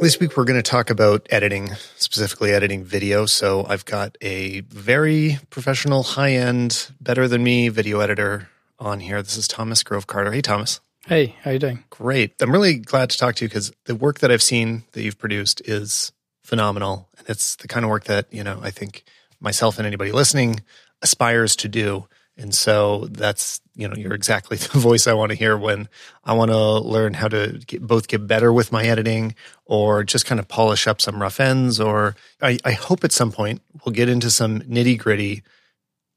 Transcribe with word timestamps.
This 0.00 0.18
week, 0.18 0.36
we're 0.36 0.44
going 0.44 0.60
to 0.60 0.68
talk 0.68 0.90
about 0.90 1.26
editing, 1.30 1.70
specifically 1.96 2.52
editing 2.52 2.84
video. 2.84 3.26
So, 3.26 3.64
I've 3.68 3.84
got 3.84 4.18
a 4.20 4.60
very 4.60 5.38
professional, 5.50 6.02
high 6.02 6.32
end, 6.32 6.90
better 7.00 7.28
than 7.28 7.44
me 7.44 7.68
video 7.68 8.00
editor 8.00 8.48
on 8.78 9.00
here. 9.00 9.22
This 9.22 9.36
is 9.36 9.46
Thomas 9.46 9.82
Grove 9.82 10.06
Carter. 10.06 10.32
Hey, 10.32 10.40
Thomas. 10.40 10.80
Hey, 11.06 11.36
how 11.42 11.50
you 11.52 11.58
doing? 11.58 11.84
Great. 11.90 12.34
I'm 12.40 12.52
really 12.52 12.78
glad 12.78 13.10
to 13.10 13.18
talk 13.18 13.36
to 13.36 13.44
you 13.44 13.48
because 13.48 13.72
the 13.84 13.94
work 13.94 14.20
that 14.20 14.30
I've 14.30 14.42
seen 14.42 14.84
that 14.92 15.02
you've 15.02 15.18
produced 15.18 15.62
is 15.64 16.12
phenomenal. 16.42 17.08
And 17.18 17.28
it's 17.28 17.56
the 17.56 17.68
kind 17.68 17.84
of 17.84 17.90
work 17.90 18.04
that, 18.04 18.26
you 18.32 18.44
know, 18.44 18.60
I 18.62 18.70
think 18.70 19.04
myself 19.40 19.78
and 19.78 19.86
anybody 19.86 20.12
listening 20.12 20.62
aspires 21.02 21.56
to 21.56 21.68
do. 21.68 22.06
And 22.36 22.54
so 22.54 23.06
that's, 23.10 23.60
you 23.74 23.86
know, 23.86 23.94
you're 23.94 24.14
exactly 24.14 24.56
the 24.72 24.78
voice 24.78 25.06
I 25.06 25.12
want 25.12 25.30
to 25.30 25.36
hear 25.36 25.56
when 25.56 25.88
I 26.24 26.32
want 26.32 26.50
to 26.50 26.78
learn 26.78 27.14
how 27.14 27.28
to 27.28 27.60
get, 27.66 27.82
both 27.82 28.08
get 28.08 28.26
better 28.26 28.52
with 28.52 28.72
my 28.72 28.84
editing 28.84 29.34
or 29.66 30.04
just 30.04 30.26
kind 30.26 30.38
of 30.38 30.48
polish 30.48 30.86
up 30.86 31.00
some 31.00 31.20
rough 31.20 31.40
ends. 31.40 31.78
Or 31.78 32.16
I, 32.40 32.58
I 32.64 32.72
hope 32.72 33.04
at 33.04 33.12
some 33.12 33.32
point 33.32 33.62
we'll 33.84 33.94
get 33.94 34.08
into 34.08 34.30
some 34.30 34.60
nitty 34.60 34.98
gritty, 34.98 35.42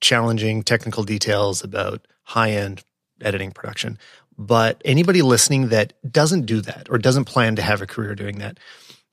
challenging 0.02 0.64
technical 0.64 1.04
details 1.04 1.64
about 1.64 2.08
high 2.23 2.52
end 2.52 2.84
editing 3.22 3.52
production. 3.52 3.98
But 4.38 4.82
anybody 4.84 5.22
listening 5.22 5.70
that 5.70 5.94
doesn't 6.12 6.45
do 6.45 6.62
that 6.62 6.88
or 6.90 6.98
doesn't 6.98 7.26
plan 7.26 7.56
to 7.56 7.62
have 7.62 7.82
a 7.82 7.88
career 7.88 8.16
doing 8.16 8.40
that, 8.40 8.59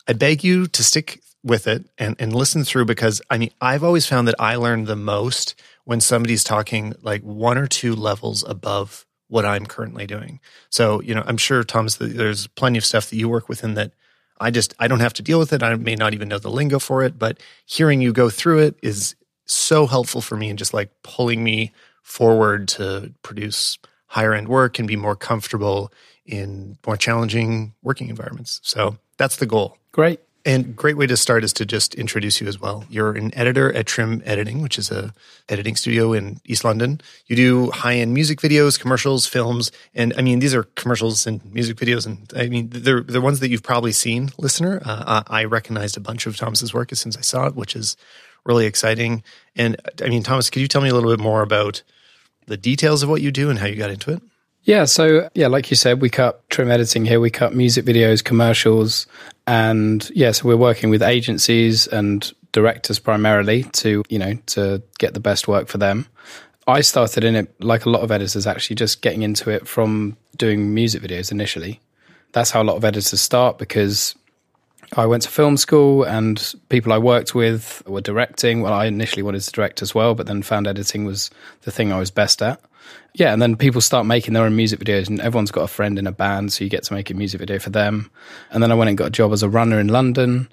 I 0.09 0.15
beg 0.15 0.43
you 0.43 0.67
to 0.67 0.83
stick 0.83 1.21
with 1.45 1.67
it 1.67 1.85
and, 1.99 2.17
and 2.19 2.35
listen 2.35 2.65
through 2.65 2.85
because 2.85 3.21
I 3.31 3.39
mean, 3.39 3.51
I've 3.61 3.85
always 3.85 4.07
found 4.07 4.29
that 4.29 4.35
I 4.39 4.57
learned 4.57 4.87
the 4.87 4.97
most 4.97 5.55
when 5.85 6.01
somebody's 6.01 6.45
talking 6.45 6.95
like 7.03 7.23
one 7.23 7.59
or 7.59 7.67
two 7.67 7.95
levels 7.95 8.45
above 8.47 9.07
what 9.29 9.45
I'm 9.45 9.67
currently 9.67 10.07
doing. 10.07 10.41
So, 10.69 11.01
you 11.01 11.15
know, 11.15 11.25
I'm 11.27 11.39
sure, 11.39 11.65
Thomas, 11.65 11.97
there's 11.97 12.47
plenty 12.49 12.79
of 12.79 12.85
stuff 12.85 13.11
that 13.11 13.17
you 13.17 13.29
work 13.29 13.49
with 13.49 13.65
in 13.65 13.75
that 13.75 13.93
I 14.41 14.51
just, 14.51 14.75
I 14.79 14.89
don't 14.89 15.01
have 15.01 15.15
to 15.15 15.23
deal 15.23 15.39
with 15.39 15.53
it. 15.53 15.63
I 15.63 15.75
may 15.77 15.95
not 15.95 16.15
even 16.15 16.29
know 16.29 16.39
the 16.39 16.51
lingo 16.51 16.79
for 16.79 17.03
it, 17.03 17.19
but 17.19 17.39
hearing 17.65 18.01
you 18.01 18.13
go 18.13 18.29
through 18.29 18.59
it 18.59 18.79
is 18.83 19.15
so 19.47 19.87
helpful 19.87 20.21
for 20.21 20.37
me 20.37 20.51
and 20.51 20.59
just 20.59 20.75
like 20.75 20.91
pulling 21.03 21.43
me 21.43 21.73
forward 22.03 22.69
to 22.69 23.13
produce 23.23 23.79
higher 24.07 24.35
end 24.35 24.49
work 24.49 24.79
and 24.79 24.87
be 24.87 24.97
more 24.97 25.17
comfortable 25.17 25.93
in 26.27 26.77
more 26.87 26.97
challenging 26.97 27.73
working 27.83 28.09
environments. 28.09 28.61
So 28.63 28.99
that's 29.17 29.37
the 29.37 29.47
goal. 29.47 29.79
Great. 29.93 30.21
And 30.45 30.75
great 30.75 30.97
way 30.97 31.07
to 31.07 31.17
start 31.17 31.45
is 31.45 31.53
to 31.55 31.67
just 31.67 31.95
introduce 31.95 32.41
you 32.41 32.49
as 32.49 32.61
well. 32.61 32.85
You're 32.91 33.13
an 33.13 33.33
editor 33.35 33.73
at 33.73 33.87
Trim 33.87 34.23
Editing, 34.25 34.61
which 34.61 34.77
is 34.77 34.91
a 34.91 35.15
editing 35.49 35.77
studio 35.77 36.13
in 36.13 36.41
East 36.45 36.65
London. 36.65 37.01
You 37.27 37.37
do 37.37 37.71
high 37.71 37.95
end 37.95 38.13
music 38.13 38.41
videos, 38.41 38.79
commercials, 38.79 39.25
films, 39.25 39.71
and 39.95 40.13
I 40.17 40.23
mean 40.23 40.41
these 40.41 40.55
are 40.55 40.65
commercials 40.75 41.29
and 41.29 41.45
music 41.53 41.77
videos, 41.77 42.07
and 42.07 42.31
I 42.35 42.49
mean 42.49 42.71
they're 42.71 43.03
the 43.03 43.21
ones 43.21 43.39
that 43.39 43.51
you've 43.51 43.63
probably 43.63 43.93
seen, 43.93 44.31
listener. 44.37 44.83
Uh, 44.85 45.23
I 45.29 45.45
recognized 45.45 45.97
a 45.97 46.01
bunch 46.01 46.27
of 46.27 46.37
Thomas's 46.37 46.75
work 46.75 46.91
as 46.91 46.99
soon 46.99 47.11
as 47.11 47.17
I 47.17 47.23
saw 47.23 47.47
it, 47.47 47.55
which 47.55 47.77
is 47.77 47.97
really 48.45 48.67
exciting. 48.67 49.23
And 49.55 49.77
I 50.03 50.09
mean, 50.09 50.25
Thomas, 50.25 50.51
could 50.51 50.63
you 50.63 50.69
tell 50.69 50.83
me 50.83 50.89
a 50.89 50.95
little 50.95 51.11
bit 51.11 51.23
more 51.23 51.43
about 51.43 51.83
the 52.47 52.57
details 52.57 53.05
of 53.05 53.09
what 53.09 53.23
you 53.23 53.31
do 53.31 53.49
and 53.49 53.61
how 53.61 53.67
you 53.67 53.77
got 53.77 53.91
into 53.91 54.11
it? 54.11 54.23
Yeah, 54.65 54.85
so 54.85 55.29
yeah, 55.35 55.49
like 55.49 55.71
you 55.71 55.77
said, 55.77 56.01
we 56.01 56.09
cut 56.09 56.49
trim 56.49 56.71
editing 56.71 57.05
here. 57.05 57.21
We 57.21 57.31
cut 57.31 57.55
music 57.55 57.85
videos, 57.85 58.23
commercials, 58.23 59.07
and 59.47 60.09
yeah, 60.15 60.31
so 60.31 60.47
we're 60.47 60.57
working 60.57 60.89
with 60.89 61.03
agencies 61.03 61.87
and 61.89 62.33
directors 62.53 62.99
primarily 62.99 63.65
to 63.65 64.05
you 64.09 64.19
know 64.19 64.35
to 64.47 64.83
get 64.99 65.15
the 65.15 65.21
best 65.21 65.49
work 65.49 65.67
for 65.69 65.79
them. 65.79 66.07
I 66.69 66.81
started 66.83 67.25
in 67.25 67.35
it 67.35 67.61
like 67.61 67.87
a 67.87 67.91
lot 67.91 68.03
of 68.03 68.13
editors, 68.13 68.47
actually 68.47 68.77
just 68.77 69.03
getting 69.03 69.23
into 69.23 69.51
it 69.51 69.67
from 69.67 70.17
doing 70.37 70.73
music 70.73 71.03
videos 71.03 71.33
initially. 71.33 71.81
That's 72.31 72.53
how 72.53 72.63
a 72.63 72.65
lot 72.65 72.77
of 72.77 72.85
editors 72.85 73.21
start 73.21 73.59
because 73.59 74.15
I 74.97 75.07
went 75.07 75.25
to 75.25 75.29
film 75.29 75.57
school 75.57 76.05
and 76.05 76.55
people 76.69 76.93
I 76.93 76.99
worked 76.99 77.35
with 77.35 77.83
were 77.85 78.01
directing. 78.01 78.63
Well, 78.63 78.73
I 78.73 78.87
initially 78.87 79.25
wanted 79.25 79.41
to 79.41 79.51
direct 79.51 79.83
as 79.83 79.93
well, 79.93 80.15
but 80.15 80.27
then 80.27 80.43
found 80.43 80.69
editing 80.69 81.05
was 81.05 81.31
the 81.63 81.73
thing 81.73 81.93
I 81.93 81.99
was 81.99 82.13
best 82.13 82.41
at 82.43 82.61
yeah, 83.15 83.33
and 83.33 83.43
then 83.43 83.57
people 83.57 83.81
start 83.81 84.07
making 84.07 84.35
their 84.35 84.45
own 84.45 84.57
music 84.57 84.81
videos, 84.81 85.09
and 85.09 85.21
everyone's 85.21 85.51
got 85.51 85.63
a 85.63 85.69
friend 85.69 85.99
in 85.99 86.07
a 86.07 86.13
band, 86.13 86.53
so 86.53 86.65
you 86.65 86.71
get 86.71 86.85
to 86.85 86.95
make 86.95 87.11
a 87.11 87.15
music 87.15 87.41
video 87.41 87.59
for 87.59 87.71
them. 87.71 88.11
And 88.51 88.63
then 88.63 88.73
I 88.73 88.75
went 88.75 88.89
and 88.89 88.97
got 88.97 89.09
a 89.09 89.11
job 89.11 89.33
as 89.33 89.43
a 89.43 89.49
runner 89.49 89.79
in 89.79 89.89
London, 89.89 90.49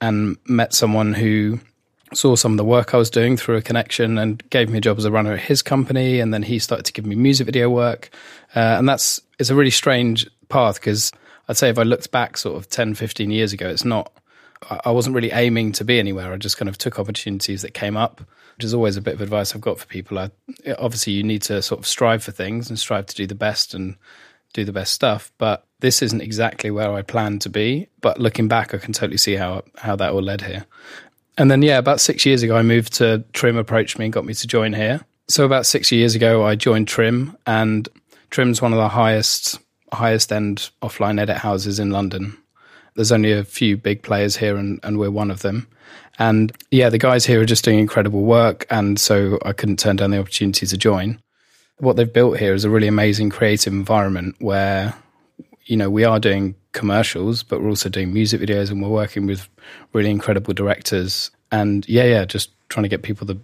and 0.00 0.36
met 0.46 0.72
someone 0.72 1.12
who 1.12 1.60
saw 2.14 2.34
some 2.34 2.52
of 2.52 2.56
the 2.56 2.64
work 2.64 2.94
I 2.94 2.96
was 2.96 3.10
doing 3.10 3.36
through 3.36 3.56
a 3.56 3.62
connection 3.62 4.16
and 4.16 4.48
gave 4.50 4.70
me 4.70 4.78
a 4.78 4.80
job 4.80 4.96
as 4.96 5.04
a 5.04 5.10
runner 5.10 5.34
at 5.34 5.40
his 5.40 5.60
company. 5.60 6.20
And 6.20 6.32
then 6.32 6.42
he 6.42 6.58
started 6.58 6.86
to 6.86 6.92
give 6.92 7.04
me 7.04 7.14
music 7.14 7.46
video 7.46 7.68
work, 7.68 8.10
uh, 8.56 8.76
and 8.78 8.88
that's 8.88 9.20
it's 9.38 9.50
a 9.50 9.54
really 9.54 9.70
strange 9.70 10.26
path 10.48 10.76
because 10.76 11.12
I'd 11.48 11.56
say 11.56 11.68
if 11.68 11.78
I 11.78 11.82
looked 11.82 12.10
back 12.10 12.36
sort 12.36 12.56
of 12.56 12.68
10, 12.68 12.94
15 12.94 13.30
years 13.30 13.52
ago, 13.52 13.68
it's 13.68 13.84
not. 13.84 14.12
I 14.84 14.90
wasn't 14.90 15.14
really 15.14 15.30
aiming 15.32 15.72
to 15.72 15.84
be 15.84 15.98
anywhere. 15.98 16.32
I 16.32 16.36
just 16.36 16.56
kind 16.58 16.68
of 16.68 16.78
took 16.78 16.98
opportunities 16.98 17.62
that 17.62 17.74
came 17.74 17.96
up 17.96 18.22
which 18.58 18.64
is 18.64 18.74
always 18.74 18.96
a 18.96 19.00
bit 19.00 19.14
of 19.14 19.20
advice 19.20 19.54
I've 19.54 19.60
got 19.60 19.78
for 19.78 19.86
people. 19.86 20.18
I, 20.18 20.32
obviously, 20.80 21.12
you 21.12 21.22
need 21.22 21.42
to 21.42 21.62
sort 21.62 21.78
of 21.78 21.86
strive 21.86 22.24
for 22.24 22.32
things 22.32 22.68
and 22.68 22.76
strive 22.76 23.06
to 23.06 23.14
do 23.14 23.24
the 23.24 23.36
best 23.36 23.72
and 23.72 23.94
do 24.52 24.64
the 24.64 24.72
best 24.72 24.92
stuff. 24.92 25.30
But 25.38 25.64
this 25.78 26.02
isn't 26.02 26.20
exactly 26.20 26.72
where 26.72 26.90
I 26.92 27.02
planned 27.02 27.40
to 27.42 27.50
be. 27.50 27.86
But 28.00 28.18
looking 28.18 28.48
back, 28.48 28.74
I 28.74 28.78
can 28.78 28.92
totally 28.92 29.16
see 29.16 29.36
how 29.36 29.62
how 29.76 29.94
that 29.94 30.12
all 30.12 30.22
led 30.22 30.40
here. 30.40 30.66
And 31.36 31.52
then, 31.52 31.62
yeah, 31.62 31.78
about 31.78 32.00
six 32.00 32.26
years 32.26 32.42
ago, 32.42 32.56
I 32.56 32.62
moved 32.62 32.94
to 32.94 33.22
Trim. 33.32 33.56
Approached 33.56 33.96
me 33.96 34.06
and 34.06 34.12
got 34.12 34.24
me 34.24 34.34
to 34.34 34.46
join 34.48 34.72
here. 34.72 35.02
So 35.28 35.44
about 35.44 35.64
six 35.64 35.92
years 35.92 36.16
ago, 36.16 36.44
I 36.44 36.56
joined 36.56 36.88
Trim, 36.88 37.36
and 37.46 37.88
Trim's 38.30 38.60
one 38.60 38.72
of 38.72 38.78
the 38.78 38.88
highest 38.88 39.60
highest 39.92 40.32
end 40.32 40.70
offline 40.82 41.20
edit 41.20 41.36
houses 41.36 41.78
in 41.78 41.92
London. 41.92 42.36
There's 42.98 43.12
only 43.12 43.30
a 43.30 43.44
few 43.44 43.76
big 43.76 44.02
players 44.02 44.36
here, 44.36 44.56
and, 44.56 44.80
and 44.82 44.98
we're 44.98 45.12
one 45.12 45.30
of 45.30 45.42
them. 45.42 45.68
And 46.18 46.52
yeah, 46.72 46.88
the 46.88 46.98
guys 46.98 47.24
here 47.24 47.40
are 47.40 47.44
just 47.44 47.64
doing 47.64 47.78
incredible 47.78 48.22
work. 48.22 48.66
And 48.70 48.98
so 48.98 49.38
I 49.44 49.52
couldn't 49.52 49.78
turn 49.78 49.94
down 49.94 50.10
the 50.10 50.18
opportunity 50.18 50.66
to 50.66 50.76
join. 50.76 51.22
What 51.78 51.94
they've 51.94 52.12
built 52.12 52.38
here 52.38 52.54
is 52.54 52.64
a 52.64 52.70
really 52.70 52.88
amazing 52.88 53.30
creative 53.30 53.72
environment 53.72 54.34
where, 54.40 54.94
you 55.66 55.76
know, 55.76 55.88
we 55.88 56.02
are 56.02 56.18
doing 56.18 56.56
commercials, 56.72 57.44
but 57.44 57.62
we're 57.62 57.68
also 57.68 57.88
doing 57.88 58.12
music 58.12 58.40
videos 58.40 58.68
and 58.68 58.82
we're 58.82 58.88
working 58.88 59.26
with 59.26 59.48
really 59.92 60.10
incredible 60.10 60.52
directors. 60.52 61.30
And 61.52 61.88
yeah, 61.88 62.02
yeah, 62.02 62.24
just 62.24 62.50
trying 62.68 62.82
to 62.82 62.88
get 62.88 63.04
people 63.04 63.28
the 63.28 63.38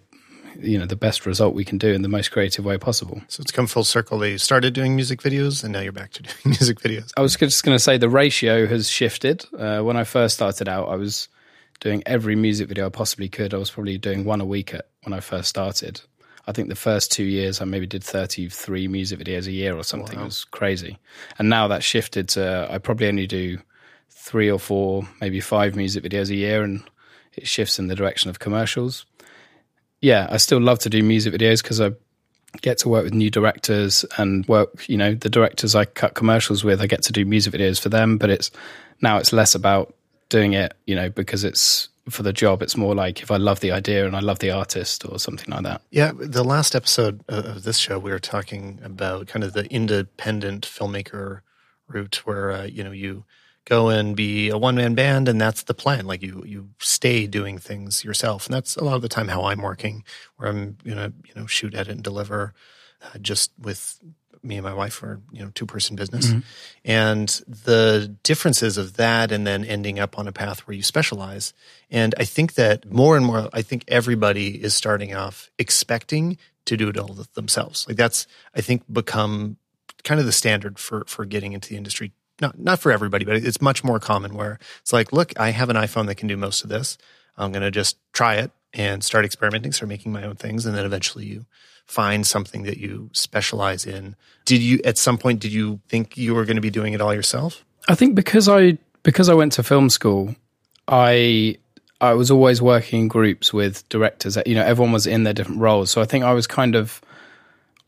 you 0.61 0.79
know 0.79 0.87
the 0.87 0.97
best 0.97 1.27
result 1.27 1.55
we 1.55 1.65
can 1.65 1.79
do 1.79 1.93
in 1.93 2.03
the 2.03 2.09
most 2.09 2.31
creative 2.31 2.65
way 2.65 2.79
possible. 2.79 3.21
So 3.29 3.41
it's 3.41 3.53
come 3.53 3.67
full 3.67 3.85
circle. 3.85 4.19
They 4.19 4.37
started 4.37 4.75
doing 4.75 4.95
music 4.95 5.23
videos, 5.23 5.65
and 5.65 5.73
now 5.73 5.81
you're 5.81 5.93
back 5.93 6.13
to 6.13 6.23
doing 6.23 6.37
music 6.45 6.81
videos. 6.81 7.13
I 7.17 7.21
was 7.21 7.37
just 7.37 7.65
going 7.65 7.77
to 7.77 7.83
say 7.83 7.99
the 7.99 8.09
ratio 8.09 8.67
has 8.67 8.89
shifted. 8.89 9.45
Uh, 9.57 9.81
when 9.81 9.97
I 9.97 10.05
first 10.05 10.35
started 10.35 10.69
out, 10.69 10.89
I 10.89 10.97
was 10.97 11.29
doing 11.81 12.03
every 12.07 12.37
music 12.37 12.69
video 12.69 12.87
I 12.87 12.91
possibly 12.91 13.29
could. 13.29 13.55
I 13.55 13.59
was 13.59 13.71
probably 13.71 13.99
doing 13.99 14.25
one 14.25 14.41
a 14.41 14.45
week 14.45 14.75
at, 14.75 14.89
when 15.03 15.13
I 15.13 15.21
first 15.21 15.49
started. 15.49 16.01
I 16.47 16.53
think 16.53 16.69
the 16.69 16.77
first 16.77 17.11
two 17.11 17.25
years 17.25 17.61
I 17.61 17.65
maybe 17.65 17.87
did 17.87 18.05
33 18.05 18.89
music 18.89 19.19
videos 19.19 19.47
a 19.47 19.53
year 19.53 19.77
or 19.77 19.83
something. 19.83 20.17
Wow. 20.17 20.25
It 20.25 20.27
was 20.27 20.45
crazy. 20.45 20.99
And 21.39 21.49
now 21.49 21.69
that's 21.69 21.85
shifted 21.85 22.29
to 22.31 22.69
I 22.71 22.79
probably 22.79 23.09
only 23.09 23.27
do 23.27 23.59
three 24.11 24.51
or 24.51 24.59
four, 24.59 25.09
maybe 25.21 25.41
five 25.41 25.77
music 25.77 26.05
videos 26.05 26.31
a 26.31 26.35
year, 26.35 26.63
and 26.63 26.83
it 27.35 27.47
shifts 27.47 27.79
in 27.79 27.89
the 27.89 27.95
direction 27.95 28.31
of 28.31 28.39
commercials. 28.39 29.07
Yeah, 30.05 30.27
I 30.29 30.37
still 30.37 30.61
love 30.61 30.81
to 30.81 30.91
do 30.91 31.03
music 31.03 31.33
videos 31.33 31.63
because 31.63 31.81
I 31.81 31.93
get 32.61 32.77
to 32.81 32.91
work 32.91 33.05
with 33.05 33.15
new 33.15 33.31
directors 33.31 34.05
and 34.19 34.47
work, 34.47 34.87
you 34.87 34.99
know, 34.99 35.15
the 35.15 35.31
directors 35.31 35.75
I 35.75 35.87
cut 35.87 36.13
commercials 36.13 36.63
with, 36.63 36.83
I 36.83 36.87
get 36.87 37.01
to 37.05 37.13
do 37.13 37.25
music 37.25 37.55
videos 37.55 37.81
for 37.81 37.89
them, 37.89 38.19
but 38.19 38.29
it's 38.29 38.51
now 39.01 39.17
it's 39.17 39.33
less 39.33 39.55
about 39.55 39.95
doing 40.29 40.53
it, 40.53 40.75
you 40.87 40.95
know, 40.95 41.09
because 41.09 41.43
it's 41.43 41.89
for 42.11 42.23
the 42.23 42.35
job. 42.35 42.63
It's 42.63 42.77
more 42.77 42.95
like 42.95 43.23
if 43.23 43.31
I 43.31 43.39
love 43.39 43.61
the 43.61 43.73
idea 43.73 44.07
and 44.07 44.15
I 44.15 44.21
love 44.21 44.41
the 44.41 44.51
artist 44.51 45.07
or 45.09 45.19
something 45.19 45.49
like 45.49 45.63
that. 45.63 45.81
Yeah. 45.91 46.13
The 46.15 46.45
last 46.45 46.75
episode 46.77 47.25
of 47.27 47.63
this 47.63 47.79
show, 47.79 47.99
we 47.99 48.11
were 48.11 48.19
talking 48.19 48.81
about 48.85 49.29
kind 49.29 49.43
of 49.43 49.55
the 49.55 49.65
independent 49.73 50.67
filmmaker 50.67 51.41
route 51.89 52.27
where, 52.27 52.53
uh, 52.53 52.65
you 52.65 52.85
know, 52.85 52.93
you 52.93 53.25
go 53.65 53.89
and 53.89 54.15
be 54.15 54.51
a 54.51 54.59
one 54.59 54.77
man 54.77 54.95
band 54.95 55.29
and 55.29 55.41
that's 55.41 55.63
the 55.63 55.75
plan. 55.75 56.07
Like 56.07 56.23
you, 56.23 56.43
you 56.47 56.69
stay 56.79 57.27
doing 57.27 57.59
things 57.59 58.05
yourself. 58.05 58.47
And 58.47 58.55
that's 58.55 58.77
a 58.77 58.85
lot 58.85 58.97
of 58.97 59.03
the 59.03 59.09
time 59.09 59.29
how 59.29 59.45
I'm 59.45 59.63
working, 59.63 60.05
where 60.37 60.49
I'm, 60.49 60.77
you 60.85 60.95
know, 60.95 61.13
you 61.25 61.35
know, 61.35 61.47
shoot, 61.47 61.75
edit 61.75 61.95
and 61.95 62.03
deliver 62.03 62.53
uh, 63.03 63.19
just 63.19 63.53
with 63.59 63.99
me 64.45 64.57
and 64.57 64.65
my 64.65 64.75
wife 64.75 65.03
are 65.03 65.21
you 65.33 65.43
know 65.43 65.51
two 65.55 65.67
person 65.67 65.97
business 65.97 66.27
mm-hmm. 66.27 66.41
and 66.85 67.29
the 67.47 68.15
differences 68.23 68.77
of 68.77 68.97
that 68.97 69.33
and 69.33 69.47
then 69.47 69.65
ending 69.65 69.99
up 69.99 70.19
on 70.19 70.29
a 70.29 70.33
path 70.33 70.61
where 70.67 70.77
you 70.77 70.83
specialize 70.83 71.55
and 71.91 72.15
i 72.19 72.25
think 72.25 72.55
that 72.55 72.91
more 72.93 73.17
and 73.17 73.25
more 73.25 73.49
i 73.53 73.63
think 73.63 73.85
everybody 73.89 74.63
is 74.63 74.75
starting 74.75 75.15
off 75.15 75.51
expecting 75.59 76.37
to 76.67 76.77
do 76.77 76.89
it 76.89 76.99
all 76.99 77.17
themselves 77.35 77.87
like 77.89 77.97
that's 77.97 78.27
i 78.55 78.61
think 78.61 78.83
become 78.93 79.57
kind 80.03 80.21
of 80.21 80.27
the 80.27 80.33
standard 80.33 80.79
for 80.79 81.05
for 81.07 81.25
getting 81.25 81.55
into 81.55 81.71
the 81.71 81.77
industry 81.77 82.13
not 82.41 82.59
not 82.59 82.79
for 82.79 82.91
everybody 82.93 83.25
but 83.25 83.37
it's 83.37 83.61
much 83.61 83.85
more 83.85 84.01
common 84.01 84.35
where 84.35 84.59
it's 84.81 84.93
like 84.93 85.13
look 85.13 85.33
i 85.39 85.51
have 85.51 85.71
an 85.71 85.77
iphone 85.77 86.07
that 86.07 86.17
can 86.17 86.29
do 86.29 86.37
most 86.37 86.63
of 86.63 86.69
this 86.69 86.99
i'm 87.37 87.53
going 87.53 87.63
to 87.63 87.71
just 87.71 87.97
try 88.13 88.35
it 88.35 88.51
and 88.73 89.05
start 89.05 89.25
experimenting 89.25 89.73
start 89.73 89.89
making 89.89 90.13
my 90.13 90.25
own 90.25 90.35
things 90.37 90.67
and 90.67 90.77
then 90.77 90.85
eventually 90.85 91.25
you 91.25 91.47
find 91.87 92.27
something 92.27 92.63
that 92.65 92.79
you 92.79 93.11
specialize 93.13 93.85
in. 93.87 94.17
Did 94.45 94.63
you, 94.63 94.81
at 94.85 94.99
some 94.99 95.19
point, 95.19 95.41
did 95.41 95.53
you 95.53 95.81
think 95.89 96.17
you 96.17 96.35
were 96.35 96.45
going 96.45 96.57
to 96.57 96.63
be 96.63 96.71
doing 96.71 96.93
it 96.93 97.01
all 97.01 97.15
yourself? 97.15 97.65
I 97.89 97.95
think 97.95 98.15
because 98.15 98.49
I 98.49 98.79
because 99.03 99.29
I 99.29 99.35
went 99.35 99.53
to 99.53 99.63
film 99.63 99.91
school, 99.91 100.35
I 100.89 101.59
I 102.01 102.15
was 102.15 102.31
always 102.31 102.63
working 102.63 103.03
in 103.03 103.09
groups 103.09 103.53
with 103.53 103.87
directors. 103.89 104.35
That, 104.35 104.47
You 104.47 104.55
know, 104.55 104.65
everyone 104.65 104.93
was 104.93 105.07
in 105.07 105.25
their 105.25 105.35
different 105.35 105.61
roles, 105.61 105.91
so 105.91 106.01
I 106.01 106.07
think 106.07 106.25
I 106.25 106.33
was 106.33 106.47
kind 106.47 106.75
of 106.75 107.01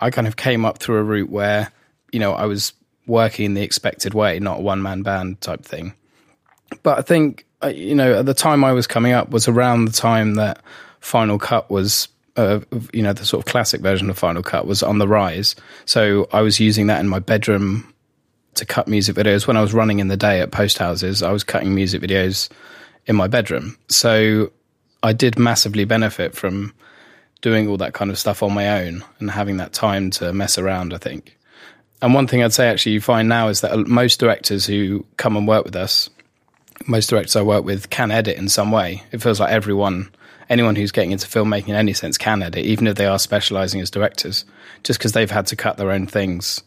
I 0.00 0.10
kind 0.10 0.26
of 0.26 0.37
came 0.37 0.64
up 0.64 0.78
through 0.78 0.98
a 0.98 1.02
route 1.02 1.31
where 1.31 1.72
you 2.12 2.20
know 2.20 2.34
I 2.34 2.44
was 2.44 2.75
working 3.06 3.55
the 3.55 3.62
expected 3.62 4.14
way, 4.14 4.38
not 4.38 4.58
a 4.58 4.62
one 4.62 4.82
man 4.82 5.03
band 5.03 5.41
type 5.41 5.64
thing. 5.64 5.94
But 6.82 6.99
I 6.99 7.03
think 7.03 7.47
uh, 7.62 7.69
you 7.69 7.94
know 7.94 8.19
at 8.20 8.26
the 8.26 8.35
time 8.35 8.64
I 8.64 8.73
was 8.73 8.87
coming 8.87 9.12
up 9.12 9.31
was 9.31 9.49
around 9.49 9.87
the 9.87 9.93
time 9.93 10.35
that 10.35 10.62
Final 11.00 11.38
Cut 11.38 11.70
was. 11.70 12.08
Uh, 12.38 12.61
you 12.93 13.03
know 13.03 13.14
the 13.14 13.25
sort 13.25 13.41
of 13.41 13.50
classic 13.50 13.81
version 13.81 14.11
of 14.11 14.19
Final 14.19 14.43
Cut 14.43 14.67
was 14.67 14.82
on 14.82 14.99
the 14.99 15.08
rise, 15.08 15.56
so 15.87 16.29
I 16.35 16.43
was 16.43 16.61
using 16.61 16.87
that 16.88 17.00
in 17.00 17.08
my 17.08 17.19
bedroom 17.19 17.94
to 18.56 18.67
cut 18.67 18.88
music 18.88 19.17
videos 19.17 19.47
when 19.47 19.56
I 19.56 19.62
was 19.62 19.73
running 19.73 20.00
in 20.00 20.08
the 20.08 20.17
day 20.17 20.41
at 20.41 20.50
post 20.50 20.79
houses. 20.79 21.23
I 21.23 21.32
was 21.32 21.44
cutting 21.44 21.75
music 21.75 22.03
videos 22.03 22.50
in 23.06 23.17
my 23.17 23.26
bedroom. 23.26 23.79
So 23.88 24.50
I 25.03 25.12
did 25.12 25.38
massively 25.38 25.85
benefit 25.85 26.35
from 26.35 26.75
doing 27.43 27.69
all 27.69 27.76
that 27.76 27.94
kind 27.94 28.11
of 28.11 28.19
stuff 28.19 28.43
on 28.43 28.53
my 28.53 28.82
own 28.82 29.05
and 29.19 29.31
having 29.31 29.58
that 29.58 29.73
time 29.73 30.11
to 30.11 30.32
mess 30.32 30.58
around, 30.58 30.93
I 30.93 30.99
think. 30.99 31.38
And 32.02 32.14
one 32.14 32.26
thing 32.26 32.43
I'd 32.43 32.52
say 32.52 32.69
actually 32.69 32.93
you 32.93 33.00
find 33.00 33.28
now 33.28 33.48
is 33.48 33.62
that 33.62 33.72
uh, 33.72 33.78
most 33.78 34.20
directors 34.20 34.66
who 34.66 35.04
come 35.16 35.37
and 35.37 35.48
work 35.48 35.64
with 35.64 35.76
us, 35.76 36.10
most 36.87 37.08
directors 37.08 37.37
I 37.37 37.43
work 37.43 37.64
with 37.64 37.90
can 37.90 38.10
edit 38.10 38.37
in 38.37 38.48
some 38.48 38.70
way. 38.70 39.02
It 39.12 39.22
feels 39.22 39.40
like 39.40 39.50
everyone, 39.50 40.10
anyone 40.50 40.76
who's 40.76 40.93
getting 40.93 41.12
into 41.12 41.26
filmmaking 41.26 41.69
in 41.69 41.75
any 41.75 41.94
sense 41.94 42.19
can 42.19 42.43
edit, 42.43 42.64
even 42.64 42.87
if 42.87 42.96
they 42.96 43.06
are 43.06 43.19
specializing 43.19 43.81
as 43.81 43.90
directors, 43.90 44.44
just 44.82 44.98
because 44.98 45.12
they've 45.12 45.31
had 45.31 45.46
to 45.46 45.56
cut 45.56 45.78
their 45.78 45.90
own 45.90 46.06
things 46.06 46.62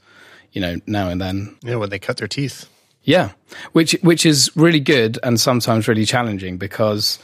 you 0.52 0.62
know, 0.62 0.80
now 0.86 1.10
and 1.10 1.22
then. 1.22 1.56
Yeah, 1.62 1.76
when 1.76 1.90
they 1.90 2.00
cut 2.00 2.18
their 2.18 2.28
teeth. 2.28 2.68
Yeah, 3.04 3.32
which 3.72 3.94
which 4.02 4.26
is 4.26 4.52
really 4.56 4.80
good 4.80 5.18
and 5.24 5.40
sometimes 5.40 5.88
really 5.88 6.06
challenging 6.06 6.58
because 6.58 7.18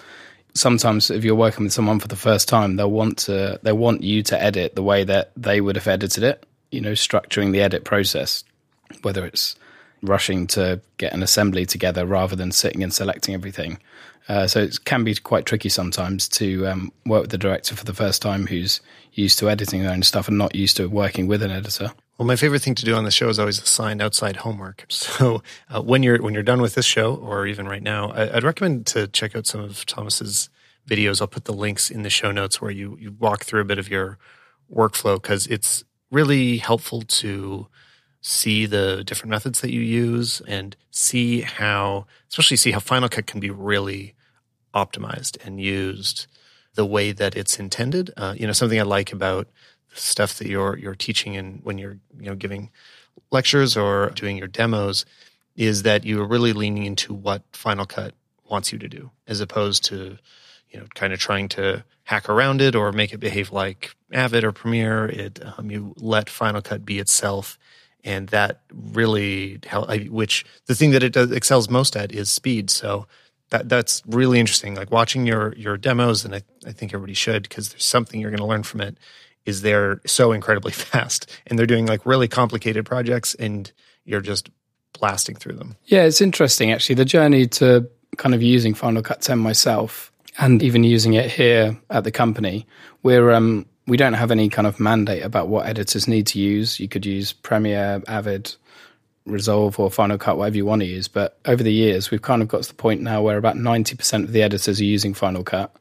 sometimes 0.54 1.12
if 1.12 1.24
you're 1.24 1.36
working 1.36 1.66
with 1.66 1.74
someone 1.74 2.00
for 2.00 2.08
the 2.08 2.16
first 2.16 2.48
time, 2.48 2.76
they'll 2.76 2.90
want 2.90 3.18
to 3.20 3.60
they 3.62 3.74
want 3.74 4.02
you 4.02 4.24
to 4.24 4.42
edit 4.42 4.76
the 4.76 4.84
way 4.84 5.04
that 5.04 5.32
they 5.36 5.62
would 5.62 5.76
have 5.76 5.88
edited 5.88 6.24
it. 6.24 6.46
You 6.72 6.82
know, 6.82 6.92
structuring 6.92 7.52
the 7.52 7.62
edit 7.62 7.86
process, 7.86 8.44
whether 9.02 9.26
it's 9.26 9.56
rushing 10.02 10.48
to 10.48 10.82
get 10.98 11.14
an 11.14 11.24
assembly 11.24 11.66
together 11.66 12.06
rather 12.06 12.36
than 12.36 12.52
sitting 12.52 12.84
and 12.84 12.94
selecting 12.94 13.34
everything. 13.34 13.80
Uh, 14.28 14.48
so 14.48 14.60
it 14.60 14.84
can 14.86 15.04
be 15.04 15.14
quite 15.16 15.46
tricky 15.46 15.70
sometimes 15.70 16.28
to 16.28 16.68
um, 16.68 16.92
work 17.06 17.22
with 17.22 17.32
the 17.32 17.38
director 17.38 17.76
for 17.76 17.86
the 17.86 17.94
first 17.94 18.22
time 18.22 18.48
who's 18.48 18.82
used 19.14 19.38
to 19.40 19.50
editing 19.50 19.84
their 19.84 19.92
own 19.92 20.04
stuff 20.04 20.28
and 20.28 20.38
not 20.38 20.56
used 20.56 20.78
to 20.78 20.88
working 20.88 21.28
with 21.28 21.44
an 21.44 21.52
editor. 21.52 21.92
Well, 22.18 22.26
my 22.26 22.36
favorite 22.36 22.62
thing 22.62 22.76
to 22.76 22.86
do 22.86 22.96
on 22.96 23.04
the 23.04 23.12
show 23.12 23.30
is 23.30 23.40
always 23.40 23.62
assign 23.62 24.02
outside 24.02 24.38
homework. 24.38 24.86
So 25.16 25.44
uh, 25.70 25.82
when 25.82 26.02
you're 26.02 26.22
when 26.22 26.34
you're 26.34 26.44
done 26.44 26.62
with 26.62 26.76
this 26.76 26.86
show, 26.86 27.16
or 27.16 27.46
even 27.46 27.68
right 27.68 27.84
now, 27.84 28.12
I, 28.12 28.34
would 28.34 28.44
recommend 28.44 28.86
to 28.88 29.08
check 29.08 29.36
out 29.36 29.46
some 29.46 29.62
of 29.62 29.86
Thomas's 29.86 30.50
videos. 30.88 31.22
I'll 31.22 31.28
put 31.28 31.46
the 31.46 31.54
links 31.54 31.90
in 31.90 32.02
the 32.02 32.10
show 32.10 32.32
notes 32.32 32.62
where 32.62 32.72
you 32.72 32.98
you 33.00 33.12
walk 33.12 33.46
through 33.46 33.62
a 33.62 33.66
bit 33.66 33.78
of 33.78 33.90
your 33.90 34.18
workflow 34.74 35.22
because 35.22 35.48
it's 35.48 35.84
really 36.12 36.58
helpful 36.58 37.02
to 37.02 37.68
see 38.22 38.66
the 38.66 39.04
different 39.04 39.30
methods 39.30 39.62
that 39.62 39.72
you 39.72 39.82
use 39.82 40.42
and 40.48 40.76
see 40.90 41.42
how, 41.42 42.08
especially 42.30 42.58
see 42.58 42.72
how 42.72 42.80
Final 42.80 43.10
Cut 43.10 43.28
can 43.28 43.40
be 43.40 43.52
really 43.52 44.16
optimized 44.74 45.38
and 45.46 45.62
used 45.62 46.28
the 46.74 46.86
way 46.86 47.12
that 47.12 47.36
it's 47.36 47.60
intended. 47.60 48.12
Uh, 48.18 48.34
you 48.38 48.48
know, 48.48 48.54
something 48.54 48.80
I 48.80 48.84
like 48.84 49.14
about 49.14 49.48
the 49.94 50.00
stuff 50.00 50.38
that 50.40 50.48
you're 50.48 50.78
you're 50.78 50.96
teaching 50.96 51.38
and 51.38 51.62
when 51.64 51.78
you're 51.78 51.98
you 52.20 52.26
know 52.26 52.36
giving 52.36 52.70
lectures 53.32 53.78
or 53.78 54.10
doing 54.10 54.38
your 54.38 54.48
demos 54.48 55.06
is 55.56 55.84
that 55.84 56.04
you're 56.04 56.28
really 56.28 56.52
leaning 56.52 56.86
into 56.86 57.14
what 57.14 57.44
Final 57.54 57.86
Cut 57.86 58.14
wants 58.50 58.74
you 58.74 58.80
to 58.80 58.88
do, 58.88 59.12
as 59.28 59.40
opposed 59.40 59.84
to 59.86 60.18
you 60.76 60.82
know 60.82 60.88
kind 60.94 61.14
of 61.14 61.20
trying 61.20 61.48
to 61.48 61.86
hack 62.04 62.28
around 62.28 62.62
it 62.62 62.76
or 62.76 62.92
make 62.92 63.14
it 63.14 63.20
behave 63.20 63.52
like 63.54 63.96
Avid 64.12 64.44
or 64.44 64.52
Premiere. 64.52 65.06
It 65.06 65.40
um, 65.58 65.72
you 65.72 65.94
let 65.98 66.30
Final 66.30 66.62
Cut 66.62 66.86
be 66.86 67.00
itself, 67.00 67.58
and 68.04 68.28
that 68.30 68.60
really 68.74 69.60
help. 69.66 69.90
Which 70.10 70.46
the 70.66 70.76
thing 70.76 70.92
that 70.92 71.02
it 71.02 71.14
does, 71.14 71.32
excels 71.32 71.70
most 71.70 71.96
at 71.96 72.12
is 72.12 72.30
speed. 72.30 72.70
So 72.70 73.08
that 73.52 73.70
that's 73.70 74.04
really 74.06 74.38
interesting. 74.38 74.76
Like 74.76 74.92
watching 74.92 75.26
your 75.26 75.56
your 75.56 75.78
demos, 75.78 76.26
and 76.26 76.36
I, 76.36 76.42
I 76.68 76.74
think 76.74 76.94
everybody 76.94 77.14
should 77.14 77.44
because 77.44 77.70
there's 77.70 77.86
something 77.86 78.20
you're 78.20 78.32
going 78.32 78.40
to 78.40 78.46
learn 78.46 78.64
from 78.64 78.82
it 78.82 78.98
is 79.46 79.62
they're 79.62 80.02
so 80.06 80.34
incredibly 80.34 80.72
fast 80.74 81.32
and 81.48 81.58
they're 81.58 81.66
doing 81.66 81.86
like 81.86 82.06
really 82.06 82.28
complicated 82.28 82.86
projects 82.86 83.34
and 83.36 83.72
you're 84.04 84.20
just 84.20 84.50
blasting 85.00 85.36
through 85.36 85.54
them. 85.54 85.78
Yeah, 85.86 86.04
it's 86.04 86.20
interesting 86.20 86.72
actually. 86.72 86.96
The 86.96 87.06
journey 87.06 87.48
to 87.48 87.90
kind 88.18 88.36
of 88.36 88.42
using 88.42 88.74
Final 88.74 89.02
Cut 89.02 89.22
10 89.22 89.40
myself 89.40 90.12
and 90.38 90.62
even 90.62 90.84
using 90.84 91.14
it 91.14 91.32
here 91.32 91.78
at 91.90 92.04
the 92.04 92.12
company, 92.12 92.68
we're 93.04 93.32
um 93.32 93.66
we 93.88 93.98
don't 93.98 94.14
have 94.14 94.32
any 94.32 94.50
kind 94.50 94.68
of 94.68 94.80
mandate 94.80 95.24
about 95.24 95.48
what 95.48 95.68
editors 95.68 96.08
need 96.08 96.28
to 96.28 96.40
use. 96.40 96.80
You 96.80 96.88
could 96.88 97.06
use 97.06 97.34
Premiere, 97.34 98.02
Avid, 98.08 98.56
Resolve 99.26 99.80
or 99.80 99.92
Final 99.92 100.18
Cut, 100.18 100.38
whatever 100.38 100.58
you 100.58 100.66
want 100.66 100.82
to 100.82 100.88
use. 100.88 101.08
But 101.08 101.38
over 101.46 101.62
the 101.62 101.74
years, 101.74 102.10
we've 102.10 102.22
kind 102.22 102.42
of 102.42 102.48
got 102.48 102.64
to 102.64 102.70
the 102.70 102.76
point 102.76 103.02
now 103.02 103.22
where 103.22 103.38
about 103.38 103.56
90% 103.56 104.24
of 104.24 104.32
the 104.32 104.42
editors 104.42 104.80
are 104.80 104.84
using 104.84 105.14
Final 105.14 105.44
Cut 105.44 105.76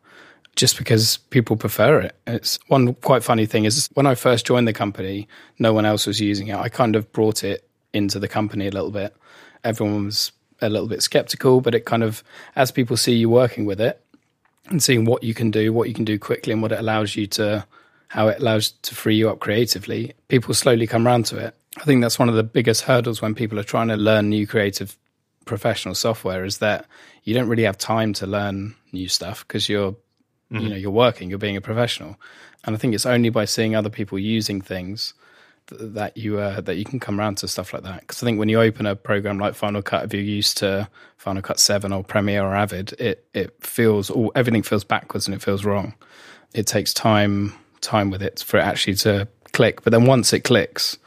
just 0.55 0.77
because 0.77 1.17
people 1.17 1.57
prefer 1.57 2.01
it. 2.01 2.15
It's 2.27 2.59
one 2.69 2.95
quite 2.95 3.25
funny 3.25 3.47
thing 3.47 3.65
is 3.65 3.89
when 3.95 4.07
I 4.07 4.15
first 4.15 4.47
joined 4.47 4.69
the 4.69 4.73
company, 4.73 5.27
no 5.59 5.73
one 5.73 5.87
else 5.87 6.07
was 6.07 6.21
using 6.21 6.49
it. 6.49 6.57
I 6.57 6.69
kind 6.69 6.97
of 6.97 7.11
brought 7.13 7.43
it 7.43 7.67
into 7.95 8.19
the 8.19 8.29
company 8.29 8.67
a 8.67 8.71
little 8.71 8.91
bit. 8.91 9.17
Everyone 9.65 10.05
was 10.05 10.31
a 10.61 10.69
little 10.69 10.89
bit 10.89 11.03
skeptical, 11.03 11.61
but 11.61 11.75
it 11.75 11.87
kind 11.87 12.03
of, 12.03 12.23
as 12.55 12.71
people 12.71 12.97
see 12.97 13.15
you 13.15 13.31
working 13.31 13.65
with 13.65 13.81
it 13.81 14.04
and 14.67 14.83
seeing 14.83 15.05
what 15.05 15.23
you 15.23 15.35
can 15.35 15.51
do, 15.51 15.73
what 15.73 15.89
you 15.89 15.95
can 15.95 16.05
do 16.05 16.19
quickly, 16.19 16.53
and 16.53 16.63
what 16.63 16.73
it 16.73 16.79
allows 16.79 17.17
you 17.17 17.27
to, 17.29 17.67
how 18.09 18.29
it 18.29 18.41
allows 18.41 18.71
to 18.71 18.95
free 18.95 19.17
you 19.17 19.29
up 19.29 19.41
creatively, 19.41 20.13
people 20.29 20.55
slowly 20.55 20.87
come 20.87 21.07
around 21.07 21.27
to 21.27 21.39
it. 21.39 21.55
I 21.79 21.85
think 21.85 22.03
that's 22.03 22.19
one 22.19 22.29
of 22.29 22.35
the 22.35 22.43
biggest 22.43 22.83
hurdles 22.83 23.21
when 23.21 23.35
people 23.35 23.59
are 23.59 23.65
trying 23.65 23.89
to 23.89 23.97
learn 23.97 24.29
new 24.29 24.47
creative 24.47 24.97
professional 25.45 25.95
software 25.95 26.45
is 26.45 26.59
that 26.59 26.87
you 27.25 27.35
don't 27.35 27.49
really 27.49 27.65
have 27.65 27.77
time 27.77 28.13
to 28.15 28.27
learn 28.27 28.75
new 28.93 29.09
stuff 29.09 29.47
because 29.47 29.69
you're 29.69 29.97
Mm-hmm. 30.55 30.65
You 30.65 30.71
know, 30.71 30.77
you're 30.77 30.91
working, 30.91 31.31
you're 31.31 31.39
being 31.39 31.57
a 31.57 31.61
professional, 31.61 32.17
and 32.65 32.77
I 32.77 32.79
think 32.79 32.95
it's 32.95 33.07
only 33.07 33.31
by 33.31 33.45
seeing 33.45 33.75
other 33.75 33.91
people 33.91 34.19
using 34.19 34.61
things 34.61 35.15
that 35.69 36.17
you 36.17 36.39
uh, 36.39 36.61
that 36.61 36.77
you 36.77 36.85
can 36.85 37.01
come 37.01 37.19
around 37.19 37.37
to 37.39 37.49
stuff 37.49 37.73
like 37.73 37.83
that. 37.83 38.01
Because 38.01 38.23
I 38.23 38.27
think 38.27 38.39
when 38.39 38.49
you 38.49 38.61
open 38.61 38.87
a 38.87 38.97
program 38.97 39.39
like 39.39 39.55
Final 39.55 39.83
Cut, 39.83 40.05
if 40.05 40.13
you're 40.13 40.23
used 40.23 40.59
to 40.59 40.89
Final 41.17 41.43
Cut 41.43 41.59
Seven 41.59 41.93
or 41.93 42.05
Premiere 42.05 42.43
or 42.43 42.55
Avid, 42.55 42.93
it 42.99 43.27
it 43.35 43.55
feels 43.65 44.11
all 44.11 44.33
everything 44.35 44.63
feels 44.63 44.85
backwards 44.85 45.27
and 45.27 45.35
it 45.35 45.43
feels 45.43 45.65
wrong. 45.65 45.95
It 46.55 46.67
takes 46.67 46.93
time 46.93 47.55
time 47.81 48.11
with 48.11 48.23
it 48.23 48.43
for 48.47 48.59
it 48.59 48.63
actually 48.63 48.95
to 48.97 49.29
click. 49.53 49.83
But 49.83 49.93
then 49.93 50.05
once 50.07 50.33
it 50.33 50.41
clicks, 50.41 50.99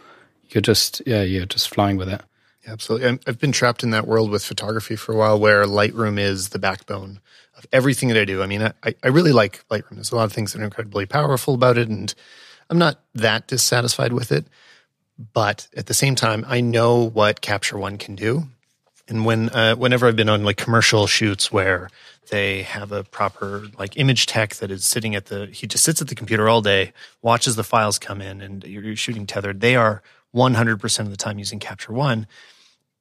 you're 0.49 0.61
just 0.61 1.01
yeah 1.05 1.23
you're 1.23 1.45
just 1.45 1.69
flying 1.69 1.97
with 1.97 2.09
it. 2.09 2.21
Yeah, 2.65 2.73
absolutely. 2.73 3.19
I've 3.27 3.39
been 3.39 3.51
trapped 3.51 3.83
in 3.83 3.91
that 3.91 4.07
world 4.07 4.29
with 4.29 4.43
photography 4.43 4.95
for 4.95 5.13
a 5.13 5.17
while 5.17 5.39
where 5.39 5.65
Lightroom 5.65 6.19
is 6.19 6.49
the 6.49 6.59
backbone 6.59 7.21
of 7.57 7.65
everything 7.71 8.09
that 8.09 8.17
I 8.17 8.25
do. 8.25 8.43
I 8.43 8.45
mean, 8.45 8.61
I, 8.61 8.95
I 9.03 9.07
really 9.07 9.31
like 9.31 9.67
Lightroom. 9.69 9.95
There's 9.95 10.11
a 10.11 10.15
lot 10.15 10.25
of 10.25 10.33
things 10.33 10.53
that 10.53 10.61
are 10.61 10.65
incredibly 10.65 11.05
powerful 11.05 11.53
about 11.53 11.77
it, 11.77 11.89
and 11.89 12.13
I'm 12.69 12.77
not 12.77 12.99
that 13.15 13.47
dissatisfied 13.47 14.13
with 14.13 14.31
it. 14.31 14.45
But 15.33 15.67
at 15.75 15.87
the 15.87 15.95
same 15.95 16.13
time, 16.13 16.45
I 16.47 16.61
know 16.61 17.09
what 17.09 17.41
Capture 17.41 17.77
One 17.77 17.97
can 17.97 18.15
do. 18.15 18.43
And 19.07 19.25
when 19.25 19.49
uh, 19.49 19.75
whenever 19.75 20.07
I've 20.07 20.15
been 20.15 20.29
on 20.29 20.43
like 20.43 20.57
commercial 20.57 21.07
shoots 21.07 21.51
where 21.51 21.89
they 22.29 22.63
have 22.63 22.91
a 22.91 23.03
proper 23.03 23.67
like 23.79 23.97
image 23.97 24.25
tech 24.25 24.55
that 24.55 24.69
is 24.69 24.83
sitting 24.85 25.15
at 25.15 25.27
the 25.27 25.47
he 25.47 25.65
just 25.65 25.83
sits 25.83 26.01
at 26.01 26.07
the 26.07 26.15
computer 26.15 26.47
all 26.47 26.61
day, 26.61 26.93
watches 27.21 27.55
the 27.55 27.63
files 27.63 27.97
come 27.97 28.21
in, 28.21 28.41
and 28.41 28.63
you're 28.63 28.95
shooting 28.95 29.25
tethered. 29.25 29.61
They 29.61 29.75
are 29.75 30.03
100% 30.35 30.99
of 30.99 31.09
the 31.09 31.17
time 31.17 31.39
using 31.39 31.57
Capture 31.57 31.93
One 31.93 32.27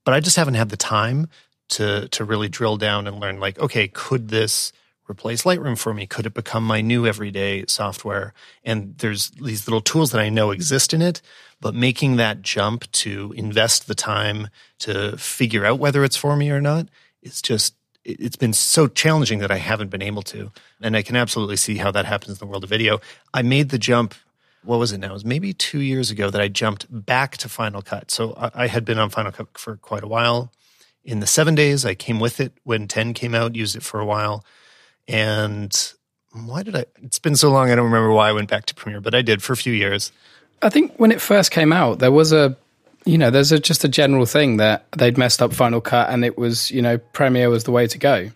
but 0.07 0.15
I 0.15 0.21
just 0.21 0.37
haven't 0.37 0.55
had 0.55 0.71
the 0.71 0.79
time 0.79 1.29
to 1.69 2.09
to 2.09 2.25
really 2.25 2.49
drill 2.49 2.79
down 2.79 3.07
and 3.07 3.21
learn 3.21 3.39
like 3.39 3.59
okay 3.59 3.89
could 3.89 4.29
this 4.29 4.73
replace 5.09 5.43
Lightroom 5.43 5.79
for 5.79 5.95
me 5.95 6.07
could 6.07 6.27
it 6.27 6.35
become 6.35 6.65
my 6.65 6.81
new 6.81 7.07
everyday 7.07 7.65
software 7.67 8.33
and 8.65 8.97
there's 8.99 9.31
these 9.31 9.67
little 9.67 9.81
tools 9.81 10.11
that 10.13 10.21
I 10.21 10.29
know 10.29 10.51
exist 10.51 10.93
in 10.93 11.03
it 11.03 11.21
but 11.61 11.75
making 11.75 12.17
that 12.17 12.43
jump 12.43 12.91
to 12.93 13.33
invest 13.37 13.87
the 13.87 13.95
time 13.95 14.49
to 14.81 15.17
figure 15.17 15.65
out 15.65 15.79
whether 15.79 16.05
it's 16.05 16.17
for 16.17 16.37
me 16.37 16.51
or 16.51 16.61
not 16.61 16.89
is 17.23 17.41
just 17.43 17.75
it's 18.05 18.37
been 18.37 18.53
so 18.53 18.87
challenging 18.87 19.41
that 19.41 19.51
I 19.51 19.57
haven't 19.57 19.91
been 19.91 20.03
able 20.03 20.23
to 20.23 20.53
and 20.81 20.97
I 20.97 21.03
can 21.03 21.17
absolutely 21.17 21.57
see 21.57 21.77
how 21.77 21.91
that 21.93 22.05
happens 22.05 22.41
in 22.41 22.47
the 22.47 22.51
world 22.51 22.65
of 22.65 22.71
video 22.71 23.01
I 23.33 23.43
made 23.43 23.71
the 23.71 23.79
jump 23.79 24.15
what 24.67 24.79
was 24.79 24.93
it 24.93 24.99
now? 24.99 25.11
It 25.11 25.13
was 25.13 25.25
maybe 25.25 25.53
two 25.53 25.81
years 25.81 26.11
ago 26.11 26.29
that 26.29 26.41
I 26.41 26.49
jumped 26.49 26.87
back 26.91 27.37
to 27.39 27.49
Final 27.49 27.83
Cut. 27.83 28.11
So 28.11 28.35
I, 28.37 28.67
had 28.67 28.85
been 28.85 28.99
on 28.99 29.11
Final 29.11 29.33
Cut 29.33 29.57
for 29.57 29.77
quite 29.77 30.03
a 30.03 30.09
while. 30.09 30.53
In 31.05 31.21
the 31.21 31.27
seven 31.27 31.55
days, 31.55 31.85
I 31.85 31.95
came 31.95 32.19
with 32.19 32.41
it 32.41 32.53
when 32.65 32.89
10 32.89 33.15
came 33.15 33.35
out, 33.35 33.55
used 33.55 33.77
it 33.77 33.85
for 33.85 34.01
a 34.01 34.05
while. 34.05 34.45
And 35.09 35.73
why 36.33 36.63
did 36.63 36.77
I? 36.77 36.87
It's 37.03 37.19
been 37.19 37.37
so 37.37 37.51
long, 37.51 37.71
I 37.71 37.75
don't 37.75 37.85
remember 37.85 38.13
why 38.13 38.29
I 38.29 38.33
went 38.33 38.51
back 38.51 38.67
to 38.67 38.75
Premiere, 38.75 39.01
but 39.01 39.15
I 39.15 39.23
did 39.23 39.43
for 39.43 39.53
a 39.53 39.57
few 39.57 39.73
years. 39.73 40.13
I 40.63 40.69
think 40.69 40.97
when 40.97 41.13
it 41.13 41.21
first 41.21 41.51
came 41.51 41.73
out, 41.73 41.99
there 41.99 42.13
was 42.13 42.33
a 42.33 42.57
you 43.07 43.17
know, 43.17 43.31
there's 43.31 43.53
a, 43.53 43.59
just 43.59 43.85
a 43.85 43.89
general 43.89 44.27
thing 44.27 44.57
that 44.59 44.85
they'd 44.93 45.17
messed 45.17 45.41
up 45.41 45.53
Final 45.53 45.81
Cut 45.81 46.11
and 46.11 46.25
it 46.25 46.37
was, 46.37 46.71
you 46.73 46.83
know, 46.83 46.99
Premiere 46.99 47.49
was 47.49 47.65
the 47.65 47.71
way 47.71 47.87
to 47.87 47.99
go. 47.99 48.31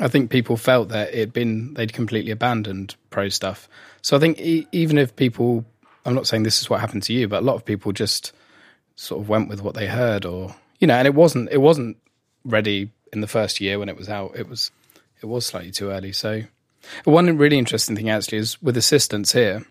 I 0.00 0.08
think 0.08 0.30
people 0.30 0.56
felt 0.56 0.88
that 0.88 1.12
it'd 1.12 1.34
been, 1.34 1.74
they'd 1.74 1.92
completely 1.92 2.30
abandoned 2.30 2.96
Pro 3.10 3.28
stuff. 3.28 3.68
So 4.00 4.16
I 4.16 4.20
think 4.20 4.40
e- 4.40 4.66
even 4.72 4.96
if 4.96 5.14
people, 5.14 5.64
I'm 6.06 6.14
not 6.14 6.26
saying 6.26 6.44
this 6.44 6.62
is 6.62 6.70
what 6.70 6.80
happened 6.80 7.02
to 7.04 7.12
you, 7.12 7.28
but 7.28 7.42
a 7.42 7.44
lot 7.44 7.56
of 7.56 7.66
people 7.66 7.92
just 7.92 8.32
sort 8.96 9.20
of 9.20 9.28
went 9.28 9.50
with 9.50 9.60
what 9.60 9.74
they 9.74 9.86
heard 9.86 10.24
or, 10.24 10.56
you 10.78 10.86
know, 10.86 10.94
and 10.94 11.06
it 11.06 11.14
wasn't, 11.14 11.50
it 11.52 11.58
wasn't 11.58 11.98
ready 12.44 12.90
in 13.12 13.20
the 13.20 13.26
first 13.26 13.60
year 13.60 13.78
when 13.78 13.90
it 13.90 13.96
was 13.96 14.08
out. 14.08 14.32
It 14.34 14.48
was, 14.48 14.70
it 15.22 15.26
was 15.26 15.46
slightly 15.46 15.70
too 15.70 15.90
early. 15.90 16.12
So 16.12 16.42
one 17.04 17.36
really 17.36 17.58
interesting 17.58 17.96
thing 17.96 18.10
actually 18.10 18.38
is 18.38 18.60
with 18.62 18.76
assistants 18.76 19.32
here, 19.32 19.64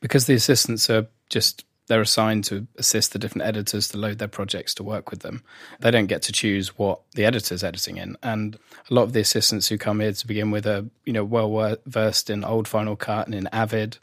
because 0.00 0.26
the 0.26 0.34
assistants 0.34 0.88
are 0.90 1.06
just 1.28 1.64
they're 1.88 2.00
assigned 2.00 2.44
to 2.44 2.66
assist 2.76 3.12
the 3.12 3.18
different 3.18 3.46
editors 3.46 3.88
to 3.88 3.98
load 3.98 4.18
their 4.18 4.28
projects 4.28 4.72
to 4.74 4.82
work 4.82 5.10
with 5.10 5.20
them. 5.20 5.42
They 5.80 5.90
don't 5.90 6.06
get 6.06 6.22
to 6.22 6.32
choose 6.32 6.78
what 6.78 7.00
the 7.14 7.24
editor's 7.24 7.64
editing 7.64 7.96
in. 7.96 8.16
And 8.22 8.56
a 8.90 8.94
lot 8.94 9.02
of 9.02 9.12
the 9.12 9.20
assistants 9.20 9.68
who 9.68 9.76
come 9.76 10.00
here 10.00 10.12
to 10.12 10.26
begin 10.26 10.50
with 10.50 10.66
are, 10.66 10.84
you 11.04 11.12
know, 11.12 11.24
well 11.24 11.76
versed 11.86 12.30
in 12.30 12.44
old 12.44 12.68
Final 12.68 12.96
Cut 12.96 13.26
and 13.26 13.34
in 13.34 13.48
Avid. 13.48 13.98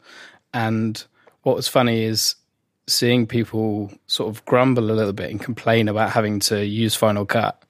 And 0.52 1.02
what 1.42 1.56
was 1.56 1.68
funny 1.68 2.02
is 2.04 2.34
seeing 2.86 3.26
people 3.26 3.90
sort 4.06 4.28
of 4.28 4.44
grumble 4.44 4.90
a 4.90 4.92
little 4.92 5.12
bit 5.12 5.30
and 5.30 5.40
complain 5.40 5.88
about 5.88 6.10
having 6.10 6.38
to 6.40 6.64
use 6.64 6.94
Final 6.94 7.24
Cut. 7.24 7.64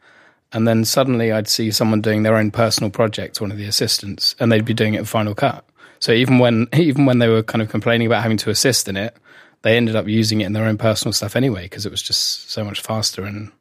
And 0.53 0.67
then 0.67 0.85
suddenly 0.85 1.31
I'd 1.31 1.49
see 1.49 1.71
someone 1.71 2.01
doing 2.01 2.23
their 2.23 2.37
own 2.37 2.51
personal 2.51 2.91
project, 2.91 3.41
one 3.41 3.53
of 3.53 3.57
the 3.57 3.67
assistants, 3.67 4.35
and 4.41 4.51
they'd 4.51 4.65
be 4.65 4.75
doing 4.75 4.95
it 4.95 4.99
in 4.99 5.05
Final 5.05 5.35
Cut. 5.35 5.65
So 6.01 6.13
even 6.13 6.39
when 6.39 6.67
even 6.75 7.07
when 7.07 7.19
they 7.19 7.29
were 7.29 7.43
kind 7.43 7.63
of 7.63 7.69
complaining 7.69 8.07
about 8.07 8.23
having 8.23 8.39
to 8.39 8.51
assist 8.51 8.89
in 8.89 8.97
it, 8.97 9.17
they 9.63 9.77
ended 9.77 9.95
up 9.95 10.09
using 10.09 10.41
it 10.41 10.47
in 10.47 10.53
their 10.53 10.65
own 10.65 10.79
personal 10.79 11.13
stuff 11.13 11.37
anyway 11.37 11.65
because 11.65 11.87
it 11.87 11.91
was 11.91 12.03
just 12.03 12.51
so 12.51 12.65
much 12.65 12.81
faster 12.81 13.23
and 13.23 13.53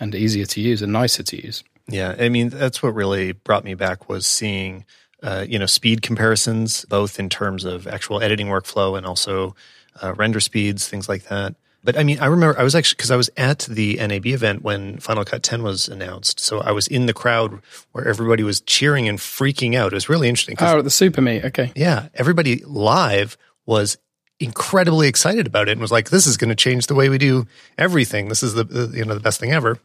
and 0.00 0.14
easier 0.14 0.46
to 0.46 0.60
use 0.60 0.82
and 0.82 0.92
nicer 0.92 1.22
to 1.22 1.44
use. 1.44 1.62
Yeah, 1.88 2.14
I 2.18 2.28
mean 2.28 2.48
that's 2.48 2.82
what 2.82 2.94
really 2.94 3.32
brought 3.32 3.64
me 3.64 3.74
back 3.74 4.08
was 4.08 4.26
seeing 4.26 4.84
uh, 5.22 5.44
you 5.46 5.58
know 5.58 5.66
speed 5.66 6.02
comparisons 6.02 6.84
both 6.86 7.18
in 7.18 7.28
terms 7.28 7.64
of 7.64 7.86
actual 7.86 8.22
editing 8.22 8.46
workflow 8.46 8.96
and 8.96 9.04
also 9.04 9.54
uh, 10.02 10.14
render 10.14 10.40
speeds, 10.40 10.88
things 10.88 11.08
like 11.08 11.24
that. 11.24 11.54
But 11.84 11.98
I 11.98 12.04
mean, 12.04 12.20
I 12.20 12.26
remember 12.26 12.58
I 12.58 12.62
was 12.62 12.74
actually 12.74 12.96
because 12.96 13.10
I 13.10 13.16
was 13.16 13.28
at 13.36 13.60
the 13.60 13.96
NAB 13.96 14.26
event 14.26 14.62
when 14.62 14.98
Final 14.98 15.24
Cut 15.24 15.42
10 15.42 15.62
was 15.62 15.88
announced, 15.88 16.38
so 16.38 16.60
I 16.60 16.70
was 16.70 16.86
in 16.86 17.06
the 17.06 17.12
crowd 17.12 17.60
where 17.90 18.06
everybody 18.06 18.44
was 18.44 18.60
cheering 18.60 19.08
and 19.08 19.18
freaking 19.18 19.74
out. 19.74 19.92
It 19.92 19.96
was 19.96 20.08
really 20.08 20.28
interesting. 20.28 20.56
Oh, 20.60 20.78
at 20.78 20.84
the 20.84 20.90
Super 20.90 21.20
Meet, 21.20 21.44
okay. 21.46 21.72
Yeah, 21.74 22.08
everybody 22.14 22.62
live 22.64 23.36
was 23.66 23.98
incredibly 24.38 25.08
excited 25.08 25.46
about 25.46 25.68
it 25.68 25.72
and 25.72 25.80
was 25.80 25.92
like, 25.92 26.10
"This 26.10 26.26
is 26.26 26.36
going 26.36 26.50
to 26.50 26.54
change 26.54 26.86
the 26.86 26.94
way 26.94 27.08
we 27.08 27.18
do 27.18 27.46
everything. 27.76 28.28
This 28.28 28.42
is 28.42 28.54
the, 28.54 28.64
the 28.64 28.96
you 28.96 29.04
know 29.04 29.14
the 29.14 29.20
best 29.20 29.40
thing 29.40 29.52
ever." 29.52 29.78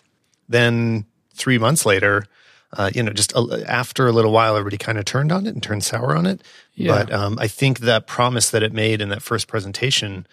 Then 0.48 1.06
three 1.34 1.58
months 1.58 1.86
later, 1.86 2.26
uh, 2.74 2.92
you 2.94 3.02
know, 3.02 3.12
just 3.12 3.32
a, 3.34 3.64
after 3.68 4.08
a 4.08 4.12
little 4.12 4.32
while, 4.32 4.56
everybody 4.56 4.78
kind 4.78 4.98
of 4.98 5.06
turned 5.06 5.32
on 5.32 5.46
it 5.48 5.54
and 5.54 5.64
turned 5.64 5.84
sour 5.84 6.16
on 6.16 6.26
it. 6.26 6.42
Yeah. 6.74 6.92
But 6.92 7.14
um, 7.14 7.40
I 7.40 7.48
think 7.48 7.80
that 7.80 8.08
promise 8.08 8.50
that 8.50 8.64
it 8.64 8.74
made 8.74 9.02
in 9.02 9.10
that 9.10 9.22
first 9.22 9.48
presentation, 9.48 10.28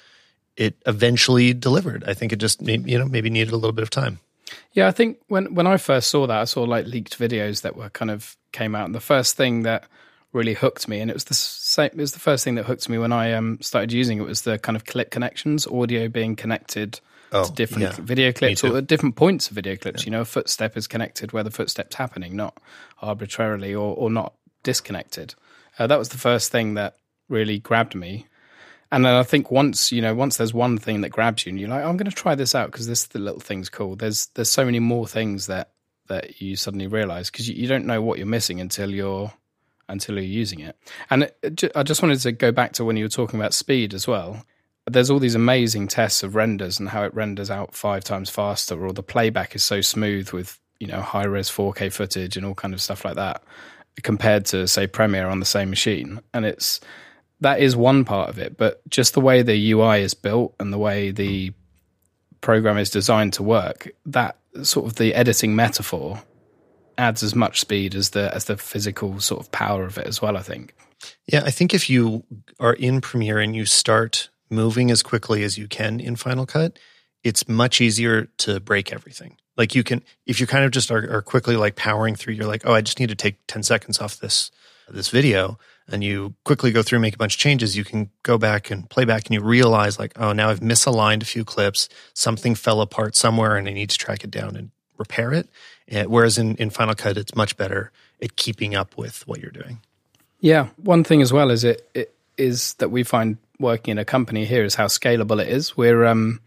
it 0.56 0.76
eventually 0.86 1.52
delivered. 1.52 2.04
I 2.06 2.14
think 2.14 2.32
it 2.32 2.36
just 2.36 2.62
you 2.62 2.98
know 2.98 3.06
maybe 3.06 3.30
needed 3.30 3.52
a 3.52 3.56
little 3.56 3.72
bit 3.72 3.82
of 3.82 3.90
time. 3.90 4.20
Yeah, 4.72 4.88
I 4.88 4.92
think 4.92 5.18
when 5.28 5.54
when 5.54 5.66
I 5.66 5.76
first 5.76 6.08
saw 6.10 6.26
that, 6.26 6.38
I 6.38 6.44
saw 6.44 6.62
like 6.62 6.86
leaked 6.86 7.18
videos 7.18 7.62
that 7.62 7.76
were 7.76 7.90
kind 7.90 8.10
of 8.10 8.36
came 8.52 8.74
out, 8.74 8.86
and 8.86 8.94
the 8.94 9.00
first 9.00 9.36
thing 9.36 9.62
that 9.62 9.84
really 10.32 10.54
hooked 10.54 10.88
me, 10.88 11.00
and 11.00 11.10
it 11.10 11.14
was 11.14 11.24
the 11.24 11.34
same. 11.34 11.90
It 11.92 11.96
was 11.96 12.12
the 12.12 12.20
first 12.20 12.44
thing 12.44 12.56
that 12.56 12.64
hooked 12.64 12.88
me 12.88 12.98
when 12.98 13.12
I 13.12 13.32
um, 13.32 13.58
started 13.60 13.92
using 13.92 14.18
it. 14.18 14.24
Was 14.24 14.42
the 14.42 14.58
kind 14.58 14.76
of 14.76 14.84
clip 14.84 15.10
connections, 15.10 15.66
audio 15.66 16.08
being 16.08 16.36
connected 16.36 17.00
oh, 17.32 17.44
to 17.44 17.52
different 17.52 17.98
yeah. 17.98 18.04
video 18.04 18.32
clips 18.32 18.64
or 18.64 18.76
at 18.78 18.86
different 18.86 19.16
points 19.16 19.48
of 19.48 19.54
video 19.54 19.76
clips. 19.76 20.02
Yeah. 20.02 20.06
You 20.06 20.10
know, 20.12 20.20
a 20.22 20.26
footstep 20.26 20.76
is 20.76 20.86
connected 20.86 21.32
where 21.32 21.44
the 21.44 21.50
footstep's 21.50 21.96
happening, 21.96 22.36
not 22.36 22.58
arbitrarily 23.00 23.74
or 23.74 23.94
or 23.94 24.10
not 24.10 24.34
disconnected. 24.62 25.34
Uh, 25.78 25.86
that 25.86 25.98
was 25.98 26.10
the 26.10 26.18
first 26.18 26.52
thing 26.52 26.74
that 26.74 26.96
really 27.28 27.58
grabbed 27.58 27.94
me. 27.94 28.26
And 28.94 29.04
then 29.04 29.16
I 29.16 29.24
think 29.24 29.50
once 29.50 29.90
you 29.90 30.00
know, 30.00 30.14
once 30.14 30.36
there's 30.36 30.54
one 30.54 30.78
thing 30.78 31.00
that 31.00 31.08
grabs 31.08 31.44
you, 31.44 31.50
and 31.50 31.58
you're 31.58 31.68
like, 31.68 31.82
oh, 31.82 31.88
I'm 31.88 31.96
going 31.96 32.08
to 32.08 32.14
try 32.14 32.36
this 32.36 32.54
out 32.54 32.70
because 32.70 32.86
this 32.86 33.06
the 33.06 33.18
little 33.18 33.40
thing's 33.40 33.68
cool. 33.68 33.96
There's 33.96 34.26
there's 34.34 34.48
so 34.48 34.64
many 34.64 34.78
more 34.78 35.08
things 35.08 35.48
that 35.48 35.72
that 36.06 36.40
you 36.40 36.54
suddenly 36.54 36.86
realize 36.86 37.28
because 37.28 37.48
you, 37.48 37.56
you 37.56 37.66
don't 37.66 37.86
know 37.86 38.00
what 38.00 38.18
you're 38.18 38.26
missing 38.28 38.60
until 38.60 38.92
you're 38.92 39.32
until 39.88 40.14
you're 40.14 40.22
using 40.22 40.60
it. 40.60 40.76
And 41.10 41.28
it, 41.42 41.64
I 41.74 41.82
just 41.82 42.02
wanted 42.02 42.20
to 42.20 42.30
go 42.30 42.52
back 42.52 42.74
to 42.74 42.84
when 42.84 42.96
you 42.96 43.06
were 43.06 43.08
talking 43.08 43.40
about 43.40 43.52
speed 43.52 43.94
as 43.94 44.06
well. 44.06 44.44
There's 44.86 45.10
all 45.10 45.18
these 45.18 45.34
amazing 45.34 45.88
tests 45.88 46.22
of 46.22 46.36
renders 46.36 46.78
and 46.78 46.88
how 46.88 47.02
it 47.02 47.12
renders 47.14 47.50
out 47.50 47.74
five 47.74 48.04
times 48.04 48.30
faster, 48.30 48.86
or 48.86 48.92
the 48.92 49.02
playback 49.02 49.56
is 49.56 49.64
so 49.64 49.80
smooth 49.80 50.30
with 50.30 50.60
you 50.78 50.86
know 50.86 51.00
high 51.00 51.24
res 51.24 51.50
4K 51.50 51.92
footage 51.92 52.36
and 52.36 52.46
all 52.46 52.54
kind 52.54 52.72
of 52.72 52.80
stuff 52.80 53.04
like 53.04 53.16
that, 53.16 53.42
compared 54.04 54.46
to 54.46 54.68
say 54.68 54.86
Premiere 54.86 55.26
on 55.26 55.40
the 55.40 55.46
same 55.46 55.68
machine. 55.68 56.20
And 56.32 56.44
it's 56.44 56.78
that 57.44 57.60
is 57.60 57.76
one 57.76 58.06
part 58.06 58.30
of 58.30 58.38
it, 58.38 58.56
but 58.56 58.80
just 58.88 59.12
the 59.12 59.20
way 59.20 59.42
the 59.42 59.72
UI 59.72 60.00
is 60.00 60.14
built 60.14 60.54
and 60.58 60.72
the 60.72 60.78
way 60.78 61.10
the 61.10 61.52
program 62.40 62.78
is 62.78 62.88
designed 62.88 63.34
to 63.34 63.42
work, 63.42 63.90
that 64.06 64.38
sort 64.62 64.86
of 64.86 64.94
the 64.94 65.14
editing 65.14 65.54
metaphor 65.54 66.22
adds 66.96 67.22
as 67.22 67.34
much 67.34 67.60
speed 67.60 67.94
as 67.94 68.10
the 68.10 68.34
as 68.34 68.46
the 68.46 68.56
physical 68.56 69.20
sort 69.20 69.42
of 69.42 69.52
power 69.52 69.84
of 69.84 69.98
it 69.98 70.06
as 70.06 70.22
well. 70.22 70.38
I 70.38 70.40
think. 70.40 70.74
Yeah, 71.26 71.42
I 71.44 71.50
think 71.50 71.74
if 71.74 71.90
you 71.90 72.24
are 72.58 72.72
in 72.72 73.02
Premiere 73.02 73.40
and 73.40 73.54
you 73.54 73.66
start 73.66 74.30
moving 74.48 74.90
as 74.90 75.02
quickly 75.02 75.42
as 75.42 75.58
you 75.58 75.68
can 75.68 76.00
in 76.00 76.16
Final 76.16 76.46
Cut, 76.46 76.78
it's 77.22 77.46
much 77.46 77.78
easier 77.78 78.24
to 78.38 78.58
break 78.58 78.90
everything. 78.90 79.36
Like 79.58 79.74
you 79.74 79.84
can, 79.84 80.02
if 80.24 80.40
you 80.40 80.46
kind 80.46 80.64
of 80.64 80.70
just 80.70 80.90
are, 80.90 81.14
are 81.14 81.20
quickly 81.20 81.56
like 81.56 81.76
powering 81.76 82.16
through, 82.16 82.34
you're 82.34 82.46
like, 82.46 82.62
oh, 82.64 82.72
I 82.72 82.80
just 82.80 82.98
need 83.00 83.10
to 83.10 83.14
take 83.14 83.36
ten 83.46 83.62
seconds 83.62 84.00
off 84.00 84.18
this 84.18 84.50
this 84.88 85.10
video, 85.10 85.58
and 85.88 86.02
you 86.02 86.34
quickly 86.44 86.72
go 86.72 86.82
through, 86.82 86.96
and 86.96 87.02
make 87.02 87.14
a 87.14 87.18
bunch 87.18 87.34
of 87.34 87.40
changes. 87.40 87.76
You 87.76 87.84
can 87.84 88.10
go 88.22 88.38
back 88.38 88.70
and 88.70 88.88
play 88.88 89.04
back, 89.04 89.26
and 89.26 89.34
you 89.34 89.40
realize 89.40 89.98
like, 89.98 90.12
oh, 90.16 90.32
now 90.32 90.50
I've 90.50 90.60
misaligned 90.60 91.22
a 91.22 91.26
few 91.26 91.44
clips, 91.44 91.88
something 92.14 92.54
fell 92.54 92.80
apart 92.80 93.16
somewhere, 93.16 93.56
and 93.56 93.68
I 93.68 93.72
need 93.72 93.90
to 93.90 93.98
track 93.98 94.24
it 94.24 94.30
down 94.30 94.56
and 94.56 94.70
repair 94.96 95.32
it. 95.32 95.48
Uh, 95.92 96.04
whereas 96.04 96.38
in, 96.38 96.56
in 96.56 96.70
Final 96.70 96.94
Cut, 96.94 97.18
it's 97.18 97.34
much 97.34 97.56
better 97.56 97.90
at 98.22 98.36
keeping 98.36 98.74
up 98.74 98.96
with 98.96 99.26
what 99.26 99.40
you're 99.40 99.50
doing. 99.50 99.80
Yeah. 100.40 100.68
One 100.76 101.04
thing 101.04 101.20
as 101.20 101.32
well 101.32 101.50
is 101.50 101.64
it, 101.64 101.88
it 101.94 102.14
is 102.38 102.74
that 102.74 102.90
we 102.90 103.02
find 103.02 103.36
working 103.58 103.92
in 103.92 103.98
a 103.98 104.04
company 104.04 104.44
here 104.44 104.64
is 104.64 104.74
how 104.74 104.86
scalable 104.86 105.40
it 105.42 105.48
is. 105.48 105.76
We're, 105.76 106.06
um, 106.06 106.40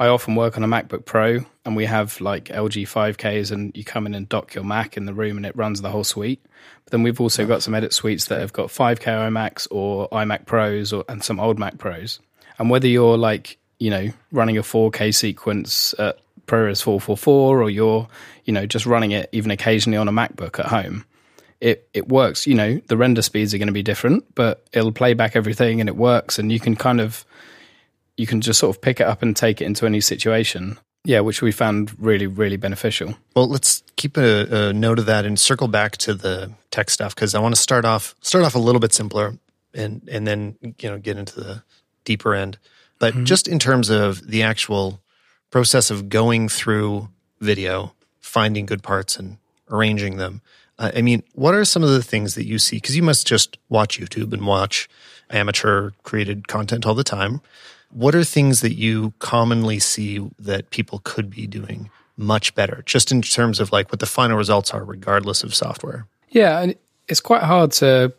I 0.00 0.08
often 0.08 0.34
work 0.34 0.56
on 0.56 0.64
a 0.64 0.66
MacBook 0.66 1.04
Pro 1.04 1.40
and 1.66 1.76
we 1.76 1.84
have 1.84 2.22
like 2.22 2.46
LG 2.46 2.84
5Ks 2.84 3.52
and 3.52 3.76
you 3.76 3.84
come 3.84 4.06
in 4.06 4.14
and 4.14 4.26
dock 4.26 4.54
your 4.54 4.64
Mac 4.64 4.96
in 4.96 5.04
the 5.04 5.12
room 5.12 5.36
and 5.36 5.44
it 5.44 5.54
runs 5.54 5.82
the 5.82 5.90
whole 5.90 6.04
suite. 6.04 6.40
But 6.84 6.92
then 6.92 7.02
we've 7.02 7.20
also 7.20 7.46
got 7.46 7.62
some 7.62 7.74
edit 7.74 7.92
suites 7.92 8.24
that 8.24 8.40
have 8.40 8.54
got 8.54 8.68
5K 8.68 9.04
iMacs 9.04 9.68
or 9.70 10.08
iMac 10.08 10.46
Pros 10.46 10.94
or, 10.94 11.04
and 11.06 11.22
some 11.22 11.38
old 11.38 11.58
Mac 11.58 11.76
Pros. 11.76 12.18
And 12.58 12.70
whether 12.70 12.88
you're 12.88 13.18
like, 13.18 13.58
you 13.78 13.90
know, 13.90 14.08
running 14.32 14.56
a 14.56 14.62
4K 14.62 15.14
sequence 15.14 15.94
at 15.98 16.18
ProRes 16.46 16.82
444 16.82 17.62
or 17.62 17.68
you're, 17.68 18.08
you 18.46 18.54
know, 18.54 18.64
just 18.64 18.86
running 18.86 19.10
it 19.10 19.28
even 19.32 19.50
occasionally 19.50 19.98
on 19.98 20.08
a 20.08 20.12
MacBook 20.12 20.58
at 20.58 20.66
home, 20.66 21.04
it, 21.60 21.86
it 21.92 22.08
works. 22.08 22.46
You 22.46 22.54
know, 22.54 22.80
the 22.86 22.96
render 22.96 23.20
speeds 23.20 23.52
are 23.52 23.58
going 23.58 23.66
to 23.66 23.72
be 23.72 23.82
different, 23.82 24.34
but 24.34 24.66
it'll 24.72 24.92
play 24.92 25.12
back 25.12 25.36
everything 25.36 25.78
and 25.78 25.90
it 25.90 25.96
works. 25.96 26.38
And 26.38 26.50
you 26.50 26.58
can 26.58 26.74
kind 26.74 27.02
of, 27.02 27.26
you 28.20 28.26
can 28.26 28.42
just 28.42 28.60
sort 28.60 28.76
of 28.76 28.82
pick 28.82 29.00
it 29.00 29.06
up 29.06 29.22
and 29.22 29.34
take 29.34 29.62
it 29.62 29.64
into 29.64 29.86
any 29.86 30.00
situation. 30.00 30.76
Yeah, 31.04 31.20
which 31.20 31.40
we 31.40 31.50
found 31.50 31.98
really, 31.98 32.26
really 32.26 32.58
beneficial. 32.58 33.14
Well, 33.34 33.48
let's 33.48 33.82
keep 33.96 34.18
a, 34.18 34.68
a 34.68 34.72
note 34.74 34.98
of 34.98 35.06
that 35.06 35.24
and 35.24 35.40
circle 35.40 35.66
back 35.66 35.96
to 35.98 36.12
the 36.12 36.52
tech 36.70 36.90
stuff 36.90 37.14
because 37.14 37.34
I 37.34 37.40
want 37.40 37.54
to 37.54 37.60
start 37.60 37.86
off 37.86 38.14
start 38.20 38.44
off 38.44 38.54
a 38.54 38.58
little 38.58 38.80
bit 38.80 38.92
simpler 38.92 39.38
and 39.72 40.06
and 40.12 40.26
then 40.26 40.56
you 40.60 40.90
know 40.90 40.98
get 40.98 41.16
into 41.16 41.40
the 41.40 41.62
deeper 42.04 42.34
end. 42.34 42.58
But 42.98 43.14
mm-hmm. 43.14 43.24
just 43.24 43.48
in 43.48 43.58
terms 43.58 43.88
of 43.88 44.26
the 44.26 44.42
actual 44.42 45.00
process 45.50 45.90
of 45.90 46.10
going 46.10 46.50
through 46.50 47.08
video, 47.40 47.94
finding 48.20 48.66
good 48.66 48.82
parts 48.82 49.18
and 49.18 49.38
arranging 49.70 50.18
them. 50.18 50.42
Uh, 50.78 50.90
I 50.94 51.00
mean, 51.00 51.22
what 51.32 51.54
are 51.54 51.64
some 51.64 51.82
of 51.82 51.88
the 51.88 52.02
things 52.02 52.34
that 52.34 52.46
you 52.46 52.58
see? 52.58 52.76
Because 52.76 52.94
you 52.94 53.02
must 53.02 53.26
just 53.26 53.56
watch 53.70 53.98
YouTube 53.98 54.34
and 54.34 54.46
watch 54.46 54.86
amateur 55.30 55.92
created 56.02 56.46
content 56.46 56.84
all 56.84 56.94
the 56.94 57.04
time. 57.04 57.40
What 57.90 58.14
are 58.14 58.24
things 58.24 58.60
that 58.60 58.74
you 58.74 59.12
commonly 59.18 59.78
see 59.78 60.28
that 60.38 60.70
people 60.70 61.00
could 61.04 61.30
be 61.30 61.46
doing 61.46 61.90
much 62.16 62.54
better, 62.54 62.82
just 62.86 63.10
in 63.10 63.22
terms 63.22 63.60
of 63.60 63.72
like 63.72 63.90
what 63.90 64.00
the 64.00 64.06
final 64.06 64.36
results 64.36 64.72
are, 64.72 64.84
regardless 64.84 65.42
of 65.42 65.54
software? 65.54 66.06
Yeah, 66.28 66.60
and 66.60 66.76
it's 67.08 67.20
quite 67.20 67.42
hard 67.42 67.72
to 67.72 68.12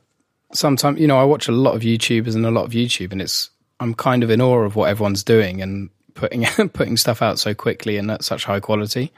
sometimes, 0.53 0.99
you 0.99 1.07
know, 1.07 1.17
I 1.17 1.23
watch 1.23 1.47
a 1.47 1.53
lot 1.53 1.75
of 1.75 1.81
YouTubers 1.81 2.35
and 2.35 2.45
a 2.45 2.51
lot 2.51 2.65
of 2.65 2.71
YouTube, 2.71 3.11
and 3.11 3.21
it's 3.21 3.49
I'm 3.79 3.93
kind 3.93 4.23
of 4.23 4.29
in 4.29 4.41
awe 4.41 4.59
of 4.59 4.75
what 4.75 4.89
everyone's 4.89 5.23
doing, 5.23 5.61
and 5.61 5.89
putting 6.13 6.45
putting 6.69 6.97
stuff 6.97 7.21
out 7.21 7.39
so 7.39 7.53
quickly 7.53 7.97
and 7.97 8.11
at 8.11 8.23
such 8.23 8.45
high 8.45 8.59
quality. 8.59 9.11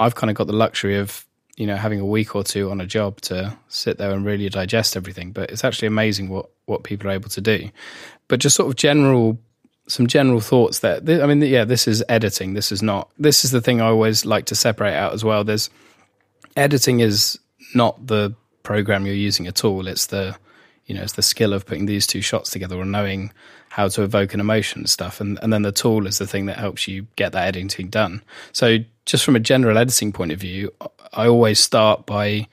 I've 0.00 0.14
kind 0.14 0.30
of 0.30 0.36
got 0.36 0.46
the 0.46 0.52
luxury 0.52 0.98
of 0.98 1.24
you 1.56 1.66
know 1.66 1.76
having 1.76 2.00
a 2.00 2.06
week 2.06 2.34
or 2.34 2.42
two 2.42 2.70
on 2.70 2.80
a 2.80 2.86
job 2.86 3.20
to 3.22 3.56
sit 3.68 3.98
there 3.98 4.10
and 4.10 4.24
really 4.24 4.48
digest 4.48 4.96
everything. 4.96 5.32
But 5.32 5.50
it's 5.50 5.64
actually 5.64 5.88
amazing 5.88 6.28
what 6.28 6.50
what 6.66 6.84
people 6.84 7.08
are 7.08 7.12
able 7.12 7.30
to 7.30 7.40
do. 7.40 7.70
But 8.28 8.40
just 8.40 8.56
sort 8.56 8.68
of 8.68 8.76
general 8.76 9.38
some 9.88 10.06
general 10.06 10.40
thoughts 10.40 10.78
there. 10.80 11.00
I 11.22 11.26
mean, 11.26 11.42
yeah, 11.42 11.64
this 11.64 11.88
is 11.88 12.04
editing. 12.08 12.54
This 12.54 12.72
is 12.72 12.82
not. 12.82 13.10
This 13.18 13.44
is 13.44 13.50
the 13.50 13.60
thing 13.60 13.80
I 13.80 13.86
always 13.86 14.24
like 14.24 14.46
to 14.46 14.54
separate 14.54 14.94
out 14.94 15.12
as 15.12 15.24
well. 15.24 15.44
There's 15.44 15.70
editing 16.56 17.00
is 17.00 17.38
not 17.74 18.06
the 18.06 18.34
program 18.62 19.06
you're 19.06 19.14
using 19.14 19.46
at 19.46 19.64
all. 19.64 19.86
It's 19.86 20.06
the 20.06 20.36
you 20.86 20.94
know 20.94 21.02
it's 21.02 21.14
the 21.14 21.22
skill 21.22 21.52
of 21.52 21.66
putting 21.66 21.86
these 21.86 22.06
two 22.06 22.20
shots 22.20 22.50
together 22.50 22.76
or 22.76 22.84
knowing 22.84 23.32
how 23.70 23.88
to 23.88 24.02
evoke 24.02 24.34
an 24.34 24.40
emotion 24.40 24.80
and 24.80 24.90
stuff. 24.90 25.20
And 25.20 25.38
and 25.42 25.52
then 25.52 25.62
the 25.62 25.72
tool 25.72 26.06
is 26.06 26.18
the 26.18 26.26
thing 26.26 26.46
that 26.46 26.58
helps 26.58 26.86
you 26.86 27.06
get 27.16 27.32
that 27.32 27.46
editing 27.48 27.88
done. 27.88 28.22
So 28.52 28.78
just 29.04 29.24
from 29.24 29.36
a 29.36 29.40
general 29.40 29.78
editing 29.78 30.12
point 30.12 30.32
of 30.32 30.40
view, 30.40 30.72
I 31.12 31.26
always 31.26 31.58
start 31.58 32.06
by 32.06 32.46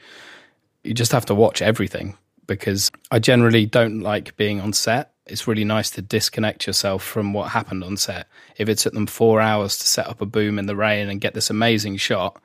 you 0.84 0.94
just 0.94 1.12
have 1.12 1.26
to 1.28 1.36
watch 1.36 1.62
everything 1.62 2.18
because 2.48 2.90
I 3.12 3.20
generally 3.20 3.66
don't 3.66 4.00
like 4.00 4.36
being 4.38 4.60
on 4.60 4.74
set. 4.74 5.14
It's 5.32 5.48
really 5.48 5.64
nice 5.64 5.90
to 5.92 6.02
disconnect 6.02 6.68
yourself 6.68 7.04
from 7.04 7.34
what 7.34 7.52
happened 7.52 7.84
on 7.84 7.98
set. 7.98 8.28
If 8.58 8.70
it 8.70 8.78
took 8.78 8.94
them 8.94 9.08
four 9.08 9.42
hours 9.42 9.78
to 9.78 9.88
set 9.88 10.08
up 10.08 10.22
a 10.22 10.26
boom 10.26 10.60
in 10.60 10.66
the 10.66 10.76
rain 10.76 11.10
and 11.10 11.22
get 11.22 11.34
this 11.34 11.50
amazing 11.50 11.98
shot, 11.98 12.42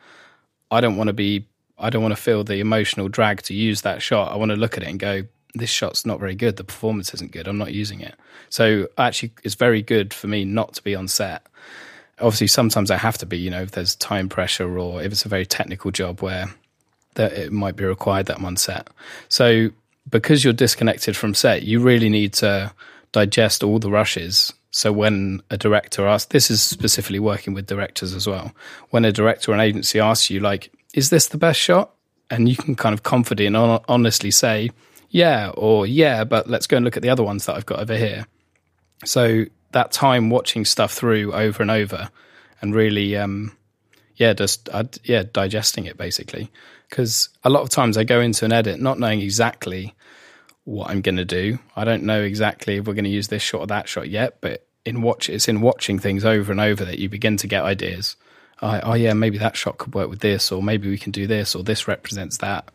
I 0.71 0.81
don't 0.81 0.97
want 0.97 1.09
to 1.09 1.15
be, 1.15 1.47
I 1.79 1.91
don't 1.91 2.03
want 2.03 2.15
to 2.15 2.21
feel 2.23 2.45
the 2.45 2.61
emotional 2.61 3.09
drag 3.09 3.43
to 3.43 3.55
use 3.55 3.83
that 3.83 4.03
shot. 4.03 4.33
I 4.33 4.37
want 4.37 4.51
to 4.51 4.57
look 4.57 4.77
at 4.77 4.83
it 4.83 4.89
and 4.89 4.99
go, 4.99 5.25
this 5.55 5.71
shot's 5.71 6.05
not 6.05 6.19
very 6.19 6.35
good. 6.35 6.57
The 6.57 6.65
performance 6.65 7.15
isn't 7.15 7.33
good. 7.33 7.47
I'm 7.47 7.59
not 7.59 7.73
using 7.73 8.01
it. 8.01 8.17
So 8.51 8.89
actually, 8.99 9.33
it's 9.45 9.55
very 9.55 9.83
good 9.83 10.13
for 10.13 10.27
me 10.27 10.45
not 10.45 10.75
to 10.75 10.83
be 10.83 10.95
on 10.95 11.09
set. 11.09 11.47
Obviously, 12.19 12.49
sometimes 12.49 12.91
I 12.91 12.97
have 12.97 13.19
to 13.19 13.27
be, 13.27 13.39
you 13.39 13.51
know, 13.51 13.63
if 13.63 13.71
there's 13.73 13.97
time 13.97 14.29
pressure 14.29 14.79
or 14.79 15.03
if 15.03 15.13
it's 15.13 15.25
a 15.25 15.29
very 15.29 15.47
technical 15.47 15.91
job 15.91 16.23
where 16.23 16.53
that 17.15 17.33
it 17.33 17.53
might 17.53 17.77
be 17.77 17.85
required 17.85 18.27
that 18.27 18.39
I'm 18.39 18.45
on 18.45 18.57
set. 18.57 18.89
So 19.29 19.71
because 20.09 20.45
you're 20.45 20.53
disconnected 20.53 21.17
from 21.17 21.35
set, 21.35 21.63
you 21.63 21.81
really 21.81 22.09
need 22.09 22.33
to 22.35 22.73
digest 23.13 23.63
all 23.63 23.79
the 23.79 23.91
rushes. 23.91 24.53
So 24.71 24.93
when 24.93 25.43
a 25.51 25.57
director 25.57 26.07
asks, 26.07 26.33
this 26.33 26.51
is 26.51 26.61
specifically 26.61 27.21
working 27.21 27.55
with 27.55 27.67
directors 27.67 28.13
as 28.13 28.27
well. 28.27 28.53
When 28.91 29.05
a 29.05 29.13
director 29.13 29.53
or 29.53 29.55
an 29.55 29.61
agency 29.61 30.01
asks 30.01 30.31
you, 30.31 30.41
like, 30.41 30.73
is 30.95 31.11
this 31.11 31.29
the 31.29 31.39
best 31.39 31.61
shot? 31.61 31.93
And 32.31 32.49
you 32.49 32.57
can 32.57 32.75
kind 32.75 32.93
of 32.93 33.03
confidently 33.03 33.47
and 33.47 33.81
honestly 33.89 34.31
say, 34.31 34.71
yeah, 35.11 35.51
or 35.51 35.87
yeah, 35.87 36.25
but 36.25 36.51
let's 36.51 36.67
go 36.67 36.77
and 36.77 36.85
look 36.85 36.97
at 36.97 37.03
the 37.03 37.11
other 37.11 37.23
ones 37.23 37.47
that 37.47 37.55
I've 37.55 37.67
got 37.67 37.79
over 37.79 37.97
here. 37.97 38.27
So 39.05 39.45
that 39.73 39.93
time 39.93 40.31
watching 40.31 40.65
stuff 40.65 40.93
through 40.93 41.33
over 41.33 41.63
and 41.63 41.71
over 41.71 42.11
and 42.61 42.75
really, 42.75 43.17
um, 43.17 43.57
yeah, 44.17 44.33
just, 44.33 44.69
uh, 44.73 44.85
yeah, 45.05 45.23
digesting 45.33 45.87
it 45.87 45.97
basically 45.97 46.51
because 46.95 47.29
a 47.43 47.51
lot 47.51 47.65
of 47.65 47.71
times 47.71 47.99
I 47.99 48.05
go 48.05 48.21
into 48.21 48.45
an 48.45 48.53
edit 48.53 48.79
not 48.79 49.01
knowing 49.01 49.21
exactly 49.21 49.97
what 50.63 50.91
I'm 50.91 51.01
going 51.01 51.17
to 51.17 51.25
do. 51.25 51.59
I 51.75 51.83
don't 51.83 52.05
know 52.05 52.23
exactly 52.23 52.77
if 52.77 52.87
we're 52.87 52.95
going 52.95 53.03
to 53.03 53.11
use 53.11 53.27
this 53.27 53.43
shot 53.43 53.63
or 53.63 53.67
that 53.67 53.89
shot 53.89 54.09
yet, 54.09 54.37
but 54.41 54.65
in 54.85 55.03
watch, 55.03 55.29
it's 55.29 55.49
in 55.49 55.61
watching 55.61 55.99
things 55.99 56.25
over 56.25 56.53
and 56.53 56.61
over 56.61 56.85
that 56.85 57.01
you 57.01 57.09
begin 57.09 57.37
to 57.39 57.49
get 57.49 57.65
ideas. 57.65 58.15
Oh, 58.63 58.79
oh 58.85 58.95
yeah, 58.95 59.13
maybe 59.13 59.39
that 59.39 59.57
shot 59.57 59.79
could 59.79 59.93
work 59.93 60.09
with 60.09 60.21
this, 60.21 60.53
or 60.53 60.63
maybe 60.63 60.89
we 60.89 60.97
can 60.97 61.11
do 61.11 61.27
this, 61.27 61.57
or 61.57 61.65
this 61.65 61.89
represents 61.89 62.39
that. 62.39 62.71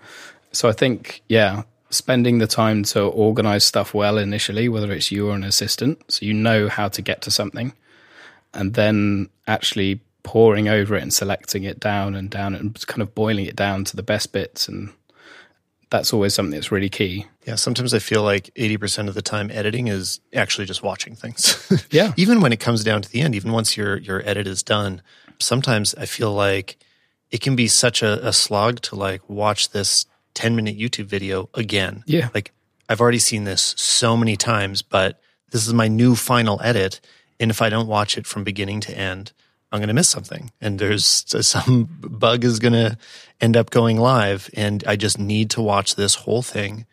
So 0.51 0.67
I 0.67 0.73
think, 0.73 1.21
yeah, 1.29 1.63
spending 1.89 2.39
the 2.39 2.47
time 2.47 2.83
to 2.83 3.03
organize 3.03 3.63
stuff 3.63 3.93
well 3.93 4.17
initially, 4.17 4.67
whether 4.67 4.91
it's 4.91 5.13
you 5.13 5.29
or 5.29 5.33
an 5.35 5.45
assistant, 5.45 6.11
so 6.11 6.25
you 6.25 6.33
know 6.33 6.67
how 6.67 6.89
to 6.89 7.01
get 7.01 7.21
to 7.21 7.31
something, 7.31 7.71
and 8.53 8.73
then 8.73 9.29
actually 9.47 10.01
pouring 10.23 10.67
over 10.67 10.95
it 10.95 11.01
and 11.01 11.13
selecting 11.13 11.63
it 11.63 11.79
down 11.79 12.15
and 12.15 12.29
down 12.29 12.55
and 12.55 12.85
kind 12.87 13.01
of 13.01 13.15
boiling 13.15 13.45
it 13.45 13.55
down 13.55 13.83
to 13.85 13.95
the 13.95 14.03
best 14.03 14.31
bits 14.31 14.67
and 14.67 14.91
that's 15.89 16.13
always 16.13 16.35
something 16.35 16.51
that's 16.51 16.71
really 16.71 16.89
key. 16.89 17.25
Yeah, 17.45 17.55
sometimes 17.55 17.93
I 17.93 17.99
feel 17.99 18.21
like 18.21 18.53
80% 18.55 19.07
of 19.07 19.15
the 19.15 19.21
time 19.21 19.49
editing 19.51 19.87
is 19.87 20.19
actually 20.35 20.65
just 20.65 20.83
watching 20.83 21.15
things. 21.15 21.87
yeah. 21.91 22.13
even 22.15 22.41
when 22.41 22.53
it 22.53 22.59
comes 22.59 22.83
down 22.83 23.01
to 23.01 23.09
the 23.09 23.21
end, 23.21 23.33
even 23.35 23.51
once 23.51 23.75
your 23.75 23.97
your 23.97 24.21
edit 24.27 24.45
is 24.45 24.61
done, 24.61 25.01
sometimes 25.39 25.95
I 25.95 26.05
feel 26.05 26.31
like 26.31 26.77
it 27.31 27.41
can 27.41 27.55
be 27.55 27.67
such 27.67 28.03
a, 28.03 28.27
a 28.27 28.33
slog 28.33 28.81
to 28.81 28.95
like 28.95 29.27
watch 29.27 29.71
this 29.71 30.05
10 30.35 30.55
minute 30.55 30.77
YouTube 30.77 31.05
video 31.05 31.49
again. 31.53 32.03
Yeah. 32.05 32.29
Like 32.33 32.53
I've 32.87 33.01
already 33.01 33.19
seen 33.19 33.43
this 33.43 33.73
so 33.77 34.15
many 34.15 34.35
times, 34.35 34.81
but 34.81 35.19
this 35.51 35.67
is 35.67 35.73
my 35.73 35.87
new 35.87 36.15
final 36.15 36.61
edit. 36.63 37.01
And 37.39 37.49
if 37.49 37.61
I 37.61 37.69
don't 37.69 37.87
watch 37.87 38.17
it 38.17 38.27
from 38.27 38.43
beginning 38.43 38.81
to 38.81 38.97
end, 38.97 39.31
I'm 39.71 39.79
going 39.79 39.89
to 39.89 39.93
miss 39.93 40.09
something 40.09 40.51
and 40.61 40.79
there's 40.79 41.25
some 41.41 41.89
bug 42.01 42.43
is 42.43 42.59
going 42.59 42.73
to 42.73 42.97
end 43.39 43.55
up 43.55 43.69
going 43.69 43.97
live 43.97 44.49
and 44.53 44.83
I 44.87 44.95
just 44.95 45.19
need 45.19 45.51
to 45.51 45.61
watch 45.61 45.95
this 45.95 46.15
whole 46.15 46.41
thing 46.41 46.85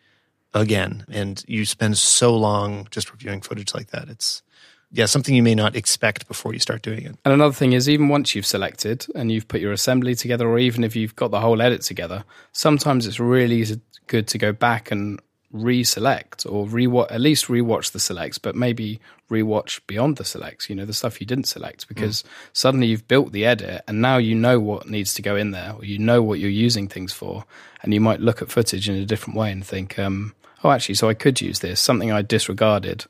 again. 0.53 1.05
And 1.09 1.43
you 1.47 1.65
spend 1.65 1.97
so 1.97 2.35
long 2.35 2.87
just 2.91 3.11
reviewing 3.11 3.41
footage 3.41 3.73
like 3.73 3.91
that. 3.91 4.09
It's, 4.09 4.43
yeah, 4.91 5.05
something 5.05 5.35
you 5.35 5.43
may 5.43 5.55
not 5.55 5.75
expect 5.75 6.27
before 6.27 6.53
you 6.53 6.59
start 6.59 6.81
doing 6.81 7.03
it. 7.03 7.15
And 7.25 7.33
another 7.33 7.53
thing 7.53 7.73
is, 7.73 7.89
even 7.89 8.09
once 8.09 8.35
you've 8.35 8.45
selected 8.45 9.05
and 9.15 9.31
you've 9.31 9.47
put 9.47 9.59
your 9.59 9.73
assembly 9.73 10.15
together, 10.15 10.47
or 10.47 10.59
even 10.59 10.83
if 10.83 10.95
you've 10.95 11.15
got 11.15 11.31
the 11.31 11.41
whole 11.41 11.61
edit 11.61 11.81
together, 11.81 12.23
sometimes 12.53 13.05
it's 13.05 13.19
really 13.19 13.65
good 14.07 14.27
to 14.29 14.37
go 14.37 14.53
back 14.53 14.89
and 14.91 15.19
reselect 15.57 16.45
or 16.45 16.65
rewatch 16.65 17.11
at 17.11 17.21
least 17.21 17.47
rewatch 17.47 17.91
the 17.91 17.99
selects, 17.99 18.37
but 18.37 18.55
maybe 18.55 18.99
rewatch 19.29 19.79
beyond 19.87 20.17
the 20.17 20.25
selects. 20.25 20.69
You 20.69 20.75
know, 20.75 20.85
the 20.85 20.93
stuff 20.93 21.19
you 21.19 21.27
didn't 21.27 21.45
select 21.45 21.87
because 21.87 22.23
mm. 22.23 22.27
suddenly 22.53 22.87
you've 22.87 23.07
built 23.07 23.31
the 23.31 23.45
edit 23.45 23.83
and 23.87 24.01
now 24.01 24.17
you 24.17 24.35
know 24.35 24.59
what 24.59 24.89
needs 24.89 25.13
to 25.15 25.21
go 25.21 25.35
in 25.35 25.51
there, 25.51 25.73
or 25.73 25.85
you 25.85 25.99
know 25.99 26.21
what 26.21 26.39
you're 26.39 26.49
using 26.49 26.87
things 26.87 27.13
for, 27.13 27.45
and 27.83 27.93
you 27.93 28.01
might 28.01 28.21
look 28.21 28.41
at 28.41 28.49
footage 28.49 28.87
in 28.89 28.95
a 28.95 29.05
different 29.05 29.37
way 29.37 29.51
and 29.51 29.65
think, 29.65 29.97
um, 29.99 30.33
oh, 30.63 30.71
actually, 30.71 30.95
so 30.95 31.09
I 31.09 31.13
could 31.13 31.41
use 31.41 31.59
this 31.59 31.81
something 31.81 32.11
I 32.11 32.21
disregarded 32.21 33.05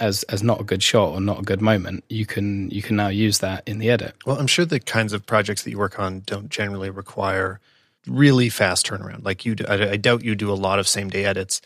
as 0.00 0.22
as 0.24 0.42
not 0.42 0.60
a 0.60 0.64
good 0.64 0.82
shot 0.82 1.10
or 1.10 1.20
not 1.20 1.40
a 1.40 1.42
good 1.42 1.60
moment, 1.60 2.04
you 2.08 2.26
can 2.26 2.70
you 2.70 2.82
can 2.82 2.96
now 2.96 3.08
use 3.08 3.38
that 3.38 3.62
in 3.66 3.78
the 3.78 3.90
edit. 3.90 4.14
Well, 4.26 4.38
I'm 4.38 4.46
sure 4.46 4.64
the 4.64 4.80
kinds 4.80 5.12
of 5.12 5.26
projects 5.26 5.62
that 5.62 5.70
you 5.70 5.78
work 5.78 5.98
on 5.98 6.22
don't 6.26 6.48
generally 6.48 6.90
require 6.90 7.60
really 8.06 8.48
fast 8.48 8.86
turnaround. 8.86 9.24
Like 9.24 9.44
you, 9.44 9.54
do, 9.54 9.64
I, 9.66 9.92
I 9.92 9.96
doubt 9.96 10.24
you 10.24 10.34
do 10.34 10.52
a 10.52 10.54
lot 10.54 10.78
of 10.78 10.86
same 10.88 11.08
day 11.08 11.24
edits, 11.24 11.60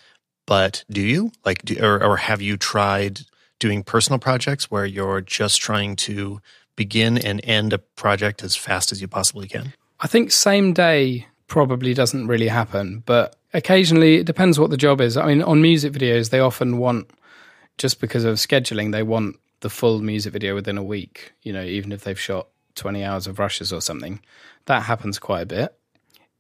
but 0.49 0.83
do 0.91 1.03
you 1.03 1.31
like, 1.45 1.63
do, 1.63 1.77
or, 1.79 2.03
or 2.03 2.17
have 2.17 2.41
you 2.41 2.57
tried 2.57 3.21
doing 3.59 3.85
personal 3.85 4.19
projects 4.19 4.71
where 4.71 4.87
you're 4.87 5.21
just 5.21 5.61
trying 5.61 5.95
to 5.95 6.41
begin 6.75 7.19
and 7.19 7.43
end 7.45 7.75
a 7.75 7.79
project 7.79 8.43
as 8.43 8.57
fast 8.57 8.91
as 8.91 9.03
you 9.03 9.09
possibly 9.09 9.47
can? 9.47 9.75
I 10.01 10.07
think 10.07 10.33
same 10.33 10.73
day 10.73 11.27
probably 11.49 11.93
doesn't 11.93 12.29
really 12.29 12.49
happen, 12.49 13.03
but 13.05 13.37
occasionally 13.53 14.17
it 14.17 14.25
depends 14.25 14.59
what 14.59 14.71
the 14.71 14.79
job 14.79 15.03
is. 15.03 15.19
I 15.19 15.27
mean, 15.27 15.43
on 15.43 15.61
music 15.61 15.93
videos, 15.93 16.31
they 16.31 16.41
often 16.41 16.79
want, 16.79 17.11
just 17.77 18.01
because 18.01 18.25
of 18.25 18.37
scheduling, 18.37 18.91
they 18.91 19.03
want 19.03 19.37
the 19.61 19.69
full 19.69 20.01
music 20.01 20.33
video 20.33 20.55
within 20.55 20.79
a 20.79 20.83
week, 20.83 21.35
you 21.43 21.53
know, 21.53 21.63
even 21.63 21.93
if 21.93 22.05
they've 22.05 22.19
shot 22.19 22.49
20 22.75 23.05
hours 23.05 23.27
of 23.27 23.39
rushes 23.39 23.71
or 23.71 23.83
something. 23.83 24.21
That 24.65 24.85
happens 24.85 25.19
quite 25.19 25.43
a 25.43 25.47
bit 25.47 25.78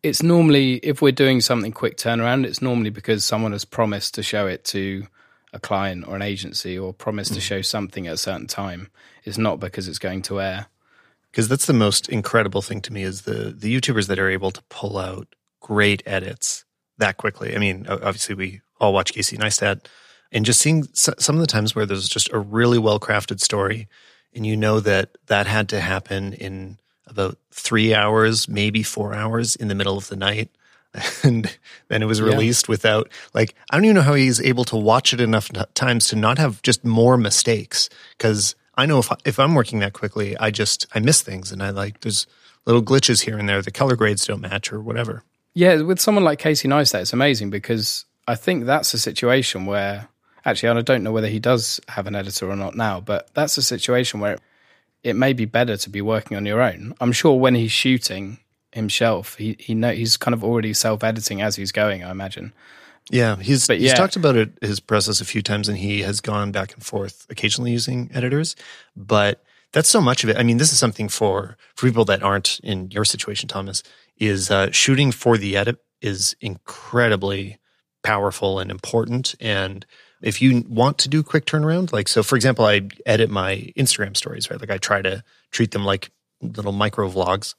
it's 0.02 0.22
normally 0.22 0.74
if 0.76 1.02
we're 1.02 1.12
doing 1.12 1.40
something 1.40 1.72
quick 1.72 1.96
turnaround, 1.96 2.44
it's 2.44 2.62
normally 2.62 2.90
because 2.90 3.24
someone 3.24 3.52
has 3.52 3.64
promised 3.64 4.14
to 4.14 4.22
show 4.22 4.46
it 4.46 4.64
to 4.64 5.06
a 5.52 5.58
client 5.58 6.06
or 6.06 6.14
an 6.14 6.22
agency 6.22 6.78
or 6.78 6.92
promised 6.92 7.32
mm. 7.32 7.36
to 7.36 7.40
show 7.40 7.62
something 7.62 8.06
at 8.06 8.14
a 8.14 8.18
certain 8.18 8.46
time. 8.46 8.90
It's 9.24 9.38
not 9.38 9.60
because 9.60 9.88
it's 9.88 9.98
going 9.98 10.22
to 10.22 10.40
air. 10.40 10.66
Because 11.30 11.48
that's 11.48 11.66
the 11.66 11.72
most 11.72 12.08
incredible 12.08 12.62
thing 12.62 12.80
to 12.82 12.92
me 12.92 13.02
is 13.02 13.22
the 13.22 13.54
the 13.56 13.74
YouTubers 13.74 14.06
that 14.08 14.18
are 14.18 14.30
able 14.30 14.50
to 14.50 14.62
pull 14.68 14.96
out 14.98 15.34
great 15.60 16.02
edits 16.06 16.64
that 16.98 17.16
quickly. 17.16 17.54
I 17.54 17.58
mean, 17.58 17.86
obviously 17.88 18.34
we 18.34 18.60
all 18.80 18.92
watch 18.92 19.12
Casey 19.12 19.36
Neistat, 19.36 19.86
and 20.32 20.44
just 20.44 20.60
seeing 20.60 20.84
some 20.94 21.36
of 21.36 21.40
the 21.40 21.46
times 21.46 21.74
where 21.74 21.86
there's 21.86 22.08
just 22.08 22.32
a 22.32 22.38
really 22.38 22.78
well 22.78 23.00
crafted 23.00 23.40
story, 23.40 23.88
and 24.34 24.46
you 24.46 24.56
know 24.56 24.80
that 24.80 25.16
that 25.26 25.46
had 25.46 25.68
to 25.70 25.80
happen 25.80 26.32
in 26.32 26.78
about 27.06 27.38
three 27.58 27.94
hours, 27.94 28.48
maybe 28.48 28.82
four 28.82 29.14
hours 29.14 29.56
in 29.56 29.68
the 29.68 29.74
middle 29.74 29.98
of 29.98 30.08
the 30.08 30.16
night. 30.16 30.50
And 31.22 31.54
then 31.88 32.02
it 32.02 32.06
was 32.06 32.22
released 32.22 32.66
yeah. 32.66 32.72
without, 32.72 33.10
like, 33.34 33.54
I 33.70 33.76
don't 33.76 33.84
even 33.84 33.96
know 33.96 34.02
how 34.02 34.14
he's 34.14 34.40
able 34.40 34.64
to 34.64 34.76
watch 34.76 35.12
it 35.12 35.20
enough 35.20 35.50
times 35.74 36.08
to 36.08 36.16
not 36.16 36.38
have 36.38 36.62
just 36.62 36.84
more 36.84 37.18
mistakes. 37.18 37.90
Cause 38.18 38.56
I 38.74 38.86
know 38.86 38.98
if, 38.98 39.12
if 39.24 39.38
I'm 39.38 39.54
working 39.54 39.80
that 39.80 39.92
quickly, 39.92 40.36
I 40.38 40.50
just, 40.50 40.86
I 40.94 41.00
miss 41.00 41.20
things 41.20 41.52
and 41.52 41.62
I 41.62 41.70
like, 41.70 42.00
there's 42.00 42.26
little 42.64 42.82
glitches 42.82 43.22
here 43.22 43.36
and 43.36 43.48
there. 43.48 43.60
The 43.60 43.70
color 43.70 43.96
grades 43.96 44.26
don't 44.26 44.40
match 44.40 44.72
or 44.72 44.80
whatever. 44.80 45.22
Yeah. 45.54 45.82
With 45.82 46.00
someone 46.00 46.24
like 46.24 46.38
Casey 46.38 46.68
Neistat, 46.68 47.02
it's 47.02 47.12
amazing 47.12 47.50
because 47.50 48.06
I 48.26 48.34
think 48.34 48.64
that's 48.64 48.94
a 48.94 48.98
situation 48.98 49.66
where, 49.66 50.08
actually, 50.44 50.70
and 50.70 50.78
I 50.78 50.82
don't 50.82 51.02
know 51.02 51.12
whether 51.12 51.28
he 51.28 51.38
does 51.38 51.80
have 51.88 52.06
an 52.06 52.14
editor 52.14 52.50
or 52.50 52.56
not 52.56 52.74
now, 52.74 53.00
but 53.00 53.28
that's 53.34 53.58
a 53.58 53.62
situation 53.62 54.20
where 54.20 54.38
it 55.08 55.14
may 55.14 55.32
be 55.32 55.44
better 55.44 55.76
to 55.76 55.90
be 55.90 56.00
working 56.00 56.36
on 56.36 56.46
your 56.46 56.60
own. 56.60 56.94
I'm 57.00 57.12
sure 57.12 57.38
when 57.38 57.54
he's 57.54 57.72
shooting 57.72 58.38
himself, 58.72 59.36
he 59.36 59.56
he 59.58 59.74
know 59.74 59.92
he's 59.92 60.16
kind 60.16 60.34
of 60.34 60.44
already 60.44 60.72
self 60.72 61.02
editing 61.02 61.40
as 61.42 61.56
he's 61.56 61.72
going. 61.72 62.04
I 62.04 62.10
imagine. 62.10 62.52
Yeah, 63.10 63.36
he's 63.36 63.66
but 63.66 63.78
he's 63.78 63.94
talked 63.94 64.16
about 64.16 64.36
it 64.36 64.50
his 64.60 64.80
process 64.80 65.20
a 65.20 65.24
few 65.24 65.42
times, 65.42 65.68
and 65.68 65.78
he 65.78 66.02
has 66.02 66.20
gone 66.20 66.52
back 66.52 66.74
and 66.74 66.84
forth 66.84 67.26
occasionally 67.30 67.72
using 67.72 68.10
editors. 68.12 68.54
But 68.94 69.42
that's 69.72 69.88
so 69.88 70.00
much 70.00 70.24
of 70.24 70.30
it. 70.30 70.36
I 70.36 70.42
mean, 70.42 70.58
this 70.58 70.72
is 70.72 70.78
something 70.78 71.08
for 71.08 71.56
for 71.74 71.86
people 71.86 72.04
that 72.06 72.22
aren't 72.22 72.60
in 72.62 72.90
your 72.90 73.04
situation, 73.04 73.48
Thomas. 73.48 73.82
Is 74.18 74.50
uh, 74.50 74.70
shooting 74.72 75.12
for 75.12 75.38
the 75.38 75.56
edit 75.56 75.78
is 76.02 76.36
incredibly 76.40 77.58
powerful 78.02 78.58
and 78.58 78.70
important, 78.70 79.34
and 79.40 79.86
If 80.22 80.42
you 80.42 80.64
want 80.68 80.98
to 80.98 81.08
do 81.08 81.22
quick 81.22 81.46
turnaround, 81.46 81.92
like 81.92 82.08
so, 82.08 82.22
for 82.22 82.36
example, 82.36 82.64
I 82.64 82.88
edit 83.06 83.30
my 83.30 83.72
Instagram 83.76 84.16
stories, 84.16 84.50
right? 84.50 84.60
Like 84.60 84.70
I 84.70 84.78
try 84.78 85.02
to 85.02 85.22
treat 85.50 85.70
them 85.70 85.84
like 85.84 86.10
little 86.42 86.72
micro 86.72 87.08
vlogs. 87.10 87.54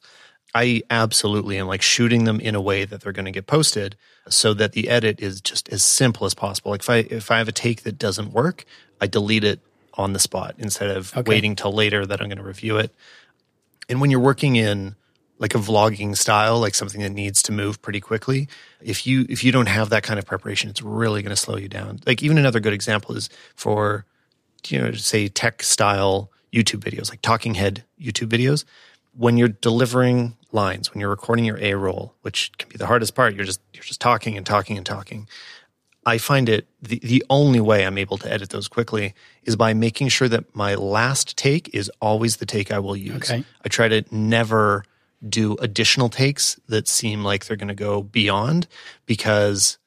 I 0.54 0.82
absolutely 0.90 1.58
am 1.58 1.68
like 1.68 1.82
shooting 1.82 2.24
them 2.24 2.40
in 2.40 2.54
a 2.54 2.60
way 2.60 2.84
that 2.84 3.00
they're 3.02 3.12
going 3.12 3.24
to 3.26 3.30
get 3.30 3.46
posted 3.46 3.96
so 4.28 4.52
that 4.54 4.72
the 4.72 4.88
edit 4.88 5.20
is 5.20 5.40
just 5.40 5.68
as 5.70 5.82
simple 5.82 6.26
as 6.26 6.34
possible. 6.34 6.72
Like 6.72 6.80
if 6.82 6.90
I 6.90 6.96
if 6.98 7.30
I 7.30 7.38
have 7.38 7.48
a 7.48 7.52
take 7.52 7.82
that 7.84 7.98
doesn't 7.98 8.32
work, 8.32 8.64
I 9.00 9.06
delete 9.06 9.44
it 9.44 9.60
on 9.94 10.12
the 10.12 10.18
spot 10.18 10.54
instead 10.58 10.96
of 10.96 11.16
Okay. 11.16 11.28
waiting 11.28 11.56
till 11.56 11.72
later 11.72 12.04
that 12.06 12.20
I'm 12.20 12.28
going 12.28 12.38
to 12.38 12.44
review 12.44 12.78
it. 12.78 12.92
And 13.88 14.00
when 14.00 14.10
you're 14.10 14.20
working 14.20 14.56
in 14.56 14.96
like 15.40 15.54
a 15.54 15.58
vlogging 15.58 16.16
style, 16.16 16.60
like 16.60 16.74
something 16.74 17.00
that 17.00 17.10
needs 17.10 17.42
to 17.42 17.50
move 17.50 17.80
pretty 17.80 18.00
quickly, 18.00 18.46
if 18.80 19.06
you 19.06 19.26
if 19.28 19.42
you 19.42 19.50
don't 19.50 19.68
have 19.68 19.88
that 19.88 20.02
kind 20.04 20.18
of 20.18 20.26
preparation, 20.26 20.70
it's 20.70 20.82
really 20.82 21.22
going 21.22 21.34
to 21.34 21.36
slow 21.36 21.56
you 21.56 21.68
down. 21.68 21.98
Like 22.06 22.22
even 22.22 22.38
another 22.38 22.60
good 22.60 22.74
example 22.74 23.16
is 23.16 23.28
for 23.56 24.04
you 24.68 24.78
know 24.78 24.92
say 24.92 25.26
tech 25.28 25.62
style 25.62 26.30
YouTube 26.52 26.80
videos, 26.80 27.10
like 27.10 27.22
talking 27.22 27.54
head 27.54 27.84
YouTube 28.00 28.28
videos. 28.28 28.64
When 29.16 29.36
you're 29.36 29.48
delivering 29.48 30.36
lines, 30.52 30.92
when 30.92 31.00
you're 31.00 31.10
recording 31.10 31.44
your 31.44 31.58
A 31.58 31.74
roll, 31.74 32.14
which 32.20 32.52
can 32.58 32.68
be 32.68 32.76
the 32.76 32.86
hardest 32.86 33.14
part, 33.14 33.34
you're 33.34 33.46
just 33.46 33.60
you're 33.72 33.82
just 33.82 34.00
talking 34.00 34.36
and 34.36 34.44
talking 34.44 34.76
and 34.76 34.86
talking. 34.86 35.26
I 36.06 36.16
find 36.18 36.48
it 36.48 36.66
the, 36.80 36.98
the 37.02 37.22
only 37.28 37.60
way 37.60 37.84
I'm 37.84 37.98
able 37.98 38.16
to 38.18 38.32
edit 38.32 38.50
those 38.50 38.68
quickly 38.68 39.14
is 39.44 39.54
by 39.56 39.74
making 39.74 40.08
sure 40.08 40.28
that 40.28 40.54
my 40.54 40.74
last 40.74 41.36
take 41.36 41.74
is 41.74 41.90
always 42.00 42.38
the 42.38 42.46
take 42.46 42.72
I 42.72 42.78
will 42.78 42.96
use. 42.96 43.30
Okay. 43.30 43.44
I 43.64 43.68
try 43.68 43.88
to 43.88 44.04
never 44.10 44.84
do 45.26 45.56
additional 45.60 46.08
takes 46.08 46.58
that 46.68 46.88
seem 46.88 47.22
like 47.22 47.44
they're 47.44 47.56
going 47.56 47.68
to 47.68 47.74
go 47.74 48.02
beyond 48.02 48.66
because 49.06 49.78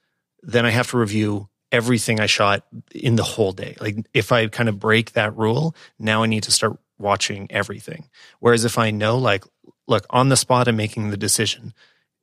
then 0.41 0.65
I 0.65 0.69
have 0.69 0.89
to 0.91 0.97
review 0.97 1.49
everything 1.71 2.19
I 2.19 2.27
shot 2.27 2.65
in 2.93 3.15
the 3.15 3.23
whole 3.23 3.51
day. 3.51 3.75
Like 3.79 4.05
if 4.13 4.31
I 4.31 4.47
kind 4.47 4.69
of 4.69 4.79
break 4.79 5.13
that 5.13 5.35
rule, 5.35 5.75
now 5.97 6.23
I 6.23 6.27
need 6.27 6.43
to 6.43 6.51
start 6.51 6.77
watching 6.99 7.47
everything. 7.51 8.09
Whereas 8.39 8.63
if 8.63 8.77
I 8.77 8.91
know, 8.91 9.17
like, 9.17 9.43
look, 9.87 10.05
on 10.09 10.29
the 10.29 10.37
spot, 10.37 10.67
I'm 10.67 10.75
making 10.75 11.09
the 11.09 11.17
decision. 11.17 11.73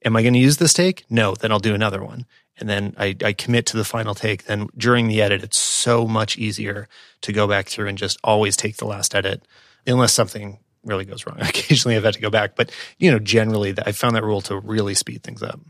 Am 0.05 0.17
I 0.17 0.23
going 0.23 0.35
to 0.35 0.41
use 0.41 0.59
this 0.59 0.73
take? 0.73 1.05
No, 1.11 1.35
then 1.35 1.51
I'll 1.51 1.59
do 1.59 1.75
another 1.75 2.03
one. 2.03 2.27
And 2.57 2.69
then 2.69 2.95
I, 2.99 3.17
I 3.25 3.33
commit 3.33 3.67
to 3.67 3.77
the 3.77 3.85
final 3.85 4.15
take. 4.15 4.45
Then 4.45 4.69
during 4.77 5.09
the 5.09 5.21
edit, 5.21 5.43
it's 5.43 5.59
so 5.59 6.07
much 6.07 6.39
easier 6.39 6.89
to 7.23 7.33
go 7.33 7.47
back 7.47 7.69
through 7.69 7.89
and 7.89 7.99
just 7.99 8.19
always 8.23 8.57
take 8.57 8.77
the 8.77 8.87
last 8.87 9.15
edit, 9.15 9.47
unless 9.87 10.13
something 10.13 10.59
really 10.85 11.05
goes 11.05 11.27
wrong. 11.27 11.39
Occasionally 11.41 11.97
I've 11.97 12.05
had 12.05 12.15
to 12.15 12.21
go 12.21 12.31
back, 12.31 12.57
but 12.57 12.71
you 12.99 13.11
know, 13.11 13.19
generally 13.19 13.75
I 13.85 13.93
found 13.93 14.17
that 14.17 14.25
rule 14.25 14.41
to 14.43 14.59
really 14.59 14.95
speed 14.95 15.23
things 15.23 15.43
up. 15.43 15.61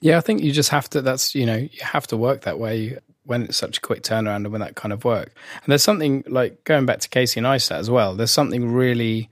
Yeah, 0.00 0.18
I 0.18 0.20
think 0.20 0.42
you 0.42 0.52
just 0.52 0.70
have 0.70 0.88
to. 0.90 1.02
That's 1.02 1.34
you 1.34 1.46
know 1.46 1.56
you 1.56 1.82
have 1.82 2.06
to 2.08 2.16
work 2.16 2.42
that 2.42 2.58
way 2.58 2.98
when 3.24 3.42
it's 3.42 3.56
such 3.56 3.78
a 3.78 3.80
quick 3.80 4.02
turnaround 4.02 4.36
and 4.36 4.52
when 4.52 4.60
that 4.60 4.74
kind 4.74 4.92
of 4.92 5.04
work. 5.04 5.34
And 5.62 5.70
there's 5.70 5.82
something 5.82 6.24
like 6.26 6.64
going 6.64 6.86
back 6.86 7.00
to 7.00 7.08
Casey 7.08 7.40
Neistat 7.40 7.76
as 7.76 7.90
well. 7.90 8.14
There's 8.14 8.30
something 8.30 8.72
really 8.72 9.28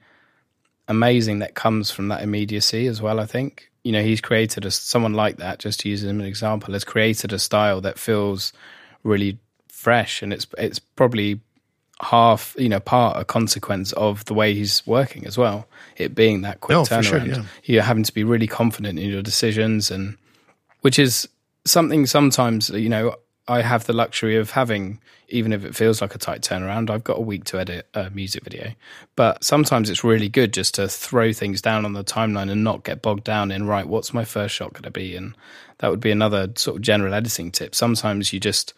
amazing 0.89 1.39
that 1.39 1.55
comes 1.55 1.91
from 1.91 2.09
that 2.09 2.23
immediacy 2.23 2.87
as 2.87 3.01
well. 3.01 3.21
I 3.21 3.27
think 3.27 3.71
you 3.85 3.93
know 3.93 4.03
he's 4.03 4.21
created 4.21 4.65
a 4.65 4.71
someone 4.71 5.15
like 5.15 5.37
that. 5.37 5.61
Just 5.61 5.81
to 5.81 5.89
use 5.89 6.03
him 6.03 6.21
as 6.21 6.25
an 6.25 6.29
example, 6.29 6.73
has 6.73 6.85
created 6.85 7.33
a 7.33 7.39
style 7.39 7.81
that 7.83 7.99
feels 7.99 8.53
really 9.05 9.39
fresh, 9.69 10.21
and 10.21 10.33
it's 10.33 10.47
it's 10.59 10.81
probably 10.81 11.41
half 12.03 12.55
you 12.59 12.69
know 12.69 12.81
part 12.81 13.19
a 13.19 13.25
consequence 13.25 13.93
of 13.93 14.25
the 14.27 14.35
way 14.35 14.55
he's 14.55 14.87
working 14.87 15.27
as 15.27 15.39
well. 15.39 15.67
It 15.97 16.15
being 16.15 16.43
that 16.43 16.61
quick 16.61 16.77
No, 16.77 16.85
for 16.85 17.03
sure, 17.03 17.21
turnaround, 17.21 17.37
yeah. 17.37 17.45
you're 17.65 17.83
having 17.83 18.05
to 18.05 18.13
be 18.13 18.25
really 18.25 18.47
confident 18.47 18.99
in 18.99 19.09
your 19.09 19.23
decisions 19.23 19.91
and 19.91 20.17
which 20.83 20.99
is 20.99 21.29
something 21.65 22.07
sometimes 22.07 22.69
you 22.71 22.89
know 22.89 23.17
I 23.49 23.63
have 23.63 23.87
the 23.87 23.93
luxury 23.93 24.37
of 24.37 24.51
having 24.51 25.01
even 25.29 25.53
if 25.53 25.65
it 25.65 25.75
feels 25.75 26.01
like 26.01 26.15
a 26.15 26.19
tight 26.19 26.43
turnaround 26.43 26.91
I've 26.91 27.03
got 27.03 27.19
a 27.19 27.23
week 27.23 27.45
to 27.45 27.59
edit 27.59 27.89
a 27.95 28.11
music 28.11 28.45
video 28.45 28.73
but 29.17 29.43
sometimes 29.43 29.89
it's 29.89 30.05
really 30.05 30.29
good 30.29 30.53
just 30.53 30.75
to 30.75 30.89
throw 30.89 31.33
things 31.33 31.63
down 31.63 31.85
on 31.85 31.95
the 31.95 32.05
timeline 32.05 32.51
and 32.51 32.63
not 32.63 32.85
get 32.85 33.01
bogged 33.01 33.25
down 33.25 33.51
in 33.51 33.67
right 33.67 33.87
what's 33.87 34.13
my 34.13 34.25
first 34.25 34.55
shot 34.55 34.75
going 34.75 34.83
to 34.83 34.91
be 34.91 35.17
and 35.17 35.35
that 35.79 35.91
would 35.91 36.01
be 36.01 36.11
another 36.11 36.49
sort 36.57 36.77
of 36.77 36.83
general 36.83 37.15
editing 37.15 37.51
tip 37.51 37.75
sometimes 37.75 38.33
you 38.33 38.39
just 38.39 38.75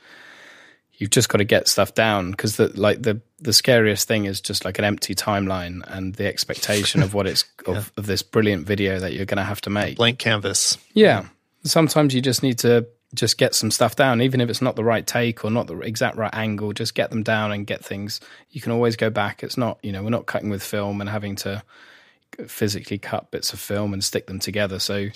you've 0.98 1.10
just 1.10 1.28
got 1.28 1.38
to 1.38 1.44
get 1.44 1.68
stuff 1.68 1.94
down 1.94 2.32
because 2.32 2.56
the 2.56 2.68
like 2.78 3.02
the 3.02 3.20
the 3.40 3.52
scariest 3.52 4.06
thing 4.06 4.26
is 4.26 4.40
just 4.40 4.64
like 4.64 4.78
an 4.78 4.84
empty 4.84 5.14
timeline 5.14 5.82
and 5.86 6.14
the 6.16 6.26
expectation 6.26 7.02
of 7.02 7.14
what 7.14 7.26
it's 7.26 7.44
of, 7.66 7.90
of 7.96 8.06
this 8.06 8.22
brilliant 8.22 8.66
video 8.66 8.98
that 8.98 9.14
you're 9.14 9.24
going 9.24 9.38
to 9.38 9.44
have 9.44 9.60
to 9.62 9.70
make 9.70 9.96
Blank 9.96 10.18
canvas. 10.18 10.76
yeah. 10.92 11.26
Sometimes 11.64 12.14
you 12.14 12.22
just 12.22 12.42
need 12.42 12.58
to 12.60 12.86
just 13.14 13.36
get 13.36 13.54
some 13.54 13.70
stuff 13.70 13.96
down, 13.96 14.22
even 14.22 14.40
if 14.40 14.48
it's 14.48 14.62
not 14.62 14.76
the 14.76 14.84
right 14.84 15.06
take 15.06 15.44
or 15.44 15.50
not 15.50 15.66
the 15.66 15.78
exact 15.80 16.16
right 16.16 16.32
angle. 16.34 16.72
Just 16.72 16.94
get 16.94 17.10
them 17.10 17.22
down 17.22 17.52
and 17.52 17.66
get 17.66 17.84
things. 17.84 18.20
You 18.50 18.60
can 18.60 18.70
always 18.70 18.96
go 18.96 19.10
back. 19.10 19.42
It's 19.42 19.56
not, 19.56 19.78
you 19.82 19.90
know, 19.92 20.02
we're 20.02 20.10
not 20.10 20.26
cutting 20.26 20.50
with 20.50 20.62
film 20.62 21.00
and 21.00 21.10
having 21.10 21.34
to 21.36 21.62
physically 22.46 22.98
cut 22.98 23.30
bits 23.30 23.52
of 23.52 23.58
film 23.58 23.92
and 23.92 24.04
stick 24.04 24.26
them 24.26 24.38
together. 24.38 24.78
So 24.78 25.08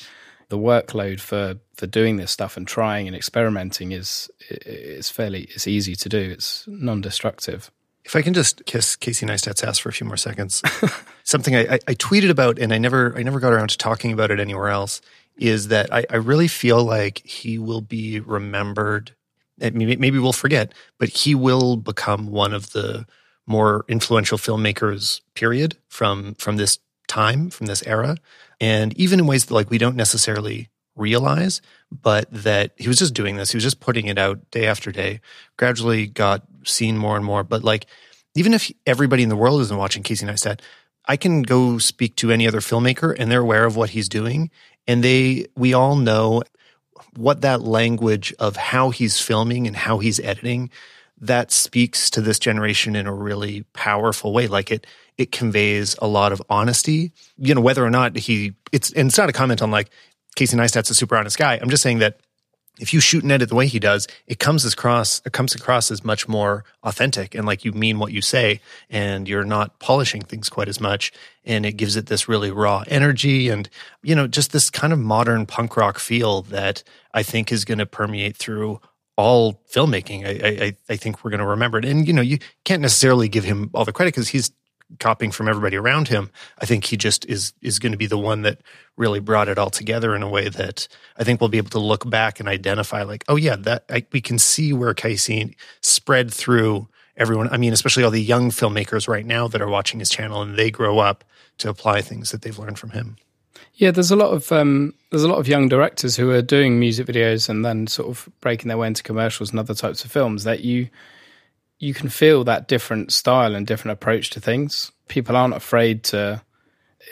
the 0.53 0.59
workload 0.59 1.19
for 1.19 1.57
for 1.75 1.87
doing 1.87 2.19
this 2.19 2.31
stuff 2.31 2.59
and 2.59 2.69
trying 2.69 3.07
and 3.07 3.17
experimenting 3.17 3.93
is 3.93 4.31
is 4.51 5.09
fairly 5.09 5.45
it's 5.55 5.67
easy 5.67 5.97
to 5.97 6.09
do. 6.11 6.19
It's 6.19 6.65
non-destructive. 6.69 7.71
If 8.05 8.15
I 8.15 8.21
can 8.21 8.35
just 8.35 8.67
kiss 8.67 8.95
Casey 8.95 9.25
Neistat's 9.25 9.65
ass 9.65 9.79
for 9.79 9.89
a 9.89 9.93
few 9.95 10.07
more 10.07 10.19
seconds, 10.19 10.63
something 11.25 11.57
I, 11.57 11.61
I, 11.61 11.79
I 11.89 11.95
tweeted 11.95 12.29
about 12.29 12.59
and 12.59 12.71
I 12.71 12.77
never 12.77 13.17
I 13.17 13.23
never 13.23 13.41
got 13.41 13.55
around 13.55 13.69
to 13.69 13.79
talking 13.79 14.13
about 14.13 14.31
it 14.31 14.41
anywhere 14.41 14.69
else 14.69 15.01
is 15.39 15.69
that 15.69 15.91
I, 15.91 16.05
I 16.11 16.17
really 16.17 16.49
feel 16.49 16.85
like 16.85 17.23
he 17.25 17.59
will 17.59 17.81
be 17.81 18.21
remembered. 18.21 19.13
and 19.59 19.75
Maybe, 19.75 19.97
maybe 19.97 20.19
we'll 20.19 20.35
forget, 20.35 20.75
but 20.99 21.09
he 21.09 21.35
will 21.35 21.79
become 21.79 22.31
one 22.31 22.53
of 22.53 22.73
the 22.73 23.07
more 23.47 23.87
influential 23.89 24.37
filmmakers. 24.37 25.23
Period 25.33 25.79
from 25.89 26.35
from 26.35 26.59
this 26.59 26.79
time 27.13 27.51
from 27.51 27.67
this 27.67 27.83
era, 27.87 28.17
and 28.59 28.97
even 28.99 29.21
in 29.21 29.27
ways 29.27 29.45
that 29.45 29.55
like 29.55 29.69
we 29.69 29.77
don't 29.77 29.97
necessarily 29.97 30.71
realize, 30.97 31.61
but 31.91 32.27
that 32.31 32.73
he 32.77 32.89
was 32.89 32.99
just 32.99 33.13
doing 33.13 33.37
this. 33.37 33.51
He 33.51 33.57
was 33.57 33.65
just 33.65 33.81
putting 33.81 34.07
it 34.07 34.19
out 34.19 34.51
day 34.51 34.67
after 34.67 34.91
day. 34.91 35.21
Gradually 35.59 36.07
got 36.07 36.43
seen 36.65 36.97
more 36.97 37.17
and 37.17 37.25
more. 37.25 37.45
But 37.45 37.63
like, 37.63 37.87
even 38.35 38.55
if 38.55 38.71
everybody 38.87 39.23
in 39.23 39.29
the 39.29 39.37
world 39.37 39.61
isn't 39.61 39.77
watching 39.77 40.03
Casey 40.03 40.25
Neistat, 40.25 40.61
I 41.07 41.17
can 41.19 41.43
go 41.43 41.79
speak 41.79 42.17
to 42.17 42.31
any 42.31 42.49
other 42.49 42.61
filmmaker 42.61 43.15
and 43.19 43.31
they're 43.31 43.41
aware 43.41 43.67
of 43.67 43.77
what 43.77 43.91
he's 43.91 44.09
doing, 44.09 44.51
and 44.87 45.05
they 45.05 45.47
we 45.55 45.75
all 45.75 45.97
know 45.97 46.43
what 47.15 47.43
that 47.43 47.61
language 47.61 48.33
of 48.39 48.57
how 48.57 48.89
he's 48.89 49.21
filming 49.21 49.67
and 49.67 49.77
how 49.77 49.99
he's 49.99 50.19
editing 50.21 50.71
that 51.23 51.53
speaks 51.53 52.11
to 52.11 52.21
this 52.21 52.39
generation 52.39 52.97
in 52.97 53.07
a 53.07 53.15
really 53.15 53.63
powerful 53.73 54.33
way. 54.33 54.49
Like 54.49 54.71
it 54.71 54.87
it 55.17 55.31
conveys 55.31 55.95
a 56.03 56.09
lot 56.09 56.33
of 56.33 56.43
honesty. 56.51 57.13
You 57.39 57.55
know 57.55 57.61
whether 57.61 57.85
or 57.85 57.91
not 57.91 58.17
he 58.17 58.55
it's 58.73 58.93
and 58.93 59.09
it's 59.09 59.17
not 59.17 59.31
a 59.31 59.33
comment 59.33 59.63
on 59.63 59.71
like 59.71 59.89
casey 60.37 60.57
neistat's 60.57 60.91
a 60.91 60.95
super 60.95 61.17
honest 61.17 61.39
guy. 61.39 61.59
I'm 61.63 61.71
just 61.71 61.83
saying 61.83 62.01
that 62.01 62.19
if 62.81 62.93
you 62.93 63.01
shoot 63.01 63.23
and 63.23 63.31
edit 63.31 63.51
the 63.51 63.55
way 63.55 63.67
he 63.67 63.79
does 63.79 64.09
it 64.27 64.39
comes 64.39 64.65
across 64.65 65.21
it 65.27 65.33
comes 65.33 65.55
across 65.55 65.91
as 65.91 66.03
much 66.03 66.27
more 66.27 66.65
authentic 66.83 67.35
and 67.35 67.47
like 67.47 67.67
you 67.67 67.73
mean 67.73 67.99
what 67.99 68.13
you 68.13 68.23
say 68.23 68.61
and 68.89 69.29
you're 69.29 69.45
not 69.45 69.79
polishing 69.79 70.23
things 70.23 70.49
quite 70.49 70.69
as 70.69 70.81
much. 70.81 71.13
And 71.45 71.67
it 71.67 71.73
gives 71.73 71.97
it 71.97 72.07
this 72.07 72.29
really 72.29 72.51
raw 72.51 72.83
energy 72.89 73.49
and 73.49 73.69
you 74.03 74.17
know 74.17 74.27
just 74.27 74.51
this 74.51 74.71
kind 74.71 74.93
of 74.93 74.99
modern 74.99 75.47
punk 75.47 75.77
rock 75.77 76.01
feel 76.01 76.43
that 76.43 76.83
i 77.15 77.23
think 77.23 77.53
is 77.53 77.65
going 77.65 77.79
to 77.79 77.87
permeate 77.87 78.37
through 78.37 78.81
all 79.23 79.63
filmmaking. 79.73 80.27
I, 80.27 80.65
I, 80.67 80.77
I 80.91 80.97
think 80.97 81.25
we're 81.25 81.31
going 81.31 81.41
to 81.41 81.47
remember 81.47 81.79
it. 81.79 81.85
And, 81.85 82.07
you 82.07 82.13
know, 82.13 82.23
you 82.23 82.39
can't 82.65 82.83
necessarily 82.83 83.29
give 83.29 83.45
him 83.45 83.71
all 83.73 83.85
the 83.85 83.93
credit 83.93 84.15
because 84.15 84.29
he's 84.29 84.51
copying 84.99 85.33
from 85.33 85.49
everybody 85.49 85.77
around 85.77 86.09
him. 86.09 86.31
I 86.59 86.67
think 86.67 86.85
he 86.85 86.97
just 86.97 87.25
is, 87.27 87.55
is 87.63 87.79
going 87.79 87.93
to 87.93 87.99
be 87.99 88.07
the 88.07 88.19
one 88.19 88.43
that 88.43 88.61
really 88.97 89.21
brought 89.21 89.49
it 89.49 89.59
all 89.59 89.71
together 89.71 90.15
in 90.15 90.23
a 90.23 90.29
way 90.29 90.49
that 90.49 90.89
I 91.17 91.25
think 91.25 91.41
we'll 91.41 91.49
be 91.49 91.59
able 91.59 91.71
to 91.71 91.79
look 91.79 92.09
back 92.09 92.41
and 92.41 92.49
identify 92.49 93.03
like, 93.03 93.25
oh 93.29 93.37
yeah, 93.37 93.57
that 93.57 93.85
I, 93.89 94.05
we 94.13 94.21
can 94.21 94.39
see 94.39 94.73
where 94.73 94.93
Casey 94.93 95.57
spread 95.81 96.33
through 96.33 96.89
everyone. 97.17 97.49
I 97.51 97.57
mean, 97.57 97.73
especially 97.73 98.05
all 98.05 98.11
the 98.11 98.23
young 98.23 98.51
filmmakers 98.51 99.09
right 99.09 99.25
now 99.25 99.49
that 99.49 99.63
are 99.63 99.69
watching 99.69 100.01
his 100.01 100.11
channel 100.11 100.43
and 100.43 100.57
they 100.57 100.71
grow 100.71 100.99
up 100.99 101.25
to 101.59 101.69
apply 101.69 102.03
things 102.03 102.31
that 102.31 102.43
they've 102.43 102.59
learned 102.59 102.79
from 102.79 102.91
him. 102.91 103.17
Yeah, 103.75 103.91
there's 103.91 104.11
a 104.11 104.17
lot 104.17 104.33
of 104.33 104.53
um, 104.53 104.95
there's 105.11 105.25
a 105.25 105.29
lot 105.29 105.39
of 105.39 105.49
young 105.49 105.69
directors 105.69 106.17
who 106.17 106.31
are 106.31 106.43
doing 106.43 106.79
music 106.79 107.07
videos 107.07 107.49
and 107.49 107.65
then 107.65 107.87
sort 107.87 108.09
of 108.09 108.29
breaking 108.41 108.69
their 108.69 108.77
way 108.79 108.87
into 108.87 109.03
commercials 109.03 109.51
and 109.51 109.59
other 109.59 109.75
types 109.75 110.05
of 110.05 110.13
films 110.13 110.45
that 110.45 110.61
you 110.61 110.89
you 111.79 111.95
can 111.95 112.09
feel 112.09 112.45
that 112.45 112.69
different 112.69 113.13
style 113.13 113.55
and 113.55 113.67
different 113.67 113.93
approach 113.93 114.31
to 114.31 114.41
things. 114.41 114.93
People 115.09 115.37
aren't 115.37 115.55
afraid 115.55 116.05
to. 116.05 116.43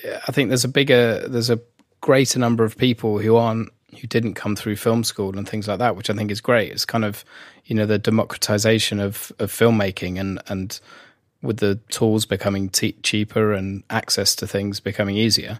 I 0.06 0.32
think 0.32 0.48
there's 0.48 0.64
a 0.64 0.68
bigger 0.68 1.26
there's 1.26 1.50
a 1.50 1.60
greater 2.00 2.38
number 2.38 2.64
of 2.64 2.76
people 2.76 3.18
who 3.18 3.36
aren't 3.36 3.70
who 3.98 4.06
didn't 4.06 4.34
come 4.34 4.54
through 4.54 4.76
film 4.76 5.02
school 5.02 5.36
and 5.36 5.48
things 5.48 5.66
like 5.66 5.78
that, 5.78 5.96
which 5.96 6.10
I 6.10 6.14
think 6.14 6.30
is 6.30 6.40
great. 6.40 6.70
It's 6.70 6.84
kind 6.84 7.04
of 7.04 7.24
you 7.64 7.74
know 7.74 7.86
the 7.86 7.98
democratization 7.98 9.00
of 9.00 9.32
of 9.38 9.50
filmmaking 9.50 10.20
and 10.20 10.40
and 10.46 10.78
with 11.42 11.56
the 11.56 11.76
tools 11.88 12.26
becoming 12.26 12.68
cheaper 12.68 13.54
and 13.54 13.82
access 13.88 14.36
to 14.36 14.46
things 14.46 14.78
becoming 14.78 15.16
easier. 15.16 15.58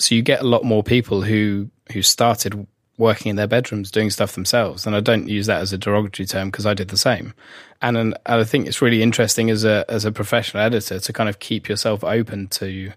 So 0.00 0.14
you 0.14 0.22
get 0.22 0.40
a 0.40 0.46
lot 0.46 0.64
more 0.64 0.82
people 0.82 1.22
who 1.22 1.70
who 1.92 2.02
started 2.02 2.66
working 3.00 3.30
in 3.30 3.36
their 3.36 3.46
bedrooms 3.46 3.90
doing 3.90 4.10
stuff 4.10 4.34
themselves. 4.34 4.86
And 4.86 4.94
I 4.94 5.00
don't 5.00 5.26
use 5.26 5.46
that 5.46 5.62
as 5.62 5.72
a 5.72 5.78
derogatory 5.78 6.26
term 6.26 6.50
because 6.50 6.66
I 6.66 6.74
did 6.74 6.88
the 6.88 6.98
same. 6.98 7.32
And, 7.80 7.96
and 7.96 8.14
I 8.26 8.44
think 8.44 8.66
it's 8.66 8.82
really 8.82 9.02
interesting 9.02 9.50
as 9.50 9.64
a 9.64 9.84
as 9.88 10.04
a 10.04 10.12
professional 10.12 10.62
editor 10.62 11.00
to 11.00 11.12
kind 11.12 11.28
of 11.28 11.38
keep 11.38 11.68
yourself 11.68 12.04
open 12.04 12.48
to 12.48 12.92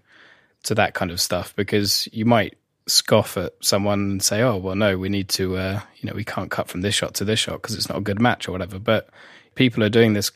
to 0.64 0.74
that 0.74 0.94
kind 0.94 1.10
of 1.10 1.20
stuff 1.20 1.54
because 1.56 2.08
you 2.12 2.24
might 2.24 2.56
scoff 2.86 3.36
at 3.36 3.54
someone 3.60 4.00
and 4.00 4.22
say, 4.22 4.42
"Oh, 4.42 4.56
well, 4.56 4.74
no, 4.74 4.98
we 4.98 5.08
need 5.08 5.28
to, 5.30 5.56
uh, 5.56 5.80
you 5.96 6.08
know, 6.08 6.14
we 6.14 6.24
can't 6.24 6.50
cut 6.50 6.68
from 6.68 6.82
this 6.82 6.94
shot 6.94 7.14
to 7.14 7.24
this 7.24 7.38
shot 7.38 7.62
because 7.62 7.74
it's 7.74 7.88
not 7.88 7.98
a 7.98 8.02
good 8.02 8.20
match 8.20 8.46
or 8.46 8.52
whatever." 8.52 8.78
But 8.78 9.08
people 9.54 9.82
are 9.82 9.88
doing 9.88 10.12
this. 10.12 10.30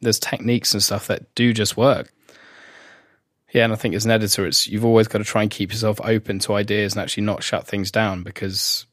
There's 0.00 0.18
techniques 0.18 0.72
and 0.72 0.82
stuff 0.82 1.06
that 1.06 1.32
do 1.36 1.52
just 1.52 1.76
work. 1.76 2.12
Yeah, 3.52 3.64
and 3.64 3.72
I 3.72 3.76
think 3.76 3.94
as 3.94 4.04
an 4.04 4.10
editor, 4.10 4.46
it's 4.46 4.66
you've 4.66 4.84
always 4.84 5.08
got 5.08 5.18
to 5.18 5.24
try 5.24 5.42
and 5.42 5.50
keep 5.50 5.70
yourself 5.72 6.00
open 6.02 6.38
to 6.40 6.54
ideas 6.54 6.94
and 6.94 7.02
actually 7.02 7.24
not 7.24 7.42
shut 7.42 7.66
things 7.66 7.90
down 7.90 8.22
because 8.22 8.86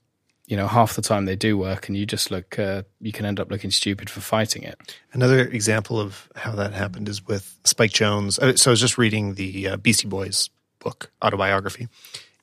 you 0.48 0.58
know 0.58 0.67
half 0.67 0.95
the 0.95 1.02
time 1.02 1.26
they 1.26 1.36
do 1.36 1.58
work 1.58 1.88
and 1.88 1.98
you 1.98 2.06
just 2.06 2.30
look 2.30 2.60
uh, 2.60 2.84
you 3.00 3.12
can 3.12 3.26
end 3.26 3.39
up 3.39 3.50
looking 3.50 3.72
stupid 3.72 4.10
for 4.10 4.19
fighting 4.19 4.63
it. 4.63 4.78
Another 5.13 5.48
example 5.48 6.00
of 6.00 6.30
how 6.36 6.52
that 6.54 6.74
happened 6.74 7.08
is 7.08 7.26
with 7.26 7.58
spike 7.63 7.91
jonze. 7.91 8.38
Uh, 8.39 8.56
so 8.58 8.69
i 8.69 8.74
was 8.74 8.80
just 8.82 8.98
reading 8.98 9.36
the 9.36 9.69
uh, 9.69 9.78
beastie 9.78 10.08
boys 10.08 10.50
book 10.80 11.12
autobiography 11.24 11.88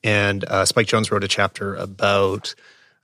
and 0.03 0.45
uh, 0.45 0.65
Spike 0.65 0.87
Jonze 0.87 1.11
wrote 1.11 1.23
a 1.23 1.27
chapter 1.27 1.75
about 1.75 2.55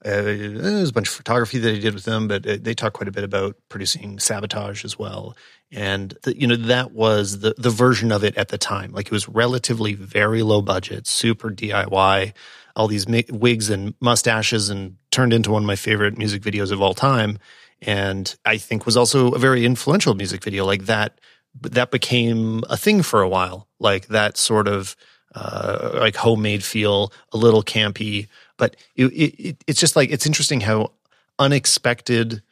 there's 0.03 0.89
a 0.89 0.93
bunch 0.93 1.07
of 1.07 1.13
photography 1.13 1.59
that 1.59 1.73
he 1.73 1.79
did 1.79 1.93
with 1.93 2.03
them 2.03 2.27
but 2.27 2.45
uh, 2.45 2.57
they 2.59 2.73
talk 2.73 2.93
quite 2.93 3.07
a 3.07 3.11
bit 3.11 3.23
about 3.23 3.55
producing 3.69 4.19
sabotage 4.19 4.83
as 4.83 4.99
well. 4.99 5.35
And 5.71 6.15
the, 6.23 6.39
you 6.39 6.45
know 6.45 6.55
that 6.55 6.91
was 6.91 7.39
the 7.39 7.55
the 7.57 7.69
version 7.69 8.11
of 8.11 8.23
it 8.23 8.37
at 8.37 8.49
the 8.49 8.57
time. 8.57 8.91
Like 8.91 9.07
it 9.07 9.11
was 9.11 9.27
relatively 9.27 9.93
very 9.93 10.43
low 10.43 10.61
budget 10.61 11.07
super 11.07 11.49
diy 11.49 12.33
all 12.75 12.87
these 12.87 13.05
wigs 13.29 13.69
and 13.69 13.93
mustaches 14.01 14.69
and 14.69 14.97
turned 15.11 15.31
into 15.31 15.51
one 15.51 15.63
of 15.63 15.67
my 15.67 15.75
favorite 15.75 16.17
music 16.17 16.41
videos 16.41 16.71
of 16.71 16.81
all 16.81 16.93
time. 16.93 17.37
And 17.81 18.33
i 18.45 18.57
think 18.57 18.85
was 18.85 18.97
also 18.97 19.31
a 19.31 19.39
very 19.39 19.65
influential 19.65 20.15
music 20.15 20.43
video. 20.43 20.65
Like 20.65 20.85
that 20.85 21.19
that 21.61 21.91
became 21.91 22.63
a 22.69 22.77
thing 22.77 23.03
for 23.03 23.21
a 23.21 23.29
while. 23.29 23.67
Like 23.79 24.07
that 24.07 24.37
sort 24.37 24.67
of 24.67 24.95
uh, 25.35 25.97
like 25.99 26.15
homemade 26.15 26.63
feel 26.63 27.11
a 27.31 27.37
little 27.37 27.63
campy 27.63 28.27
but 28.57 28.75
it, 28.95 29.05
it, 29.05 29.63
it's 29.67 29.79
just 29.79 29.95
like 29.95 30.11
it's 30.11 30.25
interesting 30.25 30.61
how 30.61 30.91
unexpected 31.39 32.43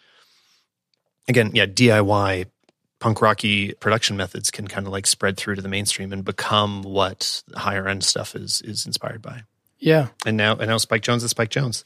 again 1.28 1.52
yeah 1.54 1.66
diy 1.66 2.46
punk 3.02 3.22
rocky 3.22 3.74
production 3.74 4.16
methods 4.16 4.50
can 4.50 4.68
kind 4.68 4.88
of 4.88 4.94
like 4.94 5.06
spread 5.06 5.36
through 5.36 5.56
to 5.56 5.62
the 5.62 5.68
mainstream 5.68 6.14
and 6.14 6.24
become 6.24 6.84
what 6.84 7.44
higher 7.56 7.88
end 7.90 8.06
stuff 8.06 8.34
is 8.36 8.62
is 8.62 8.86
inspired 8.86 9.22
by. 9.22 9.44
Yeah. 9.80 10.10
And 10.26 10.38
now 10.38 10.56
and 10.56 10.70
now 10.70 10.78
Spike 10.78 11.02
Jonze 11.02 11.24
is 11.24 11.32
Spike 11.32 11.50
Jonze. 11.50 11.84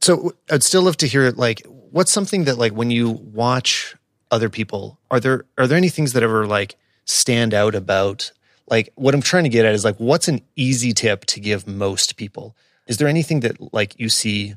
So 0.00 0.34
I'd 0.50 0.64
still 0.64 0.82
love 0.82 0.96
to 0.96 1.06
hear 1.06 1.30
like 1.30 1.62
what's 1.66 2.10
something 2.10 2.44
that 2.44 2.58
like 2.58 2.72
when 2.72 2.90
you 2.90 3.10
watch 3.10 3.94
other 4.32 4.48
people, 4.48 4.98
are 5.10 5.20
there 5.20 5.44
are 5.58 5.68
there 5.68 5.78
any 5.78 5.90
things 5.90 6.14
that 6.14 6.24
ever 6.24 6.46
like 6.46 6.76
stand 7.04 7.54
out 7.54 7.74
about 7.74 8.32
like 8.66 8.88
what 8.96 9.14
I'm 9.14 9.22
trying 9.22 9.44
to 9.44 9.50
get 9.50 9.66
at 9.66 9.74
is 9.74 9.84
like 9.84 9.96
what's 9.98 10.26
an 10.26 10.40
easy 10.56 10.92
tip 10.92 11.26
to 11.26 11.40
give 11.40 11.68
most 11.68 12.16
people? 12.16 12.56
Is 12.86 12.98
there 12.98 13.08
anything 13.08 13.40
that 13.40 13.72
like 13.72 13.98
you 13.98 14.08
see 14.08 14.54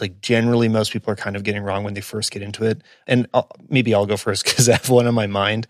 like 0.00 0.20
generally 0.20 0.68
most 0.68 0.92
people 0.92 1.12
are 1.12 1.16
kind 1.16 1.36
of 1.36 1.42
getting 1.42 1.62
wrong 1.62 1.84
when 1.84 1.94
they 1.94 2.00
first 2.00 2.30
get 2.30 2.42
into 2.42 2.64
it. 2.64 2.82
And 3.06 3.26
I'll, 3.34 3.50
maybe 3.68 3.94
I'll 3.94 4.06
go 4.06 4.16
first 4.16 4.44
because 4.44 4.68
I 4.68 4.72
have 4.72 4.88
one 4.88 5.06
on 5.06 5.14
my 5.14 5.26
mind. 5.26 5.66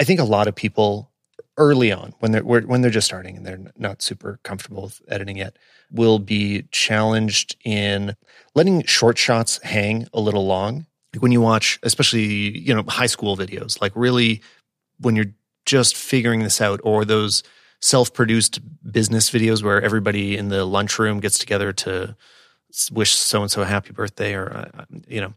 I 0.00 0.04
think 0.04 0.20
a 0.20 0.24
lot 0.24 0.48
of 0.48 0.54
people 0.54 1.10
early 1.56 1.90
on 1.90 2.14
when 2.20 2.30
they're 2.30 2.42
when 2.42 2.82
they're 2.82 2.90
just 2.90 3.06
starting 3.06 3.36
and 3.36 3.44
they're 3.44 3.72
not 3.76 4.00
super 4.00 4.38
comfortable 4.44 4.84
with 4.84 5.02
editing 5.08 5.36
yet 5.36 5.56
will 5.90 6.20
be 6.20 6.62
challenged 6.70 7.56
in 7.64 8.14
letting 8.54 8.84
short 8.84 9.18
shots 9.18 9.60
hang 9.64 10.06
a 10.12 10.20
little 10.20 10.46
long. 10.46 10.86
Like 11.12 11.22
when 11.22 11.32
you 11.32 11.40
watch, 11.40 11.80
especially 11.82 12.58
you 12.58 12.74
know 12.74 12.84
high 12.86 13.06
school 13.06 13.36
videos, 13.36 13.80
like 13.80 13.92
really 13.94 14.42
when 15.00 15.16
you're 15.16 15.32
just 15.66 15.96
figuring 15.96 16.42
this 16.42 16.60
out, 16.60 16.80
or 16.84 17.04
those 17.04 17.42
self-produced 17.80 18.60
business 18.90 19.30
videos 19.30 19.62
where 19.62 19.80
everybody 19.80 20.36
in 20.36 20.48
the 20.48 20.64
lunchroom 20.64 21.20
gets 21.20 21.38
together 21.38 21.72
to 21.72 22.16
wish 22.92 23.14
so 23.14 23.42
and 23.42 23.50
so 23.50 23.62
a 23.62 23.66
happy 23.66 23.92
birthday 23.92 24.34
or 24.34 24.50
uh, 24.50 24.84
you 25.06 25.20
know 25.20 25.32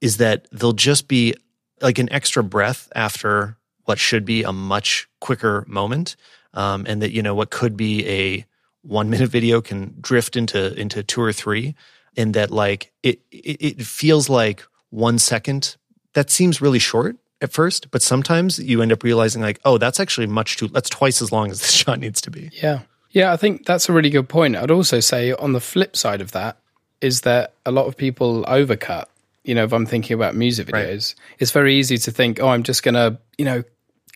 is 0.00 0.18
that 0.18 0.46
they'll 0.52 0.72
just 0.72 1.08
be 1.08 1.34
like 1.80 1.98
an 1.98 2.10
extra 2.12 2.42
breath 2.42 2.90
after 2.94 3.56
what 3.84 3.98
should 3.98 4.24
be 4.24 4.42
a 4.42 4.52
much 4.52 5.08
quicker 5.20 5.64
moment 5.66 6.14
um, 6.54 6.84
and 6.86 7.02
that 7.02 7.12
you 7.12 7.22
know 7.22 7.34
what 7.34 7.50
could 7.50 7.76
be 7.76 8.06
a 8.06 8.44
one 8.82 9.10
minute 9.10 9.30
video 9.30 9.60
can 9.60 9.94
drift 10.00 10.36
into 10.36 10.78
into 10.78 11.02
two 11.02 11.20
or 11.20 11.32
three 11.32 11.74
and 12.16 12.34
that 12.34 12.50
like 12.50 12.92
it 13.02 13.20
it, 13.30 13.78
it 13.78 13.82
feels 13.82 14.28
like 14.28 14.64
one 14.90 15.18
second 15.18 15.76
that 16.14 16.30
seems 16.30 16.60
really 16.60 16.78
short 16.78 17.16
at 17.40 17.52
first 17.52 17.90
but 17.90 18.02
sometimes 18.02 18.58
you 18.58 18.82
end 18.82 18.92
up 18.92 19.02
realizing 19.02 19.42
like 19.42 19.60
oh 19.64 19.78
that's 19.78 20.00
actually 20.00 20.26
much 20.26 20.56
too 20.56 20.68
that's 20.68 20.88
twice 20.88 21.22
as 21.22 21.30
long 21.30 21.50
as 21.50 21.60
the 21.60 21.66
shot 21.80 21.98
needs 21.98 22.20
to 22.20 22.30
be 22.30 22.50
yeah 22.52 22.80
yeah, 23.10 23.32
I 23.32 23.36
think 23.36 23.64
that's 23.64 23.88
a 23.88 23.92
really 23.92 24.10
good 24.10 24.28
point. 24.28 24.56
I'd 24.56 24.70
also 24.70 25.00
say 25.00 25.32
on 25.32 25.52
the 25.52 25.60
flip 25.60 25.96
side 25.96 26.20
of 26.20 26.32
that, 26.32 26.58
is 27.00 27.22
that 27.22 27.54
a 27.64 27.70
lot 27.70 27.86
of 27.86 27.96
people 27.96 28.44
overcut. 28.44 29.04
You 29.44 29.54
know, 29.54 29.64
if 29.64 29.72
I'm 29.72 29.86
thinking 29.86 30.14
about 30.14 30.34
music 30.34 30.66
videos, 30.68 31.14
right. 31.16 31.36
it's 31.38 31.52
very 31.52 31.74
easy 31.76 31.96
to 31.98 32.10
think, 32.10 32.40
oh, 32.40 32.48
I'm 32.48 32.64
just 32.64 32.82
going 32.82 32.96
to, 32.96 33.18
you 33.38 33.44
know, 33.44 33.62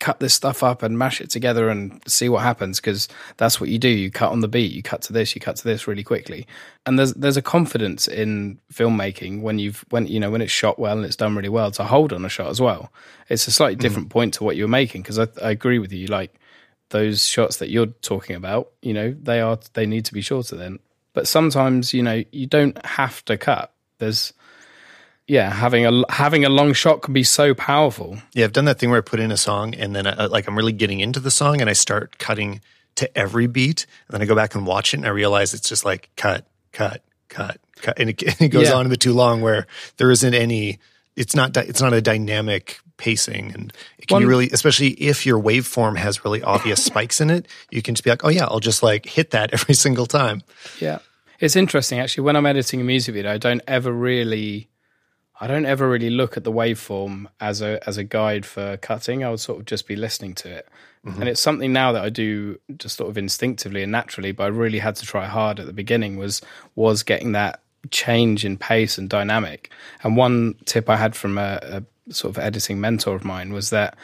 cut 0.03 0.19
this 0.19 0.33
stuff 0.33 0.63
up 0.63 0.83
and 0.83 0.99
mash 0.99 1.21
it 1.21 1.29
together 1.29 1.69
and 1.69 2.01
see 2.05 2.27
what 2.27 2.43
happens 2.43 2.79
because 2.79 3.07
that's 3.37 3.61
what 3.61 3.69
you 3.69 3.79
do. 3.79 3.87
You 3.87 4.11
cut 4.11 4.31
on 4.31 4.41
the 4.41 4.47
beat, 4.47 4.73
you 4.73 4.83
cut 4.83 5.01
to 5.03 5.13
this, 5.13 5.33
you 5.33 5.39
cut 5.39 5.55
to 5.57 5.63
this 5.63 5.87
really 5.87 6.03
quickly. 6.03 6.45
And 6.85 6.99
there's 6.99 7.13
there's 7.13 7.37
a 7.37 7.41
confidence 7.41 8.07
in 8.07 8.59
filmmaking 8.73 9.41
when 9.41 9.59
you've 9.59 9.85
when 9.89 10.07
you 10.07 10.19
know 10.19 10.31
when 10.31 10.41
it's 10.41 10.51
shot 10.51 10.77
well 10.77 10.97
and 10.97 11.05
it's 11.05 11.15
done 11.15 11.35
really 11.35 11.49
well 11.49 11.71
to 11.71 11.83
hold 11.83 12.11
on 12.11 12.25
a 12.25 12.29
shot 12.29 12.49
as 12.49 12.59
well. 12.59 12.91
It's 13.29 13.47
a 13.47 13.51
slightly 13.51 13.75
mm-hmm. 13.75 13.81
different 13.81 14.07
mm. 14.09 14.11
point 14.11 14.33
to 14.35 14.43
what 14.43 14.57
you're 14.57 14.67
making 14.67 15.03
because 15.03 15.19
I, 15.19 15.27
I 15.41 15.51
agree 15.51 15.79
with 15.79 15.93
you. 15.93 16.07
Like 16.07 16.33
those 16.89 17.25
shots 17.25 17.57
that 17.57 17.69
you're 17.69 17.87
talking 18.01 18.35
about, 18.35 18.71
you 18.81 18.93
know, 18.93 19.15
they 19.21 19.39
are 19.39 19.57
they 19.73 19.85
need 19.85 20.05
to 20.05 20.13
be 20.13 20.21
shorter 20.21 20.55
then 20.55 20.79
but 21.13 21.27
sometimes, 21.27 21.93
you 21.93 22.03
know, 22.03 22.23
you 22.31 22.47
don't 22.47 22.83
have 22.85 23.23
to 23.25 23.37
cut. 23.37 23.71
There's 23.99 24.33
yeah, 25.27 25.51
having 25.51 25.85
a 25.85 26.03
having 26.11 26.43
a 26.43 26.49
long 26.49 26.73
shot 26.73 27.01
can 27.01 27.13
be 27.13 27.23
so 27.23 27.53
powerful. 27.53 28.17
Yeah, 28.33 28.45
I've 28.45 28.53
done 28.53 28.65
that 28.65 28.79
thing 28.79 28.89
where 28.89 28.99
I 28.99 29.01
put 29.01 29.19
in 29.19 29.31
a 29.31 29.37
song 29.37 29.73
and 29.73 29.95
then 29.95 30.05
I, 30.05 30.11
uh, 30.11 30.29
like 30.29 30.47
I'm 30.47 30.57
really 30.57 30.73
getting 30.73 30.99
into 30.99 31.19
the 31.19 31.31
song 31.31 31.61
and 31.61 31.69
I 31.69 31.73
start 31.73 32.17
cutting 32.17 32.61
to 32.95 33.17
every 33.17 33.47
beat 33.47 33.85
and 34.07 34.13
then 34.13 34.21
I 34.21 34.25
go 34.25 34.35
back 34.35 34.53
and 34.53 34.67
watch 34.67 34.93
it 34.93 34.97
and 34.97 35.05
I 35.05 35.09
realize 35.09 35.53
it's 35.53 35.69
just 35.69 35.85
like 35.85 36.09
cut, 36.17 36.45
cut, 36.73 37.01
cut, 37.29 37.59
cut, 37.77 37.99
and 37.99 38.09
it, 38.09 38.21
it 38.41 38.49
goes 38.49 38.69
yeah. 38.69 38.75
on 38.75 38.89
bit 38.89 38.99
too 38.99 39.13
long 39.13 39.41
where 39.41 39.65
there 39.97 40.11
isn't 40.11 40.33
any. 40.33 40.79
It's 41.15 41.35
not 41.35 41.55
it's 41.55 41.81
not 41.81 41.93
a 41.93 42.01
dynamic 42.01 42.79
pacing 42.97 43.51
and 43.53 43.73
it 43.97 44.07
can 44.07 44.15
One, 44.15 44.21
be 44.23 44.27
really 44.27 44.49
especially 44.51 44.89
if 44.89 45.25
your 45.25 45.41
waveform 45.41 45.97
has 45.97 46.23
really 46.23 46.41
obvious 46.41 46.83
spikes 46.85 47.19
in 47.19 47.29
it 47.29 47.47
you 47.71 47.81
can 47.81 47.95
just 47.95 48.03
be 48.03 48.11
like 48.11 48.23
oh 48.23 48.29
yeah 48.29 48.45
i'll 48.45 48.59
just 48.59 48.83
like 48.83 49.05
hit 49.05 49.31
that 49.31 49.51
every 49.53 49.73
single 49.73 50.05
time 50.05 50.41
yeah 50.79 50.99
it's 51.39 51.55
interesting 51.55 51.99
actually 51.99 52.23
when 52.23 52.35
i'm 52.35 52.45
editing 52.45 52.79
a 52.79 52.83
music 52.83 53.15
video 53.15 53.31
i 53.31 53.37
don't 53.37 53.61
ever 53.67 53.91
really 53.91 54.69
i 55.39 55.47
don't 55.47 55.65
ever 55.65 55.89
really 55.89 56.09
look 56.09 56.37
at 56.37 56.43
the 56.43 56.51
waveform 56.51 57.25
as 57.39 57.61
a 57.61 57.79
as 57.87 57.97
a 57.97 58.03
guide 58.03 58.45
for 58.45 58.77
cutting 58.77 59.23
i 59.23 59.29
would 59.29 59.39
sort 59.39 59.59
of 59.59 59.65
just 59.65 59.87
be 59.87 59.95
listening 59.95 60.33
to 60.33 60.49
it 60.49 60.67
mm-hmm. 61.05 61.19
and 61.19 61.29
it's 61.29 61.41
something 61.41 61.73
now 61.73 61.91
that 61.91 62.03
i 62.03 62.09
do 62.09 62.59
just 62.77 62.97
sort 62.97 63.09
of 63.09 63.17
instinctively 63.17 63.83
and 63.83 63.91
naturally 63.91 64.31
but 64.31 64.43
i 64.43 64.47
really 64.47 64.79
had 64.79 64.95
to 64.95 65.05
try 65.05 65.25
hard 65.25 65.59
at 65.59 65.65
the 65.65 65.73
beginning 65.73 66.17
was 66.17 66.41
was 66.75 67.03
getting 67.03 67.31
that 67.31 67.61
change 67.91 68.45
in 68.45 68.57
pace 68.57 68.97
and 68.97 69.09
dynamic 69.09 69.71
and 70.03 70.15
one 70.15 70.55
tip 70.65 70.89
i 70.89 70.95
had 70.95 71.15
from 71.15 71.37
a, 71.37 71.59
a 71.63 71.83
sort 72.13 72.35
of 72.35 72.41
editing 72.41 72.79
mentor 72.79 73.15
of 73.15 73.25
mine 73.25 73.51
was 73.51 73.69
that 73.69 73.97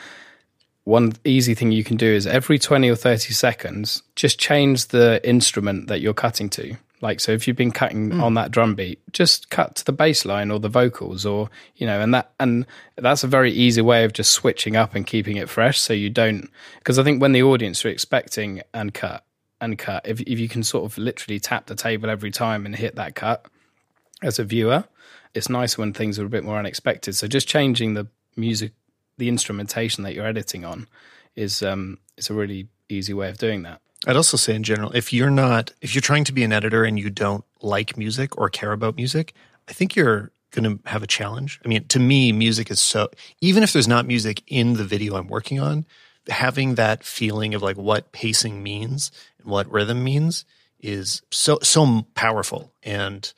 one 0.89 1.13
easy 1.23 1.53
thing 1.53 1.71
you 1.71 1.83
can 1.83 1.97
do 1.97 2.07
is 2.07 2.25
every 2.25 2.57
20 2.57 2.89
or 2.89 2.95
30 2.95 3.31
seconds, 3.33 4.01
just 4.15 4.39
change 4.39 4.87
the 4.87 5.21
instrument 5.27 5.87
that 5.87 6.01
you're 6.01 6.15
cutting 6.15 6.49
to. 6.49 6.75
Like, 7.01 7.19
so 7.19 7.31
if 7.31 7.47
you've 7.47 7.55
been 7.55 7.71
cutting 7.71 8.11
mm. 8.11 8.21
on 8.21 8.33
that 8.33 8.51
drum 8.51 8.75
beat, 8.75 8.99
just 9.13 9.49
cut 9.49 9.75
to 9.77 9.85
the 9.85 9.93
bass 9.93 10.25
line 10.25 10.51
or 10.51 10.59
the 10.59 10.67
vocals 10.67 11.25
or, 11.25 11.49
you 11.75 11.87
know, 11.87 12.01
and 12.01 12.13
that, 12.13 12.31
and 12.39 12.65
that's 12.97 13.23
a 13.23 13.27
very 13.27 13.51
easy 13.51 13.81
way 13.81 14.03
of 14.03 14.11
just 14.11 14.31
switching 14.31 14.75
up 14.75 14.95
and 14.95 15.07
keeping 15.07 15.37
it 15.37 15.49
fresh. 15.49 15.79
So 15.79 15.93
you 15.93 16.09
don't, 16.09 16.49
because 16.79 16.99
I 16.99 17.03
think 17.03 17.21
when 17.21 17.31
the 17.31 17.43
audience 17.43 17.85
are 17.85 17.89
expecting 17.89 18.61
and 18.73 18.93
cut 18.93 19.23
and 19.61 19.77
cut, 19.77 20.07
if, 20.07 20.19
if 20.21 20.39
you 20.39 20.49
can 20.49 20.63
sort 20.63 20.85
of 20.85 20.97
literally 20.97 21.39
tap 21.39 21.67
the 21.67 21.75
table 21.75 22.09
every 22.09 22.31
time 22.31 22.65
and 22.65 22.75
hit 22.75 22.95
that 22.95 23.15
cut 23.15 23.45
as 24.21 24.37
a 24.37 24.43
viewer, 24.43 24.83
it's 25.33 25.49
nice 25.49 25.77
when 25.77 25.93
things 25.93 26.19
are 26.19 26.25
a 26.25 26.29
bit 26.29 26.43
more 26.43 26.59
unexpected. 26.59 27.15
So 27.15 27.27
just 27.27 27.47
changing 27.47 27.93
the 27.93 28.07
music, 28.35 28.73
the 29.17 29.29
instrumentation 29.29 30.03
that 30.03 30.13
you're 30.13 30.25
editing 30.25 30.65
on, 30.65 30.87
is 31.35 31.63
um, 31.63 31.99
is 32.17 32.29
a 32.29 32.33
really 32.33 32.67
easy 32.89 33.13
way 33.13 33.29
of 33.29 33.37
doing 33.37 33.63
that. 33.63 33.81
I'd 34.07 34.15
also 34.15 34.37
say 34.37 34.55
in 34.55 34.63
general, 34.63 34.91
if 34.91 35.11
you're 35.11 35.29
not, 35.29 35.73
if 35.81 35.93
you're 35.93 36.01
trying 36.01 36.23
to 36.25 36.33
be 36.33 36.43
an 36.43 36.53
editor 36.53 36.83
and 36.83 36.97
you 36.97 37.09
don't 37.09 37.43
like 37.61 37.97
music 37.97 38.37
or 38.37 38.49
care 38.49 38.71
about 38.71 38.95
music, 38.95 39.33
I 39.67 39.73
think 39.73 39.95
you're 39.95 40.31
going 40.51 40.77
to 40.77 40.89
have 40.89 41.03
a 41.03 41.07
challenge. 41.07 41.59
I 41.63 41.67
mean, 41.67 41.85
to 41.89 41.99
me, 41.99 42.31
music 42.31 42.71
is 42.71 42.79
so, 42.79 43.09
even 43.41 43.61
if 43.61 43.73
there's 43.73 43.87
not 43.87 44.05
music 44.05 44.41
in 44.47 44.73
the 44.73 44.85
video 44.85 45.15
I'm 45.15 45.27
working 45.27 45.59
on, 45.59 45.85
having 46.27 46.75
that 46.75 47.03
feeling 47.03 47.53
of 47.53 47.61
like 47.61 47.77
what 47.77 48.11
pacing 48.11 48.63
means 48.63 49.11
and 49.39 49.47
what 49.47 49.69
rhythm 49.71 50.03
means 50.03 50.45
is 50.79 51.21
so, 51.29 51.59
so 51.61 52.05
powerful. 52.15 52.71
And 52.83 53.31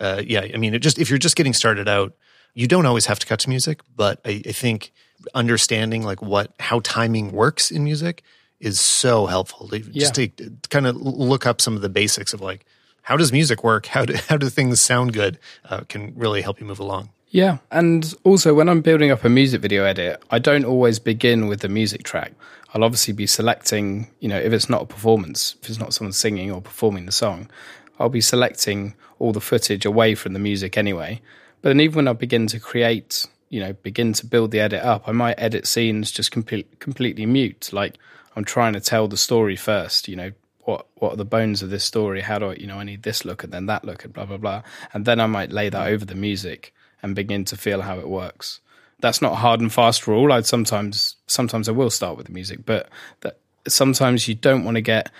uh, 0.00 0.22
yeah, 0.24 0.46
I 0.52 0.56
mean, 0.56 0.74
it 0.74 0.80
just 0.80 0.98
if 0.98 1.10
you're 1.10 1.18
just 1.18 1.36
getting 1.36 1.52
started 1.52 1.88
out, 1.88 2.14
you 2.54 2.66
don't 2.66 2.86
always 2.86 3.06
have 3.06 3.18
to 3.20 3.26
cut 3.26 3.40
to 3.40 3.48
music, 3.48 3.80
but 3.94 4.20
I, 4.24 4.42
I 4.46 4.52
think 4.52 4.92
understanding 5.34 6.02
like 6.02 6.22
what 6.22 6.52
how 6.60 6.80
timing 6.80 7.32
works 7.32 7.70
in 7.70 7.84
music 7.84 8.22
is 8.60 8.80
so 8.80 9.26
helpful. 9.26 9.68
To, 9.68 9.78
Just 9.78 10.14
to 10.16 10.28
kind 10.70 10.86
of 10.86 10.96
look 10.96 11.46
up 11.46 11.60
some 11.60 11.76
of 11.76 11.82
the 11.82 11.88
basics 11.88 12.32
of 12.32 12.40
like 12.40 12.64
how 13.02 13.16
does 13.16 13.32
music 13.32 13.64
work, 13.64 13.86
how 13.86 14.04
do 14.04 14.14
how 14.28 14.36
do 14.36 14.48
things 14.48 14.80
sound 14.80 15.12
good, 15.12 15.38
uh, 15.64 15.80
can 15.88 16.12
really 16.16 16.42
help 16.42 16.60
you 16.60 16.66
move 16.66 16.80
along. 16.80 17.10
Yeah. 17.30 17.58
And 17.70 18.14
also, 18.24 18.54
when 18.54 18.68
I'm 18.68 18.80
building 18.80 19.10
up 19.10 19.24
a 19.24 19.28
music 19.28 19.60
video 19.60 19.84
edit, 19.84 20.22
I 20.30 20.38
don't 20.38 20.64
always 20.64 20.98
begin 20.98 21.46
with 21.46 21.60
the 21.60 21.68
music 21.68 22.02
track. 22.02 22.32
I'll 22.72 22.84
obviously 22.84 23.12
be 23.14 23.26
selecting, 23.26 24.08
you 24.20 24.28
know, 24.28 24.38
if 24.38 24.52
it's 24.52 24.68
not 24.68 24.82
a 24.82 24.86
performance, 24.86 25.56
if 25.62 25.68
it's 25.68 25.78
not 25.78 25.92
someone 25.92 26.12
singing 26.12 26.50
or 26.50 26.60
performing 26.60 27.06
the 27.06 27.12
song, 27.12 27.50
I'll 27.98 28.08
be 28.08 28.20
selecting 28.20 28.94
all 29.18 29.32
the 29.32 29.40
footage 29.40 29.84
away 29.84 30.14
from 30.14 30.32
the 30.32 30.38
music 30.38 30.78
anyway. 30.78 31.20
But 31.60 31.70
then 31.70 31.80
even 31.80 31.96
when 31.96 32.08
I 32.08 32.12
begin 32.12 32.46
to 32.48 32.60
create, 32.60 33.26
you 33.48 33.60
know, 33.60 33.72
begin 33.72 34.12
to 34.14 34.26
build 34.26 34.50
the 34.50 34.60
edit 34.60 34.82
up, 34.82 35.08
I 35.08 35.12
might 35.12 35.34
edit 35.38 35.66
scenes 35.66 36.10
just 36.10 36.30
complete, 36.30 36.78
completely 36.78 37.26
mute. 37.26 37.72
Like 37.72 37.98
I'm 38.38 38.44
trying 38.44 38.74
to 38.74 38.80
tell 38.80 39.08
the 39.08 39.16
story 39.16 39.56
first, 39.56 40.06
you 40.06 40.14
know, 40.14 40.30
what 40.60 40.86
what 40.94 41.14
are 41.14 41.16
the 41.16 41.24
bones 41.24 41.60
of 41.60 41.70
this 41.70 41.82
story? 41.82 42.20
How 42.20 42.38
do 42.38 42.50
I, 42.50 42.54
you 42.54 42.68
know, 42.68 42.78
I 42.78 42.84
need 42.84 43.02
this 43.02 43.24
look 43.24 43.42
and 43.42 43.52
then 43.52 43.66
that 43.66 43.84
look 43.84 44.04
and 44.04 44.12
blah 44.12 44.26
blah 44.26 44.36
blah. 44.36 44.62
And 44.94 45.04
then 45.04 45.18
I 45.18 45.26
might 45.26 45.50
lay 45.50 45.68
that 45.70 45.88
over 45.88 46.04
the 46.04 46.14
music 46.14 46.72
and 47.02 47.16
begin 47.16 47.44
to 47.46 47.56
feel 47.56 47.82
how 47.82 47.98
it 47.98 48.08
works. 48.08 48.60
That's 49.00 49.20
not 49.20 49.32
a 49.32 49.36
hard 49.36 49.60
and 49.60 49.72
fast 49.72 50.06
rule. 50.06 50.32
I'd 50.32 50.46
sometimes 50.46 51.16
sometimes 51.26 51.68
I 51.68 51.72
will 51.72 51.90
start 51.90 52.16
with 52.16 52.26
the 52.26 52.32
music, 52.32 52.64
but 52.64 52.88
that 53.22 53.40
sometimes 53.66 54.28
you 54.28 54.36
don't 54.36 54.64
want 54.64 54.76
to 54.76 54.82
get 54.82 55.10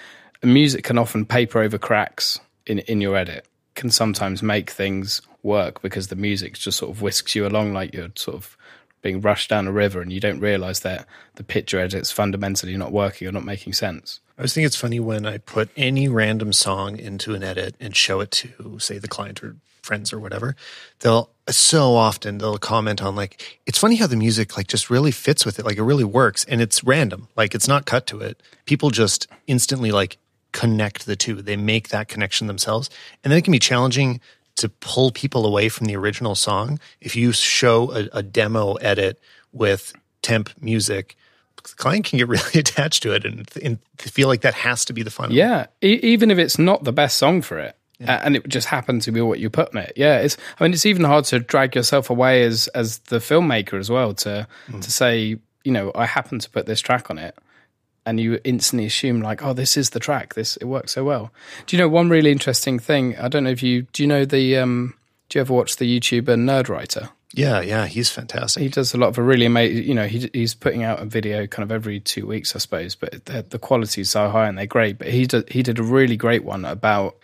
music 0.45 0.85
can 0.85 0.97
often 0.97 1.27
paper 1.27 1.59
over 1.59 1.77
cracks 1.77 2.39
in 2.67 2.79
in 2.81 3.01
your 3.01 3.17
edit. 3.17 3.49
Can 3.75 3.91
sometimes 3.91 4.45
make 4.45 4.71
things 4.71 5.23
work 5.43 5.83
because 5.83 6.07
the 6.07 6.17
music 6.17 6.55
just 6.55 6.79
sort 6.79 6.93
of 6.93 7.03
whisks 7.03 7.35
you 7.35 7.49
along 7.49 7.73
like 7.73 7.93
you're 7.93 8.11
sort 8.15 8.37
of 8.37 8.57
being 9.03 9.21
rushed 9.21 9.51
down 9.51 9.67
a 9.67 9.73
river 9.73 10.01
and 10.01 10.13
you 10.13 10.21
don't 10.21 10.41
realize 10.41 10.81
that 10.81 11.07
the 11.37 11.45
picture 11.45 11.79
edit's 11.79 12.11
fundamentally 12.11 12.77
not 12.77 12.93
working 12.93 13.29
or 13.29 13.33
not 13.33 13.45
making 13.45 13.73
sense. 13.73 14.21
I 14.37 14.43
always 14.43 14.55
think 14.55 14.67
it's 14.67 14.77
funny 14.77 15.01
when 15.01 15.27
I 15.27 15.39
put 15.39 15.69
any 15.77 16.09
random 16.09 16.53
song 16.53 16.99
into 16.99 17.35
an 17.35 17.43
edit 17.43 17.75
and 17.81 17.95
show 17.97 18.21
it 18.21 18.31
to, 18.33 18.79
say, 18.79 18.99
the 18.99 19.09
client 19.09 19.43
or 19.43 19.57
friends 19.83 20.13
or 20.13 20.21
whatever. 20.21 20.55
They'll 21.01 21.31
so 21.49 21.95
often 21.95 22.39
they'll 22.39 22.59
comment 22.59 23.03
on 23.03 23.17
like, 23.17 23.61
it's 23.67 23.79
funny 23.79 23.97
how 23.97 24.07
the 24.07 24.17
music 24.17 24.57
like 24.57 24.67
just 24.67 24.91
really 24.91 25.11
fits 25.11 25.47
with 25.47 25.59
it. 25.59 25.65
Like 25.65 25.79
it 25.79 25.83
really 25.83 26.05
works 26.05 26.45
and 26.45 26.61
it's 26.61 26.85
random. 26.85 27.29
Like 27.37 27.55
it's 27.55 27.67
not 27.67 27.87
cut 27.87 28.07
to 28.09 28.21
it. 28.21 28.41
People 28.67 28.91
just 28.91 29.27
instantly 29.47 29.91
like 29.91 30.19
connect 30.53 31.07
the 31.07 31.17
two. 31.17 31.41
They 31.43 31.57
make 31.57 31.89
that 31.89 32.09
connection 32.09 32.47
themselves. 32.47 32.91
And 33.25 33.31
then 33.31 33.39
it 33.39 33.43
can 33.43 33.53
be 33.53 33.59
challenging 33.59 34.21
to 34.59 34.69
pull 34.69 35.11
people 35.11 35.47
away 35.47 35.69
from 35.69 35.87
the 35.87 35.97
original 35.97 36.35
song. 36.35 36.79
If 37.01 37.17
you 37.17 37.33
show 37.33 37.93
a, 37.93 38.09
a 38.13 38.23
demo 38.23 38.75
edit 38.75 39.19
with 39.53 39.93
temp 40.23 40.51
music, 40.61 41.17
the 41.57 41.75
client 41.77 42.05
can 42.05 42.19
get 42.19 42.29
really 42.29 42.43
attached 42.61 43.03
to 43.05 43.13
it 43.13 43.25
and, 43.25 43.49
and 43.63 43.79
feel 43.99 44.29
like 44.29 44.43
that 44.43 44.55
has 44.55 44.85
to 44.87 44.93
be 44.93 45.03
the 45.03 45.11
fun. 45.11 45.31
Yeah, 45.31 45.67
e- 45.83 46.01
even 46.03 46.31
if 46.31 46.39
it's 46.39 46.59
not 46.59 46.85
the 46.85 46.93
best 46.93 47.19
song 47.19 47.43
for 47.43 47.59
it. 47.59 47.75
Yeah. 48.01 48.21
and 48.23 48.37
it 48.37 48.47
just 48.47 48.69
happened 48.69 49.03
to 49.03 49.11
be 49.11 49.21
what 49.21 49.41
you 49.41 49.51
put 49.51 49.73
in 49.73 49.79
it. 49.79 49.93
Yeah, 49.97 50.19
it's. 50.19 50.37
I 50.61 50.63
mean, 50.63 50.73
it's 50.73 50.87
even 50.87 51.03
hard 51.03 51.25
to 51.27 51.41
drag 51.41 51.75
yourself 51.75 52.11
away 52.11 52.45
as 52.45 52.69
as 52.69 52.99
the 52.99 53.17
filmmaker 53.17 53.77
as 53.77 53.91
well 53.91 54.15
to 54.15 54.47
mm. 54.69 54.81
to 54.81 54.91
say, 54.93 55.37
you 55.65 55.73
know, 55.73 55.91
I 55.97 56.07
happen 56.07 56.39
to 56.39 56.49
put 56.49 56.67
this 56.67 56.81
track 56.81 57.11
on 57.11 57.19
it, 57.19 57.37
and 58.09 58.19
you 58.19 58.41
instantly 58.43 58.87
assume 58.87 59.21
like, 59.21 59.43
oh, 59.45 59.53
this 59.53 59.77
is 59.77 59.91
the 59.91 60.01
track. 60.01 60.35
This 60.35 60.57
it 60.57 60.65
works 60.65 60.93
so 60.93 61.05
well. 61.05 61.31
Do 61.67 61.77
you 61.77 61.83
know 61.83 61.89
one 61.89 62.09
really 62.09 62.33
interesting 62.33 62.79
thing? 62.79 63.17
I 63.19 63.29
don't 63.29 63.45
know 63.45 63.51
if 63.51 63.63
you 63.63 63.83
do. 63.93 64.03
You 64.03 64.07
know 64.07 64.25
the 64.25 64.57
um, 64.57 64.95
do 65.29 65.39
you 65.39 65.41
ever 65.43 65.53
watch 65.53 65.77
the 65.77 66.01
YouTuber 66.01 66.37
Nerdwriter? 66.37 67.11
Yeah, 67.35 67.61
yeah, 67.61 67.87
he's 67.87 68.11
fantastic. 68.11 68.63
He 68.63 68.71
does 68.71 68.95
a 68.95 68.97
lot 68.97 69.09
of 69.09 69.19
a 69.19 69.23
really 69.23 69.45
amazing. 69.45 69.85
You 69.85 69.95
know, 69.95 70.07
he, 70.07 70.31
he's 70.33 70.55
putting 70.55 70.83
out 70.83 71.03
a 71.03 71.05
video 71.05 71.47
kind 71.47 71.63
of 71.63 71.71
every 71.71 72.01
two 72.01 72.27
weeks, 72.27 72.57
I 72.57 72.59
suppose. 72.59 72.95
But 72.95 73.27
the, 73.27 73.45
the 73.47 73.59
quality 73.59 74.01
is 74.01 74.11
so 74.11 74.31
high 74.31 74.49
and 74.49 74.57
they're 74.57 74.67
great. 74.67 74.99
But 74.99 75.09
he 75.09 75.27
did 75.27 75.51
he 75.51 75.63
did 75.63 75.79
a 75.79 75.83
really 75.83 76.17
great 76.17 76.45
one 76.45 76.65
about 76.65 77.17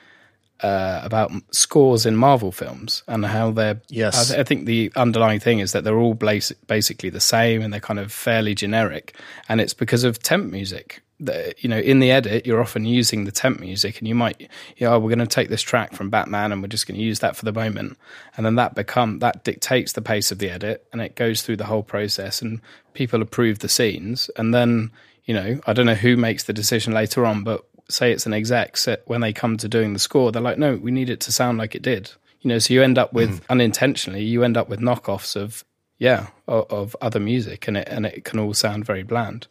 uh, 0.61 1.01
about 1.03 1.33
scores 1.51 2.07
in 2.07 2.17
Marvel 2.17 2.53
films 2.53 3.03
and 3.09 3.27
how 3.27 3.51
they're. 3.51 3.81
Yes, 3.89 4.33
I, 4.33 4.41
I, 4.41 4.43
think 4.45 4.67
the 4.67 4.93
underlying 4.97 5.41
thing 5.41 5.59
is 5.59 5.73
that 5.73 5.85
they're 5.85 5.99
all 5.99 6.15
basically 6.15 7.11
the 7.11 7.21
same 7.21 7.61
and 7.61 7.73
they're 7.73 7.81
kind 7.81 7.99
of 7.99 8.13
fairly 8.13 8.55
generic, 8.55 9.17
and 9.49 9.61
it's 9.61 9.75
because 9.75 10.05
of 10.05 10.19
temp 10.19 10.51
music. 10.51 11.01
That, 11.21 11.63
you 11.63 11.71
know, 11.71 11.79
in 11.79 12.01
the 12.01 12.11
edit, 12.11 12.45
you're 12.45 12.61
often 12.61 12.85
using 12.85 13.25
the 13.25 13.31
temp 13.31 13.61
music, 13.61 13.99
and 13.99 14.09
you 14.09 14.15
might, 14.15 14.41
you 14.41 14.87
know, 14.87 14.95
oh, 14.95 14.99
we're 14.99 15.15
going 15.15 15.21
to 15.21 15.27
take 15.27 15.49
this 15.49 15.63
track 15.63 15.93
from 15.93 16.11
Batman, 16.11 16.51
and 16.51 16.61
we're 16.61 16.69
just 16.69 16.89
going 16.89 16.99
to 16.99 17.05
use 17.05 17.21
that 17.21 17.37
for 17.37 17.45
the 17.45 17.53
moment, 17.53 17.97
and 18.37 18.45
then 18.45 18.57
that 18.57 18.75
become 18.75 19.21
that 19.21 19.45
dictates 19.45 19.93
the 19.93 20.03
pace 20.03 20.33
of 20.33 20.39
the 20.39 20.51
edit, 20.51 20.87
and 20.93 21.01
it 21.01 21.15
goes 21.15 21.43
through 21.43 21.57
the 21.57 21.67
whole 21.67 21.85
process, 21.85 22.43
and 22.43 22.61
people 22.95 23.23
approve 23.23 23.61
the 23.61 23.69
scenes, 23.69 24.31
and 24.37 24.53
then 24.53 24.91
you 25.25 25.35
know, 25.35 25.61
I 25.67 25.73
don't 25.73 25.87
know 25.87 25.95
who 25.95 26.17
makes 26.17 26.45
the 26.45 26.53
decision 26.53 26.93
later 26.93 27.25
on, 27.25 27.45
but 27.45 27.65
say 27.89 28.13
it's 28.13 28.27
an 28.27 28.33
exec 28.33 28.77
set 28.77 29.03
when 29.07 29.21
they 29.21 29.33
come 29.33 29.57
to 29.59 29.69
doing 29.69 29.93
the 29.93 29.99
score, 29.99 30.33
they're 30.33 30.43
like, 30.43 30.59
no, 30.59 30.77
we 30.77 30.91
need 30.91 31.11
it 31.11 31.21
to 31.21 31.33
sound 31.33 31.59
like 31.59 31.75
it 31.75 31.83
did. 31.83 32.11
You 32.41 32.49
know, 32.49 32.59
so 32.59 32.75
you 32.75 32.83
end 32.83 32.99
up 32.99 33.13
with 33.13 33.41
mm. 33.41 33.47
unintentionally, 33.49 34.23
you 34.23 34.45
end 34.45 34.57
up 34.57 34.69
with 34.69 34.81
knockoffs 34.81 35.35
of 35.37 35.65
yeah 35.99 36.29
of, 36.47 36.71
of, 36.71 36.97
other 37.01 37.21
music, 37.21 37.69
and 37.69 37.77
it 37.77 37.89
and 37.89 38.05
it 38.05 38.25
can 38.25 38.39
all 38.39 38.53
sound 38.53 38.85
very 38.85 39.03
bland. 39.03 39.47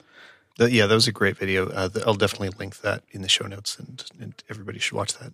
The, 0.57 0.71
yeah, 0.71 0.85
that 0.85 0.93
was 0.93 1.07
a 1.07 1.11
great 1.11 1.37
video. 1.37 1.69
Uh, 1.69 1.89
I'll 2.05 2.13
definitely 2.13 2.49
link 2.49 2.81
that 2.81 3.03
in 3.09 3.23
the 3.23 3.29
show 3.29 3.47
notes, 3.47 3.79
and, 3.79 4.03
and 4.19 4.43
everybody 4.49 4.77
should 4.77 4.95
watch 4.95 5.17
that. 5.17 5.33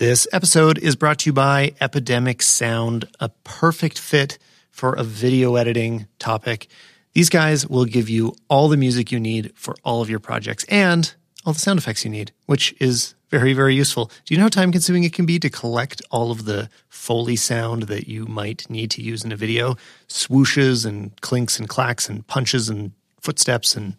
This 0.00 0.26
episode 0.32 0.78
is 0.78 0.96
brought 0.96 1.20
to 1.20 1.30
you 1.30 1.32
by 1.32 1.74
Epidemic 1.80 2.42
Sound, 2.42 3.06
a 3.20 3.28
perfect 3.44 3.96
fit 3.96 4.38
for 4.72 4.94
a 4.94 5.04
video 5.04 5.54
editing 5.54 6.08
topic. 6.18 6.66
These 7.12 7.28
guys 7.28 7.68
will 7.68 7.84
give 7.84 8.08
you 8.08 8.34
all 8.48 8.68
the 8.68 8.76
music 8.76 9.12
you 9.12 9.20
need 9.20 9.52
for 9.54 9.76
all 9.84 10.02
of 10.02 10.10
your 10.10 10.18
projects 10.18 10.64
and 10.64 11.14
all 11.44 11.52
the 11.52 11.58
sound 11.58 11.78
effects 11.78 12.04
you 12.04 12.10
need, 12.10 12.32
which 12.46 12.74
is 12.80 13.14
very, 13.30 13.52
very 13.52 13.74
useful. 13.74 14.10
Do 14.24 14.34
you 14.34 14.38
know 14.38 14.44
how 14.44 14.48
time 14.48 14.72
consuming 14.72 15.04
it 15.04 15.12
can 15.12 15.26
be 15.26 15.38
to 15.40 15.50
collect 15.50 16.00
all 16.10 16.30
of 16.30 16.44
the 16.44 16.68
Foley 16.88 17.36
sound 17.36 17.84
that 17.84 18.08
you 18.08 18.26
might 18.26 18.68
need 18.70 18.90
to 18.92 19.02
use 19.02 19.24
in 19.24 19.32
a 19.32 19.36
video? 19.36 19.76
Swooshes 20.08 20.86
and 20.86 21.20
clinks 21.20 21.58
and 21.58 21.68
clacks 21.68 22.08
and 22.08 22.26
punches 22.26 22.68
and 22.68 22.92
footsteps 23.20 23.74
and 23.74 23.96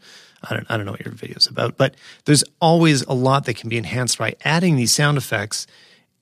I 0.49 0.53
don't, 0.53 0.67
I 0.69 0.77
don't 0.77 0.85
know 0.85 0.91
what 0.91 1.05
your 1.05 1.13
video 1.13 1.37
is 1.37 1.47
about, 1.47 1.75
but 1.77 1.95
there's 2.25 2.43
always 2.61 3.01
a 3.03 3.13
lot 3.13 3.45
that 3.45 3.55
can 3.55 3.69
be 3.69 3.77
enhanced 3.77 4.17
by 4.17 4.35
adding 4.45 4.75
these 4.75 4.93
sound 4.93 5.17
effects. 5.17 5.65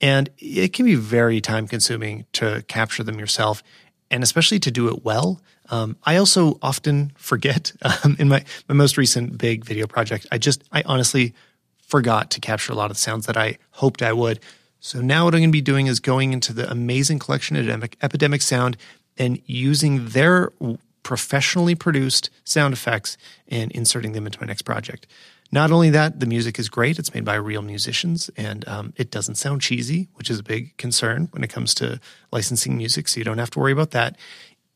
And 0.00 0.30
it 0.38 0.72
can 0.72 0.84
be 0.84 0.94
very 0.94 1.40
time 1.40 1.68
consuming 1.68 2.26
to 2.34 2.64
capture 2.66 3.02
them 3.02 3.18
yourself 3.18 3.62
and 4.10 4.22
especially 4.22 4.58
to 4.60 4.70
do 4.70 4.88
it 4.88 5.04
well. 5.04 5.40
Um, 5.70 5.96
I 6.04 6.16
also 6.16 6.58
often 6.62 7.12
forget 7.16 7.72
um, 8.04 8.16
in 8.18 8.28
my, 8.28 8.44
my 8.68 8.74
most 8.74 8.96
recent 8.96 9.38
big 9.38 9.64
video 9.64 9.86
project. 9.86 10.26
I 10.30 10.38
just, 10.38 10.64
I 10.72 10.82
honestly 10.86 11.34
forgot 11.78 12.30
to 12.32 12.40
capture 12.40 12.72
a 12.72 12.76
lot 12.76 12.90
of 12.90 12.96
the 12.96 13.00
sounds 13.00 13.26
that 13.26 13.36
I 13.36 13.58
hoped 13.70 14.02
I 14.02 14.12
would. 14.12 14.40
So 14.80 15.00
now 15.00 15.24
what 15.24 15.34
I'm 15.34 15.40
going 15.40 15.50
to 15.50 15.52
be 15.52 15.60
doing 15.60 15.86
is 15.86 16.00
going 16.00 16.32
into 16.32 16.52
the 16.52 16.70
amazing 16.70 17.18
collection 17.18 17.56
of 17.56 17.62
Epidemic, 17.62 17.96
Epidemic 18.02 18.42
Sound 18.42 18.76
and 19.16 19.40
using 19.46 20.08
their 20.08 20.52
professionally 21.02 21.74
produced 21.74 22.30
sound 22.44 22.74
effects 22.74 23.16
and 23.48 23.70
inserting 23.72 24.12
them 24.12 24.26
into 24.26 24.40
my 24.40 24.46
next 24.46 24.62
project. 24.62 25.06
Not 25.54 25.70
only 25.70 25.90
that, 25.90 26.18
the 26.18 26.26
music 26.26 26.58
is 26.58 26.68
great. 26.68 26.98
It's 26.98 27.14
made 27.14 27.24
by 27.24 27.36
real 27.36 27.62
musicians 27.62 28.28
and 28.36 28.66
um, 28.66 28.92
it 28.96 29.12
doesn't 29.12 29.36
sound 29.36 29.62
cheesy, 29.62 30.08
which 30.14 30.28
is 30.28 30.40
a 30.40 30.42
big 30.42 30.76
concern 30.78 31.28
when 31.30 31.44
it 31.44 31.50
comes 31.50 31.76
to 31.76 32.00
licensing 32.32 32.76
music. 32.76 33.06
So 33.06 33.18
you 33.18 33.24
don't 33.24 33.38
have 33.38 33.50
to 33.50 33.60
worry 33.60 33.70
about 33.70 33.92
that. 33.92 34.16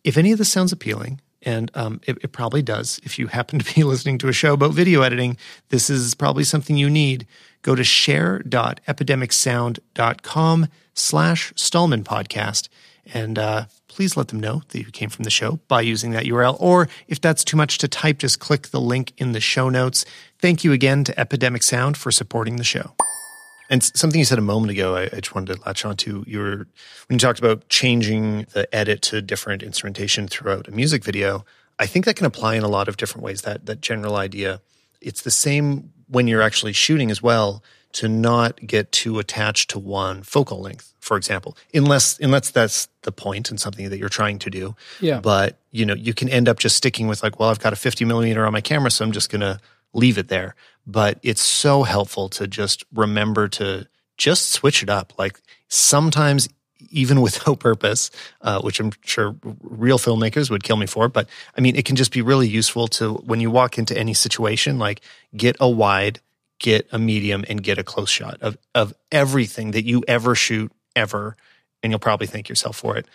If 0.04 0.16
any 0.16 0.30
of 0.30 0.38
this 0.38 0.52
sounds 0.52 0.70
appealing, 0.70 1.20
and 1.42 1.72
um, 1.74 2.00
it, 2.06 2.18
it, 2.22 2.30
probably 2.30 2.62
does. 2.62 3.00
If 3.02 3.18
you 3.18 3.26
happen 3.38 3.58
to 3.58 3.74
be 3.74 3.82
listening 3.82 4.18
to 4.18 4.28
a 4.28 4.32
show 4.32 4.52
about 4.52 4.70
video 4.70 5.02
editing, 5.02 5.36
this 5.70 5.90
is 5.90 6.14
probably 6.14 6.44
something 6.44 6.76
you 6.76 6.88
need. 6.88 7.26
Go 7.62 7.74
to 7.74 7.82
share.epidemicsound.com 7.82 10.68
slash 10.94 11.52
Stallman 11.56 12.04
podcast 12.04 12.68
and 13.12 13.36
uh, 13.36 13.64
please 13.98 14.16
let 14.16 14.28
them 14.28 14.38
know 14.38 14.62
that 14.68 14.78
you 14.78 14.92
came 14.92 15.10
from 15.10 15.24
the 15.24 15.30
show 15.30 15.58
by 15.66 15.80
using 15.80 16.12
that 16.12 16.22
URL. 16.22 16.56
Or 16.60 16.88
if 17.08 17.20
that's 17.20 17.42
too 17.42 17.56
much 17.56 17.78
to 17.78 17.88
type, 17.88 18.18
just 18.18 18.38
click 18.38 18.68
the 18.68 18.80
link 18.80 19.12
in 19.16 19.32
the 19.32 19.40
show 19.40 19.68
notes. 19.68 20.04
Thank 20.38 20.62
you 20.62 20.70
again 20.70 21.02
to 21.02 21.18
Epidemic 21.18 21.64
Sound 21.64 21.96
for 21.96 22.12
supporting 22.12 22.58
the 22.58 22.62
show. 22.62 22.94
And 23.68 23.82
something 23.82 24.20
you 24.20 24.24
said 24.24 24.38
a 24.38 24.40
moment 24.40 24.70
ago, 24.70 24.94
I, 24.94 25.08
just 25.08 25.34
wanted 25.34 25.56
to 25.56 25.62
latch 25.66 25.84
on 25.84 25.96
to. 25.96 26.22
You 26.28 26.38
were, 26.38 26.56
when 27.08 27.14
you 27.14 27.18
talked 27.18 27.40
about 27.40 27.68
changing 27.70 28.46
the 28.52 28.72
edit 28.72 29.02
to 29.02 29.20
different 29.20 29.64
instrumentation 29.64 30.28
throughout 30.28 30.68
a 30.68 30.70
music 30.70 31.02
video, 31.02 31.44
I 31.80 31.86
think 31.86 32.04
that 32.04 32.14
can 32.14 32.26
apply 32.26 32.54
in 32.54 32.62
a 32.62 32.68
lot 32.68 32.86
of 32.86 32.98
different 32.98 33.24
ways. 33.24 33.42
That 33.42 33.66
that 33.66 33.80
general 33.80 34.14
idea, 34.14 34.60
it's 35.00 35.22
the 35.22 35.32
same 35.32 35.90
when 36.06 36.28
you're 36.28 36.40
actually 36.40 36.72
shooting 36.72 37.10
as 37.10 37.20
well 37.20 37.64
to 37.92 38.08
not 38.08 38.64
get 38.66 38.92
too 38.92 39.18
attached 39.18 39.70
to 39.70 39.78
one 39.78 40.22
focal 40.22 40.60
length, 40.60 40.92
for 41.00 41.16
example, 41.16 41.56
unless 41.72 42.18
unless 42.20 42.50
that's 42.50 42.88
the 43.02 43.12
point 43.12 43.50
and 43.50 43.60
something 43.60 43.88
that 43.88 43.98
you're 43.98 44.08
trying 44.08 44.38
to 44.40 44.50
do. 44.50 44.76
Yeah. 45.00 45.20
But 45.20 45.58
you 45.70 45.86
know, 45.86 45.94
you 45.94 46.14
can 46.14 46.28
end 46.28 46.48
up 46.48 46.58
just 46.58 46.76
sticking 46.76 47.08
with 47.08 47.22
like, 47.22 47.38
well, 47.38 47.50
I've 47.50 47.60
got 47.60 47.72
a 47.72 47.76
50 47.76 48.04
millimeter 48.04 48.46
on 48.46 48.52
my 48.52 48.60
camera, 48.60 48.90
so 48.90 49.04
I'm 49.04 49.12
just 49.12 49.30
gonna 49.30 49.60
leave 49.92 50.18
it 50.18 50.28
there. 50.28 50.54
But 50.86 51.18
it's 51.22 51.42
so 51.42 51.82
helpful 51.82 52.28
to 52.30 52.46
just 52.46 52.84
remember 52.94 53.48
to 53.48 53.86
just 54.16 54.50
switch 54.50 54.82
it 54.82 54.90
up. 54.90 55.12
Like 55.18 55.40
sometimes 55.68 56.48
even 56.90 57.20
with 57.22 57.46
no 57.46 57.54
purpose, 57.56 58.10
uh, 58.42 58.60
which 58.60 58.80
I'm 58.80 58.92
sure 59.04 59.36
real 59.62 59.98
filmmakers 59.98 60.50
would 60.50 60.62
kill 60.62 60.76
me 60.76 60.86
for. 60.86 61.08
But 61.08 61.28
I 61.56 61.60
mean, 61.60 61.76
it 61.76 61.84
can 61.84 61.96
just 61.96 62.12
be 62.12 62.22
really 62.22 62.48
useful 62.48 62.88
to 62.88 63.14
when 63.14 63.40
you 63.40 63.50
walk 63.50 63.78
into 63.78 63.96
any 63.96 64.14
situation, 64.14 64.78
like 64.78 65.00
get 65.36 65.56
a 65.60 65.68
wide, 65.68 66.20
get 66.58 66.88
a 66.92 66.98
medium, 66.98 67.44
and 67.48 67.62
get 67.62 67.78
a 67.78 67.84
close 67.84 68.10
shot 68.10 68.38
of 68.40 68.56
of 68.74 68.94
everything 69.12 69.72
that 69.72 69.84
you 69.84 70.02
ever 70.08 70.34
shoot 70.34 70.72
ever, 70.96 71.36
and 71.82 71.92
you'll 71.92 71.98
probably 71.98 72.26
thank 72.26 72.48
yourself 72.48 72.76
for 72.76 72.96
it. 72.96 73.06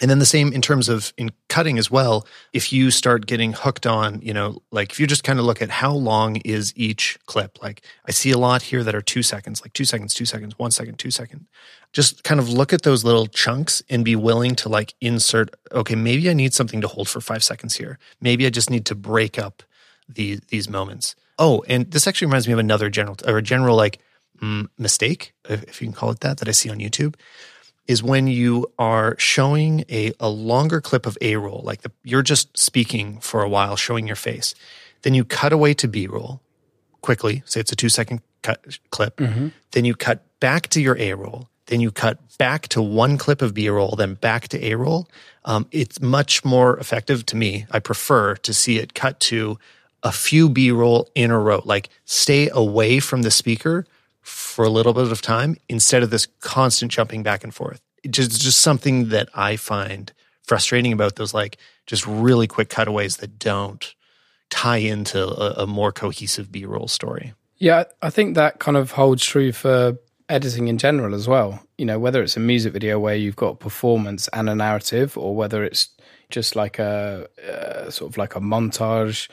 And 0.00 0.10
then 0.10 0.18
the 0.18 0.26
same 0.26 0.52
in 0.52 0.60
terms 0.60 0.88
of 0.88 1.12
in 1.16 1.30
cutting 1.48 1.78
as 1.78 1.88
well. 1.88 2.26
If 2.52 2.72
you 2.72 2.90
start 2.90 3.26
getting 3.26 3.52
hooked 3.52 3.86
on, 3.86 4.20
you 4.20 4.34
know, 4.34 4.60
like 4.72 4.90
if 4.90 4.98
you 4.98 5.06
just 5.06 5.22
kind 5.22 5.38
of 5.38 5.44
look 5.44 5.62
at 5.62 5.70
how 5.70 5.92
long 5.92 6.36
is 6.36 6.72
each 6.74 7.18
clip, 7.26 7.62
like 7.62 7.84
I 8.04 8.10
see 8.10 8.32
a 8.32 8.38
lot 8.38 8.62
here 8.62 8.82
that 8.82 8.96
are 8.96 9.00
two 9.00 9.22
seconds, 9.22 9.62
like 9.62 9.72
two 9.74 9.84
seconds, 9.84 10.12
two 10.12 10.24
seconds, 10.24 10.58
one 10.58 10.72
second, 10.72 10.98
two 10.98 11.12
second. 11.12 11.46
Just 11.92 12.24
kind 12.24 12.40
of 12.40 12.48
look 12.48 12.72
at 12.72 12.82
those 12.82 13.04
little 13.04 13.26
chunks 13.26 13.80
and 13.88 14.04
be 14.04 14.16
willing 14.16 14.56
to 14.56 14.68
like 14.68 14.94
insert, 15.00 15.54
okay, 15.70 15.94
maybe 15.94 16.28
I 16.28 16.32
need 16.32 16.52
something 16.52 16.80
to 16.80 16.88
hold 16.88 17.08
for 17.08 17.20
five 17.20 17.44
seconds 17.44 17.76
here. 17.76 17.98
Maybe 18.20 18.44
I 18.44 18.50
just 18.50 18.70
need 18.70 18.86
to 18.86 18.96
break 18.96 19.38
up 19.38 19.62
the, 20.08 20.40
these 20.48 20.68
moments. 20.68 21.14
Oh, 21.42 21.64
and 21.66 21.90
this 21.90 22.06
actually 22.06 22.26
reminds 22.26 22.46
me 22.46 22.52
of 22.52 22.60
another 22.60 22.88
general 22.88 23.16
or 23.26 23.36
a 23.38 23.42
general 23.42 23.76
like 23.76 23.98
mm, 24.40 24.68
mistake, 24.78 25.34
if 25.48 25.82
you 25.82 25.88
can 25.88 25.92
call 25.92 26.10
it 26.10 26.20
that, 26.20 26.38
that 26.38 26.48
I 26.48 26.52
see 26.52 26.70
on 26.70 26.78
YouTube 26.78 27.16
is 27.88 28.00
when 28.00 28.28
you 28.28 28.70
are 28.78 29.16
showing 29.18 29.84
a, 29.90 30.12
a 30.20 30.28
longer 30.28 30.80
clip 30.80 31.04
of 31.04 31.18
A 31.20 31.34
roll, 31.34 31.62
like 31.64 31.82
the, 31.82 31.90
you're 32.04 32.22
just 32.22 32.56
speaking 32.56 33.18
for 33.18 33.42
a 33.42 33.48
while, 33.48 33.74
showing 33.74 34.06
your 34.06 34.14
face. 34.14 34.54
Then 35.02 35.14
you 35.14 35.24
cut 35.24 35.52
away 35.52 35.74
to 35.74 35.88
B 35.88 36.06
roll 36.06 36.40
quickly, 37.00 37.42
say 37.44 37.58
it's 37.58 37.72
a 37.72 37.76
two 37.76 37.88
second 37.88 38.20
cut 38.42 38.78
clip. 38.90 39.16
Mm-hmm. 39.16 39.48
Then 39.72 39.84
you 39.84 39.96
cut 39.96 40.24
back 40.38 40.68
to 40.68 40.80
your 40.80 40.96
A 40.98 41.14
roll. 41.14 41.48
Then 41.66 41.80
you 41.80 41.90
cut 41.90 42.18
back 42.38 42.68
to 42.68 42.80
one 42.80 43.18
clip 43.18 43.42
of 43.42 43.52
B 43.52 43.68
roll, 43.68 43.96
then 43.96 44.14
back 44.14 44.46
to 44.48 44.64
A 44.64 44.76
roll. 44.76 45.08
Um, 45.44 45.66
it's 45.72 46.00
much 46.00 46.44
more 46.44 46.78
effective 46.78 47.26
to 47.26 47.36
me. 47.36 47.66
I 47.72 47.80
prefer 47.80 48.36
to 48.36 48.54
see 48.54 48.78
it 48.78 48.94
cut 48.94 49.18
to 49.20 49.58
a 50.02 50.12
few 50.12 50.48
B 50.48 50.70
roll 50.70 51.08
in 51.14 51.30
a 51.30 51.38
row, 51.38 51.62
like 51.64 51.88
stay 52.04 52.48
away 52.52 53.00
from 53.00 53.22
the 53.22 53.30
speaker 53.30 53.86
for 54.20 54.64
a 54.64 54.68
little 54.68 54.92
bit 54.92 55.10
of 55.10 55.22
time 55.22 55.56
instead 55.68 56.02
of 56.02 56.10
this 56.10 56.28
constant 56.40 56.92
jumping 56.92 57.22
back 57.22 57.44
and 57.44 57.54
forth. 57.54 57.80
It's 58.02 58.16
just, 58.16 58.40
just 58.40 58.60
something 58.60 59.08
that 59.10 59.28
I 59.34 59.56
find 59.56 60.12
frustrating 60.42 60.92
about 60.92 61.16
those 61.16 61.32
like 61.32 61.56
just 61.86 62.06
really 62.06 62.46
quick 62.46 62.68
cutaways 62.68 63.18
that 63.18 63.38
don't 63.38 63.94
tie 64.50 64.78
into 64.78 65.26
a, 65.26 65.62
a 65.62 65.66
more 65.66 65.92
cohesive 65.92 66.52
B-roll 66.52 66.88
story. 66.88 67.32
Yeah, 67.58 67.84
I 68.00 68.10
think 68.10 68.34
that 68.34 68.58
kind 68.58 68.76
of 68.76 68.92
holds 68.92 69.24
true 69.24 69.52
for 69.52 69.98
editing 70.28 70.68
in 70.68 70.78
general 70.78 71.14
as 71.14 71.28
well. 71.28 71.64
You 71.78 71.86
know, 71.86 71.98
whether 71.98 72.22
it's 72.22 72.36
a 72.36 72.40
music 72.40 72.72
video 72.72 72.98
where 72.98 73.14
you've 73.14 73.36
got 73.36 73.60
performance 73.60 74.28
and 74.32 74.50
a 74.50 74.54
narrative, 74.54 75.16
or 75.16 75.34
whether 75.34 75.64
it's 75.64 75.88
just 76.30 76.56
like 76.56 76.78
a, 76.78 77.28
uh, 77.48 77.90
sort 77.90 78.10
of 78.10 78.18
like 78.18 78.34
a 78.34 78.40
montage 78.40 79.28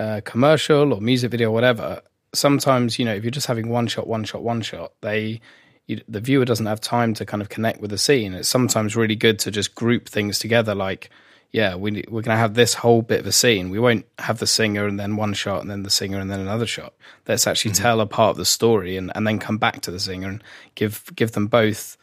uh, 0.00 0.20
commercial 0.24 0.92
or 0.92 1.00
music 1.00 1.30
video, 1.30 1.50
or 1.50 1.52
whatever 1.52 2.02
sometimes 2.32 2.98
you 2.98 3.04
know 3.04 3.14
if 3.14 3.24
you're 3.24 3.30
just 3.30 3.46
having 3.46 3.68
one 3.68 3.86
shot, 3.86 4.06
one 4.06 4.24
shot, 4.24 4.42
one 4.42 4.62
shot, 4.62 4.92
they 5.00 5.40
you, 5.86 6.00
the 6.08 6.20
viewer 6.20 6.44
doesn't 6.44 6.66
have 6.66 6.80
time 6.80 7.14
to 7.14 7.26
kind 7.26 7.42
of 7.42 7.48
connect 7.48 7.80
with 7.80 7.90
the 7.90 7.98
scene. 7.98 8.32
It's 8.34 8.48
sometimes 8.48 8.94
really 8.94 9.16
good 9.16 9.38
to 9.40 9.50
just 9.50 9.74
group 9.74 10.08
things 10.08 10.38
together, 10.38 10.74
like. 10.74 11.10
Yeah, 11.52 11.74
we, 11.74 12.04
we're 12.06 12.22
going 12.22 12.36
to 12.36 12.36
have 12.36 12.54
this 12.54 12.74
whole 12.74 13.02
bit 13.02 13.18
of 13.18 13.26
a 13.26 13.32
scene. 13.32 13.70
We 13.70 13.80
won't 13.80 14.06
have 14.20 14.38
the 14.38 14.46
singer 14.46 14.86
and 14.86 15.00
then 15.00 15.16
one 15.16 15.32
shot 15.32 15.62
and 15.62 15.68
then 15.68 15.82
the 15.82 15.90
singer 15.90 16.20
and 16.20 16.30
then 16.30 16.38
another 16.38 16.64
shot. 16.64 16.94
Let's 17.26 17.44
actually 17.44 17.72
mm-hmm. 17.72 17.82
tell 17.82 18.00
a 18.00 18.06
part 18.06 18.30
of 18.30 18.36
the 18.36 18.44
story 18.44 18.96
and, 18.96 19.10
and 19.16 19.26
then 19.26 19.40
come 19.40 19.58
back 19.58 19.80
to 19.80 19.90
the 19.90 19.98
singer 19.98 20.28
and 20.28 20.44
give 20.76 21.10
give 21.16 21.32
them 21.32 21.48
both, 21.48 21.96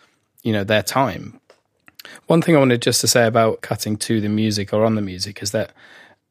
you 0.43 0.51
know, 0.51 0.65
their 0.65 0.83
time. 0.83 1.39
One 2.25 2.41
thing 2.41 2.57
I 2.57 2.59
wanted 2.59 2.81
just 2.81 2.99
to 2.99 3.07
say 3.07 3.25
about 3.25 3.61
cutting 3.61 3.95
to 3.99 4.19
the 4.19 4.27
music 4.27 4.73
or 4.73 4.83
on 4.83 4.95
the 4.95 5.01
music 5.01 5.41
is 5.41 5.51
that 5.51 5.71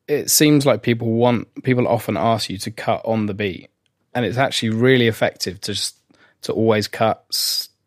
it 0.09 0.31
seems 0.31 0.65
like 0.65 0.83
people 0.83 1.13
want 1.13 1.63
people 1.65 1.87
often 1.89 2.17
ask 2.17 2.49
you 2.49 2.59
to 2.59 2.71
cut 2.71 3.03
on 3.05 3.27
the 3.27 3.35
beat 3.35 3.71
and 4.15 4.25
it's 4.25 4.39
actually 4.39 4.71
really 4.71 5.09
effective 5.09 5.61
to 5.61 5.75
just 5.75 5.97
to 6.43 6.53
always 6.53 6.89
cut 6.89 7.25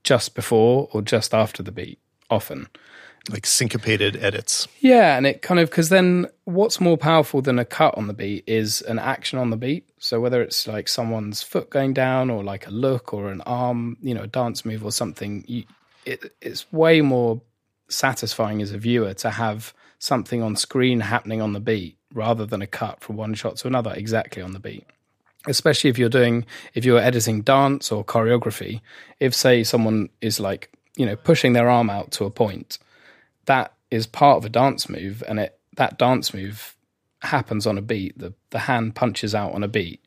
just 0.03 0.35
before 0.35 0.89
or 0.91 1.01
just 1.01 1.33
after 1.33 1.63
the 1.63 1.71
beat 1.71 1.99
often. 2.29 2.67
Like 3.29 3.45
syncopated 3.45 4.15
edits. 4.17 4.67
Yeah 4.79 5.17
and 5.17 5.27
it 5.27 5.41
kind 5.41 5.59
of 5.59 5.69
because 5.69 5.89
then 5.89 6.27
what's 6.45 6.81
more 6.81 6.97
powerful 6.97 7.41
than 7.41 7.59
a 7.59 7.65
cut 7.65 7.97
on 7.97 8.07
the 8.07 8.13
beat 8.13 8.43
is 8.47 8.81
an 8.81 8.97
action 8.97 9.39
on 9.39 9.49
the 9.49 9.57
beat. 9.57 9.87
So 9.99 10.19
whether 10.19 10.41
it's 10.41 10.67
like 10.67 10.87
someone's 10.87 11.43
foot 11.43 11.69
going 11.69 11.93
down 11.93 12.29
or 12.29 12.43
like 12.43 12.67
a 12.67 12.71
look 12.71 13.13
or 13.13 13.31
an 13.31 13.41
arm 13.41 13.97
you 14.01 14.13
know 14.13 14.23
a 14.23 14.27
dance 14.27 14.65
move 14.65 14.83
or 14.83 14.91
something 14.91 15.43
you, 15.47 15.63
it, 16.05 16.33
it's 16.41 16.71
way 16.71 17.01
more 17.01 17.41
satisfying 17.87 18.61
as 18.61 18.71
a 18.71 18.77
viewer 18.77 19.13
to 19.15 19.29
have 19.29 19.73
something 19.99 20.41
on 20.41 20.55
screen 20.55 20.99
happening 20.99 21.41
on 21.41 21.53
the 21.53 21.59
beat 21.59 21.98
rather 22.13 22.45
than 22.45 22.61
a 22.61 22.67
cut 22.67 23.01
from 23.01 23.17
one 23.17 23.33
shot 23.33 23.57
to 23.57 23.67
another 23.67 23.93
exactly 23.95 24.41
on 24.41 24.53
the 24.53 24.59
beat. 24.59 24.85
Especially 25.47 25.89
if 25.89 25.97
you're 25.97 26.09
doing 26.09 26.45
if 26.73 26.85
you're 26.85 26.99
editing 26.99 27.41
dance 27.41 27.91
or 27.91 28.03
choreography 28.03 28.81
if 29.19 29.33
say 29.33 29.63
someone 29.63 30.09
is 30.21 30.39
like 30.39 30.71
you 30.97 31.05
know 31.05 31.15
pushing 31.15 31.53
their 31.53 31.69
arm 31.69 31.89
out 31.89 32.11
to 32.11 32.25
a 32.25 32.29
point 32.29 32.77
that 33.45 33.73
is 33.89 34.05
part 34.05 34.37
of 34.37 34.45
a 34.45 34.49
dance 34.49 34.89
move 34.89 35.23
and 35.27 35.39
it 35.39 35.57
that 35.77 35.97
dance 35.97 36.33
move 36.33 36.75
happens 37.21 37.65
on 37.65 37.77
a 37.77 37.81
beat. 37.81 38.17
The 38.17 38.33
the 38.51 38.59
hand 38.59 38.95
punches 38.95 39.33
out 39.33 39.53
on 39.53 39.63
a 39.63 39.67
beat. 39.67 40.03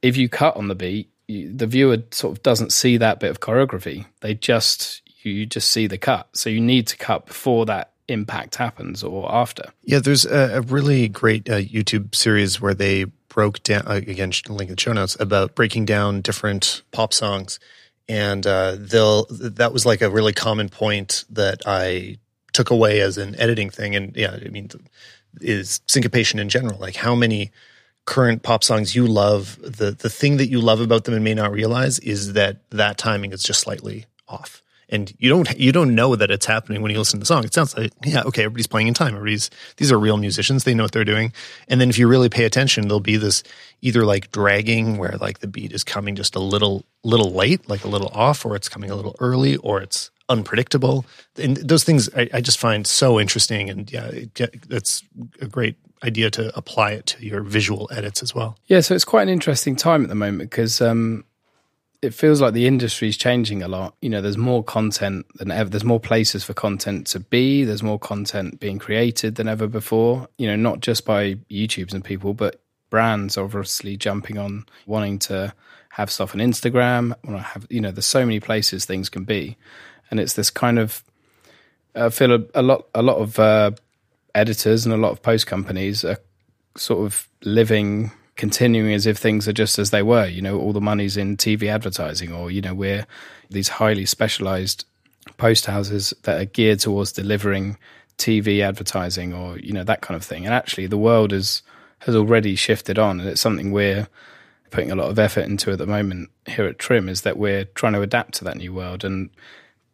If 0.00 0.16
you 0.16 0.28
cut 0.28 0.56
on 0.56 0.68
the 0.68 0.74
beat 0.74 1.10
you, 1.26 1.52
the 1.52 1.66
viewer 1.66 1.98
sort 2.10 2.36
of 2.36 2.42
doesn't 2.42 2.72
see 2.72 2.96
that 2.98 3.20
bit 3.20 3.30
of 3.30 3.40
choreography. 3.40 4.06
They 4.20 4.34
just 4.34 5.02
you 5.22 5.46
just 5.46 5.70
see 5.70 5.86
the 5.86 5.98
cut. 5.98 6.28
So 6.36 6.50
you 6.50 6.60
need 6.60 6.86
to 6.88 6.96
cut 6.96 7.26
before 7.26 7.66
that 7.66 7.91
impact 8.12 8.56
happens 8.56 9.02
or 9.02 9.32
after? 9.32 9.72
Yeah 9.82 9.98
there's 9.98 10.24
a, 10.24 10.58
a 10.58 10.60
really 10.60 11.08
great 11.08 11.48
uh, 11.48 11.58
youtube 11.58 12.14
series 12.14 12.60
where 12.60 12.74
they 12.74 13.04
broke 13.28 13.62
down 13.62 13.82
uh, 13.86 13.94
again 13.94 14.32
link 14.48 14.68
in 14.68 14.76
the 14.76 14.80
show 14.80 14.92
notes 14.92 15.16
about 15.18 15.54
breaking 15.54 15.86
down 15.86 16.20
different 16.20 16.82
pop 16.92 17.12
songs. 17.12 17.58
And 18.08 18.46
uh, 18.46 18.76
they'll 18.78 19.26
that 19.30 19.72
was 19.72 19.86
like 19.86 20.02
a 20.02 20.10
really 20.10 20.32
common 20.32 20.68
point 20.68 21.24
that 21.30 21.62
i 21.66 22.18
took 22.52 22.70
away 22.70 23.00
as 23.00 23.16
an 23.16 23.34
editing 23.36 23.70
thing. 23.70 23.96
And 23.96 24.14
yeah 24.16 24.38
i 24.44 24.48
mean 24.48 24.68
is 25.40 25.80
syncopation 25.86 26.38
in 26.38 26.48
general 26.48 26.78
like 26.78 26.96
how 26.96 27.14
many 27.14 27.50
current 28.04 28.42
pop 28.42 28.64
songs 28.64 28.94
you 28.94 29.06
love 29.06 29.58
the 29.62 29.92
the 29.92 30.10
thing 30.10 30.36
that 30.36 30.48
you 30.48 30.60
love 30.60 30.80
about 30.80 31.04
them 31.04 31.14
and 31.14 31.24
may 31.24 31.34
not 31.34 31.52
realize 31.52 31.98
is 32.00 32.32
that 32.32 32.58
that 32.70 32.98
timing 32.98 33.32
is 33.32 33.42
just 33.42 33.60
slightly 33.60 34.06
off 34.28 34.61
and 34.92 35.12
you 35.18 35.30
don't 35.30 35.58
you 35.58 35.72
don't 35.72 35.94
know 35.94 36.14
that 36.14 36.30
it's 36.30 36.44
happening 36.44 36.82
when 36.82 36.92
you 36.92 36.98
listen 36.98 37.18
to 37.18 37.22
the 37.22 37.26
song. 37.26 37.44
It 37.44 37.54
sounds 37.54 37.76
like 37.76 37.92
yeah, 38.04 38.22
okay, 38.24 38.44
everybody's 38.44 38.66
playing 38.66 38.88
in 38.88 38.94
time. 38.94 39.14
Everybody's 39.14 39.50
these 39.78 39.90
are 39.90 39.98
real 39.98 40.18
musicians. 40.18 40.64
They 40.64 40.74
know 40.74 40.84
what 40.84 40.92
they're 40.92 41.02
doing. 41.02 41.32
And 41.66 41.80
then 41.80 41.88
if 41.88 41.98
you 41.98 42.06
really 42.06 42.28
pay 42.28 42.44
attention, 42.44 42.86
there'll 42.86 43.00
be 43.00 43.16
this 43.16 43.42
either 43.80 44.04
like 44.04 44.30
dragging 44.30 44.98
where 44.98 45.16
like 45.18 45.40
the 45.40 45.48
beat 45.48 45.72
is 45.72 45.82
coming 45.82 46.14
just 46.14 46.36
a 46.36 46.40
little 46.40 46.84
little 47.02 47.32
late, 47.32 47.68
like 47.68 47.84
a 47.84 47.88
little 47.88 48.08
off, 48.08 48.44
or 48.44 48.54
it's 48.54 48.68
coming 48.68 48.90
a 48.90 48.94
little 48.94 49.16
early, 49.18 49.56
or 49.56 49.80
it's 49.80 50.10
unpredictable. 50.28 51.06
And 51.36 51.56
those 51.56 51.84
things 51.84 52.10
I, 52.14 52.28
I 52.34 52.40
just 52.42 52.58
find 52.58 52.86
so 52.86 53.18
interesting. 53.18 53.70
And 53.70 53.90
yeah, 53.90 54.06
it, 54.08 54.40
it's 54.70 55.02
a 55.40 55.46
great 55.46 55.76
idea 56.04 56.30
to 56.30 56.54
apply 56.56 56.92
it 56.92 57.06
to 57.06 57.24
your 57.24 57.42
visual 57.42 57.88
edits 57.92 58.22
as 58.22 58.34
well. 58.34 58.58
Yeah, 58.66 58.80
so 58.80 58.94
it's 58.94 59.04
quite 59.04 59.22
an 59.22 59.28
interesting 59.30 59.74
time 59.74 60.02
at 60.02 60.08
the 60.08 60.14
moment 60.14 60.50
because 60.50 60.82
um, 60.82 61.24
it 62.02 62.12
feels 62.12 62.40
like 62.40 62.52
the 62.52 62.66
industry 62.66 63.08
is 63.08 63.16
changing 63.16 63.62
a 63.62 63.68
lot. 63.68 63.94
You 64.02 64.10
know, 64.10 64.20
there's 64.20 64.36
more 64.36 64.64
content 64.64 65.24
than 65.36 65.52
ever. 65.52 65.70
There's 65.70 65.84
more 65.84 66.00
places 66.00 66.42
for 66.42 66.52
content 66.52 67.06
to 67.08 67.20
be. 67.20 67.62
There's 67.62 67.82
more 67.82 67.98
content 67.98 68.58
being 68.58 68.80
created 68.80 69.36
than 69.36 69.46
ever 69.46 69.68
before. 69.68 70.28
You 70.36 70.48
know, 70.48 70.56
not 70.56 70.80
just 70.80 71.04
by 71.04 71.34
YouTubes 71.48 71.94
and 71.94 72.04
people, 72.04 72.34
but 72.34 72.60
brands 72.90 73.38
obviously 73.38 73.96
jumping 73.96 74.36
on 74.36 74.66
wanting 74.84 75.20
to 75.20 75.54
have 75.90 76.10
stuff 76.10 76.34
on 76.34 76.40
Instagram. 76.40 77.14
Want 77.24 77.38
to 77.38 77.42
have, 77.42 77.66
you 77.70 77.80
know, 77.80 77.92
there's 77.92 78.04
so 78.04 78.26
many 78.26 78.40
places 78.40 78.84
things 78.84 79.08
can 79.08 79.22
be, 79.22 79.56
and 80.10 80.18
it's 80.18 80.34
this 80.34 80.50
kind 80.50 80.80
of. 80.80 81.04
I 81.94 82.08
feel 82.08 82.32
a, 82.32 82.40
a 82.54 82.62
lot, 82.62 82.88
a 82.94 83.02
lot 83.02 83.18
of 83.18 83.38
uh, 83.38 83.72
editors 84.34 84.86
and 84.86 84.94
a 84.94 84.98
lot 84.98 85.12
of 85.12 85.22
post 85.22 85.46
companies 85.46 86.04
are 86.04 86.18
sort 86.76 87.04
of 87.04 87.28
living 87.44 88.10
continuing 88.36 88.94
as 88.94 89.06
if 89.06 89.18
things 89.18 89.46
are 89.46 89.52
just 89.52 89.78
as 89.78 89.90
they 89.90 90.02
were. 90.02 90.26
You 90.26 90.42
know, 90.42 90.58
all 90.58 90.72
the 90.72 90.80
money's 90.80 91.16
in 91.16 91.36
TV 91.36 91.68
advertising, 91.68 92.32
or, 92.32 92.50
you 92.50 92.60
know, 92.60 92.74
we're 92.74 93.06
these 93.50 93.68
highly 93.68 94.06
specialized 94.06 94.84
post 95.36 95.66
houses 95.66 96.14
that 96.22 96.40
are 96.40 96.46
geared 96.46 96.80
towards 96.80 97.12
delivering 97.12 97.76
TV 98.18 98.60
advertising 98.60 99.32
or, 99.32 99.58
you 99.58 99.72
know, 99.72 99.84
that 99.84 100.00
kind 100.00 100.16
of 100.16 100.24
thing. 100.24 100.44
And 100.44 100.54
actually, 100.54 100.86
the 100.86 100.98
world 100.98 101.32
is, 101.32 101.62
has 102.00 102.14
already 102.14 102.56
shifted 102.56 102.98
on, 102.98 103.20
and 103.20 103.28
it's 103.28 103.40
something 103.40 103.72
we're 103.72 104.08
putting 104.70 104.90
a 104.90 104.96
lot 104.96 105.10
of 105.10 105.18
effort 105.18 105.44
into 105.44 105.70
at 105.70 105.78
the 105.78 105.86
moment 105.86 106.30
here 106.46 106.64
at 106.64 106.78
Trim 106.78 107.08
is 107.08 107.20
that 107.22 107.36
we're 107.36 107.64
trying 107.64 107.92
to 107.92 108.00
adapt 108.00 108.34
to 108.34 108.44
that 108.44 108.56
new 108.56 108.72
world. 108.72 109.04
And 109.04 109.28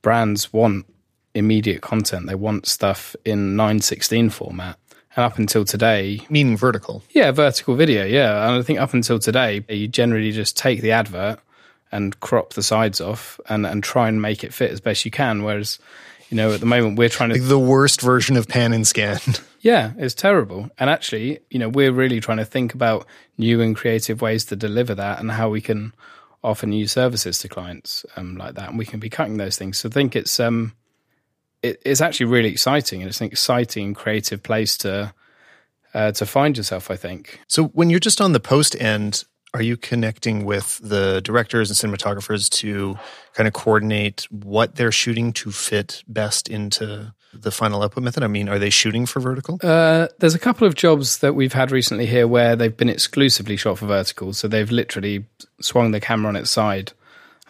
brands 0.02 0.52
want 0.52 0.86
immediate 1.34 1.82
content, 1.82 2.26
they 2.26 2.34
want 2.34 2.66
stuff 2.66 3.14
in 3.24 3.56
916 3.56 4.30
format 4.30 4.78
and 5.18 5.24
up 5.24 5.36
until 5.36 5.64
today, 5.64 6.20
meaning 6.30 6.56
vertical. 6.56 7.02
Yeah, 7.10 7.32
vertical 7.32 7.74
video. 7.74 8.04
Yeah. 8.04 8.48
And 8.48 8.56
I 8.56 8.62
think 8.62 8.78
up 8.78 8.94
until 8.94 9.18
today, 9.18 9.64
you 9.68 9.88
generally 9.88 10.30
just 10.30 10.56
take 10.56 10.80
the 10.80 10.92
advert 10.92 11.40
and 11.90 12.18
crop 12.20 12.54
the 12.54 12.62
sides 12.62 13.00
off 13.00 13.40
and, 13.48 13.66
and 13.66 13.82
try 13.82 14.08
and 14.08 14.22
make 14.22 14.44
it 14.44 14.54
fit 14.54 14.70
as 14.70 14.80
best 14.80 15.04
you 15.04 15.10
can. 15.10 15.42
Whereas 15.42 15.80
You 16.30 16.36
know, 16.36 16.52
at 16.52 16.60
the 16.60 16.66
moment 16.66 16.98
we're 16.98 17.08
trying 17.08 17.30
to 17.30 17.36
Like 17.36 17.48
the 17.48 17.58
worst 17.58 18.00
version 18.00 18.36
of 18.36 18.48
pan 18.48 18.72
and 18.72 18.86
scan. 18.86 19.18
Yeah, 19.60 19.90
it's 19.98 20.14
terrible. 20.14 20.70
And 20.78 20.88
actually, 20.88 21.40
you 21.50 21.58
know, 21.58 21.68
we're 21.68 21.90
really 21.90 22.20
trying 22.20 22.38
to 22.38 22.44
think 22.44 22.74
about 22.74 23.06
new 23.38 23.60
and 23.60 23.74
creative 23.74 24.22
ways 24.22 24.44
to 24.46 24.56
deliver 24.56 24.94
that 24.94 25.18
and 25.18 25.32
how 25.32 25.48
we 25.48 25.60
can 25.60 25.92
offer 26.44 26.64
new 26.64 26.86
services 26.86 27.40
to 27.40 27.48
clients 27.48 28.06
um, 28.16 28.36
like 28.36 28.54
that. 28.54 28.68
And 28.68 28.78
we 28.78 28.86
can 28.86 29.00
be 29.00 29.10
cutting 29.10 29.36
those 29.36 29.58
things. 29.58 29.78
So 29.78 29.88
I 29.88 29.92
think 29.92 30.14
it's 30.14 30.38
um, 30.38 30.74
it, 31.62 31.80
it's 31.84 32.00
actually 32.00 32.26
really 32.26 32.50
exciting, 32.50 33.02
and 33.02 33.08
it's 33.08 33.20
an 33.20 33.26
exciting, 33.26 33.94
creative 33.94 34.42
place 34.42 34.76
to 34.78 35.12
uh, 35.94 36.12
to 36.12 36.26
find 36.26 36.56
yourself. 36.56 36.90
I 36.90 36.96
think. 36.96 37.40
So 37.48 37.64
when 37.68 37.90
you're 37.90 38.00
just 38.00 38.20
on 38.20 38.32
the 38.32 38.40
post 38.40 38.80
end, 38.80 39.24
are 39.54 39.62
you 39.62 39.76
connecting 39.76 40.44
with 40.44 40.78
the 40.82 41.20
directors 41.22 41.70
and 41.70 41.92
cinematographers 41.92 42.50
to 42.50 42.98
kind 43.34 43.46
of 43.46 43.54
coordinate 43.54 44.26
what 44.30 44.76
they're 44.76 44.92
shooting 44.92 45.32
to 45.34 45.50
fit 45.50 46.02
best 46.06 46.48
into 46.48 47.14
the 47.32 47.50
final 47.50 47.82
output 47.82 48.04
method? 48.04 48.22
I 48.22 48.26
mean, 48.26 48.48
are 48.48 48.58
they 48.58 48.70
shooting 48.70 49.06
for 49.06 49.20
vertical? 49.20 49.58
Uh, 49.62 50.08
there's 50.18 50.34
a 50.34 50.38
couple 50.38 50.66
of 50.66 50.74
jobs 50.74 51.18
that 51.18 51.34
we've 51.34 51.52
had 51.52 51.70
recently 51.70 52.06
here 52.06 52.28
where 52.28 52.56
they've 52.56 52.76
been 52.76 52.88
exclusively 52.88 53.56
shot 53.56 53.78
for 53.78 53.86
vertical. 53.86 54.32
So 54.32 54.48
they've 54.48 54.70
literally 54.70 55.26
swung 55.60 55.92
the 55.92 56.00
camera 56.00 56.28
on 56.28 56.36
its 56.36 56.50
side 56.50 56.92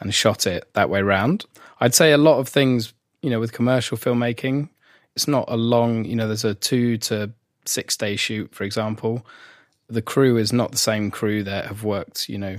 and 0.00 0.14
shot 0.14 0.46
it 0.46 0.72
that 0.74 0.90
way 0.90 1.02
round. 1.02 1.44
I'd 1.80 1.94
say 1.94 2.12
a 2.12 2.18
lot 2.18 2.38
of 2.38 2.48
things, 2.48 2.92
you 3.22 3.30
know, 3.30 3.40
with 3.40 3.52
commercial 3.52 3.96
filmmaking, 3.96 4.68
it's 5.14 5.28
not 5.28 5.46
a 5.48 5.56
long, 5.56 6.04
you 6.04 6.16
know, 6.16 6.26
there's 6.26 6.44
a 6.44 6.54
two 6.54 6.98
to 6.98 7.32
six 7.64 7.96
day 7.96 8.16
shoot, 8.16 8.54
for 8.54 8.64
example. 8.64 9.26
The 9.88 10.02
crew 10.02 10.36
is 10.36 10.52
not 10.52 10.70
the 10.70 10.78
same 10.78 11.10
crew 11.10 11.42
that 11.44 11.66
have 11.66 11.82
worked, 11.82 12.28
you 12.28 12.38
know, 12.38 12.58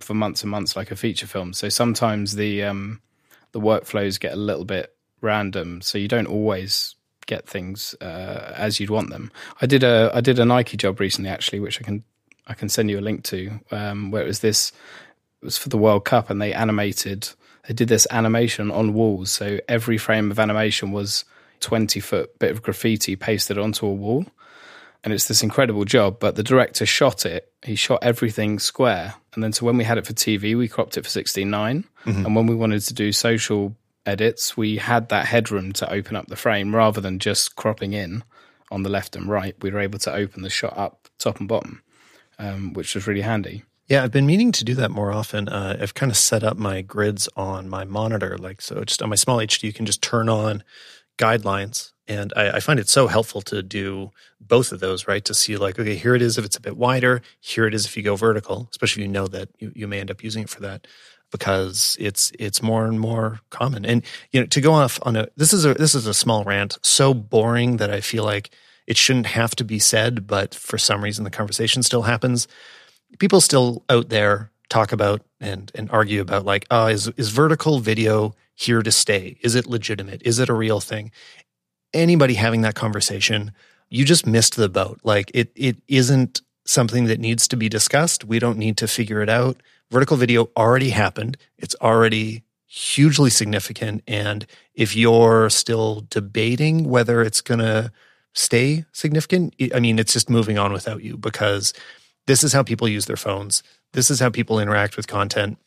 for 0.00 0.14
months 0.14 0.42
and 0.42 0.50
months 0.50 0.76
like 0.76 0.90
a 0.90 0.96
feature 0.96 1.26
film. 1.26 1.52
So 1.52 1.68
sometimes 1.68 2.36
the 2.36 2.62
um, 2.64 3.00
the 3.52 3.60
workflows 3.60 4.20
get 4.20 4.32
a 4.32 4.36
little 4.36 4.64
bit 4.64 4.94
random, 5.20 5.80
so 5.80 5.98
you 5.98 6.08
don't 6.08 6.26
always 6.26 6.94
get 7.26 7.48
things 7.48 7.94
uh, 8.00 8.52
as 8.56 8.78
you'd 8.78 8.90
want 8.90 9.10
them. 9.10 9.32
I 9.60 9.66
did 9.66 9.82
a 9.82 10.10
I 10.14 10.20
did 10.20 10.38
a 10.38 10.44
Nike 10.44 10.76
job 10.76 11.00
recently 11.00 11.30
actually, 11.30 11.60
which 11.60 11.80
I 11.80 11.84
can 11.84 12.04
I 12.46 12.54
can 12.54 12.68
send 12.68 12.90
you 12.90 12.98
a 12.98 13.00
link 13.00 13.24
to, 13.24 13.60
um, 13.70 14.10
where 14.10 14.22
it 14.22 14.26
was 14.26 14.40
this 14.40 14.72
it 15.42 15.44
was 15.44 15.58
for 15.58 15.68
the 15.68 15.78
World 15.78 16.04
Cup, 16.04 16.30
and 16.30 16.40
they 16.40 16.52
animated 16.52 17.30
they 17.66 17.74
did 17.74 17.88
this 17.88 18.06
animation 18.10 18.70
on 18.70 18.94
walls, 18.94 19.30
so 19.30 19.58
every 19.68 19.98
frame 19.98 20.30
of 20.30 20.38
animation 20.38 20.92
was 20.92 21.24
twenty 21.60 22.00
foot 22.00 22.38
bit 22.38 22.50
of 22.50 22.62
graffiti 22.62 23.16
pasted 23.16 23.58
onto 23.58 23.86
a 23.86 23.92
wall. 23.92 24.26
And 25.02 25.12
it's 25.12 25.28
this 25.28 25.42
incredible 25.42 25.84
job, 25.84 26.18
but 26.18 26.34
the 26.34 26.42
director 26.42 26.86
shot 26.86 27.26
it. 27.26 27.52
He 27.62 27.74
shot 27.74 27.98
everything 28.02 28.58
square, 28.58 29.14
and 29.34 29.42
then 29.44 29.52
so 29.52 29.66
when 29.66 29.76
we 29.76 29.84
had 29.84 29.98
it 29.98 30.06
for 30.06 30.14
TV, 30.14 30.56
we 30.56 30.66
cropped 30.66 30.96
it 30.96 31.02
for 31.04 31.10
sixteen 31.10 31.50
nine, 31.50 31.84
and 32.24 32.34
when 32.34 32.46
we 32.46 32.54
wanted 32.54 32.80
to 32.82 32.94
do 32.94 33.12
social 33.12 33.76
edits, 34.06 34.56
we 34.56 34.76
had 34.76 35.08
that 35.10 35.26
headroom 35.26 35.72
to 35.72 35.90
open 35.92 36.16
up 36.16 36.26
the 36.28 36.36
frame 36.36 36.74
rather 36.74 37.00
than 37.00 37.18
just 37.18 37.56
cropping 37.56 37.92
in 37.92 38.22
on 38.70 38.82
the 38.82 38.90
left 38.90 39.16
and 39.16 39.28
right. 39.28 39.54
We 39.62 39.70
were 39.70 39.80
able 39.80 39.98
to 40.00 40.12
open 40.12 40.42
the 40.42 40.50
shot 40.50 40.76
up 40.76 41.08
top 41.18 41.38
and 41.38 41.48
bottom, 41.48 41.82
um, 42.38 42.72
which 42.74 42.94
was 42.94 43.06
really 43.06 43.22
handy. 43.22 43.64
Yeah, 43.88 44.02
I've 44.02 44.12
been 44.12 44.26
meaning 44.26 44.50
to 44.52 44.64
do 44.64 44.74
that 44.76 44.90
more 44.90 45.12
often. 45.12 45.48
Uh, 45.48 45.76
I've 45.78 45.92
kind 45.92 46.10
of 46.10 46.16
set 46.16 46.42
up 46.42 46.56
my 46.56 46.80
grids 46.80 47.28
on 47.36 47.68
my 47.68 47.84
monitor, 47.84 48.38
like 48.38 48.62
so. 48.62 48.82
Just 48.82 49.02
on 49.02 49.10
my 49.10 49.16
SmallHD, 49.16 49.62
you 49.62 49.74
can 49.74 49.84
just 49.84 50.00
turn 50.00 50.28
on 50.30 50.62
guidelines, 51.18 51.92
and 52.08 52.32
I, 52.34 52.52
I 52.52 52.60
find 52.60 52.80
it 52.80 52.88
so 52.88 53.08
helpful 53.08 53.42
to 53.42 53.62
do 53.62 54.10
both 54.40 54.72
of 54.72 54.80
those. 54.80 55.06
Right, 55.06 55.22
to 55.26 55.34
see 55.34 55.58
like, 55.58 55.78
okay, 55.78 55.96
here 55.96 56.14
it 56.14 56.22
is 56.22 56.38
if 56.38 56.46
it's 56.46 56.56
a 56.56 56.62
bit 56.62 56.78
wider. 56.78 57.20
Here 57.40 57.66
it 57.66 57.74
is 57.74 57.84
if 57.84 57.94
you 57.94 58.02
go 58.02 58.16
vertical, 58.16 58.68
especially 58.70 59.02
if 59.02 59.06
you 59.06 59.12
know 59.12 59.26
that 59.26 59.50
you, 59.58 59.70
you 59.74 59.86
may 59.86 60.00
end 60.00 60.10
up 60.10 60.24
using 60.24 60.44
it 60.44 60.48
for 60.48 60.60
that 60.62 60.86
because 61.30 61.96
it's 62.00 62.32
it's 62.38 62.62
more 62.62 62.86
and 62.86 62.98
more 62.98 63.40
common. 63.50 63.84
And 63.84 64.02
you 64.32 64.40
know, 64.40 64.46
to 64.46 64.60
go 64.62 64.72
off 64.72 64.98
on 65.02 65.14
a 65.14 65.28
this 65.36 65.52
is 65.52 65.66
a 65.66 65.74
this 65.74 65.94
is 65.94 66.06
a 66.06 66.14
small 66.14 66.42
rant, 66.44 66.78
so 66.82 67.12
boring 67.12 67.76
that 67.76 67.90
I 67.90 68.00
feel 68.00 68.24
like 68.24 68.48
it 68.86 68.96
shouldn't 68.96 69.26
have 69.26 69.54
to 69.56 69.64
be 69.64 69.78
said, 69.78 70.26
but 70.26 70.54
for 70.54 70.78
some 70.78 71.04
reason 71.04 71.24
the 71.24 71.30
conversation 71.30 71.82
still 71.82 72.02
happens. 72.02 72.48
People 73.18 73.40
still 73.40 73.82
out 73.88 74.08
there 74.08 74.50
talk 74.68 74.92
about 74.92 75.22
and 75.40 75.70
and 75.74 75.90
argue 75.90 76.20
about 76.20 76.44
like, 76.44 76.66
oh, 76.70 76.86
is 76.86 77.08
is 77.16 77.30
vertical 77.30 77.78
video 77.78 78.34
here 78.54 78.82
to 78.82 78.92
stay? 78.92 79.36
Is 79.42 79.54
it 79.54 79.66
legitimate? 79.66 80.22
Is 80.24 80.38
it 80.38 80.48
a 80.48 80.54
real 80.54 80.80
thing? 80.80 81.10
Anybody 81.92 82.34
having 82.34 82.62
that 82.62 82.74
conversation, 82.74 83.52
you 83.88 84.04
just 84.04 84.26
missed 84.26 84.56
the 84.56 84.68
boat. 84.68 85.00
Like 85.04 85.30
it 85.34 85.52
it 85.54 85.76
isn't 85.88 86.42
something 86.66 87.04
that 87.04 87.20
needs 87.20 87.46
to 87.48 87.56
be 87.56 87.68
discussed. 87.68 88.24
We 88.24 88.38
don't 88.38 88.58
need 88.58 88.76
to 88.78 88.88
figure 88.88 89.20
it 89.20 89.28
out. 89.28 89.60
Vertical 89.90 90.16
video 90.16 90.50
already 90.56 90.90
happened. 90.90 91.36
It's 91.58 91.76
already 91.80 92.42
hugely 92.66 93.30
significant. 93.30 94.02
And 94.08 94.46
if 94.74 94.96
you're 94.96 95.48
still 95.50 96.06
debating 96.10 96.88
whether 96.88 97.22
it's 97.22 97.40
going 97.40 97.60
to 97.60 97.92
stay 98.32 98.84
significant, 98.92 99.54
I 99.74 99.78
mean, 99.78 99.98
it's 99.98 100.14
just 100.14 100.28
moving 100.28 100.58
on 100.58 100.72
without 100.72 101.02
you 101.04 101.16
because 101.16 101.72
this 102.26 102.44
is 102.44 102.52
how 102.52 102.62
people 102.62 102.88
use 102.88 103.06
their 103.06 103.16
phones. 103.16 103.62
This 103.92 104.10
is 104.10 104.20
how 104.20 104.30
people 104.30 104.58
interact 104.58 104.96
with 104.96 105.06
content. 105.06 105.58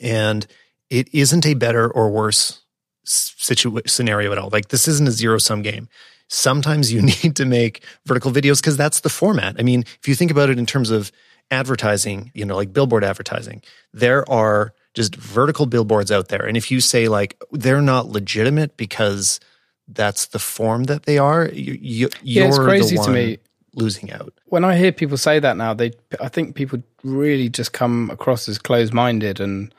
And 0.00 0.46
it 0.90 1.12
isn't 1.14 1.46
a 1.46 1.54
better 1.54 1.90
or 1.90 2.10
worse 2.10 2.62
situ- 3.04 3.80
scenario 3.86 4.32
at 4.32 4.38
all. 4.38 4.50
Like, 4.50 4.68
this 4.68 4.88
isn't 4.88 5.08
a 5.08 5.12
zero 5.12 5.38
sum 5.38 5.62
game 5.62 5.88
sometimes 6.28 6.92
you 6.92 7.02
need 7.24 7.36
to 7.36 7.44
make 7.44 7.82
vertical 8.06 8.30
videos 8.30 8.60
because 8.60 8.76
that's 8.76 9.00
the 9.00 9.08
format. 9.08 9.56
I 9.58 9.62
mean, 9.62 9.84
if 10.00 10.08
you 10.08 10.14
think 10.14 10.30
about 10.30 10.50
it 10.50 10.58
in 10.58 10.66
terms 10.66 10.90
of 10.90 11.12
advertising, 11.50 12.30
you 12.34 12.44
know, 12.44 12.56
like 12.56 12.72
billboard 12.72 13.04
advertising, 13.04 13.62
there 13.92 14.28
are 14.30 14.74
just 14.94 15.16
vertical 15.16 15.66
billboards 15.66 16.10
out 16.10 16.28
there. 16.28 16.46
And 16.46 16.56
if 16.56 16.70
you 16.70 16.80
say 16.80 17.08
like 17.08 17.36
they're 17.52 17.82
not 17.82 18.08
legitimate 18.08 18.76
because 18.76 19.40
that's 19.88 20.26
the 20.26 20.38
form 20.38 20.84
that 20.84 21.04
they 21.04 21.18
are, 21.18 21.48
you, 21.48 21.78
you, 21.80 22.08
Yeah, 22.22 22.46
it's 22.46 22.56
you're 22.56 22.66
crazy 22.66 22.96
the 22.96 23.02
to 23.02 23.08
one 23.10 23.14
me. 23.14 23.38
Losing 23.74 24.12
out. 24.12 24.32
When 24.46 24.64
I 24.64 24.76
hear 24.76 24.92
people 24.92 25.16
say 25.16 25.38
that 25.38 25.56
now, 25.56 25.74
they 25.74 25.92
I 26.20 26.28
think 26.28 26.54
people 26.54 26.82
really 27.02 27.48
just 27.48 27.72
come 27.72 28.10
across 28.10 28.48
as 28.48 28.58
closed 28.58 28.92
minded 28.92 29.40
and 29.40 29.74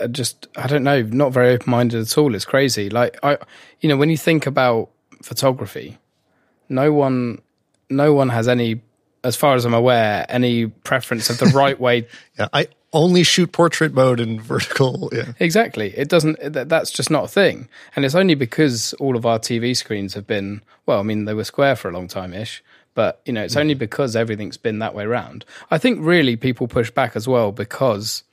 uh, 0.00 0.06
just 0.08 0.48
I 0.56 0.66
don't 0.66 0.84
know, 0.84 1.02
not 1.02 1.32
very 1.32 1.54
open 1.54 1.70
minded 1.70 2.00
at 2.00 2.18
all. 2.18 2.34
It's 2.34 2.44
crazy. 2.44 2.90
Like 2.90 3.18
I, 3.22 3.38
you 3.80 3.88
know, 3.88 3.96
when 3.96 4.10
you 4.10 4.16
think 4.16 4.46
about 4.46 4.90
photography, 5.22 5.98
no 6.68 6.92
one, 6.92 7.42
no 7.88 8.14
one 8.14 8.28
has 8.30 8.48
any, 8.48 8.80
as 9.24 9.36
far 9.36 9.54
as 9.54 9.64
I'm 9.64 9.74
aware, 9.74 10.24
any 10.28 10.66
preference 10.66 11.28
of 11.30 11.38
the 11.38 11.46
right 11.54 11.78
way. 11.78 12.06
Yeah, 12.38 12.48
I 12.52 12.68
only 12.92 13.22
shoot 13.22 13.52
portrait 13.52 13.92
mode 13.92 14.20
and 14.20 14.40
vertical. 14.40 15.10
Yeah. 15.12 15.32
Exactly. 15.38 15.96
It 15.96 16.08
doesn't. 16.08 16.38
That, 16.40 16.68
that's 16.68 16.90
just 16.90 17.10
not 17.10 17.24
a 17.24 17.28
thing, 17.28 17.68
and 17.94 18.04
it's 18.04 18.14
only 18.14 18.34
because 18.34 18.94
all 18.94 19.16
of 19.16 19.26
our 19.26 19.38
TV 19.38 19.76
screens 19.76 20.14
have 20.14 20.26
been. 20.26 20.62
Well, 20.86 21.00
I 21.00 21.02
mean, 21.02 21.24
they 21.24 21.34
were 21.34 21.44
square 21.44 21.76
for 21.76 21.88
a 21.88 21.92
long 21.92 22.08
time 22.08 22.32
ish, 22.32 22.62
but 22.94 23.20
you 23.24 23.32
know, 23.32 23.42
it's 23.42 23.56
only 23.56 23.74
mm-hmm. 23.74 23.80
because 23.80 24.16
everything's 24.16 24.56
been 24.56 24.80
that 24.80 24.94
way 24.94 25.04
around. 25.04 25.44
I 25.70 25.78
think 25.78 25.98
really 26.00 26.36
people 26.36 26.68
push 26.68 26.90
back 26.90 27.16
as 27.16 27.28
well 27.28 27.52
because 27.52 28.24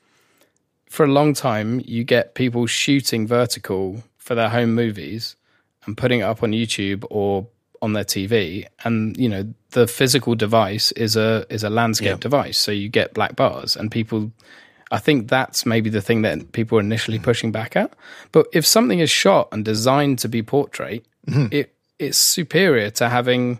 for 0.89 1.03
a 1.03 1.10
long 1.10 1.34
time 1.34 1.82
you 1.86 2.03
get 2.03 2.36
people 2.36 2.66
shooting 2.66 3.28
vertical 3.28 4.03
for 4.18 4.36
their 4.36 4.49
home 4.49 4.74
movies 4.74 5.36
and 5.86 5.97
putting 5.97 6.22
it 6.22 6.24
up 6.24 6.43
on 6.43 6.51
YouTube 6.51 7.05
or 7.10 7.47
on 7.82 7.93
their 7.93 8.03
TV 8.03 8.66
and 8.84 9.16
you 9.18 9.30
know 9.30 9.53
the 9.72 9.86
physical 9.86 10.34
device 10.34 10.91
is 10.93 11.16
a 11.16 11.45
is 11.49 11.64
a 11.64 11.70
landscape 11.70 12.10
Yeah. 12.10 12.16
device. 12.18 12.58
So 12.58 12.72
you 12.72 12.89
get 12.89 13.14
black 13.14 13.36
bars 13.36 13.76
and 13.76 13.91
people 13.91 14.32
I 14.89 14.99
think 14.99 15.28
that's 15.28 15.66
maybe 15.66 15.89
the 15.89 16.01
thing 16.01 16.22
that 16.22 16.53
people 16.53 16.78
are 16.78 16.82
initially 16.82 17.18
mm-hmm. 17.18 17.26
pushing 17.26 17.51
back 17.51 17.76
at. 17.76 17.91
But 18.32 18.47
if 18.53 18.66
something 18.66 18.99
is 18.99 19.10
shot 19.10 19.49
and 19.51 19.66
designed 19.66 20.20
to 20.20 20.30
be 20.30 20.41
portrait 20.41 21.05
mm-hmm. 21.28 21.47
it 21.51 21.74
it's 21.99 22.18
superior 22.18 22.89
to 22.91 23.10
having 23.10 23.60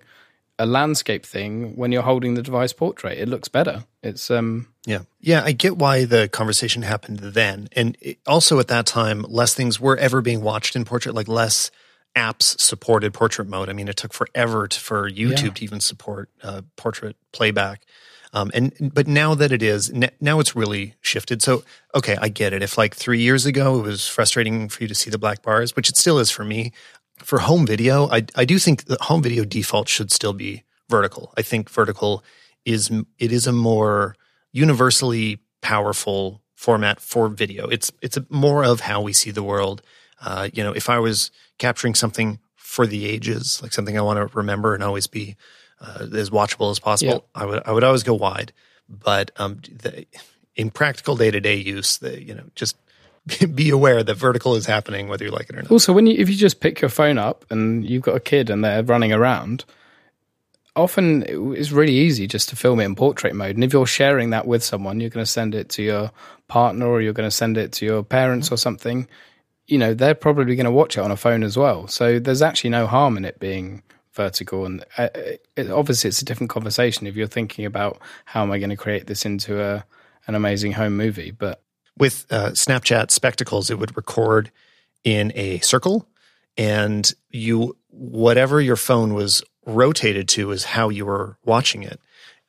a 0.60 0.66
landscape 0.66 1.26
thing 1.26 1.76
when 1.76 1.92
you're 1.92 2.02
holding 2.04 2.34
the 2.34 2.42
device 2.42 2.74
portrait 2.74 3.18
it 3.18 3.28
looks 3.30 3.48
better 3.48 3.84
it's 4.04 4.32
um 4.32 4.68
Yeah. 4.86 5.02
Yeah, 5.20 5.44
I 5.44 5.52
get 5.52 5.78
why 5.78 6.06
the 6.06 6.30
conversation 6.30 6.82
happened 6.84 7.20
then. 7.20 7.68
And 7.76 7.98
it, 8.00 8.20
also 8.26 8.58
at 8.60 8.70
that 8.70 8.86
time, 8.86 9.26
less 9.28 9.54
things 9.54 9.80
were 9.82 9.98
ever 9.98 10.22
being 10.22 10.42
watched 10.42 10.76
in 10.78 10.86
portrait, 10.86 11.14
like 11.14 11.28
less 11.28 11.72
apps 12.16 12.58
supported 12.60 13.14
portrait 13.14 13.50
mode. 13.50 13.68
I 13.70 13.74
mean, 13.74 13.90
it 13.90 13.98
took 13.98 14.14
forever 14.14 14.68
to, 14.68 14.80
for 14.80 15.10
YouTube 15.12 15.44
Yeah. 15.44 15.50
to 15.50 15.64
even 15.64 15.80
support 15.82 16.30
uh, 16.42 16.62
portrait 16.78 17.18
playback. 17.34 17.82
Um, 18.34 18.52
and 18.54 18.74
but 18.94 19.08
now 19.08 19.36
that 19.36 19.52
it 19.52 19.62
is, 19.62 19.92
now 20.22 20.40
it's 20.40 20.56
really 20.56 20.94
shifted. 21.02 21.42
So 21.42 21.64
okay, 21.94 22.16
I 22.22 22.30
get 22.30 22.54
it. 22.54 22.62
If 22.62 22.78
like 22.78 22.96
three 22.96 23.20
years 23.22 23.46
ago 23.46 23.80
it 23.80 23.84
was 23.84 24.08
frustrating 24.08 24.70
for 24.70 24.84
you 24.84 24.88
to 24.88 24.96
see 24.96 25.10
the 25.10 25.18
black 25.18 25.42
bars, 25.42 25.76
which 25.76 25.90
it 25.90 25.98
still 25.98 26.20
is 26.20 26.30
for 26.32 26.46
me. 26.46 26.72
For 27.24 27.40
home 27.40 27.66
video, 27.66 28.08
I 28.10 28.26
I 28.36 28.46
do 28.46 28.60
think 28.60 28.86
the 28.86 28.98
home 29.02 29.22
video 29.22 29.44
default 29.44 29.90
should 29.90 30.12
still 30.12 30.34
be 30.34 30.64
vertical. 30.90 31.34
I 31.38 31.42
think 31.42 31.70
vertical 31.70 32.24
is 32.66 32.92
it 33.18 33.32
is 33.32 33.48
a 33.48 33.52
more 33.52 34.16
universally 34.52 35.40
powerful 35.62 36.42
format 36.56 37.00
for 37.00 37.30
video. 37.30 37.68
It's 37.68 37.92
it's 38.02 38.18
a, 38.18 38.26
more 38.30 38.64
of 38.64 38.82
how 38.82 39.02
we 39.02 39.14
see 39.14 39.32
the 39.32 39.44
world. 39.44 39.82
Uh, 40.22 40.50
you 40.54 40.64
know, 40.64 40.72
if 40.74 40.90
I 40.90 41.00
was 41.00 41.32
capturing 41.60 41.96
something 41.96 42.40
for 42.56 42.88
the 42.88 43.06
ages, 43.06 43.62
like 43.62 43.74
something 43.74 43.98
I 43.98 44.02
want 44.02 44.18
to 44.18 44.38
remember 44.38 44.74
and 44.74 44.84
always 44.84 45.08
be 45.08 45.36
uh, 45.80 46.08
as 46.16 46.30
watchable 46.30 46.72
as 46.72 46.80
possible, 46.80 47.26
I 47.36 47.46
would 47.46 47.62
I 47.66 47.72
would 47.72 47.84
always 47.84 48.04
go 48.04 48.14
wide. 48.14 48.52
But 48.90 49.32
um, 49.38 49.62
the, 49.72 50.06
in 50.56 50.72
practical 50.72 51.16
day 51.16 51.32
to 51.32 51.40
day 51.40 51.56
use, 51.56 51.98
the 51.98 52.22
you 52.24 52.34
know 52.34 52.46
just 52.56 52.76
be 53.56 53.70
aware 53.70 54.04
that 54.04 54.16
vertical 54.16 54.56
is 54.56 54.66
happening 54.66 55.08
whether 55.08 55.26
you 55.26 55.32
like 55.32 55.50
it 55.50 55.56
or 55.56 55.62
not. 55.62 55.72
Also, 55.72 55.94
when 55.94 56.08
you 56.08 56.16
if 56.18 56.30
you 56.30 56.36
just 56.36 56.60
pick 56.60 56.82
your 56.82 56.90
phone 56.90 57.18
up 57.18 57.46
and 57.50 57.88
you've 57.88 58.04
got 58.04 58.16
a 58.16 58.20
kid 58.20 58.50
and 58.50 58.64
they're 58.64 58.84
running 58.84 59.12
around, 59.12 59.66
often 60.76 61.24
it's 61.56 61.72
really 61.72 61.96
easy 61.96 62.28
just 62.28 62.50
to 62.50 62.56
film 62.56 62.80
it 62.80 62.86
in 62.86 62.96
portrait 62.96 63.36
mode. 63.36 63.56
And 63.56 63.64
if 63.64 63.74
you're 63.74 63.88
sharing 63.88 64.30
that 64.30 64.48
with 64.48 64.64
someone, 64.64 65.00
you're 65.00 65.10
going 65.10 65.26
to 65.26 65.32
send 65.32 65.56
it 65.56 65.70
to 65.70 65.84
your 65.84 66.12
partner 66.48 66.88
or 66.88 67.02
you're 67.02 67.14
going 67.14 67.28
to 67.28 67.36
send 67.36 67.58
it 67.58 67.72
to 67.74 67.86
your 67.86 68.04
parents 68.04 68.52
or 68.52 68.58
something. 68.58 69.08
You 69.66 69.78
know, 69.78 69.94
they're 69.94 70.16
probably 70.16 70.56
going 70.56 70.66
to 70.66 70.72
watch 70.72 70.98
it 70.98 71.02
on 71.02 71.12
a 71.12 71.18
phone 71.18 71.44
as 71.44 71.58
well. 71.58 71.88
So 71.88 72.20
there's 72.20 72.42
actually 72.42 72.70
no 72.70 72.88
harm 72.88 73.18
in 73.18 73.26
it 73.26 73.40
being 73.40 73.84
vertical. 74.14 74.66
And 74.66 74.86
uh, 74.98 75.10
it, 75.14 75.70
obviously, 75.70 76.08
it's 76.08 76.22
a 76.22 76.26
different 76.26 76.50
conversation 76.50 77.08
if 77.08 77.16
you're 77.16 77.28
thinking 77.28 77.66
about 77.66 78.00
how 78.26 78.44
am 78.44 78.52
I 78.52 78.60
going 78.60 78.70
to 78.70 78.78
create 78.78 79.08
this 79.08 79.26
into 79.26 79.62
a 79.62 79.86
an 80.28 80.36
amazing 80.36 80.74
home 80.74 80.96
movie. 80.96 81.32
But 81.32 81.62
with 81.98 82.26
uh, 82.30 82.52
Snapchat 82.52 83.12
Spectacles, 83.12 83.70
it 83.70 83.80
would 83.80 83.96
record 83.96 84.52
in 85.04 85.32
a 85.36 85.60
circle, 85.60 86.08
and 86.58 87.14
you 87.30 87.78
whatever 87.90 88.62
your 88.62 88.76
phone 88.76 89.14
was 89.14 89.44
rotated 89.66 90.28
to 90.30 90.52
is 90.52 90.64
how 90.66 90.90
you 90.90 91.06
were 91.06 91.38
watching 91.46 91.84
it. 91.84 92.00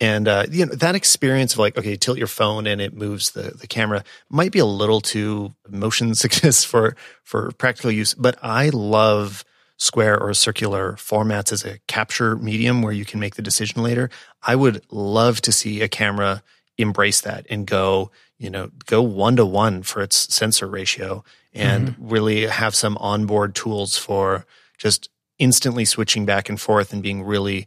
And 0.00 0.28
uh, 0.28 0.46
you 0.50 0.66
know 0.66 0.74
that 0.74 0.94
experience 0.94 1.54
of 1.54 1.58
like, 1.58 1.76
okay, 1.76 1.96
tilt 1.96 2.18
your 2.18 2.28
phone 2.28 2.66
and 2.66 2.80
it 2.80 2.94
moves 2.94 3.32
the 3.32 3.50
the 3.50 3.66
camera 3.66 4.04
might 4.28 4.52
be 4.52 4.60
a 4.60 4.66
little 4.66 5.00
too 5.00 5.54
motion 5.68 6.14
sickness 6.14 6.64
for 6.64 6.96
for 7.24 7.50
practical 7.52 7.90
use, 7.90 8.14
but 8.14 8.38
I 8.42 8.68
love 8.68 9.44
square 9.76 10.20
or 10.20 10.34
circular 10.34 10.94
formats 10.94 11.52
as 11.52 11.64
a 11.64 11.78
capture 11.86 12.36
medium 12.36 12.82
where 12.82 12.92
you 12.92 13.04
can 13.04 13.20
make 13.20 13.36
the 13.36 13.42
decision 13.42 13.82
later. 13.82 14.10
I 14.42 14.56
would 14.56 14.84
love 14.90 15.40
to 15.42 15.52
see 15.52 15.82
a 15.82 15.88
camera 15.88 16.42
embrace 16.76 17.20
that 17.22 17.46
and 17.48 17.66
go, 17.66 18.10
you 18.38 18.50
know, 18.50 18.70
go 18.86 19.02
one 19.02 19.36
to 19.36 19.44
one 19.44 19.82
for 19.82 20.02
its 20.02 20.32
sensor 20.34 20.66
ratio 20.66 21.24
and 21.52 21.90
mm-hmm. 21.90 22.08
really 22.08 22.46
have 22.46 22.74
some 22.74 22.96
onboard 22.98 23.54
tools 23.54 23.98
for 23.98 24.46
just 24.76 25.10
instantly 25.38 25.84
switching 25.84 26.24
back 26.24 26.48
and 26.48 26.60
forth 26.60 26.92
and 26.92 27.02
being 27.02 27.22
really 27.22 27.66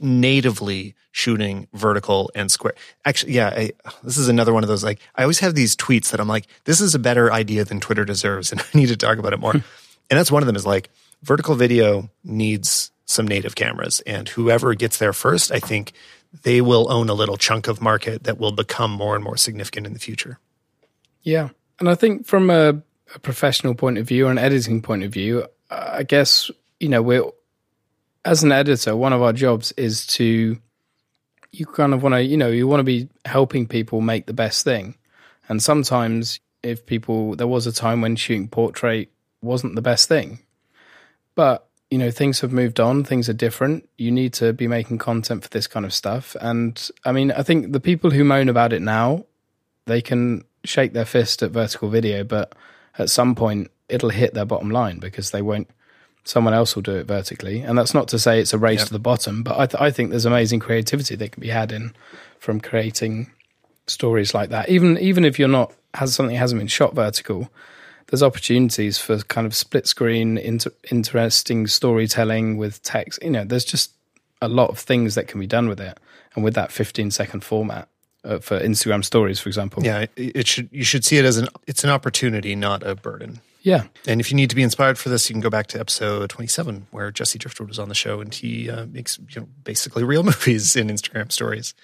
natively 0.00 0.94
shooting 1.12 1.66
vertical 1.72 2.30
and 2.34 2.50
square. 2.50 2.74
Actually, 3.04 3.32
yeah, 3.32 3.48
I, 3.48 3.72
this 4.02 4.18
is 4.18 4.28
another 4.28 4.52
one 4.52 4.62
of 4.62 4.68
those. 4.68 4.84
Like, 4.84 5.00
I 5.16 5.22
always 5.22 5.40
have 5.40 5.54
these 5.54 5.74
tweets 5.74 6.10
that 6.10 6.20
I'm 6.20 6.28
like, 6.28 6.46
this 6.64 6.80
is 6.80 6.94
a 6.94 6.98
better 6.98 7.32
idea 7.32 7.64
than 7.64 7.80
Twitter 7.80 8.04
deserves, 8.04 8.52
and 8.52 8.60
I 8.74 8.78
need 8.78 8.88
to 8.88 8.96
talk 8.96 9.18
about 9.18 9.32
it 9.32 9.40
more. 9.40 9.52
and 9.52 9.62
that's 10.08 10.30
one 10.30 10.42
of 10.42 10.46
them 10.46 10.56
is 10.56 10.66
like, 10.66 10.90
vertical 11.22 11.54
video 11.54 12.08
needs 12.24 12.90
some 13.06 13.26
native 13.26 13.56
cameras, 13.56 14.00
and 14.06 14.28
whoever 14.28 14.74
gets 14.74 14.98
there 14.98 15.12
first, 15.12 15.50
I 15.50 15.58
think 15.58 15.92
they 16.42 16.60
will 16.60 16.90
own 16.90 17.08
a 17.08 17.14
little 17.14 17.36
chunk 17.36 17.68
of 17.68 17.80
market 17.80 18.24
that 18.24 18.38
will 18.38 18.52
become 18.52 18.90
more 18.90 19.14
and 19.14 19.24
more 19.24 19.36
significant 19.36 19.86
in 19.86 19.92
the 19.92 19.98
future. 19.98 20.38
Yeah, 21.22 21.50
and 21.78 21.88
I 21.88 21.94
think 21.94 22.26
from 22.26 22.50
a, 22.50 22.80
a 23.14 23.18
professional 23.20 23.74
point 23.74 23.98
of 23.98 24.06
view 24.06 24.26
or 24.26 24.30
an 24.30 24.38
editing 24.38 24.80
point 24.82 25.02
of 25.02 25.12
view, 25.12 25.46
I 25.70 26.02
guess 26.02 26.50
you 26.80 26.88
know, 26.88 27.02
we're 27.02 27.24
as 28.24 28.42
an 28.42 28.52
editor, 28.52 28.96
one 28.96 29.12
of 29.12 29.22
our 29.22 29.32
jobs 29.32 29.72
is 29.72 30.06
to 30.08 30.58
you 31.52 31.66
kind 31.66 31.94
of 31.94 32.02
want 32.02 32.14
to, 32.14 32.22
you 32.22 32.36
know, 32.36 32.48
you 32.48 32.66
want 32.66 32.80
to 32.80 32.84
be 32.84 33.08
helping 33.24 33.66
people 33.66 34.00
make 34.00 34.26
the 34.26 34.32
best 34.32 34.64
thing. 34.64 34.96
And 35.48 35.62
sometimes 35.62 36.40
if 36.62 36.86
people 36.86 37.36
there 37.36 37.46
was 37.46 37.66
a 37.66 37.72
time 37.72 38.00
when 38.00 38.16
shooting 38.16 38.48
portrait 38.48 39.10
wasn't 39.42 39.74
the 39.74 39.82
best 39.82 40.08
thing. 40.08 40.40
But, 41.34 41.66
you 41.90 41.98
know, 41.98 42.10
things 42.10 42.40
have 42.40 42.52
moved 42.52 42.78
on, 42.78 43.02
things 43.02 43.28
are 43.28 43.34
different. 43.34 43.88
You 43.98 44.10
need 44.12 44.32
to 44.34 44.52
be 44.52 44.68
making 44.68 44.98
content 44.98 45.42
for 45.42 45.48
this 45.48 45.66
kind 45.66 45.84
of 45.84 45.92
stuff. 45.92 46.36
And 46.40 46.90
I 47.04 47.12
mean, 47.12 47.32
I 47.32 47.42
think 47.42 47.72
the 47.72 47.80
people 47.80 48.10
who 48.10 48.24
moan 48.24 48.48
about 48.48 48.72
it 48.72 48.80
now, 48.80 49.24
they 49.86 50.00
can 50.00 50.44
shake 50.64 50.92
their 50.92 51.04
fist 51.04 51.42
at 51.42 51.50
vertical 51.50 51.88
video, 51.88 52.22
but 52.22 52.54
at 52.98 53.10
some 53.10 53.34
point 53.34 53.70
it'll 53.88 54.10
hit 54.10 54.34
their 54.34 54.44
bottom 54.44 54.70
line 54.70 54.98
because 54.98 55.32
they 55.32 55.42
won't 55.42 55.68
someone 56.22 56.54
else 56.54 56.74
will 56.74 56.82
do 56.82 56.96
it 56.96 57.06
vertically. 57.06 57.60
And 57.60 57.76
that's 57.76 57.94
not 57.94 58.08
to 58.08 58.18
say 58.18 58.40
it's 58.40 58.52
a 58.52 58.58
race 58.58 58.80
yep. 58.80 58.88
to 58.88 58.92
the 58.92 58.98
bottom, 58.98 59.42
but 59.42 59.58
I, 59.58 59.66
th- 59.66 59.80
I 59.80 59.90
think 59.90 60.10
there's 60.10 60.26
amazing 60.26 60.60
creativity 60.60 61.16
that 61.16 61.32
can 61.32 61.40
be 61.40 61.48
had 61.48 61.72
in 61.72 61.94
from 62.38 62.60
creating 62.60 63.30
stories 63.86 64.34
like 64.34 64.50
that. 64.50 64.68
Even 64.68 64.98
even 64.98 65.24
if 65.24 65.38
you're 65.38 65.48
not 65.48 65.72
has 65.94 66.14
something 66.14 66.36
hasn't 66.36 66.60
been 66.60 66.68
shot 66.68 66.94
vertical, 66.94 67.50
there's 68.10 68.22
opportunities 68.22 68.98
for 68.98 69.18
kind 69.18 69.46
of 69.46 69.54
split 69.54 69.86
screen, 69.86 70.36
inter- 70.36 70.72
interesting 70.90 71.66
storytelling 71.66 72.56
with 72.56 72.82
text. 72.82 73.22
You 73.22 73.30
know, 73.30 73.44
there's 73.44 73.64
just 73.64 73.92
a 74.42 74.48
lot 74.48 74.70
of 74.70 74.78
things 74.78 75.14
that 75.14 75.28
can 75.28 75.40
be 75.40 75.46
done 75.46 75.68
with 75.68 75.80
it, 75.80 75.98
and 76.34 76.44
with 76.44 76.54
that 76.54 76.72
15 76.72 77.10
second 77.10 77.44
format. 77.44 77.88
Uh, 78.22 78.38
for 78.38 78.60
Instagram 78.60 79.02
stories, 79.02 79.40
for 79.40 79.48
example. 79.48 79.82
Yeah, 79.82 80.04
it 80.14 80.46
should. 80.46 80.68
You 80.70 80.84
should 80.84 81.06
see 81.06 81.16
it 81.16 81.24
as 81.24 81.38
an. 81.38 81.48
It's 81.66 81.84
an 81.84 81.88
opportunity, 81.88 82.54
not 82.54 82.86
a 82.86 82.94
burden. 82.94 83.40
Yeah. 83.62 83.84
And 84.06 84.20
if 84.20 84.30
you 84.30 84.36
need 84.36 84.50
to 84.50 84.56
be 84.56 84.62
inspired 84.62 84.98
for 84.98 85.08
this, 85.08 85.28
you 85.28 85.34
can 85.34 85.40
go 85.40 85.50
back 85.50 85.66
to 85.68 85.80
episode 85.80 86.30
27, 86.30 86.86
where 86.90 87.10
Jesse 87.10 87.38
Driftwood 87.38 87.68
was 87.68 87.78
on 87.78 87.88
the 87.88 87.94
show 87.94 88.20
and 88.20 88.34
he 88.34 88.70
uh, 88.70 88.86
makes 88.86 89.18
you 89.18 89.40
know, 89.40 89.48
basically 89.64 90.04
real 90.04 90.22
movies 90.24 90.76
in 90.76 90.88
Instagram 90.88 91.30
stories. 91.30 91.74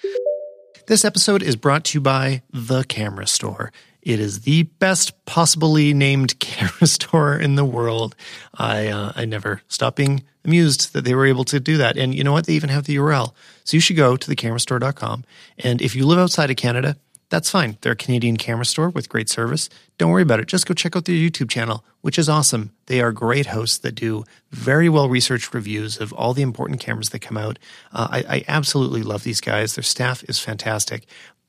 This 0.86 1.04
episode 1.04 1.42
is 1.42 1.56
brought 1.56 1.84
to 1.86 1.98
you 1.98 2.00
by 2.00 2.42
The 2.52 2.84
Camera 2.84 3.26
Store. 3.26 3.72
It 4.06 4.20
is 4.20 4.42
the 4.42 4.62
best 4.62 5.24
possibly 5.24 5.92
named 5.92 6.38
camera 6.38 6.86
store 6.86 7.36
in 7.36 7.56
the 7.56 7.64
world. 7.64 8.14
I 8.54 8.86
uh, 8.86 9.12
I 9.16 9.24
never 9.24 9.62
stop 9.66 9.96
being 9.96 10.22
amused 10.44 10.92
that 10.92 11.04
they 11.04 11.12
were 11.12 11.26
able 11.26 11.44
to 11.46 11.58
do 11.58 11.76
that. 11.78 11.96
And 11.96 12.14
you 12.14 12.22
know 12.22 12.32
what? 12.32 12.46
They 12.46 12.52
even 12.52 12.70
have 12.70 12.84
the 12.84 12.94
URL. 12.96 13.34
So 13.64 13.76
you 13.76 13.80
should 13.80 13.96
go 13.96 14.16
to 14.16 14.30
thecamerastore.com. 14.30 15.24
And 15.58 15.82
if 15.82 15.96
you 15.96 16.06
live 16.06 16.20
outside 16.20 16.50
of 16.52 16.56
Canada, 16.56 16.96
that's 17.30 17.50
fine. 17.50 17.78
They're 17.80 17.92
a 17.92 17.96
Canadian 17.96 18.36
camera 18.36 18.64
store 18.64 18.90
with 18.90 19.08
great 19.08 19.28
service. 19.28 19.68
Don't 19.98 20.12
worry 20.12 20.22
about 20.22 20.38
it. 20.38 20.46
Just 20.46 20.68
go 20.68 20.74
check 20.74 20.94
out 20.94 21.06
their 21.06 21.16
YouTube 21.16 21.50
channel, 21.50 21.84
which 22.02 22.16
is 22.16 22.28
awesome. 22.28 22.70
They 22.86 23.00
are 23.00 23.10
great 23.10 23.46
hosts 23.46 23.78
that 23.78 23.96
do 23.96 24.24
very 24.52 24.88
well 24.88 25.08
researched 25.08 25.52
reviews 25.52 25.98
of 25.98 26.12
all 26.12 26.32
the 26.32 26.42
important 26.42 26.78
cameras 26.78 27.08
that 27.08 27.18
come 27.18 27.36
out. 27.36 27.58
Uh, 27.92 28.06
I, 28.12 28.36
I 28.36 28.44
absolutely 28.46 29.02
love 29.02 29.24
these 29.24 29.40
guys. 29.40 29.74
Their 29.74 29.82
staff 29.82 30.22
is 30.28 30.38
fantastic. 30.38 31.06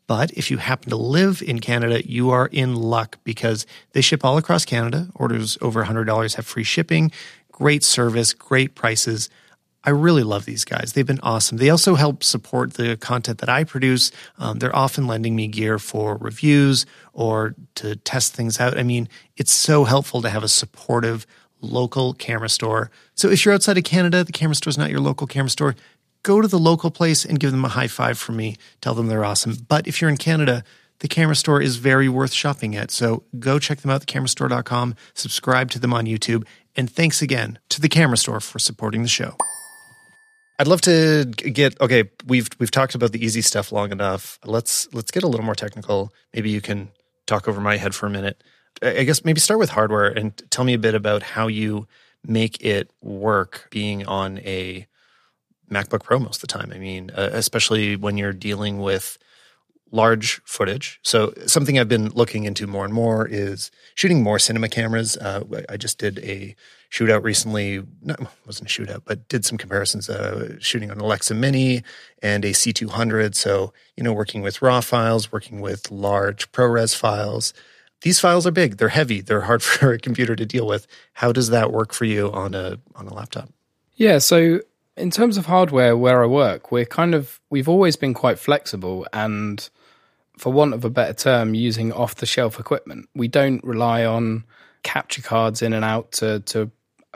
But 0.07 0.31
if 0.31 0.49
you 0.49 0.57
happen 0.57 0.89
to 0.89 0.95
live 0.95 1.41
in 1.41 1.59
Canada, 1.59 2.07
you 2.09 2.29
are 2.29 2.47
in 2.47 2.75
luck 2.75 3.17
because 3.23 3.65
they 3.91 4.01
ship 4.01 4.23
all 4.23 4.37
across 4.37 4.65
Canada. 4.65 5.09
Orders 5.15 5.57
over 5.61 5.83
$100 5.83 6.35
have 6.35 6.45
free 6.45 6.63
shipping, 6.63 7.11
great 7.51 7.83
service, 7.83 8.33
great 8.33 8.73
prices. 8.73 9.29
I 9.83 9.91
really 9.91 10.23
love 10.23 10.45
these 10.45 10.65
guys. 10.65 10.93
They've 10.93 11.05
been 11.07 11.19
awesome. 11.23 11.57
They 11.57 11.69
also 11.69 11.95
help 11.95 12.23
support 12.23 12.73
the 12.73 12.97
content 12.97 13.39
that 13.39 13.49
I 13.49 13.63
produce. 13.63 14.11
Um, 14.37 14.59
they're 14.59 14.75
often 14.75 15.07
lending 15.07 15.35
me 15.35 15.47
gear 15.47 15.77
for 15.79 16.17
reviews 16.17 16.85
or 17.13 17.55
to 17.75 17.95
test 17.97 18.33
things 18.33 18.59
out. 18.59 18.77
I 18.77 18.83
mean, 18.83 19.07
it's 19.35 19.51
so 19.51 19.83
helpful 19.83 20.21
to 20.21 20.29
have 20.29 20.43
a 20.43 20.49
supportive 20.49 21.25
local 21.61 22.13
camera 22.13 22.49
store. 22.49 22.91
So 23.15 23.29
if 23.29 23.43
you're 23.43 23.53
outside 23.53 23.77
of 23.77 23.83
Canada, 23.83 24.23
the 24.23 24.31
camera 24.31 24.55
store 24.55 24.69
is 24.69 24.77
not 24.77 24.89
your 24.89 24.99
local 24.99 25.27
camera 25.27 25.49
store. 25.49 25.75
Go 26.27 26.41
to 26.41 26.47
the 26.49 26.59
local 26.59 26.91
place 26.91 27.23
and 27.23 27.39
give 27.39 27.51
them 27.51 27.63
a 27.63 27.69
high 27.69 27.87
five 27.87 28.17
from 28.17 28.35
me. 28.35 28.57
Tell 28.81 28.93
them 28.93 29.07
they're 29.07 29.23
awesome. 29.23 29.55
But 29.69 29.87
if 29.87 30.01
you're 30.01 30.09
in 30.09 30.17
Canada, 30.17 30.61
the 30.99 31.07
camera 31.07 31.37
store 31.37 31.61
is 31.61 31.77
very 31.77 32.09
worth 32.09 32.33
shopping 32.33 32.75
at. 32.75 32.91
So 32.91 33.23
go 33.39 33.59
check 33.59 33.79
them 33.79 33.91
out, 33.91 34.05
thecamerastore.com, 34.05 34.95
subscribe 35.13 35.71
to 35.71 35.79
them 35.79 35.93
on 35.93 36.03
YouTube, 36.05 36.45
and 36.75 36.91
thanks 36.91 37.21
again 37.21 37.59
to 37.69 37.79
the 37.79 37.87
camera 37.87 38.17
store 38.17 38.41
for 38.41 38.59
supporting 38.59 39.03
the 39.03 39.07
show. 39.07 39.37
I'd 40.59 40.67
love 40.67 40.81
to 40.81 41.23
get 41.23 41.79
okay. 41.79 42.09
We've 42.25 42.49
we've 42.59 42.71
talked 42.71 42.93
about 42.93 43.13
the 43.13 43.23
easy 43.23 43.41
stuff 43.41 43.71
long 43.71 43.93
enough. 43.93 44.37
Let's 44.43 44.93
let's 44.93 45.11
get 45.11 45.23
a 45.23 45.27
little 45.27 45.45
more 45.45 45.55
technical. 45.55 46.11
Maybe 46.33 46.49
you 46.49 46.59
can 46.59 46.89
talk 47.25 47.47
over 47.47 47.61
my 47.61 47.77
head 47.77 47.95
for 47.95 48.05
a 48.05 48.09
minute. 48.09 48.43
I 48.81 49.05
guess 49.05 49.23
maybe 49.23 49.39
start 49.39 49.61
with 49.61 49.69
hardware 49.69 50.09
and 50.09 50.35
tell 50.49 50.65
me 50.65 50.73
a 50.73 50.77
bit 50.77 50.93
about 50.93 51.23
how 51.23 51.47
you 51.47 51.87
make 52.21 52.61
it 52.65 52.91
work 53.01 53.69
being 53.71 54.05
on 54.05 54.39
a 54.39 54.87
MacBook 55.71 56.03
Pro 56.03 56.19
most 56.19 56.37
of 56.37 56.41
the 56.41 56.47
time. 56.47 56.71
I 56.73 56.79
mean, 56.79 57.11
uh, 57.15 57.29
especially 57.33 57.95
when 57.95 58.17
you're 58.17 58.33
dealing 58.33 58.79
with 58.79 59.17
large 59.91 60.41
footage. 60.43 60.99
So 61.03 61.33
something 61.45 61.79
I've 61.79 61.87
been 61.87 62.09
looking 62.09 62.43
into 62.43 62.67
more 62.67 62.85
and 62.85 62.93
more 62.93 63.27
is 63.27 63.71
shooting 63.95 64.21
more 64.21 64.39
cinema 64.39 64.69
cameras. 64.69 65.17
Uh, 65.17 65.43
I 65.69 65.77
just 65.77 65.97
did 65.97 66.19
a 66.19 66.55
shootout 66.91 67.23
recently. 67.23 67.83
No, 68.01 68.15
wasn't 68.45 68.69
a 68.69 68.73
shootout, 68.73 69.03
but 69.05 69.27
did 69.29 69.45
some 69.45 69.57
comparisons. 69.57 70.09
Uh, 70.09 70.57
shooting 70.59 70.91
on 70.91 70.99
Alexa 70.99 71.33
Mini 71.33 71.83
and 72.21 72.43
a 72.43 72.51
C200. 72.51 73.35
So 73.35 73.73
you 73.95 74.03
know, 74.03 74.13
working 74.13 74.41
with 74.41 74.61
RAW 74.61 74.81
files, 74.81 75.31
working 75.31 75.61
with 75.61 75.91
large 75.91 76.51
ProRes 76.51 76.95
files. 76.95 77.53
These 78.01 78.19
files 78.19 78.45
are 78.45 78.51
big. 78.51 78.77
They're 78.77 78.89
heavy. 78.89 79.21
They're 79.21 79.41
hard 79.41 79.63
for 79.63 79.93
a 79.93 79.99
computer 79.99 80.35
to 80.35 80.45
deal 80.45 80.67
with. 80.67 80.87
How 81.13 81.31
does 81.31 81.49
that 81.49 81.71
work 81.71 81.93
for 81.93 82.05
you 82.05 82.31
on 82.31 82.53
a 82.53 82.79
on 82.95 83.07
a 83.07 83.13
laptop? 83.13 83.49
Yeah. 83.95 84.19
So 84.19 84.61
in 84.97 85.11
terms 85.11 85.37
of 85.37 85.45
hardware 85.45 85.95
where 85.95 86.23
I 86.23 86.25
work, 86.25 86.71
we're 86.71 86.85
kind 86.85 87.15
of 87.15 87.39
we've 87.49 87.69
always 87.69 87.95
been 87.95 88.13
quite 88.13 88.39
flexible 88.39 89.07
and 89.13 89.69
for 90.37 90.51
want 90.51 90.73
of 90.73 90.85
a 90.85 90.89
better 90.89 91.13
term, 91.13 91.53
using 91.53 91.91
off 91.91 92.15
the 92.15 92.25
shelf 92.25 92.59
equipment. 92.59 93.09
We 93.15 93.27
don't 93.27 93.63
rely 93.63 94.05
on 94.05 94.45
capture 94.83 95.21
cards 95.21 95.61
in 95.61 95.73
and 95.73 95.83
out 95.83 96.11
to, 96.13 96.39
to 96.41 96.71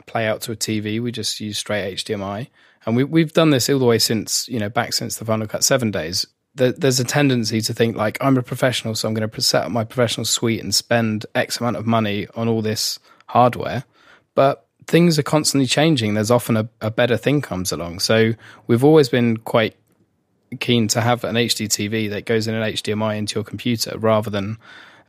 play 0.06 0.26
out 0.26 0.42
to 0.42 0.52
a 0.52 0.56
TV. 0.56 1.00
We 1.00 1.12
just 1.12 1.40
use 1.40 1.56
straight 1.56 1.96
HDMI. 1.96 2.48
And 2.84 2.96
we, 2.96 3.04
we've 3.04 3.32
done 3.32 3.50
this 3.50 3.70
all 3.70 3.78
the 3.78 3.84
way 3.84 3.98
since, 3.98 4.48
you 4.48 4.58
know, 4.58 4.68
back 4.68 4.92
since 4.92 5.16
the 5.16 5.24
Final 5.24 5.46
Cut 5.46 5.62
7 5.62 5.92
days. 5.92 6.26
there, 6.56 6.72
there's 6.72 6.98
a 6.98 7.04
tendency 7.04 7.60
to 7.60 7.72
think 7.72 7.96
like 7.96 8.18
I'm 8.20 8.36
a 8.36 8.42
professional, 8.42 8.96
so 8.96 9.06
I'm 9.06 9.14
going 9.14 9.28
to 9.28 9.40
set 9.40 9.64
up 9.64 9.70
my 9.70 9.84
professional 9.84 10.24
suite 10.24 10.62
and 10.62 10.74
spend 10.74 11.24
X 11.34 11.60
amount 11.60 11.76
of 11.76 11.86
money 11.86 12.26
on 12.34 12.48
all 12.48 12.60
this 12.60 12.98
hardware. 13.26 13.84
But 14.34 14.61
things 14.86 15.18
are 15.18 15.22
constantly 15.22 15.66
changing. 15.66 16.14
There's 16.14 16.30
often 16.30 16.56
a, 16.56 16.68
a 16.80 16.90
better 16.90 17.16
thing 17.16 17.40
comes 17.40 17.72
along. 17.72 18.00
So 18.00 18.34
we've 18.66 18.84
always 18.84 19.08
been 19.08 19.36
quite 19.38 19.76
keen 20.60 20.88
to 20.88 21.00
have 21.00 21.24
an 21.24 21.36
HD 21.36 21.66
TV 21.66 22.10
that 22.10 22.24
goes 22.24 22.46
in 22.46 22.54
an 22.54 22.62
HDMI 22.62 23.16
into 23.16 23.36
your 23.36 23.44
computer 23.44 23.96
rather 23.98 24.30
than 24.30 24.58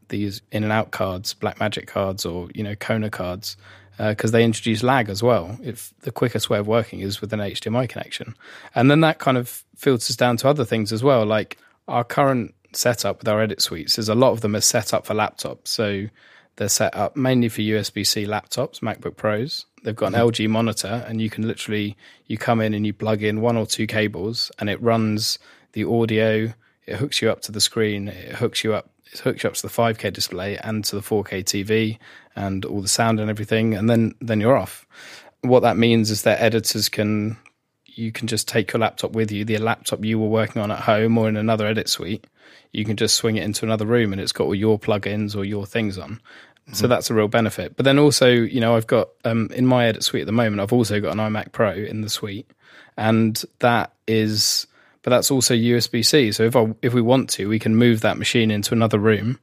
these 0.09 0.41
in 0.51 0.63
and 0.63 0.71
out 0.71 0.91
cards, 0.91 1.33
Blackmagic 1.33 1.87
cards, 1.87 2.25
or 2.25 2.49
you 2.53 2.63
know 2.63 2.75
Kona 2.75 3.09
cards, 3.09 3.57
because 3.97 4.31
uh, 4.31 4.37
they 4.37 4.43
introduce 4.43 4.83
lag 4.83 5.09
as 5.09 5.23
well. 5.23 5.57
If 5.63 5.93
the 6.01 6.11
quickest 6.11 6.49
way 6.49 6.59
of 6.59 6.67
working 6.67 6.99
is 6.99 7.21
with 7.21 7.33
an 7.33 7.39
HDMI 7.39 7.89
connection, 7.89 8.35
and 8.75 8.91
then 8.91 9.01
that 9.01 9.19
kind 9.19 9.37
of 9.37 9.63
filters 9.75 10.15
down 10.15 10.37
to 10.37 10.47
other 10.47 10.65
things 10.65 10.93
as 10.93 11.03
well. 11.03 11.25
Like 11.25 11.57
our 11.87 12.03
current 12.03 12.53
setup 12.73 13.19
with 13.19 13.27
our 13.27 13.41
edit 13.41 13.61
suites 13.61 13.97
is 13.97 14.09
a 14.09 14.15
lot 14.15 14.31
of 14.31 14.41
them 14.41 14.55
are 14.55 14.61
set 14.61 14.93
up 14.93 15.05
for 15.05 15.13
laptops, 15.13 15.67
so 15.67 16.07
they're 16.55 16.69
set 16.69 16.95
up 16.95 17.15
mainly 17.15 17.49
for 17.49 17.61
USB 17.61 18.05
C 18.05 18.25
laptops, 18.25 18.79
MacBook 18.79 19.17
Pros. 19.17 19.65
They've 19.83 19.95
got 19.95 20.07
an 20.07 20.13
mm-hmm. 20.13 20.29
LG 20.29 20.49
monitor, 20.49 21.05
and 21.07 21.21
you 21.21 21.29
can 21.29 21.47
literally 21.47 21.97
you 22.27 22.37
come 22.37 22.61
in 22.61 22.73
and 22.73 22.85
you 22.85 22.93
plug 22.93 23.23
in 23.23 23.41
one 23.41 23.57
or 23.57 23.65
two 23.65 23.87
cables, 23.87 24.51
and 24.59 24.69
it 24.69 24.81
runs 24.81 25.39
the 25.73 25.83
audio. 25.83 26.53
It 26.85 26.97
hooks 26.97 27.21
you 27.21 27.31
up 27.31 27.41
to 27.41 27.51
the 27.51 27.61
screen. 27.61 28.07
It 28.07 28.35
hooks 28.35 28.63
you 28.63 28.73
up. 28.73 28.89
It 29.11 29.19
hooks 29.19 29.43
you 29.43 29.49
up 29.49 29.55
to 29.55 29.61
the 29.61 29.67
5K 29.67 30.11
display 30.11 30.57
and 30.57 30.83
to 30.85 30.95
the 30.95 31.01
4K 31.01 31.43
TV 31.43 31.97
and 32.35 32.65
all 32.65 32.81
the 32.81 32.87
sound 32.87 33.19
and 33.19 33.29
everything, 33.29 33.73
and 33.73 33.89
then 33.89 34.15
then 34.21 34.39
you're 34.39 34.57
off. 34.57 34.85
What 35.41 35.61
that 35.61 35.77
means 35.77 36.11
is 36.11 36.21
that 36.21 36.41
editors 36.41 36.87
can 36.89 37.37
you 37.85 38.11
can 38.11 38.27
just 38.27 38.47
take 38.47 38.73
your 38.73 38.79
laptop 38.79 39.11
with 39.11 39.31
you, 39.31 39.45
the 39.45 39.57
laptop 39.57 40.03
you 40.03 40.19
were 40.19 40.27
working 40.27 40.61
on 40.61 40.71
at 40.71 40.79
home 40.79 41.17
or 41.17 41.29
in 41.29 41.37
another 41.37 41.67
edit 41.67 41.89
suite. 41.89 42.25
You 42.71 42.85
can 42.85 42.97
just 42.97 43.15
swing 43.15 43.37
it 43.37 43.43
into 43.43 43.65
another 43.65 43.85
room 43.85 44.11
and 44.11 44.21
it's 44.21 44.31
got 44.31 44.45
all 44.45 44.55
your 44.55 44.79
plugins 44.79 45.35
or 45.35 45.43
your 45.45 45.65
things 45.65 45.97
on. 45.97 46.19
Mm-hmm. 46.63 46.73
So 46.73 46.87
that's 46.87 47.09
a 47.09 47.13
real 47.13 47.27
benefit. 47.27 47.75
But 47.75 47.83
then 47.83 47.99
also, 47.99 48.29
you 48.29 48.61
know, 48.61 48.75
I've 48.75 48.87
got 48.87 49.09
um, 49.25 49.49
in 49.53 49.65
my 49.65 49.85
edit 49.85 50.03
suite 50.03 50.21
at 50.21 50.27
the 50.27 50.31
moment, 50.31 50.61
I've 50.61 50.73
also 50.73 50.99
got 51.01 51.11
an 51.11 51.19
iMac 51.19 51.51
Pro 51.51 51.71
in 51.71 52.01
the 52.01 52.09
suite, 52.09 52.49
and 52.95 53.41
that 53.59 53.93
is, 54.07 54.65
but 55.01 55.09
that's 55.09 55.29
also 55.29 55.53
USB 55.53 56.05
C. 56.05 56.31
So 56.31 56.43
if 56.43 56.55
I 56.55 56.73
if 56.81 56.93
we 56.93 57.01
want 57.01 57.29
to, 57.31 57.49
we 57.49 57.59
can 57.59 57.75
move 57.75 58.01
that 58.01 58.17
machine 58.17 58.49
into 58.49 58.73
another 58.73 58.97
room 58.97 59.39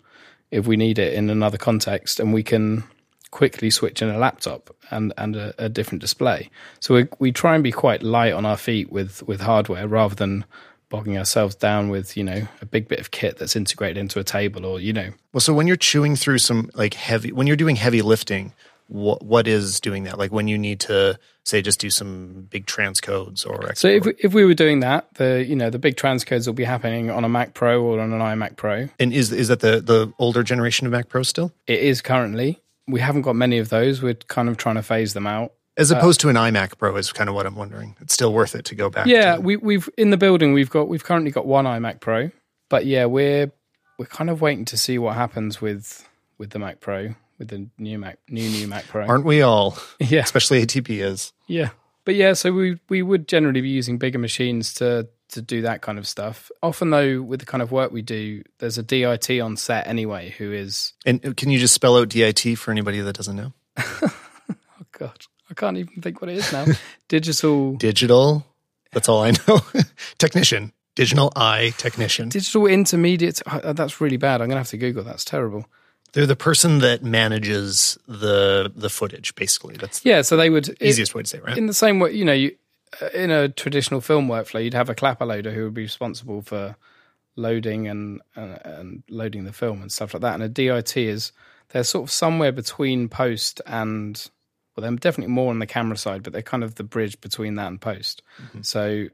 if 0.51 0.66
we 0.66 0.76
need 0.76 0.98
it 0.98 1.12
in 1.12 1.28
another 1.28 1.59
context, 1.59 2.20
and 2.20 2.32
we 2.32 2.42
can 2.42 2.84
quickly 3.30 3.70
switch 3.70 4.03
in 4.03 4.09
a 4.09 4.18
laptop 4.18 4.74
and 4.90 5.12
and 5.18 5.36
a, 5.36 5.55
a 5.59 5.68
different 5.68 6.01
display. 6.01 6.48
So 6.80 6.94
we 6.94 7.09
we 7.18 7.32
try 7.32 7.55
and 7.55 7.62
be 7.62 7.72
quite 7.72 8.03
light 8.03 8.32
on 8.32 8.46
our 8.46 8.57
feet 8.57 8.90
with 8.90 9.22
with 9.24 9.42
hardware 9.42 9.86
rather 9.86 10.14
than 10.14 10.46
bogging 10.91 11.16
ourselves 11.16 11.55
down 11.55 11.88
with 11.88 12.16
you 12.16 12.22
know 12.22 12.47
a 12.61 12.66
big 12.66 12.88
bit 12.88 13.01
of 13.01 13.11
kit 13.11 13.38
that's 13.38 13.57
integrated 13.57 13.97
into 13.97 14.18
a 14.18 14.24
table 14.24 14.66
or 14.66 14.78
you 14.78 14.93
know 14.93 15.11
well 15.32 15.41
so 15.41 15.55
when 15.55 15.66
you're 15.66 15.76
chewing 15.76 16.16
through 16.16 16.38
some 16.38 16.70
like 16.74 16.95
heavy 16.95 17.32
when 17.32 17.47
you're 17.47 17.57
doing 17.57 17.76
heavy 17.76 18.03
lifting 18.03 18.53
what 18.88 19.24
what 19.24 19.47
is 19.47 19.80
doing 19.80 20.05
that 20.05 20.18
like 20.18 20.32
when 20.32 20.49
you 20.49 20.59
need 20.59 20.80
to 20.80 21.18
say 21.45 21.62
just 21.62 21.80
do 21.80 21.88
some 21.88 22.47
big 22.51 22.66
transcodes 22.66 23.47
or 23.47 23.55
export. 23.55 23.78
so 23.78 23.88
if 23.88 24.05
we, 24.05 24.14
if 24.18 24.34
we 24.34 24.45
were 24.45 24.53
doing 24.53 24.80
that 24.80 25.07
the 25.14 25.45
you 25.49 25.57
know 25.57 25.70
the 25.70 25.78
big 25.78 25.97
transcodes 25.97 26.47
will 26.47 26.55
be 26.55 26.64
happening 26.64 27.09
on 27.09 27.24
a 27.24 27.28
Mac 27.28 27.55
Pro 27.55 27.82
or 27.82 28.01
on 28.01 28.12
an 28.12 28.20
iMac 28.20 28.57
Pro 28.57 28.88
and 28.99 29.12
is 29.12 29.32
is 29.32 29.49
that 29.49 29.61
the 29.61 29.80
the 29.80 30.12
older 30.18 30.43
generation 30.43 30.86
of 30.86 30.93
Mac 30.93 31.09
Pro 31.09 31.22
still 31.22 31.53
it 31.66 31.78
is 31.78 32.03
currently 32.03 32.61
we 32.91 33.01
haven't 33.01 33.22
got 33.22 33.36
many 33.36 33.59
of 33.59 33.68
those. 33.68 34.03
We're 34.03 34.14
kind 34.14 34.49
of 34.49 34.57
trying 34.57 34.76
to 34.76 34.82
phase 34.82 35.14
them 35.14 35.26
out. 35.26 35.53
As 35.77 35.91
opposed 35.91 36.21
uh, 36.21 36.23
to 36.23 36.29
an 36.31 36.37
iMac 36.37 36.79
Pro 36.79 36.97
is 36.97 37.12
kind 37.12 37.29
of 37.29 37.35
what 37.35 37.47
I'm 37.47 37.55
wondering. 37.55 37.97
It's 38.01 38.12
still 38.12 38.33
worth 38.33 38.55
it 38.55 38.64
to 38.66 38.75
go 38.75 38.91
back. 38.91 39.07
Yeah, 39.07 39.37
to. 39.37 39.41
we, 39.41 39.57
we've 39.57 39.89
in 39.97 40.11
the 40.11 40.16
building 40.16 40.53
we've 40.53 40.71
got 40.71 40.89
we've 40.89 41.05
currently 41.05 41.31
got 41.31 41.47
one 41.47 41.64
iMac 41.64 42.01
Pro, 42.01 42.31
but 42.68 42.87
yeah, 42.87 43.07
we're 43.07 43.51
we're 43.99 44.07
kind 44.07 44.31
of 44.31 44.41
waiting 44.41 44.64
to 44.66 44.77
see 44.77 44.99
what 44.99 45.14
happens 45.14 45.61
with 45.61 46.09
with 46.39 46.51
the 46.51 46.59
Mac 46.59 46.81
Pro 46.81 47.14
with 47.39 47.49
the 47.49 47.68
new 47.79 47.99
Mac 47.99 48.18
new 48.29 48.49
new 48.49 48.66
Mac 48.66 48.87
Pro. 48.87 49.07
Aren't 49.07 49.25
we 49.25 49.43
all? 49.43 49.77
Yeah, 50.01 50.21
especially 50.21 50.64
ATP 50.64 51.03
is. 51.03 51.33
Yeah, 51.47 51.71
but 52.05 52.14
yeah, 52.14 52.33
so 52.33 52.53
we 52.53 52.79
we 52.89 53.03
would 53.03 53.29
generally 53.29 53.61
be 53.61 53.68
using 53.68 53.99
bigger 53.99 54.18
machines 54.18 54.75
to 54.75 55.09
to 55.33 55.43
do 55.43 55.62
that 55.62 55.81
kind 55.81 55.99
of 55.99 56.07
stuff. 56.07 56.51
Often, 56.62 56.91
though, 56.91 57.23
with 57.23 57.41
the 57.41 57.47
kind 57.47 57.62
of 57.62 57.73
work 57.73 57.93
we 57.93 58.03
do, 58.03 58.43
there's 58.59 58.79
a 58.79 58.83
DIT 58.83 59.31
on 59.41 59.57
set 59.57 59.87
anyway 59.87 60.35
who 60.39 60.53
is. 60.53 60.93
And 61.07 61.37
can 61.37 61.51
you 61.51 61.59
just 61.59 61.75
spell 61.75 61.97
out 61.97 62.09
DIT 62.09 62.59
for 62.59 62.71
anybody 62.71 63.01
that 63.01 63.16
doesn't 63.16 63.37
know? 63.37 63.53
oh, 63.79 64.12
God. 64.93 65.27
I 65.51 65.55
can't 65.55 65.76
even 65.76 66.01
think 66.01 66.20
what 66.20 66.30
it 66.30 66.36
is 66.36 66.53
now. 66.53 66.66
Digital. 67.09 67.74
Digital. 67.74 68.46
That's 68.92 69.09
all 69.09 69.22
I 69.22 69.32
know. 69.32 69.61
technician. 70.18 70.72
Digital 70.94 71.32
eye 71.36 71.72
technician. 71.76 72.28
Digital 72.28 72.66
intermediate. 72.66 73.40
Oh, 73.46 73.72
that's 73.72 74.01
really 74.01 74.16
bad. 74.16 74.40
I'm 74.40 74.48
going 74.48 74.57
to 74.57 74.61
have 74.61 74.68
to 74.68 74.76
Google. 74.76 75.05
That's 75.05 75.24
terrible. 75.24 75.66
They're 76.12 76.26
the 76.26 76.36
person 76.36 76.78
that 76.80 77.05
manages 77.05 77.96
the 78.09 78.72
the 78.74 78.90
footage, 78.90 79.34
basically. 79.36 79.76
That's 79.76 80.05
yeah. 80.05 80.22
So 80.22 80.36
they 80.36 80.51
would 80.51 80.76
easiest 80.82 81.12
it, 81.12 81.14
way 81.14 81.22
to 81.22 81.28
say, 81.28 81.38
it, 81.38 81.44
right? 81.44 81.57
In 81.57 81.66
the 81.66 81.74
same 81.74 82.01
way, 82.01 82.12
you 82.12 82.24
know, 82.24 82.32
you, 82.32 82.57
uh, 83.01 83.07
in 83.14 83.30
a 83.30 83.48
traditional 83.48 84.01
film 84.01 84.26
workflow, 84.26 84.62
you'd 84.62 84.74
have 84.74 84.90
a 84.90 84.94
clapper 84.94 85.24
loader 85.24 85.53
who 85.53 85.64
would 85.64 85.74
be 85.74 85.82
responsible 85.82 86.42
for 86.42 86.76
loading 87.36 87.86
and, 87.86 88.20
and, 88.34 88.61
and 88.64 89.03
loading 89.09 89.44
the 89.44 89.53
film 89.53 89.82
and 89.82 89.92
stuff 89.92 90.14
like 90.14 90.22
that. 90.22 90.34
And 90.34 90.42
a 90.42 90.48
DIT 90.48 90.96
is 90.96 91.30
they're 91.68 91.84
sort 91.84 92.09
of 92.09 92.11
somewhere 92.11 92.53
between 92.53 93.09
post 93.09 93.61
and 93.66 94.28
well, 94.81 94.91
they're 94.91 94.99
definitely 94.99 95.33
more 95.33 95.51
on 95.51 95.59
the 95.59 95.66
camera 95.66 95.97
side, 95.97 96.22
but 96.22 96.33
they're 96.33 96.43
kind 96.43 96.64
of 96.64 96.76
the 96.76 96.85
bridge 96.85 97.20
between 97.20 97.57
that 97.57 97.68
and 97.68 97.81
post. 97.81 98.22
Mm-hmm. 98.43 98.62
So 98.62 99.07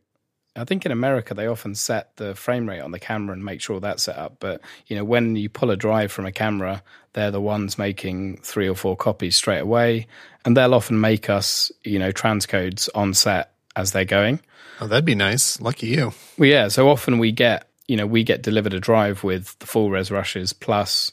I 0.55 0.65
think 0.65 0.87
in 0.87 0.93
America 0.93 1.35
they 1.35 1.47
often 1.47 1.75
set 1.75 2.17
the 2.17 2.35
frame 2.35 2.69
rate 2.69 2.81
on 2.81 2.91
the 2.91 2.99
camera 2.99 3.35
and 3.35 3.45
make 3.45 3.61
sure 3.61 3.81
that's 3.81 4.05
set 4.05 4.17
up. 4.17 4.37
But 4.41 4.61
you 4.87 4.97
know, 4.97 5.05
when 5.05 5.37
you 5.37 5.49
pull 5.49 5.71
a 5.71 5.77
drive 5.77 6.13
from 6.13 6.27
a 6.27 6.33
camera, 6.33 6.83
they're 7.13 7.31
the 7.31 7.41
ones 7.41 7.79
making 7.79 8.39
three 8.39 8.69
or 8.69 8.75
four 8.75 8.97
copies 8.97 9.37
straight 9.37 9.61
away, 9.61 10.07
and 10.45 10.57
they'll 10.57 10.75
often 10.75 11.01
make 11.01 11.29
us, 11.29 11.73
you 11.85 11.99
know, 11.99 12.13
transcodes 12.13 12.89
on 12.95 13.15
set 13.15 13.53
as 13.75 13.93
they're 13.93 14.05
going. 14.05 14.41
Oh, 14.81 14.87
that'd 14.87 15.05
be 15.05 15.15
nice. 15.15 15.61
Lucky 15.61 15.89
you. 15.89 16.13
Well, 16.39 16.49
yeah. 16.49 16.69
So 16.69 16.89
often 16.89 17.19
we 17.19 17.33
get, 17.33 17.69
you 17.89 17.97
know, 17.97 18.07
we 18.07 18.25
get 18.25 18.43
delivered 18.43 18.75
a 18.75 18.81
drive 18.81 19.25
with 19.25 19.59
the 19.59 19.67
full 19.67 19.91
res 19.91 20.11
rushes 20.11 20.53
plus 20.53 21.13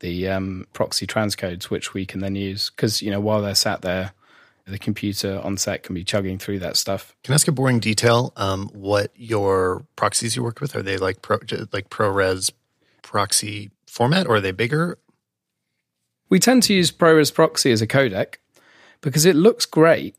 the 0.00 0.28
um, 0.28 0.66
proxy 0.72 1.06
transcodes, 1.06 1.64
which 1.64 1.94
we 1.94 2.06
can 2.06 2.20
then 2.20 2.34
use 2.34 2.70
because 2.70 3.02
you 3.02 3.10
know 3.10 3.20
while 3.20 3.42
they're 3.42 3.54
sat 3.54 3.82
there, 3.82 4.12
the 4.66 4.78
computer 4.78 5.40
on 5.42 5.56
set 5.56 5.82
can 5.82 5.94
be 5.94 6.04
chugging 6.04 6.38
through 6.38 6.58
that 6.60 6.76
stuff. 6.76 7.14
Can 7.24 7.32
I 7.32 7.36
ask 7.36 7.48
a 7.48 7.52
boring 7.52 7.80
detail? 7.80 8.32
Um, 8.36 8.68
what 8.72 9.10
your 9.16 9.84
proxies 9.96 10.36
you 10.36 10.42
work 10.42 10.60
with 10.60 10.76
are 10.76 10.82
they 10.82 10.96
like 10.96 11.22
pro 11.22 11.38
like 11.72 11.90
ProRes 11.90 12.52
proxy 13.02 13.70
format, 13.86 14.26
or 14.26 14.36
are 14.36 14.40
they 14.40 14.52
bigger? 14.52 14.98
We 16.28 16.38
tend 16.38 16.62
to 16.64 16.74
use 16.74 16.92
ProRes 16.92 17.32
proxy 17.32 17.72
as 17.72 17.80
a 17.80 17.86
codec 17.86 18.34
because 19.00 19.24
it 19.24 19.34
looks 19.34 19.64
great 19.64 20.14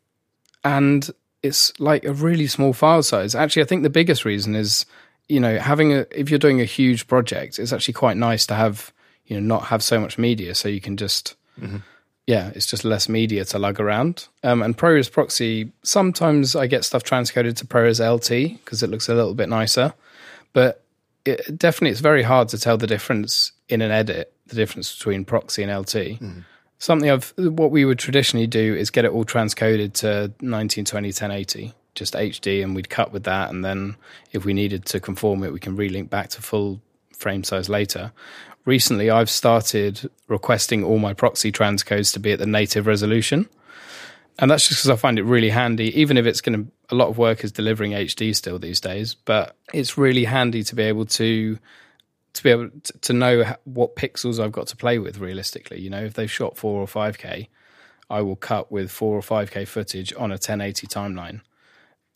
and 0.64 1.10
it's 1.44 1.78
like 1.80 2.04
a 2.04 2.14
really 2.14 2.48
small 2.48 2.74
file 2.74 3.04
size. 3.04 3.36
Actually, 3.36 3.64
I 3.64 3.66
think 3.66 3.84
the 3.84 3.90
biggest 3.90 4.26
reason 4.26 4.56
is, 4.56 4.86
you 5.28 5.40
know, 5.40 5.58
having 5.58 5.94
a 5.94 6.06
if 6.12 6.30
you're 6.30 6.40
doing 6.40 6.62
a 6.62 6.66
huge 6.66 7.08
project, 7.08 7.60
it's 7.60 7.72
actually 7.72 7.94
quite 7.94 8.18
nice 8.18 8.46
to 8.48 8.56
have, 8.56 8.92
you 9.30 9.40
know, 9.40 9.56
not 9.56 9.68
have 9.68 9.82
so 9.82 10.00
much 10.00 10.18
media, 10.18 10.54
so 10.54 10.68
you 10.68 10.82
can 10.82 10.98
just, 10.98 11.36
mm-hmm. 11.60 11.78
yeah, 12.28 12.52
it's 12.54 12.66
just 12.66 12.84
less 12.84 13.08
media 13.08 13.46
to 13.46 13.60
lug 13.60 13.80
around. 13.80 14.28
Um, 14.44 14.62
and 14.62 14.78
ProRes 14.78 15.10
Proxy, 15.10 15.72
sometimes 15.84 16.56
I 16.56 16.68
get 16.68 16.84
stuff 16.84 17.04
transcoded 17.04 17.56
to 17.58 17.66
ProRes 17.66 18.06
LT 18.06 18.60
because 18.60 18.84
it 18.84 18.90
looks 18.90 19.08
a 19.08 19.16
little 19.16 19.36
bit 19.36 19.48
nicer, 19.48 19.94
but 20.52 20.84
it, 21.24 21.58
definitely 21.58 21.92
it's 21.92 22.02
very 22.02 22.24
hard 22.24 22.50
to 22.50 22.58
tell 22.58 22.78
the 22.78 22.88
difference 22.88 23.54
in 23.70 23.82
an 23.82 23.92
edit, 23.92 24.34
the 24.48 24.56
difference 24.56 24.98
between 24.98 25.24
Proxy 25.24 25.64
and 25.64 25.72
LT. 25.72 25.94
Mm-hmm 25.94 26.40
something 26.80 27.10
of 27.10 27.34
what 27.38 27.72
we 27.72 27.86
would 27.86 28.00
traditionally 28.00 28.48
do 28.48 28.74
is 28.74 28.90
get 28.90 29.06
it 29.06 29.12
all 29.12 29.26
transcoded 29.26 29.94
to 29.94 30.32
1920 30.40 31.10
1080 31.10 31.74
just 31.94 32.14
hd 32.14 32.64
and 32.64 32.76
we'd 32.76 32.90
cut 32.90 33.12
with 33.12 33.26
that 33.26 33.50
and 33.50 33.64
then 33.64 33.96
if 34.32 34.46
we 34.46 34.54
needed 34.54 34.86
to 34.86 35.00
conform 35.00 35.44
it 35.44 35.54
we 35.54 35.60
can 35.60 35.78
relink 35.78 36.10
back 36.10 36.30
to 36.30 36.42
full 36.42 36.82
frame 37.14 37.44
size 37.44 37.70
later 37.70 38.12
recently 38.70 39.10
i've 39.10 39.30
started 39.30 40.10
requesting 40.28 40.84
all 40.84 41.00
my 41.00 41.14
proxy 41.14 41.52
transcodes 41.52 42.14
to 42.14 42.20
be 42.20 42.32
at 42.32 42.40
the 42.40 42.46
native 42.46 42.86
resolution 42.86 43.50
and 44.38 44.50
that's 44.50 44.68
just 44.68 44.82
because 44.82 44.92
i 44.92 44.96
find 44.96 45.18
it 45.18 45.24
really 45.24 45.50
handy 45.50 45.88
even 46.00 46.18
if 46.18 46.26
it's 46.26 46.42
going 46.42 46.58
to 46.66 46.72
a 46.92 46.96
lot 46.96 47.10
of 47.10 47.18
work 47.18 47.44
is 47.44 47.52
delivering 47.52 47.92
hd 47.92 48.36
still 48.36 48.60
these 48.60 48.80
days 48.80 49.16
but 49.26 49.56
it's 49.74 49.98
really 49.98 50.26
handy 50.26 50.64
to 50.64 50.76
be 50.76 50.84
able 50.84 51.06
to 51.06 51.58
to 52.34 52.44
be 52.44 52.50
able 52.50 52.70
to, 53.02 53.14
know 53.14 53.44
what 53.66 53.96
pixels 53.96 54.44
I've 54.44 54.52
got 54.52 54.68
to 54.68 54.78
play 54.78 55.00
with 55.00 55.18
realistically. 55.18 55.82
You 55.82 55.90
know, 55.90 56.04
if 56.04 56.14
they've 56.14 56.32
shot 56.32 56.58
four 56.58 56.80
or 56.80 56.88
five 56.88 57.18
K, 57.18 57.50
I 58.10 58.22
will 58.22 58.36
cut 58.36 58.72
with 58.72 58.92
four 58.92 59.18
or 59.18 59.22
five 59.22 59.52
K 59.52 59.66
footage 59.66 60.14
on 60.14 60.32
a 60.32 60.36
1080 60.36 60.88
timeline. 60.88 61.42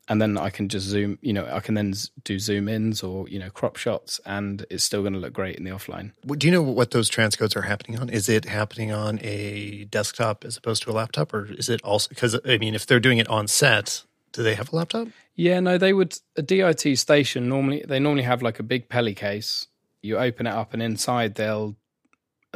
And 0.10 0.22
then 0.22 0.38
I 0.38 0.49
can 0.49 0.68
just 0.68 0.86
zoom, 0.86 1.18
you 1.22 1.32
know, 1.32 1.45
I 1.49 1.62
can 1.62 1.76
then 1.76 1.93
do 2.26 2.38
zoom 2.38 2.68
ins 2.68 3.01
or, 3.04 3.28
you 3.30 3.39
know, 3.39 3.49
crop 3.49 3.78
shots 3.78 4.20
and 4.26 4.66
it's 4.70 4.84
still 4.84 5.01
going 5.01 5.14
to 5.14 5.20
look 5.20 5.32
great 5.32 5.56
in 5.56 5.64
the 5.64 5.72
offline. 5.72 6.12
Do 6.28 6.45
you 6.45 6.51
know 6.51 6.62
what 6.62 6.91
those 6.91 7.10
transcodes 7.10 7.56
are 7.56 7.62
happening 7.62 7.97
on? 7.97 8.10
Is 8.10 8.28
it 8.28 8.43
happening 8.45 8.91
on 8.91 9.20
a 9.22 9.86
desktop 9.86 10.43
as 10.43 10.58
opposed 10.58 10.84
to 10.84 10.91
a 10.91 10.93
laptop 10.93 11.34
or 11.34 11.45
is 11.54 11.70
it 11.70 11.82
also, 11.84 12.10
because 12.10 12.38
I 12.45 12.58
mean, 12.58 12.76
if 12.76 12.86
they're 12.86 12.99
doing 12.99 13.18
it 13.18 13.30
on 13.30 13.47
set, 13.47 14.04
Do 14.34 14.43
they 14.43 14.56
have 14.56 14.74
a 14.74 14.76
laptop? 14.76 15.08
Yeah, 15.36 15.60
no, 15.62 15.78
they 15.78 15.93
would 15.93 16.18
a 16.36 16.41
DIT 16.41 16.97
station 16.97 17.47
normally 17.47 17.86
they 17.88 17.99
normally 17.99 18.24
have 18.24 18.41
like 18.41 18.60
a 18.60 18.64
big 18.64 18.89
Peli 18.89 19.14
case. 19.16 19.68
You 20.01 20.18
open 20.18 20.47
it 20.47 20.54
up 20.54 20.74
and 20.74 20.84
inside 20.84 21.36
they'll 21.36 21.76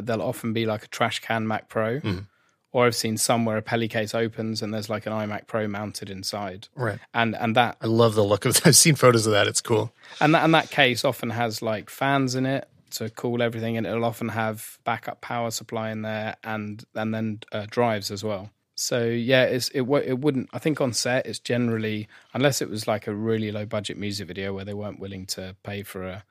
they'll 0.02 0.22
often 0.22 0.52
be 0.52 0.66
like 0.66 0.84
a 0.84 0.88
trash 0.88 1.20
can 1.20 1.46
Mac 1.46 1.68
Pro. 1.68 2.00
Mhm. 2.00 2.26
Or 2.78 2.86
I've 2.86 2.94
seen 2.94 3.16
some 3.16 3.44
where 3.44 3.56
a 3.56 3.62
Peli 3.62 3.88
case 3.88 4.14
opens 4.14 4.62
and 4.62 4.72
there's 4.72 4.88
like 4.88 5.04
an 5.06 5.12
iMac 5.12 5.48
Pro 5.48 5.66
mounted 5.66 6.10
inside. 6.10 6.68
Right. 6.76 7.00
And 7.12 7.34
and 7.34 7.56
that 7.56 7.76
I 7.82 7.86
love 7.86 8.14
the 8.14 8.22
look 8.22 8.44
of. 8.44 8.54
that. 8.54 8.66
I've 8.68 8.76
seen 8.76 8.94
photos 8.94 9.26
of 9.26 9.32
that. 9.32 9.48
It's 9.48 9.60
cool. 9.60 9.92
and 10.20 10.32
that 10.32 10.44
and 10.44 10.54
that 10.54 10.70
case 10.70 11.04
often 11.04 11.30
has 11.30 11.60
like 11.60 11.90
fans 11.90 12.36
in 12.36 12.46
it 12.46 12.68
to 12.90 13.10
cool 13.10 13.42
everything 13.42 13.76
and 13.76 13.84
it'll 13.84 14.04
often 14.04 14.28
have 14.28 14.78
backup 14.84 15.20
power 15.20 15.50
supply 15.50 15.90
in 15.90 16.02
there 16.02 16.36
and 16.44 16.84
and 16.94 17.12
then 17.12 17.40
uh, 17.50 17.66
drives 17.68 18.12
as 18.12 18.22
well. 18.22 18.50
So 18.76 19.06
yeah, 19.06 19.42
it's 19.42 19.70
it 19.70 19.80
it 19.80 20.20
wouldn't. 20.20 20.48
I 20.52 20.60
think 20.60 20.80
on 20.80 20.92
set 20.92 21.26
it's 21.26 21.40
generally 21.40 22.06
unless 22.32 22.62
it 22.62 22.70
was 22.70 22.86
like 22.86 23.08
a 23.08 23.12
really 23.12 23.50
low 23.50 23.66
budget 23.66 23.98
music 23.98 24.28
video 24.28 24.54
where 24.54 24.64
they 24.64 24.74
weren't 24.74 25.00
willing 25.00 25.26
to 25.26 25.56
pay 25.64 25.82
for 25.82 26.06
a 26.06 26.22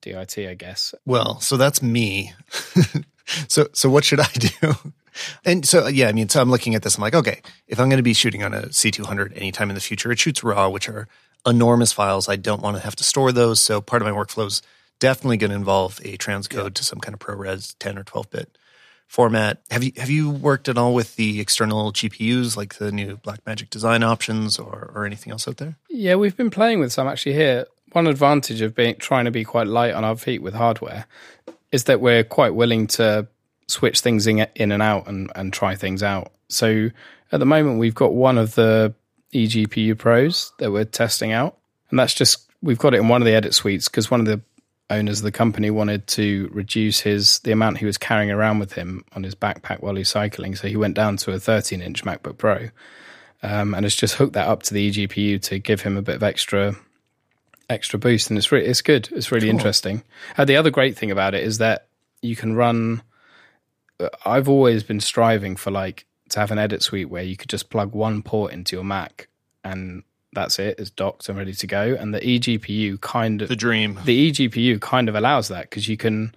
DIT, 0.00 0.36
I 0.38 0.54
guess. 0.54 0.96
Well, 1.06 1.38
so 1.38 1.56
that's 1.56 1.80
me. 1.80 2.32
so 3.46 3.68
so 3.72 3.88
what 3.88 4.02
should 4.02 4.18
I 4.18 4.32
do? 4.32 4.74
And 5.44 5.66
so 5.66 5.86
yeah, 5.86 6.08
I 6.08 6.12
mean, 6.12 6.28
so 6.28 6.40
I'm 6.40 6.50
looking 6.50 6.74
at 6.74 6.82
this. 6.82 6.96
I'm 6.96 7.02
like, 7.02 7.14
okay, 7.14 7.40
if 7.66 7.78
I'm 7.78 7.88
going 7.88 7.98
to 7.98 8.02
be 8.02 8.14
shooting 8.14 8.42
on 8.42 8.54
a 8.54 8.62
C200 8.62 9.36
anytime 9.36 9.70
in 9.70 9.74
the 9.74 9.80
future, 9.80 10.12
it 10.12 10.18
shoots 10.18 10.42
RAW, 10.42 10.68
which 10.68 10.88
are 10.88 11.08
enormous 11.46 11.92
files. 11.92 12.28
I 12.28 12.36
don't 12.36 12.62
want 12.62 12.76
to 12.76 12.82
have 12.82 12.96
to 12.96 13.04
store 13.04 13.32
those. 13.32 13.60
So 13.60 13.80
part 13.80 14.02
of 14.02 14.06
my 14.06 14.12
workflow 14.12 14.46
is 14.46 14.62
definitely 14.98 15.36
going 15.36 15.50
to 15.50 15.56
involve 15.56 16.00
a 16.04 16.16
transcode 16.16 16.74
to 16.74 16.84
some 16.84 17.00
kind 17.00 17.14
of 17.14 17.20
ProRes 17.20 17.74
10 17.78 17.98
or 17.98 18.04
12 18.04 18.30
bit 18.30 18.58
format. 19.12 19.60
Have 19.70 19.84
you 19.84 19.92
have 19.98 20.08
you 20.08 20.30
worked 20.30 20.70
at 20.70 20.78
all 20.78 20.94
with 20.94 21.16
the 21.16 21.38
external 21.40 21.92
GPUs, 21.92 22.56
like 22.56 22.76
the 22.76 22.90
new 22.90 23.18
Blackmagic 23.18 23.68
design 23.68 24.02
options, 24.02 24.58
or 24.58 24.90
or 24.94 25.04
anything 25.04 25.32
else 25.32 25.46
out 25.46 25.58
there? 25.58 25.76
Yeah, 25.90 26.14
we've 26.14 26.36
been 26.36 26.50
playing 26.50 26.80
with 26.80 26.92
some 26.92 27.06
actually 27.06 27.34
here. 27.34 27.66
One 27.92 28.06
advantage 28.06 28.62
of 28.62 28.74
being 28.74 28.96
trying 28.96 29.26
to 29.26 29.30
be 29.30 29.44
quite 29.44 29.66
light 29.66 29.92
on 29.92 30.02
our 30.02 30.16
feet 30.16 30.40
with 30.40 30.54
hardware 30.54 31.06
is 31.70 31.84
that 31.84 32.00
we're 32.00 32.24
quite 32.24 32.54
willing 32.54 32.86
to 32.86 33.26
switch 33.66 34.00
things 34.00 34.26
in, 34.26 34.46
in 34.54 34.72
and 34.72 34.82
out 34.82 35.06
and, 35.08 35.30
and 35.34 35.52
try 35.52 35.74
things 35.74 36.02
out. 36.02 36.32
So 36.48 36.90
at 37.30 37.40
the 37.40 37.46
moment, 37.46 37.78
we've 37.78 37.94
got 37.94 38.12
one 38.12 38.38
of 38.38 38.54
the 38.54 38.94
eGPU 39.32 39.96
Pros 39.98 40.52
that 40.58 40.70
we're 40.72 40.84
testing 40.84 41.32
out, 41.32 41.56
and 41.90 41.98
that's 41.98 42.14
just 42.14 42.50
we've 42.62 42.78
got 42.78 42.94
it 42.94 42.98
in 43.00 43.08
one 43.08 43.22
of 43.22 43.26
the 43.26 43.34
edit 43.34 43.54
suites 43.54 43.88
because 43.88 44.10
one 44.10 44.20
of 44.20 44.26
the 44.26 44.40
owners 44.90 45.20
of 45.20 45.24
the 45.24 45.32
company 45.32 45.70
wanted 45.70 46.06
to 46.06 46.50
reduce 46.52 47.00
his 47.00 47.38
the 47.40 47.52
amount 47.52 47.78
he 47.78 47.86
was 47.86 47.96
carrying 47.96 48.30
around 48.30 48.58
with 48.58 48.74
him 48.74 49.04
on 49.14 49.22
his 49.22 49.34
backpack 49.34 49.80
while 49.80 49.94
he's 49.94 50.10
cycling. 50.10 50.54
So 50.54 50.68
he 50.68 50.76
went 50.76 50.94
down 50.94 51.16
to 51.18 51.32
a 51.32 51.40
13 51.40 51.80
inch 51.80 52.04
MacBook 52.04 52.36
Pro, 52.36 52.68
um, 53.42 53.74
and 53.74 53.84
has 53.84 53.96
just 53.96 54.16
hooked 54.16 54.34
that 54.34 54.48
up 54.48 54.62
to 54.64 54.74
the 54.74 54.90
eGPU 54.90 55.40
to 55.42 55.58
give 55.58 55.80
him 55.80 55.96
a 55.96 56.02
bit 56.02 56.16
of 56.16 56.22
extra 56.22 56.74
extra 57.70 57.98
boost, 57.98 58.28
and 58.28 58.36
it's 58.36 58.52
really 58.52 58.66
it's 58.66 58.82
good. 58.82 59.08
It's 59.12 59.32
really 59.32 59.46
Cool. 59.46 59.56
interesting. 59.56 60.02
Uh, 60.36 60.44
the 60.44 60.56
other 60.56 60.70
great 60.70 60.98
thing 60.98 61.10
about 61.10 61.34
it 61.34 61.42
is 61.42 61.58
that 61.58 61.86
you 62.20 62.36
can 62.36 62.54
run. 62.54 63.02
I've 64.24 64.48
always 64.48 64.82
been 64.82 65.00
striving 65.00 65.56
for 65.56 65.70
like 65.70 66.06
to 66.30 66.40
have 66.40 66.50
an 66.50 66.58
edit 66.58 66.82
suite 66.82 67.10
where 67.10 67.22
you 67.22 67.36
could 67.36 67.50
just 67.50 67.70
plug 67.70 67.92
one 67.94 68.22
port 68.22 68.52
into 68.52 68.76
your 68.76 68.84
Mac 68.84 69.28
and 69.64 70.02
that's 70.32 70.58
it. 70.58 70.78
It's 70.78 70.90
docked 70.90 71.28
and 71.28 71.36
ready 71.36 71.52
to 71.52 71.66
go. 71.66 71.94
And 71.98 72.14
the 72.14 72.20
eGPU 72.20 73.00
kind 73.00 73.42
of 73.42 73.48
The 73.48 73.56
dream. 73.56 73.98
the 74.04 74.30
eGPU 74.30 74.80
kind 74.80 75.08
of 75.08 75.14
allows 75.14 75.48
that 75.48 75.68
because 75.68 75.88
you 75.88 75.96
can 75.96 76.34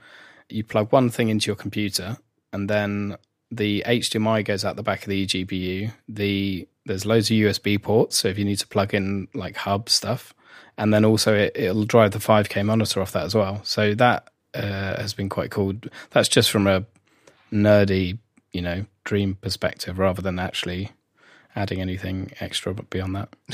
you 0.50 0.64
plug 0.64 0.92
one 0.92 1.10
thing 1.10 1.30
into 1.30 1.48
your 1.48 1.56
computer 1.56 2.18
and 2.52 2.70
then 2.70 3.18
the 3.52 3.84
HDMI 3.86 4.44
goes 4.44 4.66
out 4.66 4.76
the 4.76 4.84
back 4.84 5.04
of 5.04 5.10
the 5.10 5.26
eGPU. 5.26 5.92
The 6.10 6.68
there's 6.86 7.06
loads 7.06 7.32
of 7.32 7.36
USB 7.36 7.82
ports, 7.82 8.18
so 8.18 8.28
if 8.28 8.38
you 8.38 8.46
need 8.46 8.60
to 8.60 8.68
plug 8.68 8.94
in 8.94 9.28
like 9.34 9.56
hub 9.56 9.90
stuff, 9.90 10.34
and 10.78 10.94
then 10.94 11.04
also 11.04 11.34
it, 11.34 11.54
it'll 11.56 11.86
drive 11.86 12.12
the 12.12 12.20
5K 12.20 12.64
monitor 12.66 13.02
off 13.02 13.12
that 13.14 13.24
as 13.24 13.34
well. 13.34 13.62
So 13.64 13.96
that 13.96 14.30
uh, 14.54 14.98
has 15.02 15.14
been 15.14 15.30
quite 15.30 15.52
cool. 15.52 15.74
That's 16.12 16.30
just 16.30 16.52
from 16.52 16.68
a 16.68 16.86
nerdy, 17.52 18.20
you 18.52 18.62
know, 18.62 18.86
dream 19.04 19.36
perspective 19.36 20.00
rather 20.00 20.22
than 20.22 20.40
actually 20.40 20.92
adding 21.56 21.80
anything 21.80 22.32
extra 22.40 22.74
beyond 22.74 23.16
that. 23.16 23.30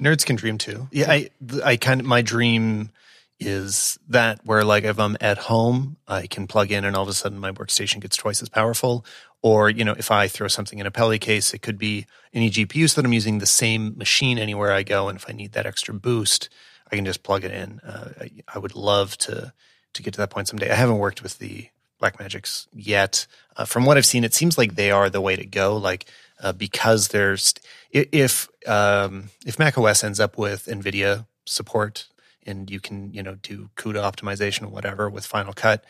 Nerds 0.00 0.24
can 0.24 0.36
dream 0.36 0.58
too. 0.58 0.88
Yeah, 0.92 1.10
I 1.10 1.30
I 1.64 1.76
kind 1.76 2.00
of 2.00 2.06
my 2.06 2.22
dream 2.22 2.90
is 3.38 3.98
that 4.08 4.40
where 4.44 4.64
like 4.64 4.84
if 4.84 4.98
I'm 4.98 5.16
at 5.20 5.38
home, 5.38 5.96
I 6.08 6.26
can 6.26 6.46
plug 6.46 6.70
in 6.70 6.84
and 6.84 6.96
all 6.96 7.02
of 7.02 7.08
a 7.08 7.12
sudden 7.12 7.38
my 7.38 7.52
workstation 7.52 8.00
gets 8.00 8.16
twice 8.16 8.40
as 8.42 8.48
powerful. 8.48 9.04
Or 9.42 9.68
you 9.68 9.84
know, 9.84 9.94
if 9.98 10.10
I 10.10 10.28
throw 10.28 10.48
something 10.48 10.78
in 10.78 10.86
a 10.86 10.90
Peli 10.90 11.18
case, 11.18 11.52
it 11.52 11.62
could 11.62 11.78
be 11.78 12.06
any 12.32 12.50
GPU 12.50 12.88
so 12.88 13.00
that 13.00 13.06
I'm 13.06 13.12
using 13.12 13.38
the 13.38 13.46
same 13.46 13.96
machine 13.96 14.38
anywhere 14.38 14.72
I 14.72 14.82
go. 14.82 15.08
And 15.08 15.18
if 15.18 15.26
I 15.28 15.32
need 15.32 15.52
that 15.52 15.66
extra 15.66 15.94
boost, 15.94 16.48
I 16.90 16.96
can 16.96 17.04
just 17.04 17.22
plug 17.22 17.44
it 17.44 17.52
in. 17.52 17.80
Uh, 17.80 18.10
I, 18.20 18.30
I 18.54 18.58
would 18.58 18.74
love 18.74 19.18
to 19.18 19.52
to 19.92 20.02
get 20.02 20.14
to 20.14 20.18
that 20.18 20.30
point 20.30 20.48
someday. 20.48 20.70
I 20.70 20.74
haven't 20.74 20.98
worked 20.98 21.22
with 21.22 21.38
the 21.38 21.68
Blackmagics 22.00 22.66
yet. 22.72 23.26
Uh, 23.56 23.64
from 23.64 23.84
what 23.84 23.96
I've 23.96 24.06
seen, 24.06 24.24
it 24.24 24.34
seems 24.34 24.58
like 24.58 24.74
they 24.74 24.90
are 24.90 25.08
the 25.08 25.20
way 25.20 25.36
to 25.36 25.46
go. 25.46 25.76
Like 25.76 26.06
uh, 26.40 26.52
because 26.52 27.08
there's 27.08 27.54
if 27.90 28.48
um, 28.66 29.30
if 29.46 29.58
Mac 29.58 29.78
OS 29.78 30.04
ends 30.04 30.20
up 30.20 30.36
with 30.36 30.66
NVIDIA 30.66 31.26
support 31.46 32.06
and 32.44 32.70
you 32.70 32.80
can 32.80 33.12
you 33.12 33.22
know 33.22 33.36
do 33.36 33.70
CUDA 33.76 34.02
optimization 34.02 34.64
or 34.64 34.68
whatever 34.68 35.08
with 35.08 35.24
Final 35.24 35.52
Cut, 35.52 35.84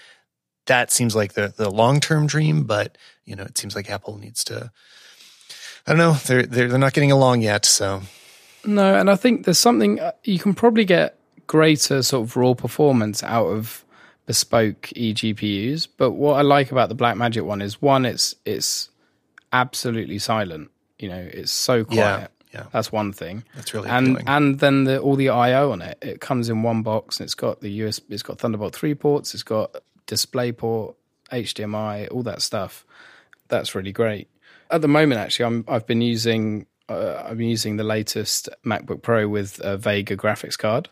that 0.67 0.93
seems 0.93 1.17
like 1.17 1.33
the 1.33 1.53
the 1.57 1.71
long 1.71 2.01
term 2.01 2.27
dream. 2.27 2.65
But 2.65 2.97
you 3.25 3.35
know, 3.35 3.45
it 3.45 3.59
seems 3.59 3.75
like 3.75 3.91
Apple 3.91 4.19
needs 4.19 4.45
to. 4.45 4.71
I 5.87 5.93
don't 5.93 5.99
know. 5.99 6.13
They're 6.13 6.45
they're 6.45 6.69
they're 6.69 6.79
not 6.79 6.95
getting 6.95 7.13
along 7.13 7.43
yet. 7.43 7.65
So 7.65 8.03
No, 8.65 8.95
and 8.95 9.11
I 9.11 9.17
think 9.17 9.45
there's 9.45 9.59
something 9.59 10.01
uh, 10.01 10.13
you 10.25 10.39
can 10.39 10.55
probably 10.55 10.85
get 10.85 11.19
greater 11.47 12.03
sort 12.03 12.27
of 12.29 12.37
raw 12.37 12.55
performance 12.55 13.23
out 13.23 13.47
of 13.47 13.85
bespoke 14.27 14.83
eGPUs. 14.95 15.89
But 15.97 16.13
what 16.13 16.35
I 16.35 16.43
like 16.43 16.71
about 16.71 16.89
the 16.89 16.97
Blackmagic 16.97 17.43
one 17.43 17.63
is 17.63 17.81
one, 17.81 18.05
it's 18.05 18.35
it's 18.45 18.91
absolutely 19.53 20.19
silent. 20.19 20.71
You 20.99 21.09
know, 21.09 21.29
it's 21.33 21.53
so 21.53 21.85
quiet. 21.85 22.31
Yeah, 22.53 22.61
yeah. 22.61 22.67
That's 22.73 22.93
one 22.93 23.13
thing. 23.13 23.45
that's 23.55 23.73
really 23.73 23.89
and 23.89 24.09
appealing. 24.09 24.29
and 24.29 24.59
then 24.61 24.85
the, 24.85 24.99
all 25.01 25.17
the 25.17 25.31
I/O 25.31 25.73
on 25.73 25.83
it, 25.83 25.99
it 26.03 26.21
comes 26.21 26.49
in 26.49 26.63
one 26.63 26.83
box, 26.83 27.21
and 27.21 27.25
it's 27.25 27.35
got 27.35 27.61
the 27.61 27.71
US, 27.85 28.01
it's 28.09 28.23
got 28.23 28.39
Thunderbolt 28.39 28.75
three 28.75 28.95
ports, 28.95 29.35
it's 29.35 29.43
got 29.43 29.77
DisplayPort, 30.07 30.95
HDMI, 31.31 32.09
all 32.11 32.23
that 32.25 32.43
stuff. 32.43 32.85
That's 33.49 33.75
really 33.75 33.93
great. 33.93 34.29
At 34.71 34.83
the 34.83 34.89
moment, 34.89 35.21
actually, 35.21 35.45
I'm 35.47 35.65
I've 35.69 35.87
been 35.87 36.03
using 36.03 36.67
uh, 36.89 37.23
I'm 37.27 37.41
using 37.41 37.77
the 37.77 37.85
latest 37.85 38.49
MacBook 38.65 39.03
Pro 39.03 39.29
with 39.29 39.61
a 39.63 39.77
Vega 39.77 40.17
graphics 40.17 40.59
card, 40.59 40.89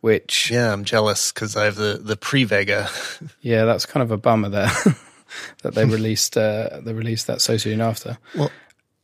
which 0.00 0.50
yeah, 0.50 0.72
I'm 0.72 0.84
jealous 0.84 1.32
because 1.32 1.56
I 1.56 1.64
have 1.64 1.76
the 1.76 2.00
the 2.02 2.16
pre 2.16 2.44
Vega. 2.44 2.88
yeah, 3.40 3.64
that's 3.64 3.86
kind 3.86 4.02
of 4.02 4.10
a 4.10 4.16
bummer 4.16 4.48
there 4.48 4.70
that 5.62 5.74
they 5.74 5.84
released 5.86 6.36
uh, 6.36 6.80
they 6.82 6.92
released 6.92 7.26
that 7.26 7.40
so 7.40 7.56
soon 7.56 7.80
after. 7.80 8.18
Well, 8.36 8.50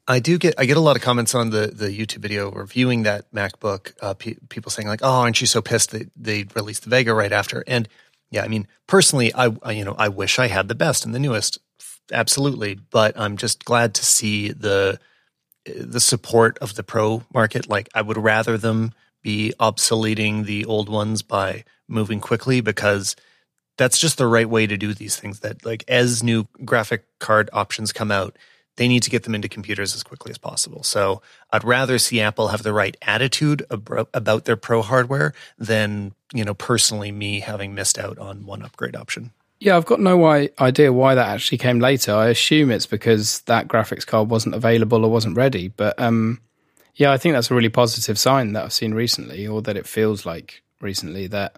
I 0.09 0.21
do 0.21 0.39
get 0.39 0.55
I 0.59 0.67
get 0.67 0.77
a 0.77 0.81
lot 0.81 0.97
of 0.97 1.03
comments 1.03 1.35
on 1.35 1.51
the 1.51 1.69
the 1.69 1.89
YouTube 1.89 2.19
video 2.19 2.51
reviewing 2.51 3.03
that 3.03 3.33
MacBook. 3.33 3.93
Uh, 4.01 4.15
pe- 4.15 4.37
people 4.49 4.71
saying 4.71 4.89
like, 4.89 5.01
"Oh, 5.03 5.21
aren't 5.21 5.41
you 5.41 5.47
so 5.47 5.61
pissed 5.61 5.91
that 5.91 6.11
they 6.17 6.45
released 6.55 6.85
the 6.85 6.91
Vega 6.91 7.13
right 7.15 7.33
after?" 7.33 7.65
And 7.67 7.89
yeah, 8.31 8.43
I 8.43 8.49
mean, 8.49 8.67
personally, 8.87 9.35
I, 9.35 9.55
I 9.63 9.73
you 9.73 9.85
know 9.85 9.97
I 9.99 10.09
wish 10.09 10.39
I 10.39 10.49
had 10.49 10.69
the 10.69 10.75
best 10.75 11.05
and 11.05 11.15
the 11.15 11.19
newest, 11.19 11.59
absolutely. 12.13 12.75
But 12.75 13.19
I'm 13.19 13.37
just 13.37 13.65
glad 13.65 13.95
to 13.95 14.05
see 14.05 14.53
the 14.53 14.99
the 15.67 16.01
support 16.01 16.59
of 16.59 16.75
the 16.75 16.83
pro 16.83 17.25
market. 17.35 17.69
Like, 17.69 17.89
I 17.95 18.03
would 18.03 18.17
rather 18.17 18.57
them 18.57 18.93
be 19.27 19.53
obsoleting 19.59 20.45
the 20.47 20.65
old 20.67 20.89
ones 20.89 21.21
by 21.21 21.65
moving 21.89 22.21
quickly 22.21 22.61
because 22.61 23.17
that's 23.77 23.99
just 23.99 24.19
the 24.19 24.27
right 24.29 24.49
way 24.49 24.69
to 24.69 24.77
do 24.77 24.95
these 24.95 25.17
things. 25.17 25.41
That 25.41 25.67
like 25.67 25.85
as 25.89 26.23
new 26.23 26.47
graphic 26.65 27.05
card 27.19 27.51
options 27.53 27.93
come 27.93 28.13
out, 28.13 28.37
they 28.77 28.87
need 28.87 29.03
to 29.03 29.11
get 29.11 29.25
them 29.25 29.35
into 29.35 29.49
computers 29.49 29.97
as 29.97 30.05
quickly 30.05 30.31
as 30.31 30.39
possible. 30.39 30.85
So 30.85 31.23
I'd 31.53 31.65
rather 31.65 31.99
see 31.99 32.21
Apple 32.21 32.49
have 32.49 32.63
the 32.63 32.73
right 32.73 32.97
attitude 33.03 33.67
about 33.69 34.45
their 34.45 34.57
pro 34.57 34.81
hardware 34.81 35.35
than 35.59 36.13
you 36.33 36.45
know 36.45 36.55
personally 36.55 37.11
me 37.11 37.41
having 37.41 37.75
missed 37.75 37.99
out 37.99 38.19
on 38.19 38.47
one 38.47 38.63
upgrade 38.63 38.95
option. 38.95 39.33
Yeah, 39.59 39.77
I've 39.77 39.87
got 39.87 40.01
no 40.01 40.25
i- 40.27 40.51
idea 40.61 40.93
why 40.93 41.17
that 41.17 41.29
actually 41.29 41.59
came 41.59 41.81
later. 41.81 42.15
I 42.15 42.29
assume 42.29 42.71
it's 42.71 42.87
because 42.87 43.41
that 43.47 43.67
graphics 43.67 44.07
card 44.07 44.31
wasn't 44.31 44.55
available 44.55 45.05
or 45.05 45.11
wasn't 45.11 45.37
ready. 45.37 45.67
But 45.69 45.99
um, 45.99 46.41
yeah, 46.97 47.13
I 47.13 47.19
think 47.19 47.35
that's 47.35 47.51
a 47.51 47.55
really 47.55 47.69
positive 47.69 48.19
sign 48.19 48.55
that 48.55 48.65
I've 48.65 48.73
seen 48.73 48.95
recently, 48.95 49.47
or 49.47 49.63
that 49.63 49.77
it 49.77 49.87
feels 49.87 50.27
like 50.27 50.63
recently 50.81 51.27
that 51.29 51.57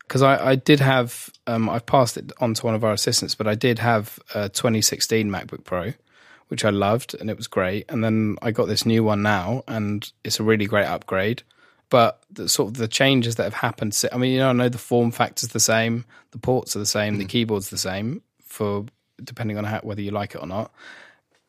because 0.00 0.22
I, 0.22 0.50
I 0.50 0.54
did 0.54 0.80
have 0.80 1.30
um, 1.46 1.70
I've 1.70 1.86
passed 1.86 2.18
it 2.18 2.30
on 2.38 2.54
to 2.54 2.66
one 2.66 2.74
of 2.74 2.84
our 2.84 2.92
assistants, 2.92 3.34
but 3.34 3.46
I 3.46 3.54
did 3.54 3.78
have 3.78 4.18
a 4.34 4.50
2016 4.50 5.30
MacBook 5.30 5.64
Pro, 5.64 5.94
which 6.48 6.64
I 6.64 6.70
loved 6.70 7.14
and 7.14 7.30
it 7.30 7.36
was 7.36 7.46
great. 7.46 7.86
And 7.88 8.04
then 8.04 8.36
I 8.42 8.50
got 8.50 8.68
this 8.68 8.84
new 8.84 9.02
one 9.02 9.22
now, 9.22 9.64
and 9.66 10.10
it's 10.22 10.38
a 10.38 10.42
really 10.42 10.66
great 10.66 10.86
upgrade. 10.86 11.42
But 11.88 12.20
the 12.30 12.48
sort 12.48 12.68
of 12.68 12.76
the 12.76 12.88
changes 12.88 13.36
that 13.36 13.44
have 13.44 13.54
happened, 13.54 13.98
I 14.12 14.16
mean, 14.18 14.32
you 14.32 14.38
know, 14.38 14.50
I 14.50 14.52
know 14.52 14.68
the 14.68 14.78
form 14.78 15.10
factor's 15.10 15.50
the 15.50 15.60
same, 15.60 16.04
the 16.32 16.38
ports 16.38 16.76
are 16.76 16.80
the 16.80 16.86
same, 16.86 17.18
the 17.18 17.24
keyboard's 17.24 17.70
the 17.70 17.78
same 17.78 18.22
for 18.44 18.84
depending 19.22 19.56
on 19.58 19.64
how, 19.64 19.80
whether 19.80 20.02
you 20.02 20.10
like 20.10 20.34
it 20.34 20.42
or 20.42 20.46
not. 20.46 20.72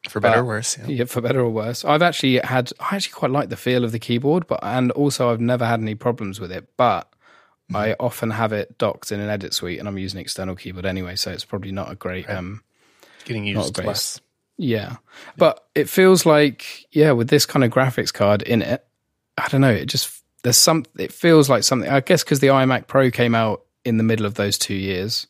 For 0.09 0.19
better 0.19 0.35
But- 0.35 0.41
or 0.41 0.45
worse, 0.45 0.77
yeah. 0.77 0.87
Yeah, 0.87 1.05
for 1.05 1.21
better 1.21 1.39
or 1.41 1.49
worse. 1.49 1.83
I've 1.85 2.01
actually 2.01 2.37
had 2.39 2.71
I 2.79 2.95
actually 2.95 3.13
quite 3.13 3.31
like 3.31 3.49
the 3.49 3.57
feel 3.57 3.83
of 3.83 3.91
the 3.91 3.99
keyboard, 3.99 4.47
but 4.47 4.59
and 4.63 4.91
also 4.91 5.29
I've 5.31 5.41
never 5.41 5.65
had 5.65 5.79
any 5.81 5.95
problems 5.95 6.39
with 6.39 6.51
it. 6.51 6.67
But 6.77 7.09
Mm-hmm. 7.71 7.75
I 7.77 7.95
often 7.99 8.29
have 8.29 8.53
it 8.53 8.77
docked 8.77 9.11
in 9.11 9.19
an 9.19 9.27
edit 9.27 9.51
suite, 9.51 9.79
and 9.79 9.87
I'm 9.87 9.97
using 9.97 10.19
an 10.19 10.21
external 10.21 10.55
keyboard 10.55 10.85
anyway, 10.85 11.15
so 11.15 11.31
it's 11.31 11.43
probably 11.45 11.71
not 11.71 11.91
a 11.91 11.95
great. 11.95 12.29
Um, 12.29 12.61
Getting 13.23 13.43
used 13.45 13.73
great. 13.73 13.87
less. 13.87 14.21
yeah, 14.55 14.97
but 15.35 15.65
it 15.73 15.89
feels 15.89 16.27
like 16.27 16.85
yeah, 16.91 17.11
with 17.13 17.27
this 17.27 17.47
kind 17.47 17.63
of 17.63 17.71
graphics 17.71 18.13
card 18.13 18.43
in 18.43 18.61
it, 18.61 18.85
I 19.39 19.47
don't 19.47 19.61
know. 19.61 19.71
It 19.71 19.87
just 19.87 20.21
there's 20.43 20.57
some. 20.57 20.85
It 20.99 21.11
feels 21.11 21.49
like 21.49 21.63
something. 21.63 21.89
I 21.89 22.01
guess 22.01 22.23
because 22.23 22.39
the 22.39 22.47
iMac 22.49 22.85
Pro 22.85 23.09
came 23.09 23.33
out 23.33 23.63
in 23.83 23.97
the 23.97 24.03
middle 24.03 24.27
of 24.27 24.35
those 24.35 24.59
two 24.59 24.75
years, 24.75 25.25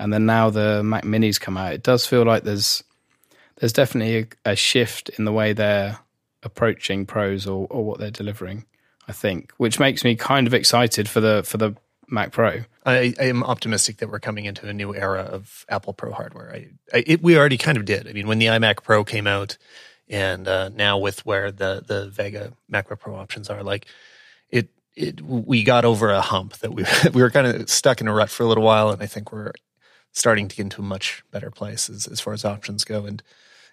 and 0.00 0.10
then 0.10 0.24
now 0.24 0.48
the 0.48 0.82
Mac 0.82 1.04
Minis 1.04 1.38
come 1.38 1.58
out. 1.58 1.74
It 1.74 1.82
does 1.82 2.06
feel 2.06 2.22
like 2.24 2.44
there's 2.44 2.82
there's 3.64 3.72
definitely 3.72 4.28
a, 4.44 4.50
a 4.52 4.56
shift 4.56 5.08
in 5.16 5.24
the 5.24 5.32
way 5.32 5.54
they're 5.54 5.98
approaching 6.42 7.06
pros 7.06 7.46
or, 7.46 7.66
or 7.70 7.82
what 7.82 7.98
they're 7.98 8.10
delivering. 8.10 8.66
I 9.08 9.12
think, 9.12 9.52
which 9.56 9.80
makes 9.80 10.04
me 10.04 10.16
kind 10.16 10.46
of 10.46 10.52
excited 10.52 11.08
for 11.08 11.22
the 11.22 11.42
for 11.44 11.56
the 11.56 11.74
Mac 12.06 12.30
Pro. 12.30 12.64
I, 12.84 13.14
I 13.18 13.24
am 13.24 13.42
optimistic 13.42 13.96
that 13.98 14.10
we're 14.10 14.20
coming 14.20 14.44
into 14.44 14.68
a 14.68 14.74
new 14.74 14.94
era 14.94 15.22
of 15.22 15.64
Apple 15.70 15.94
Pro 15.94 16.12
hardware. 16.12 16.52
I, 16.52 16.68
I 16.92 17.04
it, 17.06 17.22
we 17.22 17.38
already 17.38 17.56
kind 17.56 17.78
of 17.78 17.86
did. 17.86 18.06
I 18.06 18.12
mean, 18.12 18.26
when 18.26 18.38
the 18.38 18.46
iMac 18.46 18.82
Pro 18.82 19.02
came 19.02 19.26
out, 19.26 19.56
and 20.10 20.46
uh, 20.46 20.68
now 20.68 20.98
with 20.98 21.24
where 21.24 21.50
the 21.50 21.82
the 21.86 22.10
Vega 22.10 22.52
MacBook 22.70 23.00
Pro 23.00 23.16
options 23.16 23.48
are, 23.48 23.62
like 23.62 23.86
it, 24.50 24.68
it 24.94 25.22
we 25.22 25.64
got 25.64 25.86
over 25.86 26.10
a 26.10 26.20
hump 26.20 26.58
that 26.58 26.74
we 26.74 26.84
we 27.14 27.22
were 27.22 27.30
kind 27.30 27.46
of 27.46 27.70
stuck 27.70 28.02
in 28.02 28.08
a 28.08 28.12
rut 28.12 28.28
for 28.28 28.42
a 28.42 28.46
little 28.46 28.64
while, 28.64 28.90
and 28.90 29.02
I 29.02 29.06
think 29.06 29.32
we're 29.32 29.52
starting 30.12 30.48
to 30.48 30.56
get 30.56 30.64
into 30.64 30.82
a 30.82 30.84
much 30.84 31.24
better 31.30 31.50
place 31.50 31.88
as, 31.88 32.06
as 32.06 32.20
far 32.20 32.34
as 32.34 32.44
options 32.44 32.84
go. 32.84 33.06
And 33.06 33.22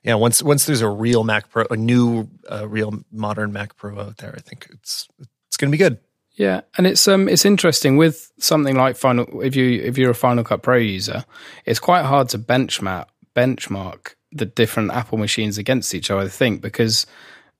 yeah, 0.04 0.16
once 0.16 0.41
once 0.41 0.66
there's 0.66 0.82
a 0.82 0.89
real 0.89 1.24
Mac 1.24 1.49
Pro, 1.49 1.66
a 1.70 1.76
new, 1.76 2.28
uh, 2.49 2.68
real 2.68 3.04
modern 3.12 3.54
Mac 3.54 3.76
Pro 3.76 3.99
out 3.99 4.18
there, 4.18 4.34
I 4.36 4.41
think 4.41 4.68
it's 4.72 5.08
it's 5.47 5.58
going 5.58 5.72
to 5.72 5.78
be 5.78 5.84
good. 5.84 5.99
Yeah, 6.34 6.62
and 6.78 6.88
it's 6.88 7.08
um 7.08 7.28
it's 7.28 7.45
interesting 7.45 7.97
with 7.97 8.32
something 8.39 8.76
like 8.76 8.95
Final. 8.95 9.41
If 9.41 9.56
you 9.56 9.82
if 9.82 9.97
you're 9.97 10.12
a 10.12 10.16
Final 10.16 10.43
Cut 10.43 10.64
Pro 10.64 10.78
user, 10.78 11.26
it's 11.66 11.80
quite 11.80 12.06
hard 12.06 12.30
to 12.30 12.39
benchmark 12.39 13.08
benchmark 13.36 14.16
the 14.32 14.45
different 14.45 14.91
Apple 14.91 15.18
machines 15.18 15.58
against 15.58 15.93
each 15.93 16.10
other. 16.10 16.22
I 16.22 16.30
think 16.30 16.62
because 16.62 17.06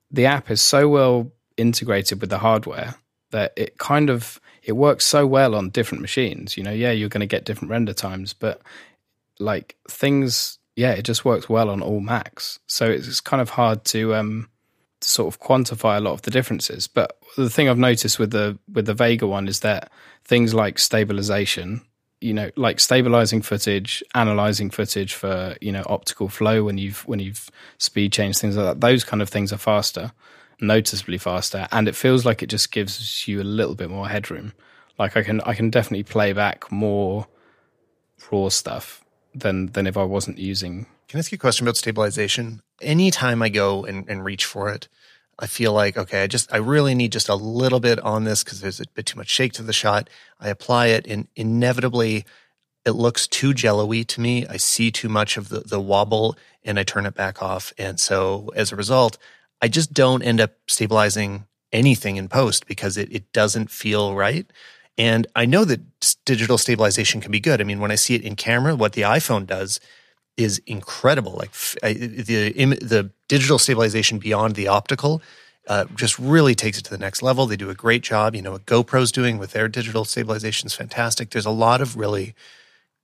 the 0.10 0.26
app 0.26 0.50
is 0.50 0.62
so 0.62 0.90
well 0.90 1.32
integrated 1.58 2.22
with 2.22 2.30
the 2.30 2.40
hardware 2.40 2.96
that 3.32 3.54
it 3.56 3.78
kind 3.78 4.10
of 4.10 4.40
it 4.64 4.74
works 4.74 5.06
so 5.06 5.26
well 5.26 5.56
on 5.56 5.70
different 5.70 6.02
machines. 6.02 6.58
You 6.58 6.64
know, 6.64 6.72
yeah, 6.72 6.92
you're 6.92 7.10
going 7.10 7.22
to 7.22 7.28
get 7.28 7.46
different 7.46 7.72
render 7.72 7.94
times, 7.94 8.34
but 8.34 8.62
like 9.40 9.76
things, 9.90 10.60
yeah, 10.82 10.94
it 10.94 11.04
just 11.04 11.24
works 11.24 11.48
well 11.48 11.70
on 11.70 11.84
all 11.84 12.00
Macs. 12.00 12.58
So 12.66 12.90
it's 12.90 13.22
kind 13.22 13.40
of 13.40 13.52
hard 13.52 13.86
to 13.86 14.16
um 14.16 14.50
sort 15.02 15.32
of 15.32 15.40
quantify 15.40 15.98
a 15.98 16.00
lot 16.00 16.14
of 16.14 16.24
the 16.24 16.32
differences. 16.32 16.88
But 16.88 17.18
the 17.38 17.52
thing 17.52 17.70
I've 17.70 17.78
noticed 17.78 18.18
with 18.18 18.32
the 18.32 18.58
with 18.74 18.88
the 18.88 18.96
Vega 18.96 19.28
one 19.28 19.48
is 19.48 19.60
that 19.60 19.92
things 20.26 20.56
like 20.56 20.80
stabilization, 20.80 21.82
you 22.20 22.34
know, 22.34 22.50
like 22.56 22.80
stabilizing 22.80 23.44
footage, 23.44 24.04
analyzing 24.16 24.72
footage 24.72 25.14
for 25.14 25.56
you 25.62 25.72
know 25.72 25.84
optical 25.86 26.30
flow 26.30 26.64
when 26.64 26.80
you've 26.80 27.08
when 27.08 27.20
you've 27.20 27.52
speed 27.78 28.12
changed 28.12 28.40
things 28.40 28.58
like 28.58 28.66
that, 28.66 28.82
those 28.82 29.04
kind 29.04 29.22
of 29.22 29.30
things 29.30 29.54
are 29.54 29.58
faster, 29.58 30.12
noticeably 30.62 31.20
faster, 31.20 31.68
and 31.72 31.88
it 31.88 31.96
feels 31.96 32.26
like 32.26 32.42
it 32.42 32.50
just 32.50 32.72
gives 32.72 33.28
you 33.28 33.40
a 33.40 33.44
little 33.60 33.76
bit 33.76 33.92
more 33.92 34.10
headroom. 34.10 34.52
Like 34.98 35.16
I 35.16 35.22
can 35.22 35.42
I 35.42 35.54
can 35.54 35.70
definitely 35.70 36.06
play 36.06 36.34
back 36.34 36.72
more 36.72 37.28
raw 38.32 38.50
stuff 38.50 39.04
than 39.34 39.68
than 39.68 39.88
if 39.88 39.98
I 39.98 40.04
wasn't 40.04 40.38
using 40.38 40.86
Can 41.08 41.18
I 41.18 41.20
ask 41.20 41.32
you 41.32 41.36
a 41.36 41.40
question 41.40 41.66
about 41.66 41.78
stabilization? 41.78 42.62
Anytime 42.82 43.42
I 43.42 43.50
go 43.50 43.84
and, 43.84 44.08
and 44.08 44.24
reach 44.24 44.46
for 44.46 44.70
it, 44.70 44.88
I 45.38 45.48
feel 45.48 45.74
like, 45.74 45.98
okay, 45.98 46.24
I 46.24 46.28
just, 46.28 46.54
I 46.54 46.58
really 46.58 46.96
need 46.96 47.12
just 47.12 47.28
a 47.28 47.36
little 47.36 47.80
bit 47.80 48.00
on 48.00 48.24
this 48.24 48.44
because 48.44 48.62
there's 48.62 48.80
a 48.80 48.86
bit 48.94 49.08
too 49.08 49.18
much 49.18 49.30
shake 49.30 49.54
to 49.54 49.64
the 49.64 49.74
shot. 49.74 50.10
I 50.40 50.50
apply 50.50 50.88
it 50.88 51.08
and 51.08 51.28
inevitably 51.36 52.26
it 52.86 52.92
looks 52.92 53.28
too 53.28 53.54
jello-y 53.54 54.04
to 54.04 54.22
me. 54.22 54.46
I 54.48 54.58
see 54.58 54.92
too 54.92 55.10
much 55.10 55.36
of 55.38 55.50
the, 55.50 55.62
the 55.62 55.82
wobble 55.82 56.38
and 56.64 56.80
I 56.80 56.84
turn 56.84 57.06
it 57.06 57.16
back 57.16 57.42
off. 57.42 57.74
And 57.78 58.00
so 58.00 58.52
as 58.56 58.72
a 58.72 58.76
result, 58.76 59.18
I 59.62 59.68
just 59.68 59.94
don't 59.94 60.24
end 60.24 60.40
up 60.40 60.52
stabilizing 60.68 61.46
anything 61.72 62.18
in 62.18 62.28
post 62.30 62.68
because 62.68 62.96
it, 62.98 63.12
it 63.12 63.34
doesn't 63.34 63.72
feel 63.72 64.16
right. 64.16 64.46
And 64.98 65.26
I 65.36 65.46
know 65.46 65.66
that 65.66 65.82
digital 66.26 66.58
stabilization 66.58 67.22
can 67.22 67.32
be 67.32 67.40
good. 67.40 67.62
I 67.62 67.64
mean, 67.64 67.80
when 67.80 67.92
I 67.92 67.96
see 67.96 68.16
it 68.16 68.22
in 68.24 68.36
camera, 68.36 68.76
what 68.76 68.94
the 68.94 69.02
iPhone 69.02 69.48
does 69.48 69.80
is 70.38 70.60
incredible. 70.68 71.34
Like 71.34 71.52
I- 71.84 71.94
the 71.94 72.52
the 72.82 73.12
digital 73.28 73.58
stabilization 73.58 74.20
beyond 74.20 74.56
the 74.56 74.68
optical 74.68 75.22
uh, 75.68 75.86
just 75.96 76.18
really 76.20 76.56
takes 76.56 76.78
it 76.78 76.84
to 76.86 76.90
the 76.90 76.98
next 76.98 77.22
level. 77.22 77.46
They 77.46 77.56
do 77.56 77.70
a 77.70 77.76
great 77.76 78.02
job. 78.04 78.36
You 78.36 78.42
know 78.42 78.52
what 78.54 78.66
GoPro's 78.66 79.12
doing 79.12 79.38
with 79.38 79.52
their 79.52 79.68
digital 79.68 80.06
stabilization 80.06 80.68
is 80.68 80.74
fantastic. 80.74 81.30
There's 81.30 81.46
a 81.46 81.52
lot 81.52 81.82
of 81.82 81.96
really 81.96 82.34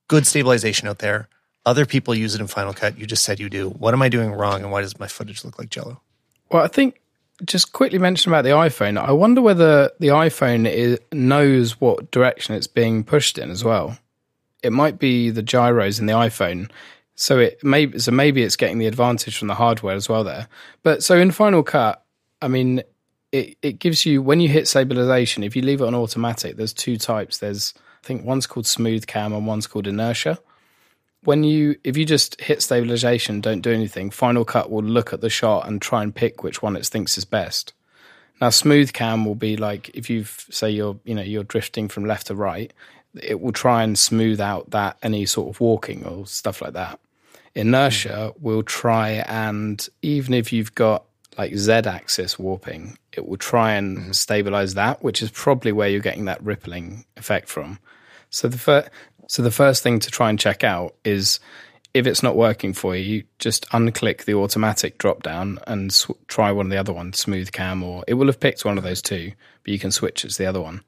good 0.08 0.26
stabilization 0.28 0.88
out 0.88 1.00
there. 1.00 1.28
Other 1.66 1.86
people 1.86 2.16
use 2.16 2.34
it 2.34 2.42
in 2.42 2.48
Final 2.48 2.74
Cut. 2.74 2.98
You 2.98 3.06
just 3.06 3.24
said 3.24 3.40
you 3.40 3.50
do. 3.50 3.70
What 3.70 3.94
am 3.94 4.02
I 4.02 4.10
doing 4.10 4.32
wrong, 4.32 4.62
and 4.64 4.72
why 4.72 4.82
does 4.82 4.98
my 5.00 5.08
footage 5.08 5.44
look 5.44 5.60
like 5.60 5.70
Jello? 5.70 6.02
Well, 6.50 6.64
I 6.64 6.68
think 6.68 7.00
just 7.46 7.74
quickly 7.74 8.00
mention 8.00 8.32
about 8.32 8.44
the 8.44 8.52
iPhone. 8.52 8.98
I 8.98 9.12
wonder 9.12 9.42
whether 9.42 9.92
the 10.00 10.08
iPhone 10.08 10.70
is, 10.70 11.00
knows 11.12 11.80
what 11.80 12.12
direction 12.12 12.56
it's 12.56 12.68
being 12.68 13.04
pushed 13.04 13.38
in 13.38 13.52
as 13.52 13.64
well. 13.64 13.98
It 14.64 14.72
might 14.72 15.00
be 15.00 15.30
the 15.30 15.44
gyros 15.44 16.00
in 16.00 16.08
the 16.08 16.14
iPhone, 16.14 16.70
so 17.16 17.40
it 17.40 17.64
maybe 17.64 18.00
so 18.00 18.12
maybe 18.12 18.44
it's 18.44 18.56
getting 18.56 18.80
the 18.80 18.88
advantage 18.88 19.38
from 19.38 19.48
the 19.48 19.56
hardware 19.56 19.96
as 19.96 20.10
well 20.10 20.24
there. 20.24 20.48
But 20.84 21.04
so 21.04 21.18
in 21.18 21.32
Final 21.32 21.64
Cut, 21.64 22.04
I 22.42 22.48
mean, 22.48 22.82
it 23.32 23.56
it 23.62 23.80
gives 23.80 24.06
you 24.06 24.22
when 24.22 24.40
you 24.40 24.50
hit 24.50 24.68
stabilization. 24.68 25.44
If 25.44 25.56
you 25.56 25.62
leave 25.62 25.82
it 25.82 25.86
on 25.86 25.96
automatic, 25.96 26.58
there's 26.58 26.74
two 26.74 26.98
types. 26.98 27.38
There's 27.38 27.74
I 28.04 28.08
think 28.08 28.26
one's 28.26 28.48
called 28.48 28.66
smooth 28.66 29.06
cam 29.06 29.32
and 29.32 29.46
one's 29.46 29.68
called 29.68 29.88
inertia 29.88 30.40
when 31.24 31.44
you 31.44 31.76
if 31.84 31.98
you 31.98 32.06
just 32.06 32.40
hit 32.40 32.62
stabilization 32.62 33.42
don't 33.42 33.62
do 33.62 33.72
anything 33.72 34.10
final 34.10 34.46
cut 34.46 34.70
will 34.70 34.84
look 34.84 35.14
at 35.14 35.22
the 35.22 35.30
shot 35.30 35.68
and 35.68 35.82
try 35.82 36.04
and 36.04 36.16
pick 36.16 36.44
which 36.44 36.62
one 36.62 36.76
it 36.76 36.86
thinks 36.86 37.18
is 37.18 37.26
best. 37.26 37.74
Now 38.40 38.50
smooth 38.50 38.94
cam 38.94 39.26
will 39.26 39.36
be 39.36 39.58
like 39.58 39.90
if 39.94 40.10
you've 40.10 40.46
say 40.50 40.70
you're 40.70 41.00
you 41.04 41.16
know 41.16 41.22
you're 41.22 41.44
drifting 41.44 41.90
from 41.90 42.06
left 42.06 42.28
to 42.28 42.36
right 42.36 42.72
it 43.22 43.42
will 43.42 43.52
try 43.52 43.84
and 43.84 43.98
smooth 43.98 44.40
out 44.40 44.70
that 44.72 44.98
any 45.02 45.26
sort 45.26 45.50
of 45.50 45.60
walking 45.60 46.06
or 46.06 46.28
stuff 46.28 46.62
like 46.62 46.74
that. 46.74 47.00
Inertia 47.56 48.34
mm. 48.34 48.42
will 48.42 48.64
try 48.64 49.10
and 49.28 49.88
even 50.02 50.34
if 50.34 50.54
you've 50.54 50.76
got 50.76 51.06
like 51.38 51.56
z 51.56 51.72
axis 51.72 52.38
warping 52.38 52.98
it 53.12 53.28
will 53.28 53.38
try 53.38 53.74
and 53.74 53.98
mm-hmm. 53.98 54.12
stabilize 54.12 54.76
that 54.76 55.04
which 55.04 55.22
is 55.22 55.32
probably 55.32 55.72
where 55.72 55.90
you're 55.90 56.00
getting 56.00 56.26
that 56.26 56.44
rippling 56.44 57.06
effect 57.16 57.50
from. 57.50 57.80
So 58.30 58.48
the 58.48 58.58
first, 58.58 58.90
so 59.28 59.42
the 59.42 59.52
first 59.52 59.84
thing 59.84 60.00
to 60.00 60.12
try 60.12 60.30
and 60.30 60.40
check 60.40 60.64
out 60.64 60.96
is 61.04 61.40
if 61.94 62.06
it's 62.06 62.22
not 62.22 62.36
working 62.36 62.74
for 62.74 62.96
you, 62.96 63.04
you 63.04 63.24
just 63.40 63.68
unclick 63.70 64.26
the 64.26 64.36
automatic 64.36 64.98
drop 64.98 65.24
down 65.24 65.60
and 65.68 65.92
sw- 65.92 66.12
try 66.28 66.52
one 66.52 66.68
of 66.68 66.70
the 66.70 66.78
other 66.78 66.94
ones, 66.94 67.20
smooth 67.20 67.52
cam, 67.52 67.84
or 67.84 68.04
it 68.08 68.14
will 68.16 68.28
have 68.28 68.40
picked 68.40 68.66
one 68.66 68.78
of 68.78 68.84
those 68.84 69.02
two, 69.02 69.32
but 69.64 69.74
you 69.74 69.80
can 69.80 69.92
switch 69.92 70.24
it 70.24 70.30
to 70.30 70.38
the 70.38 70.46
other 70.46 70.62
one. 70.62 70.82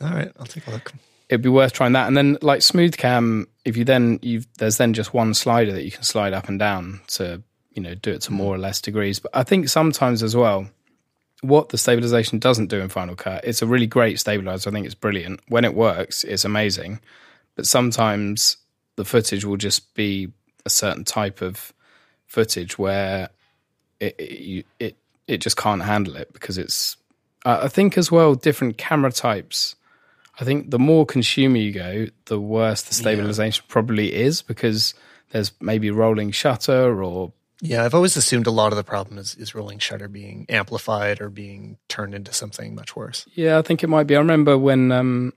All 0.00 0.10
right, 0.10 0.32
I'll 0.38 0.46
take 0.46 0.66
a 0.66 0.70
look. 0.70 0.92
It'd 1.28 1.42
be 1.42 1.48
worth 1.48 1.72
trying 1.72 1.92
that. 1.92 2.06
And 2.06 2.16
then 2.16 2.38
like 2.40 2.62
smooth 2.62 2.96
cam, 2.96 3.48
if 3.64 3.76
you 3.76 3.84
then 3.84 4.18
you 4.22 4.42
there's 4.58 4.76
then 4.76 4.92
just 4.92 5.12
one 5.12 5.34
slider 5.34 5.72
that 5.72 5.84
you 5.84 5.90
can 5.90 6.04
slide 6.04 6.32
up 6.32 6.48
and 6.48 6.58
down 6.58 7.00
to 7.08 7.42
you 7.72 7.82
know 7.82 7.94
do 7.94 8.12
it 8.12 8.22
to 8.22 8.32
more 8.32 8.54
or 8.54 8.58
less 8.58 8.80
degrees. 8.80 9.18
But 9.18 9.32
I 9.34 9.42
think 9.42 9.68
sometimes 9.68 10.22
as 10.22 10.36
well, 10.36 10.68
what 11.40 11.70
the 11.70 11.78
stabilization 11.78 12.38
doesn't 12.38 12.68
do 12.68 12.80
in 12.80 12.88
Final 12.88 13.16
Cut, 13.16 13.44
it's 13.44 13.62
a 13.62 13.66
really 13.66 13.86
great 13.86 14.20
stabilizer. 14.20 14.70
I 14.70 14.72
think 14.72 14.86
it's 14.86 14.94
brilliant. 14.94 15.40
When 15.48 15.64
it 15.64 15.74
works, 15.74 16.24
it's 16.24 16.44
amazing. 16.44 17.00
But 17.56 17.66
sometimes 17.66 18.58
the 18.96 19.04
footage 19.04 19.44
will 19.44 19.56
just 19.56 19.94
be 19.94 20.28
a 20.64 20.70
certain 20.70 21.04
type 21.04 21.42
of 21.42 21.72
footage 22.26 22.78
where 22.78 23.30
it 23.98 24.14
it 24.18 24.66
it, 24.78 24.96
it 25.26 25.38
just 25.38 25.56
can't 25.56 25.82
handle 25.82 26.16
it 26.16 26.32
because 26.32 26.58
it's. 26.58 26.96
I 27.44 27.64
I 27.64 27.68
think 27.68 27.98
as 27.98 28.12
well 28.12 28.34
different 28.34 28.78
camera 28.78 29.10
types. 29.10 29.74
I 30.38 30.44
think 30.44 30.70
the 30.70 30.78
more 30.78 31.06
consumer 31.06 31.56
you 31.56 31.72
go, 31.72 32.06
the 32.26 32.38
worse 32.38 32.82
the 32.82 32.94
stabilization 32.94 33.64
probably 33.68 34.12
is 34.14 34.42
because 34.42 34.92
there's 35.30 35.52
maybe 35.60 35.90
rolling 35.90 36.30
shutter 36.30 37.02
or 37.02 37.32
Yeah, 37.62 37.84
I've 37.84 37.94
always 37.94 38.16
assumed 38.18 38.46
a 38.46 38.50
lot 38.50 38.72
of 38.72 38.76
the 38.76 38.84
problem 38.84 39.16
is, 39.16 39.34
is 39.36 39.54
rolling 39.54 39.78
shutter 39.78 40.08
being 40.08 40.44
amplified 40.50 41.22
or 41.22 41.30
being 41.30 41.78
turned 41.88 42.14
into 42.14 42.34
something 42.34 42.74
much 42.74 42.94
worse. 42.94 43.26
Yeah, 43.34 43.58
I 43.58 43.62
think 43.62 43.82
it 43.82 43.88
might 43.88 44.06
be. 44.06 44.14
I 44.14 44.18
remember 44.18 44.58
when 44.58 44.92
um, 44.92 45.32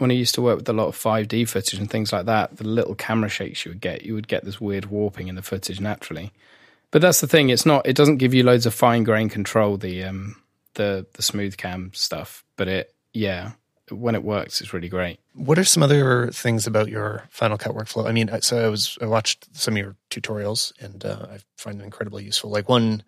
when 0.00 0.10
I 0.10 0.14
used 0.14 0.34
to 0.36 0.42
work 0.42 0.58
with 0.58 0.68
a 0.68 0.72
lot 0.72 0.88
of 0.88 0.96
5D 0.96 1.48
footage 1.48 1.78
and 1.78 1.90
things 1.90 2.12
like 2.12 2.26
that, 2.26 2.56
the 2.56 2.64
little 2.64 2.94
camera 2.94 3.28
shakes 3.28 3.64
you 3.64 3.70
would 3.70 3.80
get, 3.80 4.02
you 4.02 4.14
would 4.14 4.28
get 4.28 4.44
this 4.44 4.60
weird 4.60 4.86
warping 4.86 5.28
in 5.28 5.34
the 5.34 5.42
footage 5.42 5.80
naturally. 5.80 6.32
But 6.90 7.02
that's 7.02 7.20
the 7.20 7.28
thing; 7.28 7.50
it's 7.50 7.66
not. 7.66 7.86
It 7.86 7.94
doesn't 7.94 8.16
give 8.16 8.34
you 8.34 8.42
loads 8.42 8.66
of 8.66 8.74
fine 8.74 9.04
grain 9.04 9.28
control. 9.28 9.76
The 9.76 10.02
um, 10.04 10.36
the 10.74 11.06
the 11.12 11.22
smooth 11.22 11.56
cam 11.56 11.92
stuff, 11.94 12.44
but 12.56 12.66
it 12.66 12.94
yeah, 13.12 13.52
when 13.90 14.14
it 14.14 14.24
works, 14.24 14.60
it's 14.60 14.72
really 14.72 14.88
great. 14.88 15.20
What 15.34 15.58
are 15.58 15.64
some 15.64 15.82
other 15.82 16.30
things 16.32 16.66
about 16.66 16.88
your 16.88 17.24
Final 17.30 17.58
Cut 17.58 17.74
workflow? 17.74 18.08
I 18.08 18.12
mean, 18.12 18.28
so 18.40 18.64
I 18.64 18.68
was 18.68 18.98
I 19.00 19.06
watched 19.06 19.48
some 19.56 19.74
of 19.74 19.78
your 19.78 19.96
tutorials 20.10 20.72
and 20.80 21.04
uh, 21.04 21.26
I 21.30 21.38
find 21.56 21.78
them 21.78 21.84
incredibly 21.84 22.24
useful. 22.24 22.50
Like 22.50 22.68
one 22.68 23.04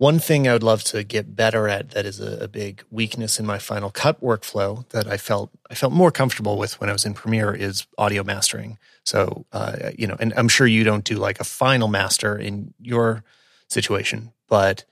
one 0.00 0.18
thing 0.18 0.48
I 0.48 0.54
would 0.54 0.62
love 0.62 0.82
to 0.84 1.04
get 1.04 1.36
better 1.36 1.68
at 1.68 1.90
that 1.90 2.06
is 2.06 2.20
a, 2.20 2.44
a, 2.44 2.48
big 2.48 2.82
weakness 2.90 3.38
in 3.38 3.44
my 3.44 3.58
Final 3.58 3.90
Cut 3.90 4.18
workflow 4.22 4.88
that 4.88 5.06
I 5.06 5.18
felt 5.18 5.50
I 5.70 5.74
felt 5.74 5.92
more 5.92 6.10
comfortable 6.10 6.56
with 6.56 6.80
when 6.80 6.88
I 6.88 6.94
was 6.94 7.04
in 7.04 7.12
Premiere 7.12 7.52
is 7.52 7.86
audio 7.98 8.24
mastering. 8.24 8.78
So 9.04 9.44
uh, 9.52 9.90
you 9.98 10.06
know, 10.06 10.16
and 10.18 10.32
I'm 10.38 10.48
sure 10.48 10.66
you 10.66 10.84
don't 10.84 11.04
do 11.04 11.16
like 11.16 11.38
a 11.38 11.44
final 11.44 11.86
master 11.86 12.38
in 12.38 12.72
your 12.80 13.24
situation, 13.68 14.32
but 14.48 14.86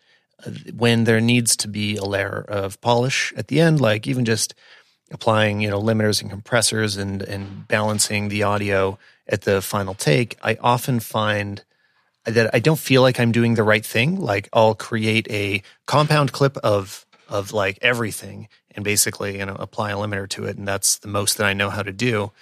uh, 0.45 0.51
when 0.77 1.05
there 1.05 1.23
needs 1.23 1.57
to 1.57 1.69
be 1.69 1.97
a 1.97 2.05
layer 2.05 2.45
of 2.47 2.79
polish 2.83 3.33
at 3.35 3.49
the 3.49 3.63
end, 3.63 3.81
like 3.81 4.07
even 4.07 4.27
just 4.27 4.55
applying 5.11 5.63
you 5.63 5.71
know 5.71 5.81
limiters 5.81 6.21
and 6.21 6.29
compressors 6.29 6.99
and 6.99 7.23
and 7.23 7.67
balancing 7.67 8.29
the 8.29 8.43
audio 8.43 8.99
at 9.27 9.41
the 9.43 9.63
final 9.63 9.95
take, 9.95 10.37
I 10.43 10.59
often 10.61 11.01
find 11.01 11.65
that 12.31 12.55
I 12.55 12.59
don't 12.59 12.79
feel 12.79 13.03
like 13.03 13.21
I'm 13.21 13.33
doing 13.33 13.55
the 13.55 13.63
right 13.63 13.85
thing. 13.85 14.21
Like 14.21 14.49
I'll 14.53 14.75
create 14.75 15.27
a 15.31 15.63
compound 15.87 16.33
clip 16.33 16.57
of 16.59 17.05
of 17.29 17.53
like 17.53 17.79
everything 17.83 18.49
and 18.71 18.85
basically 18.85 19.39
you 19.39 19.47
know 19.47 19.57
apply 19.59 19.91
a 19.91 19.97
limiter 19.97 20.29
to 20.31 20.45
it, 20.45 20.57
and 20.57 20.67
that's 20.67 20.99
the 20.99 21.09
most 21.09 21.37
that 21.39 21.47
I 21.47 21.53
know 21.53 21.71
how 21.71 21.83
to 21.83 21.93
do. 21.93 22.33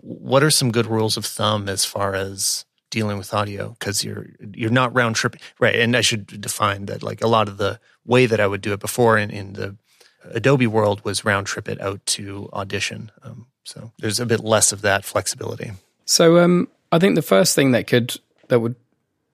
What 0.00 0.42
are 0.42 0.50
some 0.50 0.72
good 0.72 0.86
rules 0.86 1.16
of 1.16 1.24
thumb 1.24 1.68
as 1.68 1.84
far 1.84 2.14
as 2.14 2.64
dealing 2.90 3.18
with 3.18 3.32
audio? 3.32 3.76
Because 3.78 4.04
you're 4.04 4.26
you're 4.54 4.70
not 4.70 4.94
round 4.94 5.16
tripping, 5.16 5.40
right? 5.58 5.76
And 5.76 5.96
I 5.96 6.00
should 6.00 6.26
define 6.40 6.86
that 6.86 7.02
like 7.02 7.22
a 7.22 7.28
lot 7.28 7.48
of 7.48 7.58
the 7.58 7.80
way 8.04 8.26
that 8.26 8.40
I 8.40 8.46
would 8.46 8.60
do 8.60 8.72
it 8.72 8.80
before 8.80 9.18
in, 9.18 9.30
in 9.30 9.52
the 9.54 9.76
Adobe 10.24 10.66
world 10.66 11.04
was 11.04 11.24
round 11.24 11.46
trip 11.46 11.68
it 11.68 11.80
out 11.80 12.04
to 12.06 12.48
Audition. 12.52 13.10
Um, 13.22 13.46
so 13.64 13.92
there's 13.98 14.20
a 14.20 14.26
bit 14.26 14.40
less 14.40 14.72
of 14.72 14.82
that 14.82 15.04
flexibility. 15.04 15.72
So 16.04 16.38
um, 16.38 16.68
I 16.90 16.98
think 16.98 17.14
the 17.14 17.22
first 17.22 17.54
thing 17.54 17.72
that 17.72 17.86
could 17.86 18.16
that 18.48 18.60
would 18.60 18.76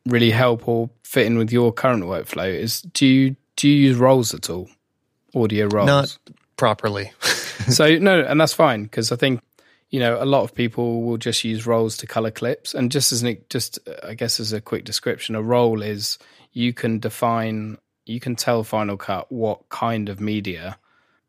really 0.07 0.31
help 0.31 0.69
or 0.69 0.91
fit 1.03 1.27
in 1.27 1.39
with 1.39 1.53
your 1.53 1.73
current 1.73 2.05
workflow 2.05 2.53
is 2.53 2.83
do 2.83 3.07
you 3.07 3.37
do 3.57 3.69
you 3.69 3.89
use 3.89 3.97
roles 3.97 4.35
at 4.35 4.51
all? 4.51 4.69
Audio 5.35 5.67
roles? 5.67 5.87
Not 5.87 6.19
properly. 6.57 7.13
so 7.69 7.99
no, 7.99 8.21
and 8.21 8.41
that's 8.41 8.53
fine 8.53 8.85
because 8.85 9.13
I 9.13 9.17
think 9.17 9.41
you 9.91 10.01
know 10.01 10.23
a 10.23 10.25
lot 10.25 10.43
of 10.43 10.55
people 10.55 11.03
will 11.03 11.17
just 11.17 11.45
use 11.45 11.67
roles 11.67 11.97
to 11.99 12.07
color 12.07 12.31
clips. 12.31 12.75
And 12.75 12.91
just 12.91 13.13
as 13.13 13.23
an 13.23 13.39
just 13.49 13.79
I 14.03 14.15
guess 14.15 14.41
as 14.41 14.53
a 14.53 14.61
quick 14.61 14.85
description, 14.85 15.35
a 15.35 15.43
role 15.43 15.83
is 15.83 16.19
you 16.53 16.73
can 16.73 16.99
define 16.99 17.79
you 18.07 18.21
can 18.21 18.37
tell 18.37 18.65
Final 18.65 18.97
Cut 18.97 19.31
what 19.31 19.69
kind 19.69 20.09
of 20.09 20.21
media 20.21 20.79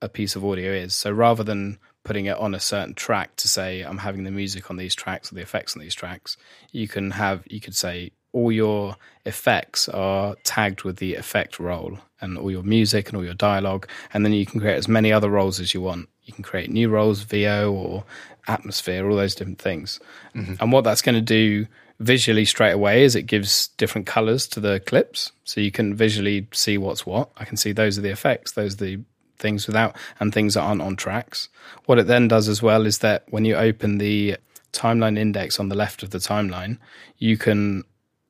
a 0.01 0.09
piece 0.09 0.36
of 0.36 0.43
audio 0.43 0.71
is. 0.71 0.93
So 0.93 1.11
rather 1.11 1.43
than 1.43 1.80
putting 2.03 2.26
it 2.26 2.38
on 2.38 2.53
a 2.53 2.59
certain 2.59 2.93
track 2.93 3.36
to 3.38 3.47
say 3.47 3.82
I'm 3.82 3.97
having 3.97 4.23
the 4.23 4.32
music 4.32 4.69
on 4.69 4.78
these 4.78 4.93
tracks 4.93 5.32
or 5.32 5.36
the 5.36 5.41
effects 5.41 5.76
on 5.76 5.82
these 5.82 5.95
tracks, 5.95 6.38
you 6.71 6.88
can 6.88 7.11
have 7.11 7.43
you 7.47 7.61
could 7.61 7.76
say 7.76 8.11
all 8.36 8.51
your 8.51 8.97
effects 9.25 9.88
are 9.88 10.36
tagged 10.43 10.83
with 10.83 10.97
the 10.97 11.15
effect 11.15 11.57
role 11.57 11.97
and 12.19 12.38
all 12.38 12.51
your 12.51 12.63
music 12.63 13.07
and 13.07 13.17
all 13.17 13.23
your 13.23 13.33
dialogue. 13.33 13.88
And 14.13 14.25
then 14.25 14.33
you 14.33 14.45
can 14.45 14.59
create 14.59 14.75
as 14.75 14.89
many 14.89 15.11
other 15.13 15.29
roles 15.29 15.61
as 15.61 15.73
you 15.73 15.79
want. 15.79 16.09
You 16.25 16.33
can 16.33 16.43
create 16.43 16.69
new 16.69 16.89
roles, 16.89 17.21
VO 17.21 17.71
or 17.71 18.03
atmosphere, 18.47 19.09
all 19.09 19.15
those 19.15 19.36
different 19.36 19.59
things. 19.59 20.01
Mm-hmm. 20.36 20.55
And 20.59 20.71
what 20.73 20.83
that's 20.83 21.01
going 21.01 21.15
to 21.15 21.21
do 21.21 21.65
visually 22.01 22.43
straight 22.43 22.73
away 22.73 23.05
is 23.05 23.15
it 23.15 23.23
gives 23.23 23.69
different 23.77 24.05
colors 24.05 24.47
to 24.49 24.59
the 24.59 24.81
clips. 24.81 25.31
So 25.45 25.61
you 25.61 25.71
can 25.71 25.95
visually 25.95 26.47
see 26.51 26.77
what's 26.77 27.05
what. 27.05 27.29
I 27.38 27.45
can 27.45 27.55
see 27.55 27.71
those 27.71 27.97
are 27.97 28.01
the 28.01 28.09
effects, 28.09 28.51
those 28.51 28.73
are 28.73 28.86
the 28.86 28.99
things 29.39 29.65
without 29.65 29.95
and 30.19 30.33
things 30.33 30.55
that 30.55 30.61
aren't 30.61 30.81
on 30.81 30.97
tracks. 30.97 31.47
What 31.86 31.99
it 31.99 32.07
then 32.07 32.27
does 32.27 32.49
as 32.49 32.61
well 32.61 32.86
is 32.86 32.99
that 32.99 33.23
when 33.29 33.45
you 33.45 33.55
open 33.55 33.97
the 33.97 34.36
timeline 34.73 35.17
index 35.17 35.57
on 35.57 35.69
the 35.69 35.75
left 35.75 36.03
of 36.03 36.09
the 36.09 36.17
timeline, 36.17 36.79
you 37.17 37.38
can 37.38 37.86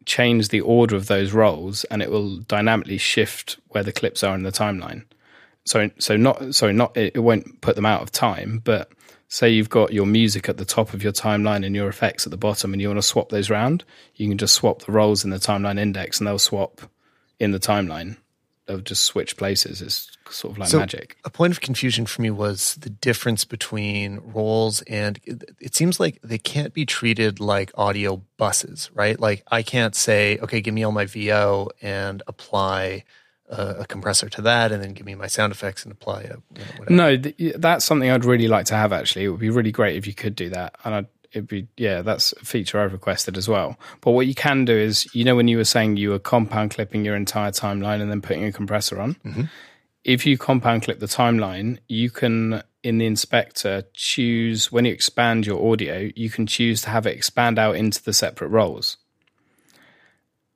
change 0.05 0.49
the 0.49 0.61
order 0.61 0.95
of 0.95 1.07
those 1.07 1.33
roles 1.33 1.83
and 1.85 2.01
it 2.01 2.11
will 2.11 2.37
dynamically 2.37 2.97
shift 2.97 3.57
where 3.69 3.83
the 3.83 3.91
clips 3.91 4.23
are 4.23 4.35
in 4.35 4.43
the 4.43 4.51
timeline. 4.51 5.03
So 5.65 5.89
so 5.99 6.15
not 6.15 6.53
sorry 6.53 6.73
not 6.73 6.95
it, 6.95 7.13
it 7.15 7.19
won't 7.19 7.61
put 7.61 7.75
them 7.75 7.85
out 7.85 8.01
of 8.01 8.11
time, 8.11 8.61
but 8.63 8.91
say 9.27 9.49
you've 9.49 9.69
got 9.69 9.93
your 9.93 10.05
music 10.05 10.47
at 10.47 10.57
the 10.57 10.65
top 10.65 10.93
of 10.93 11.03
your 11.03 11.11
timeline 11.11 11.65
and 11.65 11.75
your 11.75 11.89
effects 11.89 12.25
at 12.25 12.31
the 12.31 12.37
bottom 12.37 12.73
and 12.73 12.81
you 12.81 12.87
want 12.87 12.99
to 12.99 13.01
swap 13.01 13.29
those 13.29 13.49
round, 13.49 13.83
you 14.15 14.27
can 14.27 14.37
just 14.37 14.53
swap 14.53 14.83
the 14.83 14.91
roles 14.91 15.23
in 15.23 15.31
the 15.31 15.37
timeline 15.37 15.79
index 15.79 16.19
and 16.19 16.27
they'll 16.27 16.39
swap 16.39 16.81
in 17.39 17.51
the 17.51 17.59
timeline. 17.59 18.17
They'll 18.65 18.79
just 18.79 19.03
switch 19.03 19.37
places. 19.37 19.81
It's 19.81 20.17
sort 20.29 20.53
of 20.53 20.57
like 20.57 20.69
so 20.69 20.79
magic. 20.79 21.17
A 21.23 21.29
point 21.29 21.53
of 21.53 21.61
confusion 21.61 22.05
for 22.05 22.21
me 22.21 22.31
was 22.31 22.75
the 22.75 22.89
difference 22.89 23.45
between 23.45 24.21
roles, 24.23 24.81
and 24.83 25.19
it 25.59 25.75
seems 25.75 25.99
like 25.99 26.19
they 26.23 26.39
can't 26.39 26.73
be 26.73 26.85
treated 26.85 27.39
like 27.39 27.71
audio 27.75 28.21
buses, 28.37 28.89
right? 28.93 29.19
Like 29.19 29.43
I 29.51 29.61
can't 29.61 29.95
say, 29.95 30.39
okay, 30.39 30.61
give 30.61 30.73
me 30.73 30.83
all 30.83 30.91
my 30.91 31.05
VO 31.05 31.69
and 31.81 32.23
apply 32.27 33.03
a, 33.49 33.75
a 33.79 33.85
compressor 33.85 34.29
to 34.29 34.41
that, 34.41 34.71
and 34.71 34.81
then 34.81 34.93
give 34.93 35.05
me 35.05 35.15
my 35.15 35.27
sound 35.27 35.51
effects 35.51 35.83
and 35.83 35.91
apply 35.91 36.21
a. 36.23 36.37
You 36.55 36.85
know, 36.89 36.95
no, 37.09 37.17
th- 37.17 37.55
that's 37.57 37.85
something 37.85 38.09
I'd 38.09 38.25
really 38.25 38.47
like 38.47 38.65
to 38.67 38.75
have. 38.75 38.91
Actually, 38.91 39.25
it 39.25 39.29
would 39.29 39.39
be 39.39 39.49
really 39.51 39.71
great 39.71 39.95
if 39.95 40.07
you 40.07 40.13
could 40.13 40.35
do 40.35 40.49
that, 40.49 40.75
and 40.83 40.95
I'd 40.95 41.07
it'd 41.35 41.47
be 41.47 41.67
yeah 41.77 42.01
that's 42.01 42.31
a 42.33 42.45
feature 42.45 42.79
i've 42.79 42.93
requested 42.93 43.37
as 43.37 43.47
well 43.47 43.77
but 44.01 44.11
what 44.11 44.25
you 44.25 44.33
can 44.33 44.65
do 44.65 44.75
is 44.75 45.07
you 45.13 45.23
know 45.23 45.35
when 45.35 45.47
you 45.47 45.57
were 45.57 45.63
saying 45.63 45.97
you 45.97 46.09
were 46.09 46.19
compound 46.19 46.71
clipping 46.71 47.05
your 47.05 47.15
entire 47.15 47.51
timeline 47.51 48.01
and 48.01 48.09
then 48.09 48.21
putting 48.21 48.45
a 48.45 48.51
compressor 48.51 48.99
on 48.99 49.13
mm-hmm 49.15 49.43
if 50.05 50.23
you 50.25 50.37
compound 50.37 50.83
clip 50.83 50.99
the 50.99 51.07
timeline, 51.07 51.79
you 51.87 52.11
can 52.11 52.61
in 52.83 52.99
the 52.99 53.07
inspector 53.07 53.83
choose 53.93 54.71
when 54.71 54.85
you 54.85 54.93
expand 54.93 55.47
your 55.47 55.71
audio, 55.71 56.11
you 56.15 56.29
can 56.29 56.45
choose 56.45 56.83
to 56.83 56.91
have 56.91 57.07
it 57.07 57.17
expand 57.17 57.57
out 57.57 57.75
into 57.75 58.01
the 58.03 58.13
separate 58.13 58.49
roles. 58.49 58.97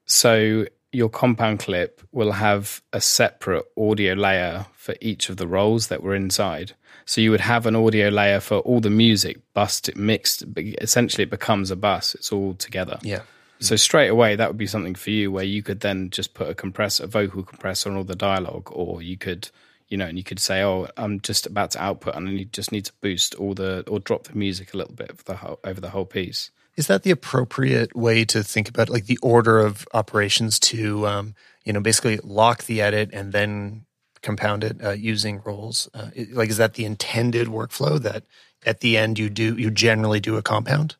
So 0.06 0.66
your 0.92 1.10
compound 1.10 1.60
clip 1.60 2.02
will 2.12 2.34
have 2.34 2.84
a 2.94 3.02
separate 3.02 3.66
audio 3.76 4.14
layer 4.14 4.68
for 4.76 4.96
each 5.02 5.30
of 5.30 5.38
the 5.38 5.48
roles 5.48 5.88
that 5.88 6.04
were 6.04 6.16
inside. 6.16 6.74
So 7.10 7.22
you 7.22 7.32
would 7.32 7.41
have 7.41 7.66
an 7.66 7.76
audio 7.76 8.10
layer 8.10 8.39
for 8.39 8.60
all 8.60 8.82
the 8.82 8.91
music, 8.91 9.39
bust 9.55 9.89
it 9.89 9.97
mixed. 9.97 10.43
Essentially, 10.55 11.24
it 11.24 11.32
becomes 11.32 11.72
a 11.72 11.76
bus. 11.76 12.14
It's 12.14 12.32
all 12.32 12.53
together. 12.53 12.99
Yeah. 13.01 13.22
So 13.60 13.76
straight 13.78 14.10
away, 14.10 14.36
that 14.36 14.47
would 14.47 14.60
be 14.60 14.68
something 14.68 14.93
for 14.93 15.10
you 15.10 15.32
where 15.32 15.43
you 15.43 15.64
could 15.64 15.80
then 15.80 16.12
just 16.12 16.36
put 16.36 16.51
a 16.51 16.53
compressor, 16.53 17.05
a 17.05 17.07
vocal 17.07 17.41
compressor 17.41 17.89
on 17.89 17.97
all 17.97 18.03
the 18.03 18.16
dialogue, 18.16 18.70
or 18.72 19.01
you 19.01 19.18
could, 19.18 19.49
you 19.88 19.97
know, 19.97 20.05
and 20.05 20.20
you 20.20 20.24
could 20.24 20.39
say, 20.39 20.62
"Oh, 20.62 20.88
I'm 20.97 21.20
just 21.20 21.47
about 21.47 21.72
to 21.72 21.82
output, 21.82 22.16
and 22.16 22.30
you 22.38 22.45
just 22.45 22.72
need 22.72 22.86
to 22.86 22.93
boost 23.01 23.34
all 23.34 23.55
the 23.55 23.84
or 23.88 23.99
drop 23.99 24.26
the 24.26 24.38
music 24.38 24.76
a 24.76 24.78
little 24.78 24.93
bit 24.93 25.26
the 25.26 25.38
whole, 25.38 25.60
over 25.64 25.82
the 25.82 25.89
whole 25.89 26.05
piece." 26.05 26.51
Is 26.76 26.86
that 26.86 27.01
the 27.01 27.10
appropriate 27.10 27.95
way 27.95 28.24
to 28.26 28.43
think 28.43 28.70
about 28.70 28.88
like 28.88 29.07
the 29.07 29.18
order 29.24 29.57
of 29.57 29.88
operations 29.95 30.60
to, 30.60 31.07
um, 31.07 31.34
you 31.66 31.74
know, 31.74 31.82
basically 31.82 32.20
lock 32.22 32.66
the 32.66 32.84
edit 32.84 33.10
and 33.14 33.32
then 33.32 33.86
compound 34.22 34.64
it 34.64 34.78
uh, 34.84 34.92
using 34.92 35.42
roles? 35.44 35.90
Uh, 35.94 36.10
like, 36.32 36.50
is 36.50 36.58
that 36.58 36.74
the 36.76 36.86
intended 36.86 37.48
workflow 37.48 38.00
that 38.02 38.24
at 38.66 38.82
the 38.82 38.98
end 38.98 39.18
you 39.20 39.30
do 39.30 39.56
you 39.58 39.72
generally 39.72 40.20
do 40.20 40.38
a 40.38 40.42
compound? 40.42 40.96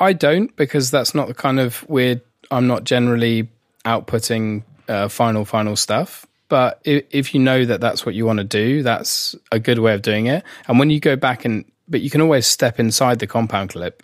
I 0.00 0.12
don't 0.12 0.54
because 0.56 0.90
that's 0.90 1.14
not 1.14 1.28
the 1.28 1.34
kind 1.34 1.60
of 1.60 1.88
weird. 1.88 2.20
I'm 2.50 2.66
not 2.66 2.84
generally 2.84 3.48
outputting 3.84 4.64
uh, 4.88 5.08
final 5.08 5.44
final 5.44 5.76
stuff. 5.76 6.26
But 6.48 6.82
if, 6.84 7.04
if 7.10 7.34
you 7.34 7.40
know 7.40 7.64
that 7.64 7.80
that's 7.80 8.04
what 8.04 8.14
you 8.14 8.26
want 8.26 8.38
to 8.38 8.44
do, 8.44 8.82
that's 8.82 9.34
a 9.50 9.58
good 9.58 9.78
way 9.78 9.94
of 9.94 10.02
doing 10.02 10.26
it. 10.26 10.44
And 10.68 10.78
when 10.78 10.90
you 10.90 11.00
go 11.00 11.16
back 11.16 11.46
and, 11.46 11.64
but 11.88 12.02
you 12.02 12.10
can 12.10 12.20
always 12.20 12.46
step 12.46 12.78
inside 12.78 13.20
the 13.20 13.26
compound 13.26 13.70
clip 13.70 14.02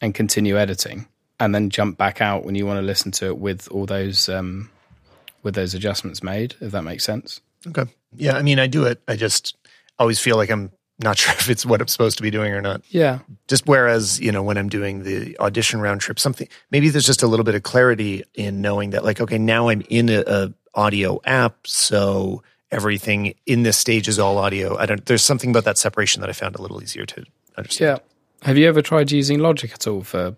and 0.00 0.14
continue 0.14 0.56
editing, 0.56 1.06
and 1.38 1.54
then 1.54 1.68
jump 1.68 1.98
back 1.98 2.22
out 2.22 2.46
when 2.46 2.54
you 2.54 2.64
want 2.64 2.78
to 2.78 2.82
listen 2.82 3.12
to 3.12 3.26
it 3.26 3.36
with 3.36 3.68
all 3.70 3.84
those 3.84 4.30
um, 4.30 4.70
with 5.42 5.54
those 5.54 5.74
adjustments 5.74 6.22
made. 6.22 6.54
If 6.60 6.72
that 6.72 6.82
makes 6.84 7.04
sense. 7.04 7.40
Okay. 7.66 7.84
Yeah. 8.14 8.36
I 8.36 8.42
mean, 8.42 8.58
I 8.58 8.66
do 8.66 8.84
it. 8.84 9.02
I 9.08 9.16
just 9.16 9.56
always 9.98 10.18
feel 10.18 10.36
like 10.36 10.50
I'm 10.50 10.70
not 10.98 11.18
sure 11.18 11.32
if 11.32 11.50
it's 11.50 11.66
what 11.66 11.80
I'm 11.80 11.88
supposed 11.88 12.16
to 12.18 12.22
be 12.22 12.30
doing 12.30 12.52
or 12.52 12.60
not. 12.60 12.82
Yeah. 12.88 13.20
Just 13.48 13.66
whereas, 13.66 14.20
you 14.20 14.32
know, 14.32 14.42
when 14.42 14.56
I'm 14.56 14.68
doing 14.68 15.02
the 15.02 15.38
audition 15.38 15.80
round 15.80 16.00
trip, 16.00 16.18
something 16.18 16.48
maybe 16.70 16.88
there's 16.88 17.06
just 17.06 17.22
a 17.22 17.26
little 17.26 17.44
bit 17.44 17.54
of 17.54 17.62
clarity 17.62 18.24
in 18.34 18.60
knowing 18.60 18.90
that 18.90 19.04
like, 19.04 19.20
okay, 19.20 19.38
now 19.38 19.68
I'm 19.68 19.82
in 19.88 20.08
a, 20.08 20.22
a 20.26 20.52
audio 20.74 21.20
app, 21.24 21.66
so 21.66 22.42
everything 22.70 23.34
in 23.46 23.62
this 23.62 23.76
stage 23.76 24.08
is 24.08 24.18
all 24.18 24.38
audio. 24.38 24.76
I 24.76 24.86
don't 24.86 25.04
there's 25.06 25.22
something 25.22 25.50
about 25.50 25.64
that 25.64 25.78
separation 25.78 26.20
that 26.20 26.30
I 26.30 26.32
found 26.32 26.56
a 26.56 26.62
little 26.62 26.82
easier 26.82 27.06
to 27.06 27.24
understand. 27.56 28.00
Yeah. 28.00 28.46
Have 28.46 28.58
you 28.58 28.68
ever 28.68 28.82
tried 28.82 29.10
using 29.10 29.38
Logic 29.38 29.72
at 29.72 29.86
all 29.86 30.02
for 30.02 30.36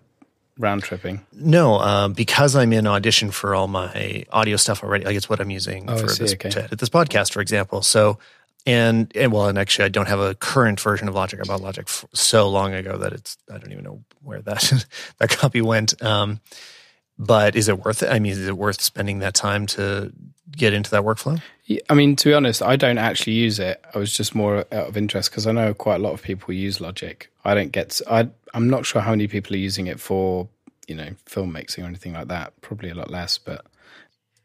round 0.57 0.83
tripping? 0.83 1.25
No, 1.33 1.79
um, 1.79 2.13
because 2.13 2.55
I'm 2.55 2.73
in 2.73 2.87
Audition 2.87 3.31
for 3.31 3.55
all 3.55 3.67
my 3.67 4.25
audio 4.31 4.57
stuff 4.57 4.83
already. 4.83 5.05
Like 5.05 5.15
it's 5.15 5.29
what 5.29 5.39
I'm 5.39 5.51
using 5.51 5.89
oh, 5.89 5.97
for 5.97 6.07
this 6.07 6.33
okay. 6.33 6.49
to 6.49 6.63
edit 6.63 6.79
this 6.79 6.89
podcast, 6.89 7.31
for 7.31 7.41
example. 7.41 7.81
So 7.81 8.19
and 8.67 9.09
and 9.15 9.31
well, 9.31 9.47
and 9.47 9.57
actually, 9.57 9.85
I 9.85 9.89
don't 9.89 10.09
have 10.09 10.19
a 10.19 10.35
current 10.35 10.79
version 10.79 11.07
of 11.07 11.15
Logic. 11.15 11.39
I 11.39 11.43
bought 11.43 11.61
Logic 11.61 11.87
so 12.13 12.49
long 12.49 12.73
ago 12.73 12.97
that 12.97 13.13
it's 13.13 13.37
I 13.49 13.57
don't 13.57 13.71
even 13.71 13.85
know 13.85 14.03
where 14.21 14.41
that 14.41 14.85
that 15.19 15.29
copy 15.29 15.61
went. 15.61 15.99
Um, 16.03 16.41
but 17.17 17.55
is 17.55 17.69
it 17.69 17.83
worth 17.83 18.03
it? 18.03 18.09
I 18.09 18.19
mean, 18.19 18.33
is 18.33 18.45
it 18.45 18.57
worth 18.57 18.81
spending 18.81 19.19
that 19.19 19.33
time 19.33 19.67
to 19.67 20.11
get 20.51 20.73
into 20.73 20.91
that 20.91 21.03
workflow? 21.03 21.41
I 21.89 21.93
mean, 21.93 22.15
to 22.17 22.29
be 22.29 22.33
honest, 22.33 22.61
I 22.61 22.75
don't 22.75 22.97
actually 22.97 23.33
use 23.33 23.59
it. 23.59 23.83
I 23.93 23.97
was 23.97 24.15
just 24.15 24.33
more 24.33 24.59
out 24.71 24.87
of 24.87 24.95
interest 24.95 25.31
because 25.31 25.45
I 25.45 25.51
know 25.51 25.73
quite 25.73 25.95
a 25.95 25.99
lot 25.99 26.13
of 26.13 26.21
people 26.21 26.53
use 26.53 26.79
Logic. 26.79 27.29
I 27.43 27.53
don't 27.53 27.71
get. 27.71 27.89
To, 27.91 28.13
I 28.13 28.29
I'm 28.53 28.69
not 28.69 28.85
sure 28.85 29.01
how 29.01 29.11
many 29.11 29.27
people 29.27 29.53
are 29.53 29.59
using 29.59 29.87
it 29.87 29.99
for 29.99 30.47
you 30.87 30.95
know 30.95 31.09
film 31.25 31.51
mixing 31.51 31.83
or 31.83 31.87
anything 31.87 32.13
like 32.13 32.27
that. 32.29 32.59
Probably 32.61 32.89
a 32.89 32.95
lot 32.95 33.11
less, 33.11 33.37
but 33.37 33.65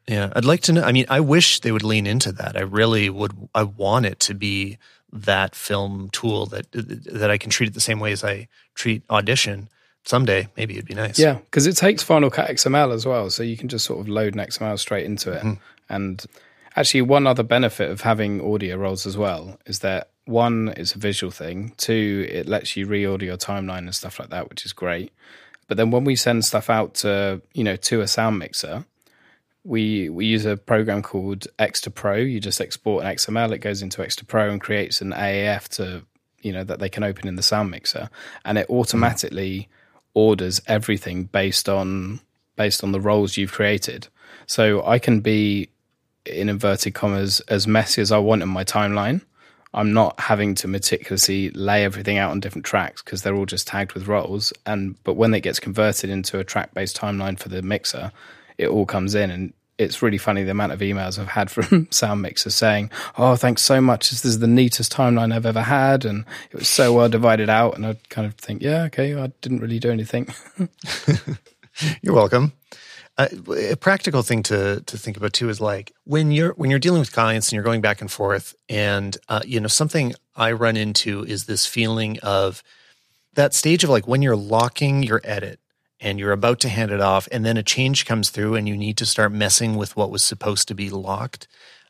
yeah, 0.09 0.33
I'd 0.35 0.45
like 0.45 0.63
to 0.63 0.73
know. 0.73 0.83
I 0.83 0.93
mean, 0.93 1.07
I 1.09 1.21
wish 1.21 1.61
they 1.61 1.73
would 1.73 1.85
lean 1.85 2.07
into 2.07 2.33
that. 2.33 2.57
I 2.57 2.63
really 2.63 3.09
would. 3.09 3.33
I 3.55 3.63
want 3.63 4.07
it 4.07 4.19
to 4.21 4.35
be 4.35 4.79
that 5.13 5.55
film 5.55 6.11
tool 6.11 6.47
that 6.47 6.67
that 6.73 7.31
I 7.31 7.39
can 7.39 7.51
treat 7.51 7.69
it 7.69 7.75
the 7.75 7.81
same 7.81 8.01
way 8.01 8.13
as 8.13 8.25
I 8.25 8.49
treat 8.75 9.03
Audition. 9.11 9.69
Someday, 10.05 10.49
maybe 10.57 10.75
it'd 10.75 10.87
be 10.87 10.95
nice. 10.95 11.17
Yeah, 11.17 11.35
because 11.35 11.69
it 11.69 11.77
takes 11.77 12.03
Final 12.03 12.29
Cut 12.29 12.51
XML 12.51 12.93
as 12.93 13.07
well, 13.07 13.31
so 13.31 13.45
you 13.45 13.57
can 13.57 13.69
just 13.69 13.85
sort 13.85 14.01
of 14.01 14.09
load 14.09 14.35
an 14.35 14.41
XML 14.41 14.77
straight 14.77 15.07
into 15.07 15.31
it. 15.31 15.39
Mm-hmm. 15.45 15.53
And 15.93 16.25
actually, 16.75 17.03
one 17.03 17.27
other 17.27 17.45
benefit 17.45 17.91
of 17.91 18.01
having 18.01 18.41
audio 18.41 18.77
roles 18.77 19.07
as 19.07 19.17
well 19.17 19.59
is 19.67 19.79
that 19.81 20.11
one, 20.25 20.73
it's 20.77 20.95
a 20.95 20.99
visual 20.99 21.31
thing. 21.31 21.73
Two, 21.77 22.27
it 22.29 22.49
lets 22.49 22.77
you 22.77 22.87
reorder 22.87 23.23
your 23.23 23.37
timeline 23.37 23.79
and 23.79 23.95
stuff 23.95 24.19
like 24.19 24.31
that, 24.31 24.49
which 24.49 24.65
is 24.65 24.73
great. 24.73 25.13
But 25.69 25.77
then 25.77 25.91
when 25.91 26.05
we 26.05 26.17
send 26.17 26.45
stuff 26.45 26.69
out 26.69 26.95
to 26.97 27.41
you 27.55 27.65
know 27.65 27.77
to 27.77 28.01
a 28.01 28.09
sound 28.09 28.39
mixer, 28.39 28.85
we 29.65 30.09
we 30.09 30.27
use 30.27 30.45
a 30.45 30.57
program 30.57 31.03
called 31.03 31.47
Xtra 31.59 32.31
You 32.31 32.41
just 32.41 32.61
export 32.61 33.05
an 33.05 33.15
XML, 33.15 33.53
it 33.53 33.59
goes 33.59 33.83
into 33.83 34.03
Xtra 34.03 34.51
and 34.51 34.61
creates 34.61 35.01
an 35.01 35.13
AAF 35.13 35.69
to 35.77 36.05
you 36.41 36.53
know 36.53 36.65
that 36.65 36.79
they 36.79 36.89
can 36.89 37.05
open 37.05 37.29
in 37.29 37.37
the 37.37 37.43
sound 37.43 37.71
mixer, 37.71 38.11
and 38.45 38.59
it 38.59 38.69
automatically 38.69 39.69
orders 40.15 40.61
everything 40.67 41.25
based 41.25 41.69
on 41.69 42.21
based 42.57 42.85
on 42.85 42.93
the 42.93 43.01
roles 43.01 43.37
you've 43.37 43.53
created. 43.53 44.09
So 44.47 44.85
I 44.85 44.99
can 44.99 45.21
be 45.21 45.69
in 46.27 46.49
inverted 46.49 46.95
commas 46.95 47.41
as 47.49 47.67
messy 47.67 48.01
as 48.01 48.13
I 48.13 48.19
want 48.19 48.43
in 48.43 48.49
my 48.49 48.65
timeline. 48.65 49.23
I'm 49.75 49.93
not 49.93 50.21
having 50.21 50.55
to 50.57 50.69
meticulously 50.69 51.51
lay 51.51 51.85
everything 51.85 52.19
out 52.19 52.31
on 52.31 52.41
different 52.41 52.67
tracks 52.67 53.03
because 53.03 53.23
they're 53.23 53.35
all 53.35 53.47
just 53.47 53.67
tagged 53.67 53.95
with 53.95 54.07
roles. 54.07 54.53
And 54.67 55.03
but 55.03 55.15
when 55.15 55.33
it 55.33 55.41
gets 55.41 55.59
converted 55.59 56.11
into 56.11 56.39
a 56.39 56.45
track 56.45 56.75
based 56.75 56.97
timeline 56.99 57.39
for 57.39 57.49
the 57.49 57.63
mixer, 57.63 58.13
it 58.59 58.69
all 58.69 58.85
comes 58.85 59.15
in 59.15 59.31
and 59.31 59.53
it's 59.79 60.03
really 60.03 60.19
funny 60.19 60.45
the 60.45 60.51
amount 60.51 60.73
of 60.73 60.81
emails 60.81 61.19
I've 61.19 61.29
had 61.29 61.51
from 61.51 61.89
sound 61.91 62.23
mixers 62.23 62.55
saying, 62.55 62.91
"Oh, 63.17 63.37
thanks 63.37 63.63
so 63.63 63.81
much. 63.81 64.11
This 64.11 64.25
is 64.25 64.39
the 64.39 64.47
neatest 64.47 64.93
timeline 64.93 65.35
I've 65.35 65.47
ever 65.47 65.63
had, 65.63 66.05
and 66.05 66.25
it 66.51 66.57
was 66.57 66.69
so 66.69 66.93
well 66.93 67.09
divided 67.09 67.49
out." 67.49 67.75
And 67.75 67.87
I 67.87 67.97
kind 68.09 68.27
of 68.27 68.35
think, 68.35 68.63
"Yeah, 68.63 68.85
okay, 68.85 69.15
I 69.15 69.33
didn't 69.41 69.61
really 69.61 69.79
do 69.79 69.91
anything." 69.91 70.29
You're 72.03 72.15
welcome. 72.15 72.53
Uh, 73.19 73.29
a 73.71 73.77
practical 73.77 74.23
thing 74.23 74.43
to 74.43 74.81
to 74.87 74.97
think 74.97 75.19
about 75.19 75.35
too 75.35 75.51
is 75.51 75.61
like 75.61 75.93
when 76.05 76.31
you're 76.31 76.55
when 76.55 76.71
you're 76.71 76.79
dealing 76.79 77.01
with 77.01 77.13
clients 77.13 77.49
and 77.49 77.53
you're 77.53 77.65
going 77.65 77.83
back 77.83 78.01
and 78.01 78.11
forth, 78.11 78.55
and 78.69 79.19
uh, 79.29 79.41
you 79.45 79.61
know 79.61 79.69
something 79.69 80.15
I 80.35 80.53
run 80.53 80.77
into 80.77 81.23
is 81.25 81.45
this 81.45 81.67
feeling 81.67 82.19
of 82.21 82.63
that 83.35 83.53
stage 83.53 83.85
of 83.85 83.91
like 83.91 84.09
when 84.09 84.23
you're 84.23 84.37
locking 84.37 85.03
your 85.03 85.21
edit 85.25 85.61
and 86.01 86.19
you're 86.19 86.33
about 86.33 86.59
to 86.61 86.69
hand 86.69 86.91
it 86.91 87.01
off 87.01 87.29
and 87.31 87.45
then 87.45 87.57
a 87.57 87.63
change 87.63 88.07
comes 88.07 88.31
through 88.31 88.55
and 88.55 88.67
you 88.67 88.77
need 88.77 88.97
to 88.97 89.07
start 89.07 89.31
messing 89.31 89.77
with 89.77 89.97
what 89.97 90.11
was 90.11 90.23
supposed 90.23 90.69
to 90.69 90.75
be 90.75 90.91
locked. 90.91 91.47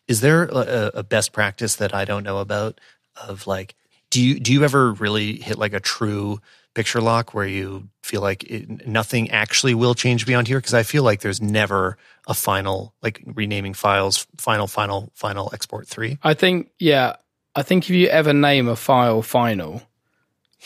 Is 0.09 0.21
there 0.21 0.45
a, 0.45 0.91
a, 0.95 1.03
best 1.05 1.33
practice 1.33 1.77
that 1.77 1.95
i 1.95 2.05
don't 2.05 2.25
know 2.25 2.39
about 2.39 2.81
of 3.29 3.47
like 3.47 3.75
do 4.11 4.21
you 4.21 4.41
do 4.41 4.53
you 4.53 4.65
ever 4.65 4.93
really 4.93 5.37
hit 5.37 5.57
like 5.57 5.73
a 5.73 5.81
true 5.81 6.41
picture 6.75 7.01
lock 7.01 7.35
where 7.35 7.47
you 7.47 7.89
feel 8.03 8.21
like 8.21 8.45
it, 8.45 8.87
nothing 8.87 9.31
actually 9.31 9.75
will 9.75 9.95
change 9.95 10.27
beyond 10.27 10.49
here 10.49 10.59
because 10.59 10.75
i 10.75 10.83
feel 10.83 11.03
like 11.03 11.21
there's 11.21 11.41
never 11.41 11.97
a 12.27 12.35
final 12.35 12.95
like 13.03 13.23
renaming 13.27 13.75
files 13.75 14.27
final 14.39 14.67
final 14.67 15.11
final 15.15 15.51
export 15.53 15.87
3 15.87 16.19
i 16.23 16.35
think 16.35 16.71
yeah 16.79 17.17
i 17.55 17.63
think 17.63 17.85
if 17.85 17.91
you 17.91 18.09
ever 18.09 18.33
name 18.33 18.69
a 18.69 18.77
file 18.77 19.23
final 19.23 19.83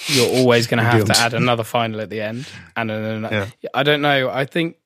you're 0.08 0.28
always 0.28 0.66
going 0.66 0.78
to 0.78 0.84
have 0.84 1.04
to 1.06 1.18
add 1.18 1.34
another 1.34 1.64
final 1.64 2.00
at 2.00 2.10
the 2.10 2.20
end. 2.20 2.46
And 2.76 2.90
yeah. 2.90 3.48
I 3.72 3.82
don't 3.82 4.02
know. 4.02 4.28
I 4.28 4.44
think 4.44 4.76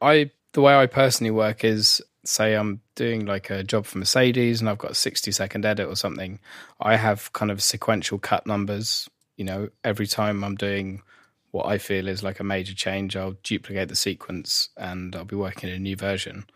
I 0.00 0.30
the 0.52 0.60
way 0.60 0.74
I 0.74 0.86
personally 0.86 1.30
work 1.30 1.64
is 1.64 2.02
say 2.24 2.54
I'm 2.54 2.80
doing 2.94 3.26
like 3.26 3.50
a 3.50 3.64
job 3.64 3.86
for 3.86 3.98
Mercedes 3.98 4.60
and 4.60 4.68
I've 4.68 4.78
got 4.78 4.92
a 4.92 4.94
60 4.94 5.32
second 5.32 5.64
edit 5.64 5.88
or 5.88 5.96
something. 5.96 6.38
I 6.80 6.96
have 6.96 7.32
kind 7.32 7.50
of 7.50 7.62
sequential 7.62 8.18
cut 8.18 8.46
numbers. 8.46 9.08
You 9.36 9.44
know, 9.44 9.68
every 9.82 10.06
time 10.06 10.44
I'm 10.44 10.56
doing 10.56 11.02
what 11.50 11.66
I 11.66 11.78
feel 11.78 12.08
is 12.08 12.22
like 12.22 12.40
a 12.40 12.44
major 12.44 12.74
change, 12.74 13.16
I'll 13.16 13.36
duplicate 13.42 13.88
the 13.88 13.96
sequence 13.96 14.70
and 14.76 15.14
I'll 15.14 15.24
be 15.24 15.36
working 15.36 15.68
in 15.68 15.76
a 15.76 15.78
new 15.78 15.96
version. 15.96 16.46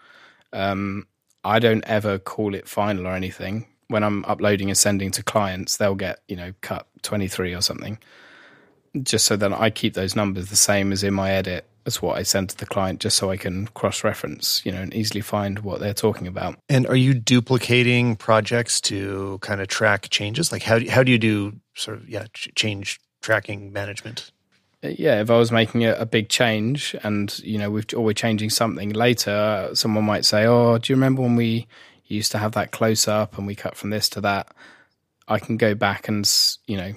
Um, 0.53 1.07
I 1.45 1.59
don't 1.59 1.85
ever 1.85 2.19
call 2.19 2.55
it 2.55 2.69
final 2.69 3.07
or 3.07 3.15
anything 3.15 3.67
when 3.89 4.03
I'm 4.03 4.25
uploading 4.25 4.69
and 4.69 4.77
sending 4.77 5.11
to 5.13 5.23
clients, 5.23 5.77
they'll 5.77 5.95
get, 5.95 6.21
you 6.29 6.37
know, 6.37 6.53
cut 6.61 6.87
23 7.03 7.55
or 7.55 7.61
something, 7.61 7.99
just 9.03 9.27
so 9.27 9.37
that 9.37 9.53
I 9.53 9.71
keep 9.71 9.95
those 9.95 10.17
numbers 10.17 10.51
the 10.51 10.57
same 10.57 10.93
as 10.93 11.03
in 11.03 11.15
my 11.15 11.31
edit 11.31 11.65
as 11.87 12.03
what 12.03 12.19
I 12.19 12.23
send 12.23 12.51
to 12.51 12.57
the 12.57 12.67
client, 12.67 13.01
just 13.01 13.17
so 13.17 13.31
I 13.31 13.37
can 13.37 13.69
cross 13.69 14.05
reference, 14.05 14.61
you 14.65 14.73
know, 14.73 14.83
and 14.83 14.93
easily 14.93 15.21
find 15.21 15.61
what 15.61 15.81
they're 15.81 15.95
talking 15.95 16.27
about. 16.27 16.59
And 16.69 16.87
are 16.87 16.97
you 16.97 17.15
duplicating 17.15 18.17
projects 18.17 18.81
to 18.83 19.39
kind 19.41 19.61
of 19.61 19.69
track 19.69 20.09
changes? 20.11 20.53
Like, 20.53 20.63
how 20.63 20.79
do, 20.79 20.91
how 20.91 21.03
do 21.03 21.13
you 21.13 21.19
do 21.19 21.55
sort 21.75 21.99
of, 21.99 22.09
yeah, 22.09 22.27
change 22.33 23.01
tracking 23.23 23.73
management? 23.73 24.33
Uh, 24.85 24.89
yeah, 24.99 25.21
if 25.21 25.31
I 25.31 25.39
was 25.39 25.53
making 25.53 25.85
a, 25.85 25.95
a, 25.95 26.05
big 26.05 26.29
change 26.29 26.95
and, 27.03 27.39
you 27.39 27.57
know, 27.57 27.71
we've, 27.71 27.87
or 27.95 28.05
we're 28.05 28.13
changing 28.13 28.51
something 28.51 28.91
later, 28.91 29.71
someone 29.73 30.05
might 30.05 30.27
say, 30.27 30.45
oh, 30.45 30.77
do 30.77 30.93
you 30.93 30.97
remember 30.97 31.23
when 31.23 31.37
we, 31.37 31.67
used 32.09 32.33
to 32.33 32.39
have 32.39 32.53
that 32.53 32.71
close 32.71 33.09
up 33.09 33.37
and 33.37 33.47
we 33.47 33.55
cut 33.55 33.77
from 33.77 33.91
this 33.91 34.09
to 34.11 34.21
that. 34.21 34.55
I 35.29 35.39
can 35.39 35.57
go 35.57 35.75
back 35.75 36.09
and, 36.09 36.29
you 36.67 36.77
know, 36.77 36.93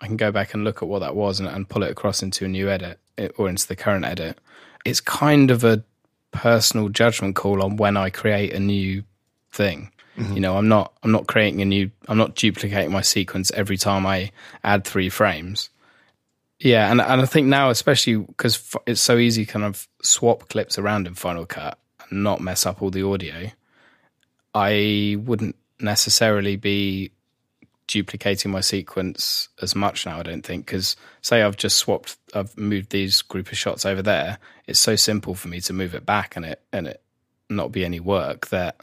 I 0.00 0.06
can 0.06 0.16
go 0.16 0.32
back 0.32 0.54
and 0.54 0.64
look 0.64 0.82
at 0.82 0.88
what 0.88 1.00
that 1.00 1.14
was 1.14 1.40
and, 1.40 1.48
and 1.48 1.68
pull 1.68 1.82
it 1.82 1.90
across 1.90 2.22
into 2.22 2.44
a 2.44 2.48
new 2.48 2.68
edit 2.68 2.98
or 3.36 3.48
into 3.48 3.66
the 3.66 3.76
current 3.76 4.04
edit. 4.04 4.38
It's 4.84 5.00
kind 5.00 5.50
of 5.50 5.64
a 5.64 5.84
personal 6.30 6.88
judgment 6.88 7.36
call 7.36 7.62
on 7.62 7.76
when 7.76 7.96
I 7.96 8.10
create 8.10 8.52
a 8.52 8.60
new 8.60 9.04
thing. 9.50 9.90
Mm-hmm. 10.16 10.34
You 10.34 10.40
know, 10.40 10.56
I'm 10.56 10.68
not 10.68 10.92
I'm 11.02 11.12
not 11.12 11.26
creating 11.26 11.62
a 11.62 11.64
new 11.64 11.90
I'm 12.08 12.18
not 12.18 12.34
duplicating 12.34 12.92
my 12.92 13.02
sequence 13.02 13.50
every 13.52 13.76
time 13.76 14.06
I 14.06 14.30
add 14.64 14.84
three 14.84 15.08
frames. 15.08 15.70
Yeah, 16.58 16.90
and 16.90 17.00
and 17.00 17.20
I 17.20 17.26
think 17.26 17.46
now 17.46 17.70
especially 17.70 18.16
because 18.16 18.74
it's 18.86 19.00
so 19.00 19.16
easy 19.16 19.46
kind 19.46 19.64
of 19.64 19.86
swap 20.02 20.48
clips 20.48 20.78
around 20.78 21.06
in 21.06 21.14
Final 21.14 21.46
Cut 21.46 21.78
and 22.10 22.24
not 22.24 22.40
mess 22.40 22.66
up 22.66 22.82
all 22.82 22.90
the 22.90 23.06
audio. 23.06 23.50
I 24.54 25.16
wouldn't 25.20 25.54
necessarily 25.78 26.56
be 26.56 27.12
duplicating 27.88 28.52
my 28.52 28.60
sequence 28.60 29.48
as 29.60 29.74
much 29.74 30.06
now. 30.06 30.20
I 30.20 30.22
don't 30.22 30.46
think 30.46 30.66
because 30.66 30.94
say 31.20 31.42
I've 31.42 31.56
just 31.56 31.78
swapped, 31.78 32.16
I've 32.34 32.56
moved 32.56 32.90
these 32.90 33.22
group 33.22 33.50
of 33.50 33.58
shots 33.58 33.84
over 33.84 34.02
there. 34.02 34.38
It's 34.66 34.78
so 34.78 34.94
simple 34.94 35.34
for 35.34 35.48
me 35.48 35.60
to 35.62 35.72
move 35.72 35.94
it 35.94 36.06
back 36.06 36.36
and 36.36 36.44
it 36.44 36.62
and 36.72 36.86
it 36.86 37.02
not 37.50 37.72
be 37.72 37.84
any 37.84 37.98
work 37.98 38.48
that 38.48 38.76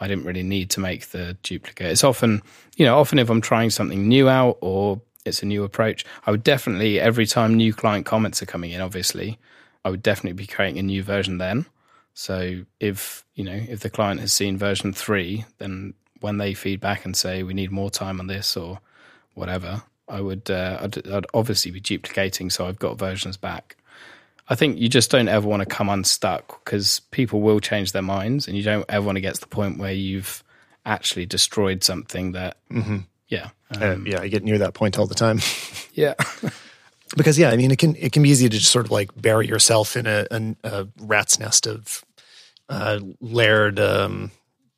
I 0.00 0.08
didn't 0.08 0.24
really 0.24 0.42
need 0.42 0.70
to 0.70 0.80
make 0.80 1.08
the 1.08 1.36
duplicate. 1.42 1.90
It's 1.90 2.04
often, 2.04 2.42
you 2.76 2.86
know, 2.86 2.98
often 2.98 3.18
if 3.18 3.28
I'm 3.28 3.40
trying 3.40 3.70
something 3.70 4.08
new 4.08 4.28
out 4.28 4.58
or 4.60 5.02
it's 5.24 5.42
a 5.42 5.46
new 5.46 5.64
approach, 5.64 6.04
I 6.26 6.30
would 6.30 6.42
definitely 6.42 6.98
every 6.98 7.26
time 7.26 7.54
new 7.54 7.72
client 7.74 8.06
comments 8.06 8.42
are 8.42 8.46
coming 8.46 8.70
in, 8.70 8.80
obviously, 8.80 9.38
I 9.84 9.90
would 9.90 10.02
definitely 10.02 10.34
be 10.34 10.46
creating 10.46 10.78
a 10.78 10.82
new 10.82 11.02
version 11.02 11.38
then. 11.38 11.66
So 12.14 12.64
if 12.78 13.24
you 13.34 13.44
know 13.44 13.60
if 13.68 13.80
the 13.80 13.90
client 13.90 14.20
has 14.20 14.32
seen 14.32 14.56
version 14.56 14.92
three, 14.92 15.44
then 15.58 15.94
when 16.22 16.38
they 16.38 16.54
feedback 16.54 17.04
and 17.04 17.16
say 17.16 17.42
we 17.42 17.54
need 17.54 17.70
more 17.70 17.90
time 17.90 18.20
on 18.20 18.26
this 18.26 18.56
or 18.56 18.80
whatever, 19.34 19.82
I 20.08 20.20
would 20.20 20.50
uh, 20.50 20.78
I'd, 20.82 21.06
I'd, 21.08 21.26
obviously 21.34 21.70
be 21.70 21.80
duplicating. 21.80 22.50
So 22.50 22.66
I've 22.66 22.78
got 22.78 22.98
versions 22.98 23.36
back. 23.36 23.76
I 24.48 24.54
think 24.54 24.78
you 24.78 24.88
just 24.88 25.10
don't 25.10 25.28
ever 25.28 25.46
want 25.46 25.60
to 25.60 25.66
come 25.66 25.88
unstuck 25.88 26.64
because 26.64 27.00
people 27.10 27.40
will 27.40 27.60
change 27.60 27.92
their 27.92 28.02
minds, 28.02 28.48
and 28.48 28.56
you 28.56 28.62
don't 28.62 28.84
ever 28.88 29.04
want 29.06 29.16
to 29.16 29.20
get 29.20 29.34
to 29.36 29.40
the 29.40 29.46
point 29.46 29.78
where 29.78 29.92
you've 29.92 30.42
actually 30.84 31.26
destroyed 31.26 31.82
something 31.82 32.32
that. 32.32 32.56
Mm-hmm. 32.70 32.98
Yeah, 33.28 33.48
um, 33.80 33.82
uh, 33.82 34.10
yeah, 34.10 34.20
I 34.20 34.28
get 34.28 34.44
near 34.44 34.58
that 34.58 34.74
point 34.74 34.98
all 34.98 35.06
the 35.06 35.14
time. 35.14 35.40
yeah. 35.94 36.14
because 37.16 37.38
yeah, 37.38 37.50
I 37.50 37.56
mean, 37.56 37.70
it 37.70 37.78
can 37.78 37.96
it 37.96 38.12
can 38.12 38.22
be 38.22 38.30
easy 38.30 38.48
to 38.48 38.58
just 38.58 38.70
sort 38.70 38.86
of 38.86 38.90
like 38.90 39.10
bury 39.20 39.46
yourself 39.46 39.96
in 39.96 40.06
a, 40.06 40.26
a, 40.30 40.54
a 40.64 40.88
rat's 41.00 41.38
nest 41.38 41.66
of 41.66 42.04
uh, 42.68 43.00
layered 43.20 43.78
um, 43.80 44.30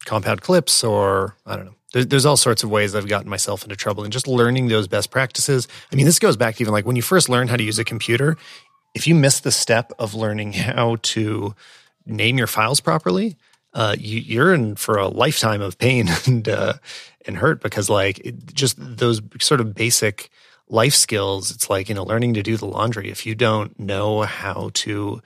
compound 0.05 0.43
clips, 0.43 0.85
or 0.85 1.37
I 1.47 1.57
don't 1.57 1.67
know. 1.67 1.75
There's, 1.93 2.07
there's 2.09 2.27
all 2.27 2.37
sorts 2.37 2.63
of 2.63 2.71
ways 2.71 2.95
I've 2.95 3.09
gotten 3.09 3.31
myself 3.31 3.63
into 3.63 3.77
trouble, 3.77 4.05
and 4.05 4.13
just 4.13 4.27
learning 4.27 4.69
those 4.69 4.89
best 4.89 5.11
practices. 5.11 5.69
I 5.93 5.97
mean, 5.97 6.07
this 6.07 6.19
goes 6.19 6.37
back 6.37 6.57
to 6.57 6.63
even 6.63 6.73
like 6.73 6.87
when 6.87 6.97
you 6.97 7.03
first 7.03 7.29
learn 7.29 7.49
how 7.49 7.57
to 7.57 7.63
use 7.63 7.79
a 7.79 7.85
computer. 7.85 8.37
If 8.95 9.07
you 9.07 9.15
miss 9.15 9.41
the 9.41 9.51
step 9.51 9.93
of 9.99 10.15
learning 10.15 10.53
how 10.53 10.97
to 11.03 11.55
name 12.07 12.39
your 12.39 12.47
files 12.47 12.81
properly, 12.81 13.37
uh, 13.73 13.97
you, 13.99 14.41
are 14.41 14.55
in 14.55 14.77
for 14.77 14.99
a 14.99 15.09
lifetime 15.09 15.61
of 15.61 15.79
pain 15.79 16.09
and 16.27 16.49
uh, 16.49 16.75
and 17.27 17.37
hurt 17.37 17.61
because 17.61 17.91
like 17.91 18.21
it, 18.21 18.55
just 18.55 18.77
those 18.79 19.21
sort 19.41 19.61
of 19.61 19.75
basic 19.75 20.31
life 20.69 20.95
skills. 20.95 21.51
It's 21.51 21.69
like, 21.69 21.89
you 21.89 21.95
know, 21.95 22.05
learning 22.05 22.35
to 22.35 22.43
do 22.43 22.57
the 22.57 22.67
laundry. 22.67 23.11
If 23.11 23.27
you 23.27 23.35
don't 23.35 23.79
know 23.79 24.23
how 24.23 24.71
to 24.75 25.21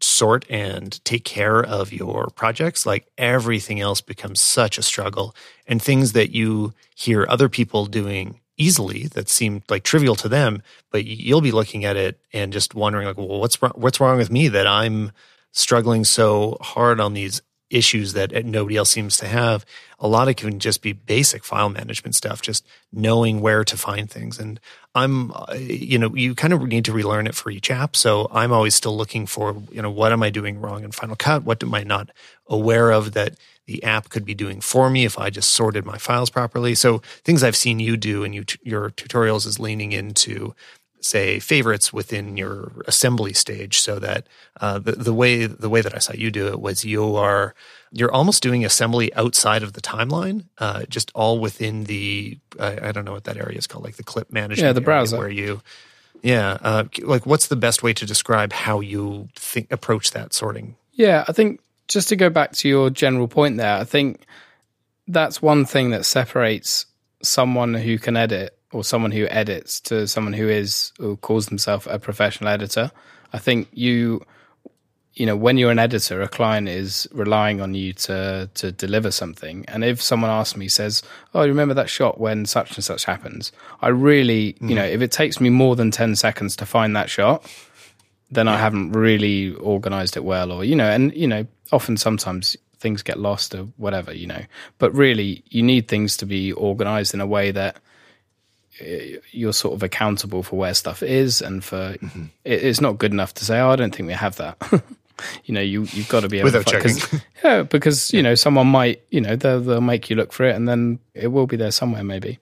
sort 0.00 0.44
and 0.50 1.02
take 1.04 1.24
care 1.24 1.62
of 1.62 1.92
your 1.92 2.28
projects, 2.34 2.86
like 2.86 3.06
everything 3.16 3.80
else 3.80 4.00
becomes 4.00 4.40
such 4.40 4.78
a 4.78 4.82
struggle. 4.82 5.34
And 5.66 5.82
things 5.82 6.12
that 6.12 6.34
you 6.34 6.72
hear 6.94 7.26
other 7.28 7.48
people 7.48 7.86
doing 7.86 8.40
easily 8.56 9.06
that 9.08 9.28
seem 9.28 9.62
like 9.68 9.84
trivial 9.84 10.16
to 10.16 10.28
them, 10.28 10.62
but 10.90 11.04
you'll 11.04 11.40
be 11.40 11.52
looking 11.52 11.84
at 11.84 11.96
it 11.96 12.20
and 12.32 12.52
just 12.52 12.74
wondering 12.74 13.06
like, 13.06 13.16
well, 13.16 13.40
what's 13.40 13.56
what's 13.56 14.00
wrong 14.00 14.18
with 14.18 14.30
me 14.30 14.48
that 14.48 14.66
I'm 14.66 15.12
struggling 15.52 16.04
so 16.04 16.58
hard 16.60 17.00
on 17.00 17.14
these 17.14 17.40
issues 17.70 18.14
that 18.14 18.44
nobody 18.44 18.76
else 18.76 18.90
seems 18.90 19.16
to 19.18 19.26
have. 19.26 19.64
A 19.98 20.08
lot 20.08 20.22
of 20.22 20.30
it 20.30 20.36
can 20.36 20.58
just 20.58 20.82
be 20.82 20.92
basic 20.92 21.44
file 21.44 21.68
management 21.68 22.14
stuff, 22.14 22.40
just 22.40 22.66
knowing 22.92 23.40
where 23.40 23.64
to 23.64 23.76
find 23.76 24.10
things. 24.10 24.38
And 24.38 24.60
I'm, 24.94 25.32
uh, 25.32 25.54
you 25.54 25.98
know, 25.98 26.14
you 26.14 26.34
kind 26.34 26.52
of 26.52 26.62
need 26.62 26.84
to 26.86 26.92
relearn 26.92 27.26
it 27.26 27.34
for 27.34 27.50
each 27.50 27.70
app. 27.70 27.94
So 27.94 28.28
I'm 28.32 28.52
always 28.52 28.74
still 28.74 28.96
looking 28.96 29.26
for, 29.26 29.62
you 29.70 29.82
know, 29.82 29.90
what 29.90 30.12
am 30.12 30.22
I 30.22 30.30
doing 30.30 30.60
wrong 30.60 30.84
in 30.84 30.92
Final 30.92 31.16
Cut? 31.16 31.44
What 31.44 31.62
am 31.62 31.74
I 31.74 31.82
not 31.82 32.10
aware 32.46 32.90
of 32.90 33.12
that 33.12 33.34
the 33.66 33.84
app 33.84 34.08
could 34.08 34.24
be 34.24 34.34
doing 34.34 34.62
for 34.62 34.88
me 34.88 35.04
if 35.04 35.18
I 35.18 35.28
just 35.28 35.50
sorted 35.50 35.84
my 35.84 35.98
files 35.98 36.30
properly? 36.30 36.74
So 36.74 36.98
things 37.24 37.42
I've 37.42 37.56
seen 37.56 37.80
you 37.80 37.96
do 37.96 38.24
in 38.24 38.32
you, 38.32 38.44
your 38.62 38.90
tutorials 38.90 39.46
is 39.46 39.60
leaning 39.60 39.92
into 39.92 40.54
say 41.00 41.38
favorites 41.38 41.92
within 41.92 42.36
your 42.36 42.72
assembly 42.86 43.32
stage 43.32 43.80
so 43.80 43.98
that 43.98 44.26
uh, 44.60 44.78
the, 44.78 44.92
the 44.92 45.14
way 45.14 45.46
the 45.46 45.68
way 45.68 45.80
that 45.80 45.94
I 45.94 45.98
saw 45.98 46.12
you 46.14 46.30
do 46.30 46.48
it 46.48 46.60
was 46.60 46.84
you 46.84 47.16
are 47.16 47.54
you're 47.92 48.12
almost 48.12 48.42
doing 48.42 48.64
assembly 48.64 49.14
outside 49.14 49.62
of 49.62 49.74
the 49.74 49.80
timeline 49.80 50.44
uh, 50.58 50.84
just 50.88 51.10
all 51.14 51.38
within 51.38 51.84
the 51.84 52.38
I 52.58 52.92
don't 52.92 53.04
know 53.04 53.12
what 53.12 53.24
that 53.24 53.36
area 53.36 53.58
is 53.58 53.66
called 53.66 53.84
like 53.84 53.96
the 53.96 54.02
clip 54.02 54.32
management 54.32 54.66
yeah 54.66 54.72
the 54.72 54.80
browser. 54.80 55.18
where 55.18 55.30
you 55.30 55.62
yeah 56.22 56.58
uh, 56.62 56.84
like 57.02 57.26
what's 57.26 57.46
the 57.46 57.56
best 57.56 57.82
way 57.82 57.92
to 57.94 58.04
describe 58.04 58.52
how 58.52 58.80
you 58.80 59.28
think 59.34 59.70
approach 59.70 60.10
that 60.12 60.32
sorting? 60.32 60.76
Yeah 60.92 61.24
I 61.28 61.32
think 61.32 61.60
just 61.86 62.08
to 62.08 62.16
go 62.16 62.28
back 62.28 62.52
to 62.52 62.68
your 62.68 62.90
general 62.90 63.28
point 63.28 63.56
there 63.56 63.76
I 63.76 63.84
think 63.84 64.26
that's 65.06 65.40
one 65.40 65.64
thing 65.64 65.90
that 65.90 66.04
separates 66.04 66.86
someone 67.22 67.74
who 67.74 67.98
can 67.98 68.16
edit 68.16 68.57
or 68.72 68.84
someone 68.84 69.10
who 69.10 69.26
edits 69.28 69.80
to 69.80 70.06
someone 70.06 70.32
who 70.32 70.48
is 70.48 70.92
who 70.98 71.16
calls 71.16 71.46
themselves 71.46 71.86
a 71.88 71.98
professional 71.98 72.50
editor. 72.50 72.90
I 73.32 73.38
think 73.38 73.68
you 73.72 74.22
you 75.18 75.26
know 75.26 75.36
when 75.36 75.58
you're 75.58 75.70
an 75.70 75.78
editor 75.78 76.22
a 76.22 76.28
client 76.28 76.68
is 76.68 77.08
relying 77.12 77.60
on 77.60 77.74
you 77.74 77.92
to 77.92 78.48
to 78.54 78.70
deliver 78.70 79.10
something 79.10 79.64
and 79.66 79.84
if 79.84 80.00
someone 80.00 80.30
asks 80.30 80.56
me 80.56 80.68
says 80.68 81.02
oh 81.34 81.46
remember 81.46 81.74
that 81.74 81.90
shot 81.90 82.20
when 82.20 82.46
such 82.46 82.76
and 82.76 82.84
such 82.84 83.04
happens 83.04 83.50
i 83.82 83.88
really 83.88 84.52
mm. 84.54 84.70
you 84.70 84.74
know 84.76 84.84
if 84.84 85.02
it 85.02 85.10
takes 85.10 85.40
me 85.40 85.50
more 85.50 85.74
than 85.74 85.90
10 85.90 86.14
seconds 86.14 86.54
to 86.54 86.64
find 86.64 86.94
that 86.94 87.10
shot 87.10 87.44
then 88.30 88.46
yeah. 88.46 88.54
i 88.54 88.56
haven't 88.56 88.92
really 88.92 89.54
organized 89.56 90.16
it 90.16 90.24
well 90.24 90.52
or 90.52 90.64
you 90.64 90.76
know 90.76 90.88
and 90.88 91.12
you 91.14 91.26
know 91.26 91.44
often 91.72 91.96
sometimes 91.96 92.56
things 92.78 93.02
get 93.02 93.18
lost 93.18 93.54
or 93.54 93.64
whatever 93.76 94.14
you 94.14 94.26
know 94.26 94.42
but 94.78 94.94
really 94.94 95.42
you 95.48 95.62
need 95.62 95.88
things 95.88 96.16
to 96.16 96.26
be 96.26 96.52
organized 96.52 97.12
in 97.12 97.20
a 97.20 97.26
way 97.26 97.50
that 97.50 97.76
you're 99.32 99.52
sort 99.52 99.74
of 99.74 99.82
accountable 99.82 100.42
for 100.42 100.56
where 100.56 100.74
stuff 100.74 101.02
is 101.02 101.42
and 101.42 101.64
for 101.64 101.94
mm-hmm. 101.94 102.24
it, 102.44 102.64
it's 102.64 102.80
not 102.80 102.98
good 102.98 103.12
enough 103.12 103.34
to 103.34 103.44
say 103.44 103.60
oh 103.60 103.70
i 103.70 103.76
don't 103.76 103.94
think 103.94 104.06
we 104.06 104.12
have 104.12 104.36
that. 104.36 104.56
You 105.46 105.54
know 105.54 105.60
you 105.60 105.82
you've 105.90 106.08
got 106.08 106.20
to 106.20 106.28
be 106.28 106.38
able 106.38 106.44
without 106.44 106.64
to 106.68 106.80
checking. 106.80 107.20
Yeah 107.42 107.62
because 107.64 108.12
you 108.12 108.22
know 108.22 108.36
someone 108.36 108.68
might 108.68 109.02
you 109.10 109.20
know 109.20 109.34
they'll, 109.34 109.60
they'll 109.60 109.80
make 109.80 110.08
you 110.08 110.14
look 110.14 110.32
for 110.32 110.44
it 110.44 110.54
and 110.54 110.68
then 110.68 111.00
it 111.12 111.26
will 111.26 111.48
be 111.48 111.56
there 111.56 111.72
somewhere 111.72 112.04
maybe. 112.04 112.38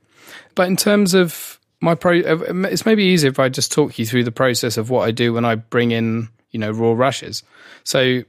But 0.55 0.69
in 0.69 0.77
terms 0.77 1.15
of 1.15 1.59
my 1.81 1.95
pro 1.95 2.21
uh, 2.21 2.67
it's 2.69 2.85
maybe 2.85 3.03
easier 3.03 3.31
if 3.31 3.39
i 3.39 3.49
just 3.49 3.73
talk 3.73 3.99
you 3.99 4.05
through 4.05 4.25
the 4.25 4.31
process 4.31 4.77
of 4.77 4.91
what 4.91 5.09
i 5.09 5.11
do 5.11 5.33
when 5.33 5.47
i 5.47 5.55
bring 5.55 5.91
in 5.91 6.29
you 6.51 6.61
know 6.61 6.71
raw 6.71 6.93
rushes. 6.93 7.43
So 7.85 8.25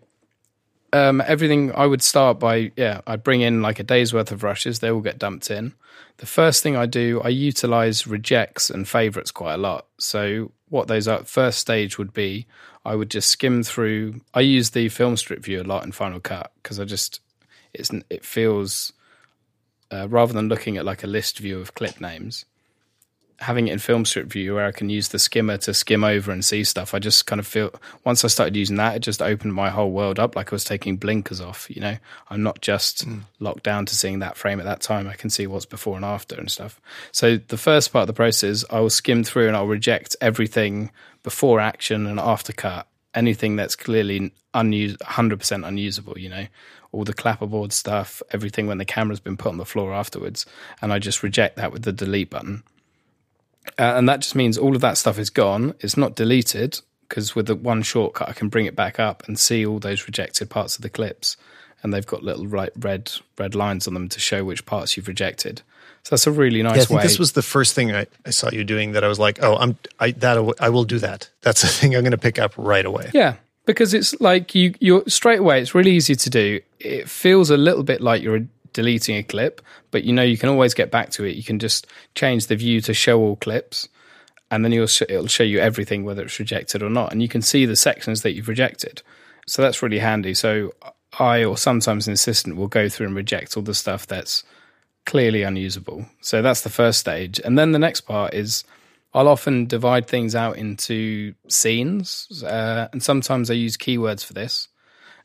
um, 0.93 1.21
everything 1.25 1.73
I 1.75 1.85
would 1.85 2.01
start 2.01 2.39
by, 2.39 2.71
yeah, 2.75 3.01
I'd 3.07 3.23
bring 3.23 3.41
in 3.41 3.61
like 3.61 3.79
a 3.79 3.83
day's 3.83 4.13
worth 4.13 4.31
of 4.31 4.43
rushes. 4.43 4.79
They 4.79 4.91
all 4.91 5.01
get 5.01 5.19
dumped 5.19 5.51
in. 5.51 5.73
The 6.17 6.25
first 6.25 6.63
thing 6.63 6.75
I 6.75 6.85
do, 6.85 7.21
I 7.21 7.29
utilize 7.29 8.07
rejects 8.07 8.69
and 8.69 8.87
favorites 8.87 9.31
quite 9.31 9.55
a 9.55 9.57
lot. 9.57 9.85
So 9.99 10.51
what 10.69 10.87
those 10.87 11.07
are, 11.07 11.23
first 11.23 11.59
stage 11.59 11.97
would 11.97 12.13
be, 12.13 12.47
I 12.85 12.95
would 12.95 13.11
just 13.11 13.29
skim 13.29 13.63
through. 13.63 14.21
I 14.33 14.41
use 14.41 14.71
the 14.71 14.89
film 14.89 15.17
strip 15.17 15.43
view 15.43 15.61
a 15.61 15.63
lot 15.63 15.83
in 15.83 15.91
Final 15.91 16.19
Cut 16.19 16.51
because 16.63 16.79
I 16.79 16.85
just 16.85 17.19
it's 17.73 17.91
it 18.09 18.23
feels 18.25 18.93
uh, 19.91 20.07
rather 20.07 20.33
than 20.33 20.47
looking 20.47 20.77
at 20.77 20.85
like 20.85 21.03
a 21.03 21.07
list 21.07 21.39
view 21.39 21.59
of 21.59 21.75
clip 21.75 21.99
names 22.01 22.45
having 23.39 23.67
it 23.67 23.73
in 23.73 23.79
film 23.79 24.03
strip 24.03 24.27
view 24.27 24.55
where 24.55 24.65
I 24.65 24.71
can 24.71 24.89
use 24.89 25.09
the 25.09 25.19
skimmer 25.19 25.57
to 25.57 25.73
skim 25.73 26.03
over 26.03 26.31
and 26.31 26.43
see 26.43 26.63
stuff, 26.63 26.93
I 26.93 26.99
just 26.99 27.27
kind 27.27 27.39
of 27.39 27.45
feel 27.45 27.71
once 28.03 28.25
I 28.25 28.29
started 28.29 28.55
using 28.55 28.77
that, 28.77 28.95
it 28.95 28.99
just 28.99 29.21
opened 29.21 29.53
my 29.53 29.69
whole 29.69 29.91
world 29.91 30.17
up 30.17 30.35
like 30.35 30.51
I 30.51 30.55
was 30.55 30.63
taking 30.63 30.97
blinkers 30.97 31.39
off. 31.39 31.69
You 31.69 31.81
know, 31.81 31.97
I'm 32.29 32.41
not 32.41 32.61
just 32.61 33.07
mm. 33.07 33.21
locked 33.39 33.63
down 33.63 33.85
to 33.87 33.95
seeing 33.95 34.19
that 34.19 34.37
frame 34.37 34.59
at 34.59 34.65
that 34.65 34.81
time. 34.81 35.07
I 35.07 35.13
can 35.13 35.29
see 35.29 35.45
what's 35.45 35.65
before 35.65 35.95
and 35.95 36.05
after 36.05 36.35
and 36.35 36.49
stuff. 36.49 36.81
So 37.11 37.37
the 37.37 37.57
first 37.57 37.93
part 37.93 38.03
of 38.03 38.07
the 38.07 38.13
process, 38.13 38.65
I 38.71 38.79
will 38.79 38.89
skim 38.89 39.23
through 39.23 39.47
and 39.47 39.55
I'll 39.55 39.67
reject 39.67 40.15
everything 40.19 40.91
before 41.21 41.59
action 41.59 42.07
and 42.07 42.19
after 42.19 42.53
cut. 42.53 42.87
Anything 43.13 43.55
that's 43.55 43.75
clearly 43.75 44.31
unused, 44.53 44.99
100% 44.99 45.67
unusable, 45.67 46.17
you 46.17 46.29
know, 46.29 46.47
all 46.91 47.03
the 47.03 47.13
clapperboard 47.13 47.71
stuff, 47.71 48.21
everything 48.31 48.67
when 48.67 48.77
the 48.77 48.85
camera's 48.85 49.19
been 49.19 49.37
put 49.37 49.49
on 49.49 49.57
the 49.57 49.65
floor 49.65 49.93
afterwards. 49.93 50.45
And 50.81 50.91
I 50.91 50.99
just 50.99 51.23
reject 51.23 51.55
that 51.57 51.71
with 51.71 51.83
the 51.83 51.91
delete 51.91 52.29
button 52.29 52.63
uh, 53.77 53.93
and 53.95 54.07
that 54.09 54.21
just 54.21 54.35
means 54.35 54.57
all 54.57 54.75
of 54.75 54.81
that 54.81 54.97
stuff 54.97 55.19
is 55.19 55.29
gone. 55.29 55.73
It's 55.79 55.97
not 55.97 56.15
deleted 56.15 56.79
because 57.07 57.35
with 57.35 57.47
the 57.47 57.55
one 57.55 57.83
shortcut, 57.83 58.29
I 58.29 58.33
can 58.33 58.49
bring 58.49 58.65
it 58.65 58.75
back 58.75 58.99
up 58.99 59.27
and 59.27 59.37
see 59.37 59.65
all 59.65 59.79
those 59.79 60.05
rejected 60.05 60.49
parts 60.49 60.75
of 60.75 60.81
the 60.81 60.89
clips. 60.89 61.37
And 61.83 61.93
they've 61.93 62.05
got 62.05 62.23
little 62.23 62.47
right, 62.47 62.71
red 62.75 63.11
red 63.37 63.53
lines 63.53 63.87
on 63.87 63.93
them 63.93 64.09
to 64.09 64.19
show 64.19 64.43
which 64.43 64.65
parts 64.65 64.97
you've 64.97 65.07
rejected. 65.07 65.61
So 66.03 66.15
that's 66.15 66.25
a 66.25 66.31
really 66.31 66.63
nice 66.63 66.77
yeah, 66.77 66.81
I 66.81 66.85
think 66.85 66.97
way. 66.99 67.03
This 67.03 67.19
was 67.19 67.33
the 67.33 67.41
first 67.41 67.75
thing 67.75 67.93
I, 67.93 68.07
I, 68.25 68.29
saw 68.29 68.49
you 68.49 68.63
doing 68.63 68.93
that 68.93 69.03
I 69.03 69.07
was 69.07 69.19
like, 69.19 69.43
oh, 69.43 69.57
I'm 69.57 69.77
I 69.99 70.11
that 70.11 70.55
I 70.59 70.69
will 70.69 70.85
do 70.85 70.99
that. 70.99 71.29
That's 71.41 71.61
the 71.61 71.67
thing 71.67 71.95
I'm 71.95 72.01
going 72.01 72.11
to 72.11 72.17
pick 72.17 72.39
up 72.39 72.53
right 72.57 72.85
away. 72.85 73.11
Yeah, 73.13 73.35
because 73.65 73.93
it's 73.93 74.19
like 74.19 74.55
you 74.55 74.73
you're 74.79 75.03
straight 75.07 75.39
away. 75.39 75.61
It's 75.61 75.75
really 75.75 75.91
easy 75.91 76.15
to 76.15 76.29
do. 76.29 76.61
It 76.79 77.09
feels 77.09 77.49
a 77.49 77.57
little 77.57 77.83
bit 77.83 78.01
like 78.01 78.23
you're 78.23 78.47
deleting 78.77 79.15
a 79.17 79.23
clip, 79.23 79.59
but 79.89 80.03
you 80.03 80.13
know 80.13 80.21
you 80.21 80.37
can 80.37 80.49
always 80.49 80.75
get 80.75 80.91
back 80.91 81.09
to 81.09 81.25
it. 81.25 81.35
You 81.35 81.43
can 81.43 81.57
just 81.57 81.87
change 82.13 82.45
the 82.45 82.55
view 82.55 82.79
to 82.81 82.93
show 82.93 83.19
all 83.19 83.35
clips, 83.35 83.89
and 84.51 84.63
then 84.63 84.85
sh- 84.85 85.01
it'll 85.09 85.25
show 85.25 85.43
you 85.43 85.57
everything 85.57 86.05
whether 86.05 86.21
it's 86.21 86.37
rejected 86.37 86.83
or 86.83 86.89
not, 86.91 87.11
and 87.11 87.19
you 87.19 87.27
can 87.27 87.41
see 87.41 87.65
the 87.65 87.75
sections 87.75 88.21
that 88.21 88.35
you've 88.35 88.47
rejected. 88.47 89.01
So 89.47 89.63
that's 89.63 89.81
really 89.81 89.97
handy. 89.97 90.35
So 90.35 90.75
I 91.17 91.43
or 91.43 91.57
sometimes 91.57 92.05
an 92.05 92.13
assistant 92.13 92.55
will 92.55 92.67
go 92.67 92.87
through 92.87 93.07
and 93.07 93.15
reject 93.15 93.57
all 93.57 93.63
the 93.63 93.73
stuff 93.73 94.05
that's 94.05 94.43
clearly 95.07 95.41
unusable. 95.41 96.05
So 96.21 96.43
that's 96.43 96.61
the 96.61 96.69
first 96.69 96.99
stage, 96.99 97.41
and 97.43 97.57
then 97.57 97.71
the 97.71 97.79
next 97.79 98.01
part 98.01 98.33
is. 98.33 98.63
I'll 99.13 99.29
often 99.29 99.65
divide 99.65 100.05
things 100.05 100.35
out 100.35 100.57
into 100.57 101.33
scenes, 101.47 102.43
uh, 102.43 102.89
and 102.91 103.01
sometimes 103.01 103.49
I 103.49 103.53
use 103.53 103.75
keywords 103.75 104.23
for 104.23 104.33
this 104.33 104.67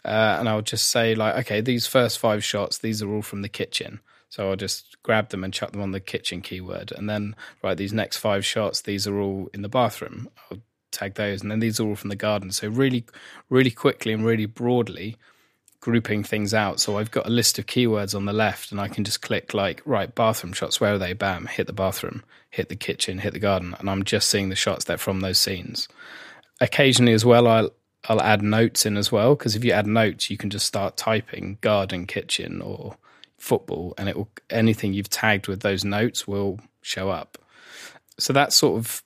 uh, 0.04 0.36
and 0.38 0.48
I'll 0.48 0.62
just 0.62 0.88
say 0.88 1.14
like, 1.14 1.36
okay, 1.46 1.60
these 1.60 1.86
first 1.86 2.18
five 2.18 2.44
shots, 2.44 2.78
these 2.78 3.02
are 3.02 3.12
all 3.12 3.22
from 3.22 3.42
the 3.42 3.48
kitchen. 3.48 4.00
So 4.28 4.48
I'll 4.48 4.56
just 4.56 4.96
grab 5.02 5.28
them 5.28 5.44
and 5.44 5.52
chuck 5.52 5.72
them 5.72 5.82
on 5.82 5.92
the 5.92 6.00
kitchen 6.00 6.40
keyword, 6.40 6.90
and 6.92 7.08
then 7.08 7.36
right, 7.62 7.76
these 7.76 7.92
next 7.92 8.16
five 8.16 8.44
shots, 8.46 8.80
these 8.80 9.06
are 9.06 9.20
all 9.20 9.50
in 9.52 9.62
the 9.62 9.68
bathroom. 9.68 10.28
I'll 10.50 10.58
tag 10.90 11.14
those, 11.14 11.42
and 11.42 11.50
then 11.50 11.58
these 11.58 11.78
are 11.78 11.86
all 11.86 11.96
from 11.96 12.10
the 12.10 12.16
garden. 12.16 12.50
So 12.50 12.68
really, 12.68 13.04
really 13.50 13.70
quickly 13.70 14.12
and 14.12 14.24
really 14.24 14.46
broadly 14.46 15.16
grouping 15.80 16.22
things 16.22 16.54
out. 16.54 16.80
So 16.80 16.96
I've 16.96 17.10
got 17.10 17.26
a 17.26 17.30
list 17.30 17.58
of 17.58 17.66
keywords 17.66 18.14
on 18.14 18.24
the 18.24 18.32
left, 18.32 18.72
and 18.72 18.80
I 18.80 18.88
can 18.88 19.04
just 19.04 19.20
click 19.20 19.52
like, 19.52 19.82
right, 19.84 20.14
bathroom 20.14 20.54
shots. 20.54 20.80
Where 20.80 20.94
are 20.94 20.98
they? 20.98 21.12
Bam, 21.12 21.46
hit 21.46 21.66
the 21.66 21.72
bathroom, 21.74 22.22
hit 22.50 22.68
the 22.70 22.76
kitchen, 22.76 23.18
hit 23.18 23.34
the 23.34 23.38
garden, 23.38 23.76
and 23.78 23.90
I'm 23.90 24.04
just 24.04 24.30
seeing 24.30 24.48
the 24.48 24.56
shots 24.56 24.84
that 24.86 25.00
from 25.00 25.20
those 25.20 25.38
scenes. 25.38 25.88
Occasionally, 26.60 27.12
as 27.12 27.24
well, 27.24 27.46
I'll 27.48 27.70
I'll 28.08 28.22
add 28.22 28.42
notes 28.42 28.84
in 28.84 28.96
as 28.96 29.12
well 29.12 29.34
because 29.34 29.54
if 29.54 29.64
you 29.64 29.72
add 29.72 29.86
notes, 29.86 30.30
you 30.30 30.36
can 30.36 30.50
just 30.50 30.66
start 30.66 30.96
typing 30.96 31.58
garden, 31.60 32.06
kitchen, 32.06 32.60
or 32.60 32.96
football, 33.38 33.94
and 33.98 34.08
it 34.08 34.16
will 34.16 34.28
anything 34.50 34.92
you've 34.92 35.10
tagged 35.10 35.48
with 35.48 35.60
those 35.60 35.84
notes 35.84 36.26
will 36.26 36.60
show 36.80 37.10
up. 37.10 37.38
So 38.18 38.32
that's 38.32 38.56
sort 38.56 38.78
of 38.78 39.02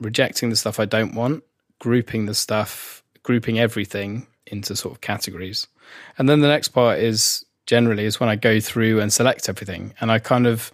rejecting 0.00 0.50
the 0.50 0.56
stuff 0.56 0.80
I 0.80 0.84
don't 0.84 1.14
want, 1.14 1.44
grouping 1.78 2.26
the 2.26 2.34
stuff, 2.34 3.02
grouping 3.22 3.58
everything 3.58 4.26
into 4.46 4.74
sort 4.74 4.94
of 4.94 5.00
categories, 5.00 5.66
and 6.18 6.28
then 6.28 6.40
the 6.40 6.48
next 6.48 6.68
part 6.68 6.98
is 6.98 7.44
generally 7.66 8.04
is 8.04 8.18
when 8.18 8.28
I 8.28 8.36
go 8.36 8.58
through 8.58 9.00
and 9.00 9.12
select 9.12 9.48
everything, 9.48 9.94
and 10.00 10.10
I 10.10 10.18
kind 10.18 10.46
of 10.46 10.72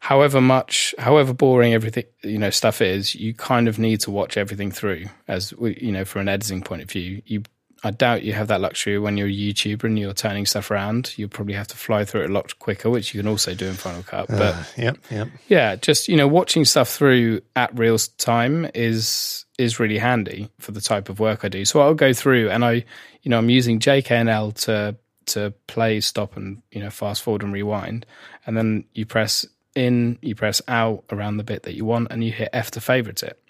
however 0.00 0.40
much 0.40 0.94
however 0.98 1.32
boring 1.32 1.72
everything 1.72 2.04
you 2.22 2.38
know 2.38 2.50
stuff 2.50 2.82
is 2.82 3.14
you 3.14 3.32
kind 3.32 3.68
of 3.68 3.78
need 3.78 4.00
to 4.00 4.10
watch 4.10 4.36
everything 4.36 4.70
through 4.70 5.04
as 5.28 5.54
we, 5.54 5.78
you 5.80 5.92
know 5.92 6.04
from 6.04 6.22
an 6.22 6.28
editing 6.28 6.62
point 6.62 6.82
of 6.82 6.90
view 6.90 7.22
you 7.26 7.42
I 7.82 7.90
doubt 7.90 8.24
you 8.24 8.34
have 8.34 8.48
that 8.48 8.60
luxury 8.60 8.98
when 8.98 9.16
you're 9.16 9.28
a 9.28 9.32
YouTuber 9.32 9.84
and 9.84 9.98
you're 9.98 10.12
turning 10.12 10.44
stuff 10.44 10.70
around. 10.70 11.16
You 11.16 11.28
probably 11.28 11.54
have 11.54 11.68
to 11.68 11.76
fly 11.78 12.04
through 12.04 12.24
it 12.24 12.30
a 12.30 12.32
lot 12.32 12.58
quicker, 12.58 12.90
which 12.90 13.14
you 13.14 13.22
can 13.22 13.28
also 13.28 13.54
do 13.54 13.66
in 13.68 13.74
Final 13.74 14.02
Cut. 14.02 14.28
But 14.28 14.54
Uh, 14.54 14.62
yep, 14.76 14.98
yep. 15.10 15.28
yeah, 15.48 15.76
just 15.76 16.06
you 16.06 16.16
know, 16.16 16.28
watching 16.28 16.66
stuff 16.66 16.90
through 16.90 17.40
at 17.56 17.76
real 17.78 17.96
time 18.18 18.68
is 18.74 19.46
is 19.56 19.80
really 19.80 19.98
handy 19.98 20.50
for 20.58 20.72
the 20.72 20.80
type 20.80 21.08
of 21.08 21.20
work 21.20 21.44
I 21.44 21.48
do. 21.48 21.64
So 21.64 21.80
I'll 21.80 21.94
go 21.94 22.12
through 22.12 22.50
and 22.50 22.64
I, 22.64 22.84
you 23.22 23.30
know, 23.30 23.38
I'm 23.38 23.50
using 23.50 23.78
JKNL 23.78 24.54
to 24.64 24.96
to 25.26 25.54
play, 25.66 26.00
stop, 26.00 26.36
and 26.36 26.60
you 26.72 26.82
know, 26.82 26.90
fast 26.90 27.22
forward 27.22 27.42
and 27.42 27.52
rewind, 27.52 28.04
and 28.46 28.58
then 28.58 28.84
you 28.92 29.06
press 29.06 29.46
in, 29.74 30.18
you 30.20 30.34
press 30.34 30.60
out 30.68 31.04
around 31.10 31.36
the 31.36 31.44
bit 31.44 31.62
that 31.64 31.74
you 31.74 31.84
want, 31.84 32.08
and 32.10 32.24
you 32.24 32.32
hit 32.32 32.50
F 32.52 32.70
to 32.72 32.80
favorite 32.80 33.22
it. 33.22 33.40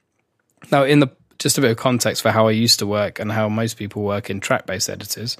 Now, 0.70 0.84
in 0.84 1.00
the 1.00 1.08
just 1.38 1.56
a 1.56 1.60
bit 1.62 1.70
of 1.70 1.78
context 1.78 2.20
for 2.20 2.30
how 2.30 2.48
I 2.48 2.50
used 2.50 2.78
to 2.80 2.86
work 2.86 3.18
and 3.18 3.32
how 3.32 3.48
most 3.48 3.78
people 3.78 4.02
work 4.02 4.28
in 4.28 4.40
track 4.40 4.66
based 4.66 4.90
editors, 4.90 5.38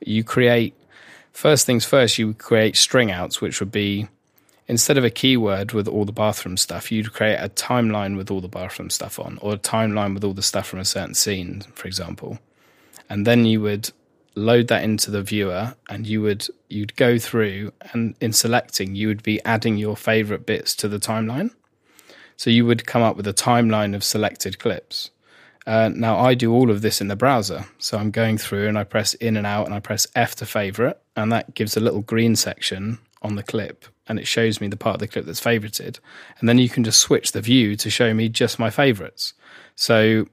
you 0.00 0.22
create 0.22 0.74
first 1.32 1.66
things 1.66 1.84
first, 1.84 2.18
you 2.18 2.34
create 2.34 2.76
string 2.76 3.10
outs, 3.10 3.40
which 3.40 3.58
would 3.58 3.72
be 3.72 4.08
instead 4.68 4.96
of 4.96 5.04
a 5.04 5.10
keyword 5.10 5.72
with 5.72 5.88
all 5.88 6.04
the 6.04 6.12
bathroom 6.12 6.56
stuff, 6.56 6.92
you'd 6.92 7.12
create 7.12 7.36
a 7.36 7.48
timeline 7.48 8.16
with 8.16 8.30
all 8.30 8.40
the 8.40 8.46
bathroom 8.46 8.88
stuff 8.88 9.18
on, 9.18 9.36
or 9.42 9.54
a 9.54 9.58
timeline 9.58 10.14
with 10.14 10.22
all 10.22 10.32
the 10.32 10.42
stuff 10.42 10.68
from 10.68 10.78
a 10.78 10.84
certain 10.84 11.14
scene, 11.14 11.62
for 11.74 11.88
example. 11.88 12.38
And 13.08 13.26
then 13.26 13.44
you 13.44 13.60
would 13.62 13.90
load 14.34 14.68
that 14.68 14.84
into 14.84 15.10
the 15.10 15.22
viewer 15.22 15.74
and 15.88 16.06
you 16.06 16.22
would 16.22 16.46
you'd 16.68 16.94
go 16.96 17.18
through 17.18 17.72
and 17.92 18.14
in 18.20 18.32
selecting 18.32 18.94
you 18.94 19.08
would 19.08 19.22
be 19.22 19.44
adding 19.44 19.76
your 19.76 19.96
favorite 19.96 20.46
bits 20.46 20.74
to 20.76 20.88
the 20.88 20.98
timeline. 20.98 21.50
So 22.36 22.48
you 22.48 22.64
would 22.64 22.86
come 22.86 23.02
up 23.02 23.16
with 23.16 23.26
a 23.26 23.34
timeline 23.34 23.94
of 23.94 24.04
selected 24.04 24.58
clips. 24.58 25.10
Uh, 25.66 25.90
now 25.92 26.18
I 26.18 26.34
do 26.34 26.52
all 26.52 26.70
of 26.70 26.80
this 26.80 27.00
in 27.00 27.08
the 27.08 27.16
browser. 27.16 27.66
So 27.78 27.98
I'm 27.98 28.10
going 28.10 28.38
through 28.38 28.66
and 28.68 28.78
I 28.78 28.84
press 28.84 29.14
in 29.14 29.36
and 29.36 29.46
out 29.46 29.66
and 29.66 29.74
I 29.74 29.80
press 29.80 30.06
F 30.14 30.34
to 30.36 30.46
favorite, 30.46 31.00
and 31.16 31.30
that 31.32 31.54
gives 31.54 31.76
a 31.76 31.80
little 31.80 32.00
green 32.00 32.34
section 32.34 32.98
on 33.22 33.34
the 33.34 33.42
clip 33.42 33.84
and 34.08 34.18
it 34.18 34.26
shows 34.26 34.60
me 34.60 34.66
the 34.66 34.76
part 34.76 34.94
of 34.94 35.00
the 35.00 35.06
clip 35.06 35.26
that's 35.26 35.40
favorited. 35.40 36.00
And 36.38 36.48
then 36.48 36.58
you 36.58 36.68
can 36.68 36.82
just 36.82 37.00
switch 37.00 37.32
the 37.32 37.40
view 37.40 37.76
to 37.76 37.90
show 37.90 38.12
me 38.14 38.28
just 38.28 38.58
my 38.58 38.70
favorites. 38.70 39.34
So 39.76 40.26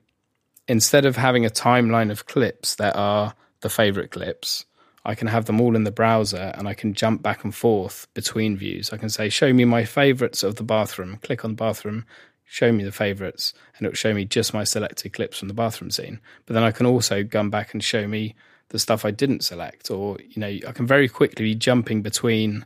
instead 0.68 1.06
of 1.06 1.16
having 1.16 1.46
a 1.46 1.50
timeline 1.50 2.10
of 2.10 2.26
clips 2.26 2.76
that 2.76 2.96
are 2.96 3.36
the 3.62 3.70
favorite 3.70 4.12
clips, 4.12 4.66
I 5.06 5.16
can 5.16 5.28
have 5.28 5.46
them 5.46 5.62
all 5.62 5.76
in 5.76 5.86
the 5.86 5.92
browser 5.92 6.52
and 6.56 6.68
I 6.68 6.74
can 6.74 6.94
jump 6.94 7.22
back 7.22 7.44
and 7.44 7.56
forth 7.56 8.08
between 8.14 8.58
views. 8.58 8.92
I 8.92 8.98
can 8.98 9.10
say, 9.10 9.30
show 9.30 9.54
me 9.54 9.64
my 9.66 9.86
favorites 9.86 10.44
of 10.44 10.56
the 10.56 10.64
bathroom, 10.64 11.20
click 11.24 11.46
on 11.46 11.56
bathroom, 11.56 12.06
show 12.46 12.72
me 12.72 12.84
the 12.84 12.92
favorites, 12.92 13.54
and 13.78 13.86
it'll 13.86 13.96
show 13.96 14.14
me 14.14 14.26
just 14.26 14.54
my 14.54 14.64
selected 14.64 15.14
clips 15.14 15.40
from 15.40 15.48
the 15.48 15.54
bathroom 15.54 15.92
scene. 15.92 16.20
But 16.46 16.56
then 16.56 16.64
I 16.64 16.72
can 16.72 16.86
also 16.86 17.24
come 17.24 17.50
back 17.50 17.74
and 17.74 17.84
show 17.84 18.08
me 18.08 18.36
the 18.70 18.80
stuff 18.80 19.06
I 19.06 19.12
didn't 19.12 19.46
select, 19.46 19.90
or, 19.90 20.18
you 20.20 20.42
know, 20.42 20.60
I 20.68 20.72
can 20.74 20.86
very 20.86 21.08
quickly 21.08 21.46
be 21.46 21.56
jumping 21.56 22.02
between 22.02 22.66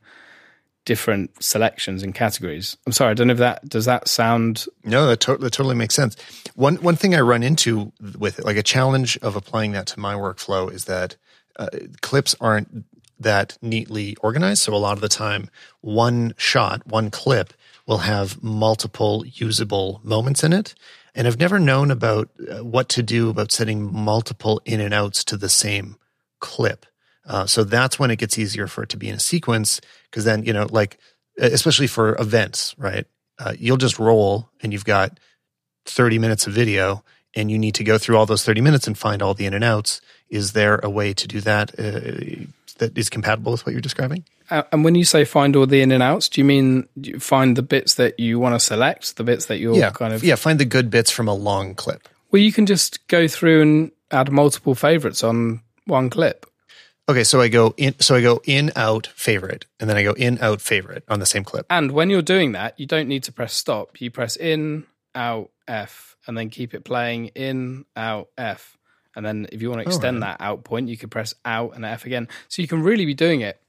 different 0.86 1.44
selections 1.44 2.04
and 2.04 2.16
categories. 2.16 2.76
I'm 2.86 2.94
sorry, 2.94 3.12
I 3.12 3.14
don't 3.14 3.28
know 3.28 3.34
if 3.34 3.40
that 3.40 3.68
does 3.70 3.86
that 3.86 4.08
sound 4.08 4.66
No, 4.84 5.06
that, 5.08 5.20
to- 5.22 5.38
that 5.38 5.54
totally 5.54 5.76
makes 5.76 5.96
sense. 5.96 6.16
One 6.56 6.76
one 6.78 6.96
thing 6.96 7.14
I 7.16 7.20
run 7.22 7.44
into 7.44 7.92
with 8.18 8.40
it, 8.40 8.46
like 8.46 8.58
a 8.58 8.64
challenge 8.64 9.18
of 9.22 9.36
applying 9.36 9.72
that 9.74 9.88
to 9.88 10.00
my 10.00 10.16
workflow, 10.16 10.72
is 10.72 10.86
that 10.86 11.18
uh, 11.58 11.68
clips 12.02 12.36
aren't 12.42 12.86
that 13.20 13.58
neatly 13.62 14.16
organized. 14.22 14.64
So 14.64 14.74
a 14.74 14.78
lot 14.78 14.94
of 14.94 15.02
the 15.02 15.10
time, 15.10 15.50
one 15.82 16.34
shot, 16.38 16.86
one 16.88 17.12
clip 17.12 17.54
will 17.86 18.00
have 18.00 18.42
multiple 18.42 19.24
usable 19.28 20.02
moments 20.04 20.44
in 20.44 20.54
it. 20.54 20.74
And 21.14 21.28
I've 21.28 21.40
never 21.40 21.60
known 21.60 21.92
about 21.92 22.30
uh, 22.50 22.64
what 22.64 22.90
to 22.90 23.04
do 23.04 23.30
about 23.30 23.52
setting 23.52 23.94
multiple 23.94 24.62
in 24.66 24.80
and 24.80 24.94
outs 24.94 25.24
to 25.26 25.38
the 25.38 25.50
same 25.50 25.98
clip. 26.40 26.86
Uh, 27.26 27.46
so 27.46 27.64
that's 27.64 28.00
when 28.00 28.12
it 28.12 28.18
gets 28.18 28.38
easier 28.38 28.68
for 28.68 28.84
it 28.84 28.90
to 28.90 28.98
be 28.98 29.10
in 29.10 29.16
a 29.16 29.20
sequence 29.20 29.80
because 30.10 30.26
then, 30.26 30.44
you 30.44 30.54
know, 30.54 30.68
like, 30.70 30.98
especially 31.38 31.88
for 31.88 32.16
events, 32.20 32.76
right? 32.78 33.06
Uh, 33.40 33.54
you'll 33.58 33.78
just 33.78 34.00
roll 34.00 34.50
and 34.62 34.74
you've 34.74 34.86
got 34.86 35.20
30 35.86 36.20
minutes 36.20 36.48
of 36.48 36.54
video 36.54 37.04
and 37.36 37.50
you 37.50 37.58
need 37.58 37.76
to 37.76 37.84
go 37.84 37.98
through 37.98 38.18
all 38.18 38.26
those 38.26 38.44
30 38.44 38.62
minutes 38.62 38.88
and 38.88 38.98
find 38.98 39.22
all 39.22 39.34
the 39.34 39.46
in 39.46 39.54
and 39.54 39.64
outs. 39.64 40.02
Is 40.30 40.54
there 40.54 40.80
a 40.84 40.90
way 40.90 41.14
to 41.14 41.28
do 41.28 41.42
that 41.42 41.72
uh, 41.80 42.46
that 42.78 42.98
is 42.98 43.10
compatible 43.10 43.52
with 43.52 43.66
what 43.66 43.72
you're 43.72 43.82
describing? 43.82 44.26
Uh, 44.50 44.64
and 44.72 44.84
when 44.84 44.96
you 44.96 45.06
say 45.06 45.24
find 45.24 45.56
all 45.56 45.66
the 45.66 45.82
in 45.82 45.92
and 45.92 46.04
outs, 46.04 46.28
do 46.28 46.42
you 46.42 46.46
mean 46.46 46.88
do 47.00 47.12
you 47.12 47.20
find 47.20 47.56
the 47.56 47.62
bits 47.62 47.96
that 47.96 48.20
you 48.20 48.38
want 48.38 48.54
to 48.54 48.60
select, 48.60 49.16
the 49.16 49.24
bits 49.24 49.46
that 49.46 49.60
you're 49.60 49.76
yeah, 49.76 49.92
kind 49.92 50.14
of 50.14 50.24
yeah. 50.24 50.36
Find 50.36 50.60
the 50.60 50.66
good 50.66 50.90
bits 50.90 51.10
from 51.10 51.28
a 51.28 51.34
long 51.34 51.74
clip. 51.74 52.10
Well, 52.32 52.42
you 52.42 52.52
can 52.52 52.66
just 52.66 53.08
go 53.08 53.28
through 53.28 53.62
and 53.62 53.92
add 54.12 54.32
multiple 54.32 54.76
favorites 54.76 55.24
on 55.24 55.62
one 55.86 56.10
clip. 56.10 56.46
Okay, 57.12 57.26
so 57.26 57.42
I 57.42 57.50
go 57.50 57.74
in. 57.76 58.00
So 58.00 58.16
I 58.16 58.22
go 58.22 58.42
in 58.46 58.72
out 58.76 59.08
favorite, 59.16 59.66
and 59.82 59.90
then 59.90 59.98
I 59.98 60.04
go 60.04 60.14
in 60.14 60.40
out 60.40 60.62
favorite 60.62 61.04
on 61.10 61.20
the 61.20 61.26
same 61.26 61.44
clip. 61.44 61.66
And 61.70 61.92
when 61.92 62.10
you're 62.10 62.22
doing 62.22 62.54
that, 62.54 62.80
you 62.80 62.86
don't 62.86 63.10
need 63.10 63.24
to 63.24 63.34
press 63.34 63.54
stop. 63.54 64.00
You 64.00 64.10
press 64.10 64.38
in 64.38 64.86
out 65.14 65.52
F, 65.68 66.16
and 66.26 66.38
then 66.38 66.50
keep 66.50 66.74
it 66.74 66.86
playing 66.86 67.28
in 67.36 67.84
out 67.98 68.30
F. 68.38 68.78
And 69.14 69.26
then 69.26 69.48
if 69.52 69.62
you 69.62 69.70
want 69.70 69.82
to 69.82 69.88
extend 69.88 70.24
that 70.24 70.38
out 70.40 70.64
point, 70.64 70.88
you 70.88 70.96
can 70.96 71.10
press 71.10 71.34
out 71.44 71.76
and 71.76 71.84
F 71.84 72.06
again. 72.06 72.30
So 72.48 72.62
you 72.62 72.68
can 72.70 72.82
really 72.82 73.06
be 73.06 73.14
doing 73.14 73.42
it. 73.42 73.62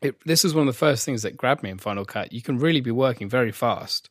it. 0.00 0.16
This 0.24 0.46
is 0.46 0.54
one 0.54 0.66
of 0.66 0.72
the 0.72 0.78
first 0.78 1.04
things 1.04 1.22
that 1.24 1.36
grabbed 1.36 1.62
me 1.62 1.68
in 1.68 1.76
Final 1.76 2.06
Cut. 2.06 2.32
You 2.32 2.40
can 2.40 2.58
really 2.58 2.80
be 2.80 2.90
working 2.90 3.28
very 3.28 3.52
fast, 3.52 4.08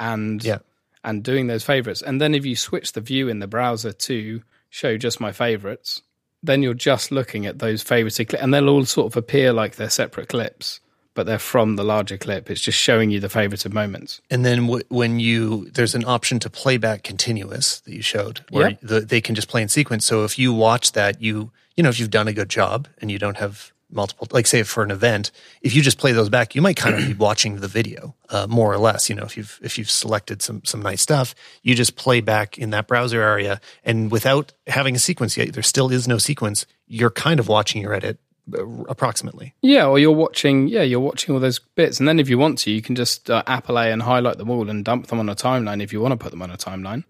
and 0.00 0.42
Yeah. 0.42 0.60
and 1.04 1.22
doing 1.22 1.46
those 1.46 1.62
favorites. 1.62 2.00
And 2.00 2.22
then 2.22 2.34
if 2.34 2.46
you 2.46 2.56
switch 2.56 2.92
the 2.92 3.02
view 3.02 3.28
in 3.28 3.40
the 3.40 3.46
browser 3.46 3.92
to 3.92 4.42
show 4.70 4.96
just 4.96 5.20
my 5.20 5.30
favorites, 5.30 6.00
then 6.46 6.62
you're 6.62 6.74
just 6.74 7.10
looking 7.10 7.46
at 7.46 7.58
those 7.58 7.82
favorited 7.82 8.28
clips, 8.28 8.42
and 8.42 8.52
they'll 8.52 8.68
all 8.68 8.84
sort 8.84 9.12
of 9.12 9.16
appear 9.16 9.52
like 9.52 9.76
they're 9.76 9.90
separate 9.90 10.28
clips, 10.28 10.80
but 11.14 11.26
they're 11.26 11.38
from 11.38 11.76
the 11.76 11.84
larger 11.84 12.16
clip. 12.18 12.50
It's 12.50 12.60
just 12.60 12.78
showing 12.78 13.10
you 13.10 13.20
the 13.20 13.28
favorited 13.28 13.72
moments. 13.72 14.20
And 14.30 14.44
then 14.44 14.62
w- 14.66 14.84
when 14.88 15.20
you 15.20 15.70
there's 15.70 15.94
an 15.94 16.04
option 16.04 16.38
to 16.40 16.50
playback 16.50 17.02
continuous 17.02 17.80
that 17.80 17.94
you 17.94 18.02
showed, 18.02 18.40
where 18.50 18.70
Yep. 18.70 18.78
the, 18.82 19.00
they 19.00 19.20
can 19.20 19.34
just 19.34 19.48
play 19.48 19.62
in 19.62 19.68
sequence. 19.68 20.04
So 20.04 20.24
if 20.24 20.38
you 20.38 20.52
watch 20.52 20.92
that, 20.92 21.20
you 21.22 21.50
you 21.76 21.82
know 21.82 21.88
if 21.90 21.98
you've 22.00 22.10
done 22.10 22.28
a 22.28 22.32
good 22.32 22.48
job 22.50 22.88
and 23.00 23.10
you 23.10 23.18
don't 23.18 23.36
have 23.38 23.72
multiple, 23.94 24.28
like 24.32 24.46
say 24.46 24.62
for 24.62 24.82
an 24.82 24.90
event, 24.90 25.30
if 25.62 25.74
you 25.74 25.82
just 25.82 25.98
play 25.98 26.12
those 26.12 26.28
back, 26.28 26.54
you 26.54 26.62
might 26.62 26.76
kind 26.76 26.94
of 26.96 27.06
be 27.06 27.14
watching 27.18 27.56
the 27.56 27.68
video 27.68 28.14
uh, 28.30 28.46
more 28.48 28.72
or 28.72 28.78
less. 28.78 29.08
You 29.08 29.14
know, 29.14 29.24
if 29.24 29.36
you've 29.36 29.58
if 29.62 29.78
you've 29.78 29.90
selected 29.90 30.42
some 30.42 30.62
some 30.64 30.82
nice 30.82 31.00
stuff, 31.00 31.34
you 31.62 31.74
just 31.74 31.96
play 31.96 32.20
back 32.20 32.58
in 32.58 32.70
that 32.70 32.86
browser 32.86 33.22
area, 33.22 33.60
and 33.84 34.10
without 34.10 34.52
having 34.66 34.94
a 34.94 34.98
sequence 34.98 35.36
yet, 35.36 35.52
there 35.52 35.62
still 35.62 35.90
is 35.90 36.08
no 36.08 36.18
sequence. 36.18 36.66
You're 36.86 37.10
kind 37.10 37.40
of 37.40 37.48
watching 37.48 37.80
your 37.80 37.94
edit 37.94 38.18
uh, 38.52 38.66
approximately. 38.88 39.54
Yeah, 39.62 39.86
or 39.86 39.98
you're 39.98 40.12
watching. 40.12 40.68
Yeah, 40.68 40.82
you're 40.82 41.00
watching 41.00 41.34
all 41.34 41.40
those 41.40 41.58
bits, 41.58 41.98
and 41.98 42.08
then 42.08 42.18
if 42.18 42.28
you 42.28 42.38
want 42.38 42.58
to, 42.60 42.70
you 42.70 42.82
can 42.82 42.94
just 42.94 43.30
uh, 43.30 43.42
apply 43.46 43.88
and 43.88 44.02
highlight 44.02 44.38
them 44.38 44.50
all 44.50 44.68
and 44.68 44.84
dump 44.84 45.06
them 45.06 45.18
on 45.18 45.28
a 45.28 45.34
timeline 45.34 45.82
if 45.82 45.92
you 45.92 46.00
want 46.00 46.12
to 46.12 46.16
put 46.16 46.30
them 46.30 46.42
on 46.42 46.50
a 46.50 46.56
timeline. 46.56 47.04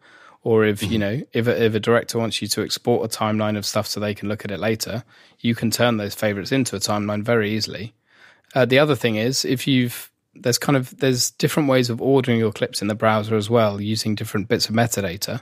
Or 0.45 0.67
if 0.67 0.83
you 0.83 0.99
know, 0.99 1.23
if 1.33 1.47
a, 1.47 1.65
if 1.65 1.75
a 1.75 1.81
director 1.81 2.19
wants 2.19 2.43
you 2.43 2.49
to 2.49 2.63
export 2.63 3.05
a 3.05 3.19
timeline 3.19 3.57
of 3.57 3.65
stuff 3.65 3.87
so 3.87 3.99
they 3.99 4.15
can 4.15 4.29
look 4.29 4.45
at 4.45 4.51
it 4.51 4.61
later, 4.61 5.03
you 5.41 5.55
can 5.55 5.71
turn 5.71 5.97
those 5.97 6.15
favorites 6.15 6.53
into 6.53 6.77
a 6.77 6.81
timeline 6.81 7.23
very 7.23 7.51
easily. 7.51 7.95
Uh, 8.55 8.67
the 8.67 8.79
other 8.79 8.95
thing 8.95 9.17
is, 9.17 9.45
if 9.45 9.67
you've 9.67 10.11
there's 10.37 10.59
kind 10.59 10.77
of 10.77 10.97
there's 10.99 11.31
different 11.31 11.69
ways 11.69 11.89
of 11.91 12.03
ordering 12.03 12.39
your 12.39 12.53
clips 12.53 12.83
in 12.83 12.89
the 12.89 12.95
browser 12.95 13.37
as 13.37 13.49
well, 13.49 13.81
using 13.81 14.15
different 14.15 14.49
bits 14.49 14.69
of 14.69 14.75
metadata. 14.75 15.41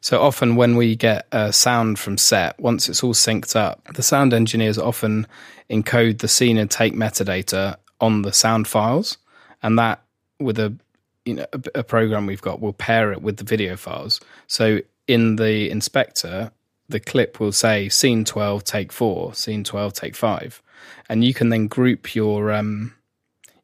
So 0.00 0.20
often 0.20 0.54
when 0.54 0.76
we 0.76 0.94
get 0.94 1.26
a 1.32 1.52
sound 1.52 1.98
from 1.98 2.16
set, 2.16 2.58
once 2.60 2.88
it's 2.88 3.02
all 3.02 3.14
synced 3.14 3.56
up, 3.56 3.82
the 3.94 4.02
sound 4.02 4.32
engineers 4.32 4.78
often 4.78 5.26
encode 5.68 6.18
the 6.18 6.28
scene 6.28 6.58
and 6.58 6.70
take 6.70 6.94
metadata 6.94 7.76
on 8.00 8.22
the 8.22 8.32
sound 8.32 8.68
files, 8.68 9.18
and 9.62 9.78
that 9.78 10.02
with 10.38 10.58
a 10.58 10.76
you 11.24 11.34
know 11.34 11.46
a, 11.52 11.80
a 11.80 11.82
program 11.84 12.26
we've 12.26 12.42
got 12.42 12.60
will 12.60 12.72
pair 12.72 13.12
it 13.12 13.22
with 13.22 13.38
the 13.38 13.44
video 13.44 13.76
files. 13.76 14.20
So 14.46 14.80
in 15.06 15.36
the 15.36 15.70
inspector, 15.70 16.50
the 16.88 17.00
clip 17.00 17.40
will 17.40 17.52
say 17.52 17.88
scene 17.88 18.24
12 18.24 18.64
take 18.64 18.92
4 18.92 19.34
scene 19.34 19.64
12 19.64 19.92
take 19.92 20.14
5 20.14 20.62
and 21.08 21.24
you 21.24 21.32
can 21.32 21.48
then 21.48 21.66
group 21.66 22.14
your 22.14 22.52
um 22.52 22.94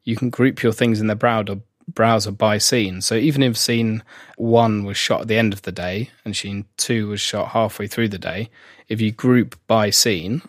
you 0.03 0.15
can 0.15 0.29
group 0.29 0.63
your 0.63 0.73
things 0.73 0.99
in 0.99 1.07
the 1.07 1.15
browser 1.15 1.59
browser 1.87 2.31
by 2.31 2.57
scene. 2.57 3.01
So 3.01 3.15
even 3.15 3.43
if 3.43 3.57
scene 3.57 4.03
1 4.37 4.85
was 4.85 4.97
shot 4.97 5.21
at 5.21 5.27
the 5.27 5.37
end 5.37 5.51
of 5.51 5.63
the 5.63 5.71
day 5.71 6.09
and 6.23 6.35
scene 6.35 6.65
2 6.77 7.07
was 7.07 7.19
shot 7.19 7.49
halfway 7.49 7.87
through 7.87 8.09
the 8.09 8.19
day 8.19 8.49
if 8.87 9.01
you 9.01 9.11
group 9.11 9.55
by 9.67 9.89
scene 9.89 10.41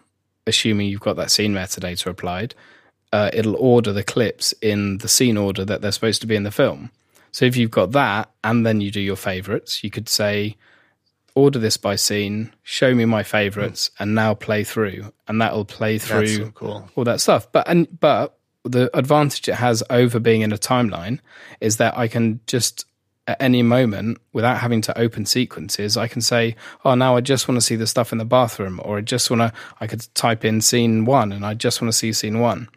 assuming 0.47 0.89
you've 0.89 1.01
got 1.01 1.17
that 1.17 1.31
scene 1.31 1.53
metadata 1.53 2.07
applied 2.07 2.55
uh, 3.13 3.31
it'll 3.33 3.57
order 3.57 3.93
the 3.93 4.03
clips 4.03 4.55
in 4.63 4.99
the 4.99 5.09
scene 5.09 5.37
order 5.37 5.65
that 5.65 5.83
they're 5.83 5.93
supposed 5.93 6.21
to 6.21 6.27
be 6.27 6.37
in 6.37 6.45
the 6.45 6.51
film 6.51 6.91
so 7.33 7.45
if 7.45 7.57
you've 7.57 7.71
got 7.71 7.91
that 7.91 8.31
and 8.45 8.65
then 8.65 8.81
you 8.81 8.91
do 8.91 9.01
your 9.01 9.17
favorites 9.17 9.83
you 9.83 9.91
could 9.91 10.09
say 10.09 10.57
order 11.35 11.59
this 11.59 11.77
by 11.77 11.97
scene, 11.97 12.53
show 12.63 12.95
me 12.95 13.05
my 13.05 13.23
favorites, 13.23 13.91
and 13.99 14.15
now 14.15 14.35
play 14.35 14.65
through, 14.65 15.13
and 15.27 15.41
that'll 15.41 15.65
play 15.65 15.99
through 15.99 16.27
so 16.27 16.51
cool. 16.51 16.89
all 16.95 17.05
that 17.05 17.21
stuff. 17.21 17.51
But 17.53 17.69
and 17.69 17.89
but 18.01 18.37
the 18.65 18.97
advantage 18.97 19.49
it 19.49 19.55
has 19.55 19.83
over 19.91 20.21
being 20.21 20.43
in 20.43 20.53
a 20.53 20.59
timeline 20.59 21.19
is 21.61 21.79
that 21.79 21.97
I 21.97 22.07
can 22.09 22.41
just 22.47 22.87
at 23.27 23.41
any 23.41 23.63
moment 23.63 24.19
without 24.33 24.59
having 24.59 24.81
to 24.83 24.99
open 24.99 25.27
sequences. 25.27 25.97
I 25.97 26.09
can 26.09 26.21
say, 26.21 26.57
oh, 26.85 26.95
now 26.95 27.17
I 27.17 27.21
just 27.21 27.47
want 27.47 27.57
to 27.57 27.61
see 27.61 27.77
the 27.77 27.87
stuff 27.87 28.13
in 28.13 28.19
the 28.19 28.25
bathroom, 28.25 28.81
or 28.85 28.99
I 28.99 29.01
just 29.01 29.31
want 29.31 29.41
to, 29.41 29.53
I 29.81 29.87
could 29.87 30.07
type 30.15 30.45
in 30.45 30.61
scene 30.61 31.05
one 31.05 31.33
and 31.33 31.47
I 31.47 31.55
just 31.55 31.81
want 31.81 31.93
to 31.93 31.97
see 31.97 32.13
scene 32.13 32.41
one. 32.41 32.69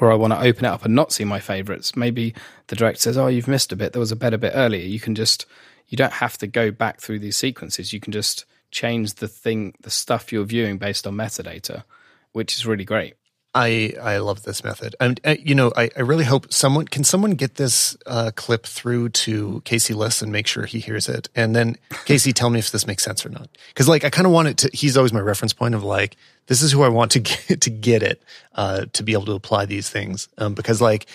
Or 0.00 0.12
I 0.12 0.16
want 0.16 0.32
to 0.34 0.40
open 0.40 0.64
it 0.64 0.68
up 0.68 0.84
and 0.84 0.94
not 0.94 1.12
see 1.12 1.24
my 1.24 1.40
favorites. 1.40 1.96
Maybe 1.96 2.34
the 2.66 2.76
director 2.76 3.00
says, 3.00 3.16
oh, 3.16 3.26
you've 3.26 3.48
missed 3.48 3.72
a 3.72 3.76
bit. 3.76 3.92
There 3.92 4.00
was 4.00 4.12
a 4.12 4.16
better 4.16 4.36
bit 4.36 4.52
earlier. 4.54 4.84
You 4.84 5.00
can 5.00 5.14
just, 5.14 5.46
you 5.88 5.96
don't 5.96 6.12
have 6.12 6.36
to 6.38 6.46
go 6.46 6.70
back 6.70 7.00
through 7.00 7.20
these 7.20 7.36
sequences. 7.36 7.92
You 7.92 8.00
can 8.00 8.12
just 8.12 8.44
change 8.70 9.14
the 9.14 9.28
thing, 9.28 9.74
the 9.80 9.90
stuff 9.90 10.30
you're 10.30 10.44
viewing 10.44 10.78
based 10.78 11.06
on 11.06 11.14
metadata, 11.14 11.84
which 12.32 12.54
is 12.54 12.66
really 12.66 12.84
great. 12.84 13.14
I 13.54 13.94
I 14.00 14.18
love 14.18 14.42
this 14.42 14.62
method, 14.62 14.94
and 15.00 15.20
uh, 15.24 15.36
you 15.38 15.54
know, 15.54 15.72
I, 15.76 15.90
I 15.96 16.00
really 16.00 16.24
hope 16.24 16.52
someone 16.52 16.86
can 16.86 17.02
someone 17.02 17.32
get 17.32 17.54
this 17.54 17.96
uh, 18.06 18.30
clip 18.36 18.66
through 18.66 19.08
to 19.10 19.62
Casey 19.64 19.94
Liss 19.94 20.20
and 20.20 20.30
make 20.30 20.46
sure 20.46 20.66
he 20.66 20.80
hears 20.80 21.08
it, 21.08 21.28
and 21.34 21.56
then 21.56 21.76
Casey, 22.04 22.32
tell 22.32 22.50
me 22.50 22.58
if 22.58 22.70
this 22.70 22.86
makes 22.86 23.02
sense 23.02 23.24
or 23.24 23.30
not. 23.30 23.48
Because 23.68 23.88
like 23.88 24.04
I 24.04 24.10
kind 24.10 24.26
of 24.26 24.32
want 24.32 24.48
it 24.48 24.56
to. 24.58 24.70
He's 24.72 24.96
always 24.96 25.12
my 25.12 25.20
reference 25.20 25.52
point 25.52 25.74
of 25.74 25.82
like 25.82 26.16
this 26.46 26.62
is 26.62 26.72
who 26.72 26.82
I 26.82 26.88
want 26.88 27.10
to 27.12 27.20
get 27.20 27.60
to 27.62 27.70
get 27.70 28.02
it 28.02 28.22
uh, 28.54 28.86
to 28.92 29.02
be 29.02 29.12
able 29.12 29.26
to 29.26 29.32
apply 29.32 29.64
these 29.64 29.88
things. 29.88 30.28
Um, 30.36 30.54
because 30.54 30.80
like 30.80 31.06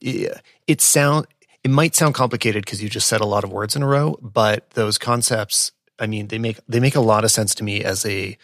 it 0.00 0.80
sound 0.80 1.26
it 1.64 1.70
might 1.70 1.94
sound 1.94 2.14
complicated 2.14 2.64
because 2.64 2.82
you 2.82 2.88
just 2.88 3.06
said 3.06 3.20
a 3.20 3.26
lot 3.26 3.44
of 3.44 3.52
words 3.52 3.76
in 3.76 3.82
a 3.82 3.86
row, 3.86 4.18
but 4.22 4.70
those 4.70 4.96
concepts, 4.96 5.72
I 5.98 6.06
mean, 6.06 6.28
they 6.28 6.38
make 6.38 6.58
they 6.68 6.80
make 6.80 6.94
a 6.94 7.00
lot 7.00 7.24
of 7.24 7.30
sense 7.30 7.54
to 7.56 7.64
me 7.64 7.84
as 7.84 8.06
a 8.06 8.38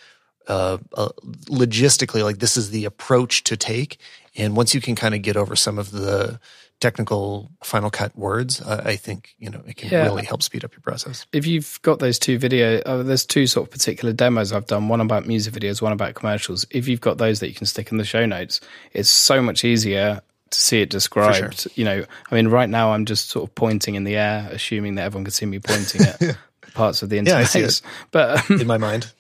uh, 0.49 0.79
uh, 0.95 1.09
logistically, 1.49 2.23
like 2.23 2.39
this 2.39 2.57
is 2.57 2.71
the 2.71 2.85
approach 2.85 3.45
to 3.45 3.57
take. 3.57 3.99
And 4.37 4.57
once 4.57 4.75
you 4.75 4.81
can 4.81 4.95
kind 4.95 5.15
of 5.15 5.23
get 5.23 5.37
over 5.37 5.57
some 5.57 5.79
of 5.79 5.91
the 5.91 6.41
technical 6.81 7.51
Final 7.63 7.91
Cut 7.91 8.17
words, 8.17 8.61
uh, 8.61 8.83
I 8.85 8.97
think 8.97 9.35
you 9.39 9.49
know 9.49 9.63
it 9.67 9.77
can 9.77 9.91
yeah. 9.91 10.05
really 10.05 10.25
help 10.25 10.43
speed 10.43 10.65
up 10.65 10.73
your 10.73 10.81
process. 10.81 11.27
If 11.33 11.47
you've 11.47 11.81
got 11.83 11.99
those 11.99 12.19
two 12.19 12.39
video, 12.39 12.81
uh, 12.81 13.03
there's 13.03 13.25
two 13.25 13.47
sort 13.47 13.69
of 13.69 13.73
particular 13.73 14.13
demos 14.13 14.53
I've 14.53 14.67
done. 14.67 14.89
One 14.89 15.01
about 15.01 15.27
music 15.27 15.55
videos, 15.55 15.81
one 15.81 15.93
about 15.93 16.15
commercials. 16.15 16.67
If 16.71 16.89
you've 16.89 17.01
got 17.01 17.19
those 17.19 17.41
that 17.41 17.49
you 17.49 17.55
can 17.55 17.67
stick 17.67 17.91
in 17.91 17.99
the 17.99 18.05
show 18.05 18.27
notes, 18.27 18.61
it's 18.93 19.09
so 19.09 19.41
much 19.41 19.65
easier 19.65 20.21
to 20.51 20.59
see 20.59 20.83
it 20.83 20.91
described. 20.91 21.61
Sure. 21.61 21.73
You 21.75 21.85
know, 21.85 22.05
I 22.31 22.35
mean, 22.35 22.49
right 22.49 22.69
now 22.69 22.93
I'm 22.93 23.05
just 23.05 23.31
sort 23.31 23.49
of 23.49 23.55
pointing 23.55 23.95
in 23.95 24.05
the 24.05 24.17
air, 24.17 24.49
assuming 24.51 24.97
that 24.97 25.03
everyone 25.03 25.25
can 25.25 25.33
see 25.33 25.47
me 25.47 25.61
pointing 25.61 26.03
at 26.03 26.37
parts 26.75 27.03
of 27.03 27.09
the 27.09 27.19
interface. 27.19 27.83
Yeah, 27.83 27.91
but 28.11 28.51
um, 28.51 28.61
in 28.61 28.67
my 28.67 28.79
mind 28.79 29.11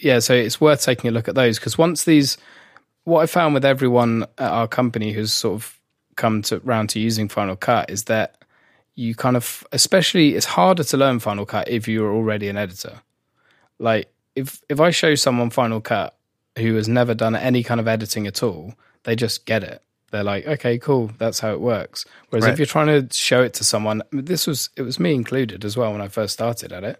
yeah, 0.00 0.18
so 0.20 0.34
it's 0.34 0.60
worth 0.60 0.82
taking 0.82 1.08
a 1.08 1.12
look 1.12 1.28
at 1.28 1.34
those 1.34 1.58
because 1.58 1.76
once 1.76 2.04
these, 2.04 2.38
what 3.04 3.22
I 3.22 3.26
found 3.26 3.54
with 3.54 3.64
everyone 3.64 4.22
at 4.38 4.50
our 4.50 4.68
company 4.68 5.12
who's 5.12 5.32
sort 5.32 5.54
of 5.54 5.78
come 6.16 6.42
to 6.42 6.60
round 6.60 6.90
to 6.90 7.00
using 7.00 7.28
Final 7.28 7.56
Cut 7.56 7.90
is 7.90 8.04
that 8.04 8.36
you 8.94 9.14
kind 9.14 9.36
of, 9.36 9.64
especially, 9.72 10.34
it's 10.34 10.46
harder 10.46 10.84
to 10.84 10.96
learn 10.96 11.20
Final 11.20 11.46
Cut 11.46 11.68
if 11.68 11.88
you're 11.88 12.12
already 12.12 12.48
an 12.48 12.56
editor. 12.56 13.00
Like 13.78 14.12
if 14.34 14.60
if 14.68 14.80
I 14.80 14.90
show 14.90 15.14
someone 15.14 15.50
Final 15.50 15.80
Cut 15.80 16.16
who 16.56 16.74
has 16.74 16.88
never 16.88 17.14
done 17.14 17.36
any 17.36 17.62
kind 17.62 17.80
of 17.80 17.88
editing 17.88 18.26
at 18.26 18.42
all, 18.42 18.74
they 19.04 19.14
just 19.16 19.46
get 19.46 19.62
it. 19.62 19.82
They're 20.10 20.24
like, 20.24 20.46
okay, 20.46 20.78
cool, 20.78 21.10
that's 21.18 21.38
how 21.38 21.52
it 21.52 21.60
works. 21.60 22.06
Whereas 22.30 22.44
right. 22.44 22.52
if 22.52 22.58
you're 22.58 22.66
trying 22.66 22.86
to 22.86 23.14
show 23.16 23.42
it 23.42 23.54
to 23.54 23.64
someone, 23.64 24.02
this 24.10 24.46
was 24.46 24.70
it 24.76 24.82
was 24.82 24.98
me 24.98 25.14
included 25.14 25.64
as 25.64 25.76
well 25.76 25.92
when 25.92 26.00
I 26.00 26.08
first 26.08 26.34
started 26.34 26.72
at 26.72 26.84
it 26.84 26.98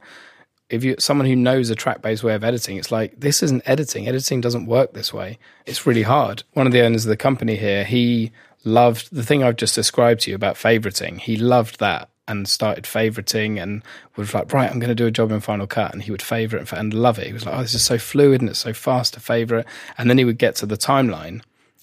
if 0.70 0.84
you're 0.84 0.96
someone 0.98 1.26
who 1.26 1.36
knows 1.36 1.70
a 1.70 1.74
track 1.74 2.02
based 2.02 2.22
way 2.22 2.34
of 2.34 2.44
editing, 2.44 2.76
it's 2.76 2.92
like 2.92 3.18
this 3.18 3.42
isn't 3.42 3.62
editing. 3.66 4.06
Editing 4.06 4.40
doesn't 4.40 4.66
work 4.66 4.92
this 4.92 5.12
way. 5.12 5.38
It's 5.66 5.86
really 5.86 6.02
hard. 6.02 6.42
One 6.52 6.66
of 6.66 6.72
the 6.72 6.82
owners 6.82 7.04
of 7.04 7.10
the 7.10 7.16
company 7.16 7.56
here, 7.56 7.84
he 7.84 8.32
loved 8.64 9.08
the 9.14 9.22
thing 9.22 9.42
I've 9.42 9.56
just 9.56 9.74
described 9.74 10.22
to 10.22 10.30
you 10.30 10.34
about 10.34 10.56
favoriting. 10.56 11.20
He 11.20 11.36
loved 11.36 11.80
that 11.80 12.10
and 12.26 12.46
started 12.46 12.84
favoriting 12.84 13.60
and 13.60 13.82
was 14.16 14.34
like, 14.34 14.52
right, 14.52 14.70
I'm 14.70 14.78
going 14.78 14.90
to 14.90 14.94
do 14.94 15.06
a 15.06 15.10
job 15.10 15.32
in 15.32 15.40
Final 15.40 15.66
Cut, 15.66 15.94
and 15.94 16.02
he 16.02 16.10
would 16.10 16.20
favorite 16.20 16.70
and 16.72 16.92
love 16.92 17.18
it. 17.18 17.26
He 17.26 17.32
was 17.32 17.46
like, 17.46 17.54
oh, 17.54 17.62
this 17.62 17.74
is 17.74 17.82
so 17.82 17.96
fluid 17.96 18.42
and 18.42 18.50
it's 18.50 18.58
so 18.58 18.74
fast 18.74 19.14
to 19.14 19.20
favorite. 19.20 19.66
And 19.96 20.10
then 20.10 20.18
he 20.18 20.26
would 20.26 20.36
get 20.36 20.54
to 20.56 20.66
the 20.66 20.76
timeline, 20.76 21.40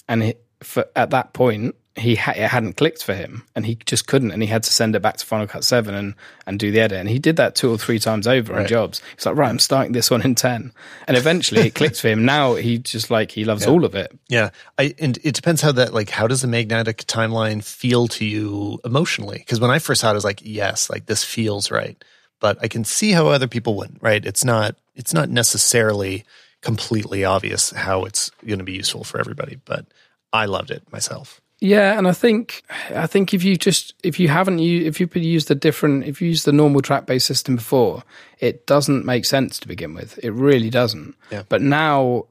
and 0.08 0.22
he, 0.22 0.36
for, 0.62 0.86
at 0.96 1.10
that 1.10 1.34
point, 1.34 1.76
he 1.98 2.16
ha- 2.16 2.34
it 2.36 2.50
hadn't 2.50 2.76
clicked 2.76 3.02
for 3.02 3.14
him 3.14 3.44
and 3.56 3.66
he 3.66 3.76
just 3.86 4.06
couldn't 4.06 4.32
and 4.32 4.42
he 4.42 4.48
had 4.48 4.64
to 4.64 4.74
send 4.74 4.96
it 4.96 5.02
back 5.02 5.16
to 5.18 5.26
Final 5.26 5.48
Cut 5.48 5.64
7 5.64 5.94
and, 5.96 6.14
and 6.46 6.60
do 6.60 6.70
the 6.70 6.82
edit. 6.82 7.00
And 7.00 7.08
he 7.08 7.20
did 7.20 7.38
that 7.38 7.56
two 7.56 7.72
or 7.72 7.78
three 7.78 8.00
times 8.00 8.28
over 8.28 8.54
right. 8.54 8.64
on 8.64 8.68
jobs 8.68 9.02
he's 9.16 9.26
like 9.26 9.38
right 9.38 9.50
I'm 9.50 9.60
starting 9.60 9.94
this 9.94 10.12
one 10.12 10.22
in 10.22 10.36
10 10.36 10.74
and 11.08 11.18
eventually 11.18 11.68
it 11.68 11.76
clicked 11.76 12.00
for 12.02 12.10
him. 12.10 12.26
Now 12.36 12.56
he 12.56 12.80
just 12.80 13.12
like 13.12 13.32
he 13.32 13.46
loves 13.46 13.66
yeah. 13.66 13.72
all 13.72 13.86
of 13.86 13.94
it. 13.94 14.12
Yeah. 14.28 14.50
I 14.78 14.96
and 15.00 15.18
it 15.24 15.36
depends 15.36 15.62
how 15.62 15.72
that 15.74 15.94
like 15.94 16.10
how 16.10 16.28
does 16.28 16.42
the 16.42 16.48
magnetic 16.48 17.06
timeline 17.06 17.64
feel 17.64 18.08
to 18.10 18.26
you 18.26 18.80
emotionally? 18.84 19.38
Because 19.38 19.60
when 19.60 19.72
I 19.72 19.80
first 19.80 20.02
saw 20.02 20.10
it 20.10 20.12
I 20.12 20.14
was 20.16 20.26
like 20.26 20.42
yes 20.44 20.90
like 20.90 21.06
this 21.06 21.24
feels 21.24 21.72
right. 21.72 22.04
But 22.42 22.58
I 22.62 22.68
can 22.68 22.84
see 22.84 23.12
how 23.12 23.28
other 23.28 23.48
people 23.48 23.76
wouldn't 23.76 24.02
right? 24.02 24.26
It's 24.26 24.44
not 24.44 24.76
it's 24.96 25.14
not 25.14 25.30
necessarily 25.30 26.26
completely 26.62 27.24
obvious 27.24 27.70
how 27.70 28.06
it's 28.06 28.32
going 28.46 28.60
to 28.60 28.66
be 28.66 28.74
useful 28.74 29.04
for 29.04 29.20
everybody 29.20 29.60
but 29.66 29.86
I 30.34 30.46
loved 30.46 30.72
it 30.72 30.92
myself 30.92 31.40
yeah, 31.60 31.98
and 31.98 32.08
I 32.08 32.12
think 32.12 32.64
I 32.94 33.08
think 33.08 33.34
if 33.34 33.44
you 33.44 33.56
just 33.56 33.94
if 34.04 34.20
you 34.20 34.28
haven't 34.28 34.60
used 34.60 34.88
if 34.88 35.00
you've 35.00 35.16
used 35.16 35.50
a 35.50 35.56
different 35.56 36.06
if 36.06 36.22
you 36.22 36.28
used 36.28 36.46
the 36.46 36.52
normal 36.52 36.82
track 36.82 37.06
based 37.06 37.26
system 37.26 37.56
before, 37.56 38.04
it 38.40 38.68
doesn't 38.68 39.06
make 39.06 39.26
sense 39.26 39.60
to 39.60 39.68
begin 39.68 39.94
with. 39.94 40.20
It 40.22 40.32
really 40.32 40.70
doesn't. 40.70 41.16
Yeah. 41.32 41.44
But 41.48 41.62
now, 41.62 42.26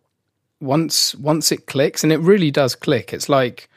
once 0.60 1.14
once 1.14 1.50
it 1.52 1.66
clicks, 1.66 2.02
and 2.02 2.12
it 2.12 2.18
really 2.18 2.50
does 2.50 2.74
click, 2.74 3.14
it's 3.14 3.28
like, 3.28 3.68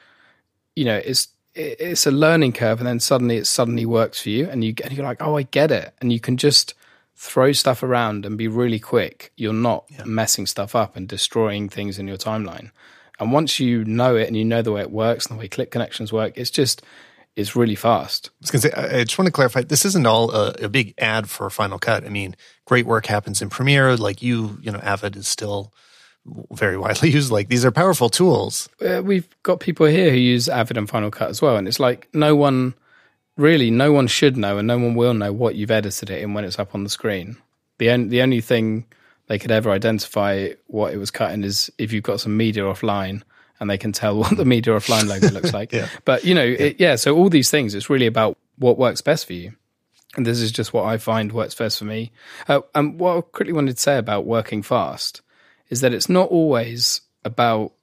you 0.76 0.84
know, 0.84 0.98
it's 0.98 1.30
it's 1.56 2.06
a 2.06 2.12
learning 2.12 2.54
curve, 2.54 2.80
and 2.80 2.88
then 2.88 3.00
suddenly 3.00 3.38
it 3.38 3.48
suddenly 3.48 3.86
works 3.86 4.22
for 4.22 4.30
you, 4.30 4.50
and 4.50 4.66
you 4.66 4.74
and 4.84 4.92
you're 4.92 5.06
like, 5.06 5.22
oh, 5.22 5.38
I 5.38 5.44
get 5.44 5.72
it, 5.72 5.94
and 6.02 6.12
you 6.12 6.20
can 6.20 6.36
just 6.36 6.74
throw 7.16 7.52
stuff 7.54 7.82
around 7.82 8.26
and 8.26 8.38
be 8.38 8.48
really 8.50 8.80
quick. 8.80 9.32
You're 9.38 9.54
not 9.54 9.86
yeah. 9.90 10.04
messing 10.04 10.46
stuff 10.46 10.76
up 10.76 10.96
and 10.96 11.08
destroying 11.08 11.70
things 11.70 11.98
in 11.98 12.08
your 12.08 12.18
timeline. 12.18 12.72
And 13.20 13.32
once 13.32 13.60
you 13.60 13.84
know 13.86 14.16
it 14.16 14.28
and 14.28 14.38
you 14.38 14.46
know 14.46 14.62
the 14.62 14.72
way 14.72 14.82
it 14.82 14.92
works 14.92 15.26
and 15.26 15.38
the 15.38 15.40
way 15.40 15.48
click 15.48 15.72
connections 15.72 16.14
work, 16.14 16.38
it's 16.38 16.52
just 16.52 16.84
it's 17.36 17.56
really 17.56 17.76
fast. 17.76 18.32
I 18.32 18.36
was 18.42 18.52
going 18.52 18.62
to 18.62 18.68
say, 18.68 18.98
I 19.00 19.04
just 19.04 19.18
want 19.18 19.28
to 19.28 19.32
clarify, 19.32 19.62
this 19.62 19.86
isn't 19.86 20.08
all 20.08 20.32
a, 20.32 20.54
a, 20.64 20.70
big 20.70 20.96
ad 20.98 21.30
for 21.30 21.48
Final 21.52 21.78
Cut. 21.78 22.04
I 22.04 22.10
mean, 22.10 22.36
great 22.66 22.88
work 22.88 23.06
happens 23.06 23.44
in 23.44 23.50
Premiere. 23.52 23.96
Like 23.96 24.24
you, 24.24 24.58
you 24.60 24.72
know, 24.72 24.80
Avid 24.80 25.16
is 25.16 25.28
still 25.28 25.72
very 26.52 26.78
widely 26.78 27.10
used. 27.12 27.32
Like 27.32 27.48
these 27.48 27.64
are 27.64 27.72
powerful 27.72 28.10
tools. 28.10 28.68
Uh, 28.82 29.02
we've 29.04 29.28
got 29.44 29.60
people 29.60 29.86
here 29.86 30.10
who 30.10 30.18
use 30.18 30.50
Avid 30.50 30.78
and 30.78 30.90
Final 30.90 31.12
Cut 31.12 31.30
as 31.30 31.42
well, 31.42 31.58
and 31.58 31.68
it's 31.68 31.80
like 31.80 32.08
no 32.12 32.36
one, 32.36 32.74
really, 33.38 33.70
no 33.70 33.92
one 33.92 34.08
should 34.08 34.36
know, 34.36 34.58
and 34.58 34.68
no 34.68 34.80
one 34.80 34.96
will 34.96 35.14
know 35.14 35.32
what 35.32 35.56
you've 35.56 35.72
edited 35.72 36.10
it 36.10 36.24
in 36.24 36.34
when 36.34 36.44
it's 36.44 36.58
up 36.58 36.74
on 36.74 36.84
the 36.84 36.90
screen. 36.90 37.38
The 37.78 37.92
only 37.92 38.10
the 38.10 38.22
only 38.24 38.42
thing 38.42 38.86
they 39.28 39.38
could 39.38 39.52
ever 39.52 39.72
identify 39.72 40.50
what 40.68 40.94
it 40.94 40.98
was 40.98 41.12
cutting 41.12 41.44
is 41.44 41.72
if 41.78 41.92
you've 41.92 42.04
got 42.04 42.20
some 42.20 42.36
media 42.36 42.64
offline 42.64 43.22
and 43.60 43.70
they 43.70 43.78
can 43.78 43.92
tell 43.92 44.18
what 44.18 44.36
the 44.38 44.46
media 44.46 44.74
offline 44.74 45.08
logo 45.08 45.30
looks 45.30 45.54
like. 45.54 45.72
yeah. 45.74 45.90
But 46.06 46.24
you 46.24 46.34
know, 46.34 46.44
yeah. 46.44 46.58
It, 46.58 46.80
yeah. 46.80 46.96
So 46.96 47.16
all 47.16 47.30
these 47.30 47.52
things, 47.52 47.76
it's 47.76 47.90
really 47.90 48.06
about 48.06 48.38
what 48.58 48.78
works 48.78 49.02
best 49.02 49.26
for 49.26 49.34
you. 49.34 49.54
And 50.16 50.26
this 50.26 50.40
is 50.40 50.52
just 50.52 50.74
what 50.74 50.86
I 50.86 50.98
find 50.98 51.32
works 51.32 51.56
best 51.56 51.80
for 51.80 51.86
me. 51.86 52.12
Uh, 52.48 52.62
and 52.74 53.00
what 53.00 53.18
I 53.18 53.22
quickly 53.22 53.54
wanted 53.54 53.76
to 53.76 53.82
say 53.82 53.98
about 53.98 54.26
working 54.26 54.64
fast 54.64 55.22
is 55.70 55.82
that 55.82 55.94
it's 55.94 56.10
not 56.10 56.30
always 56.30 57.02
about 57.26 57.74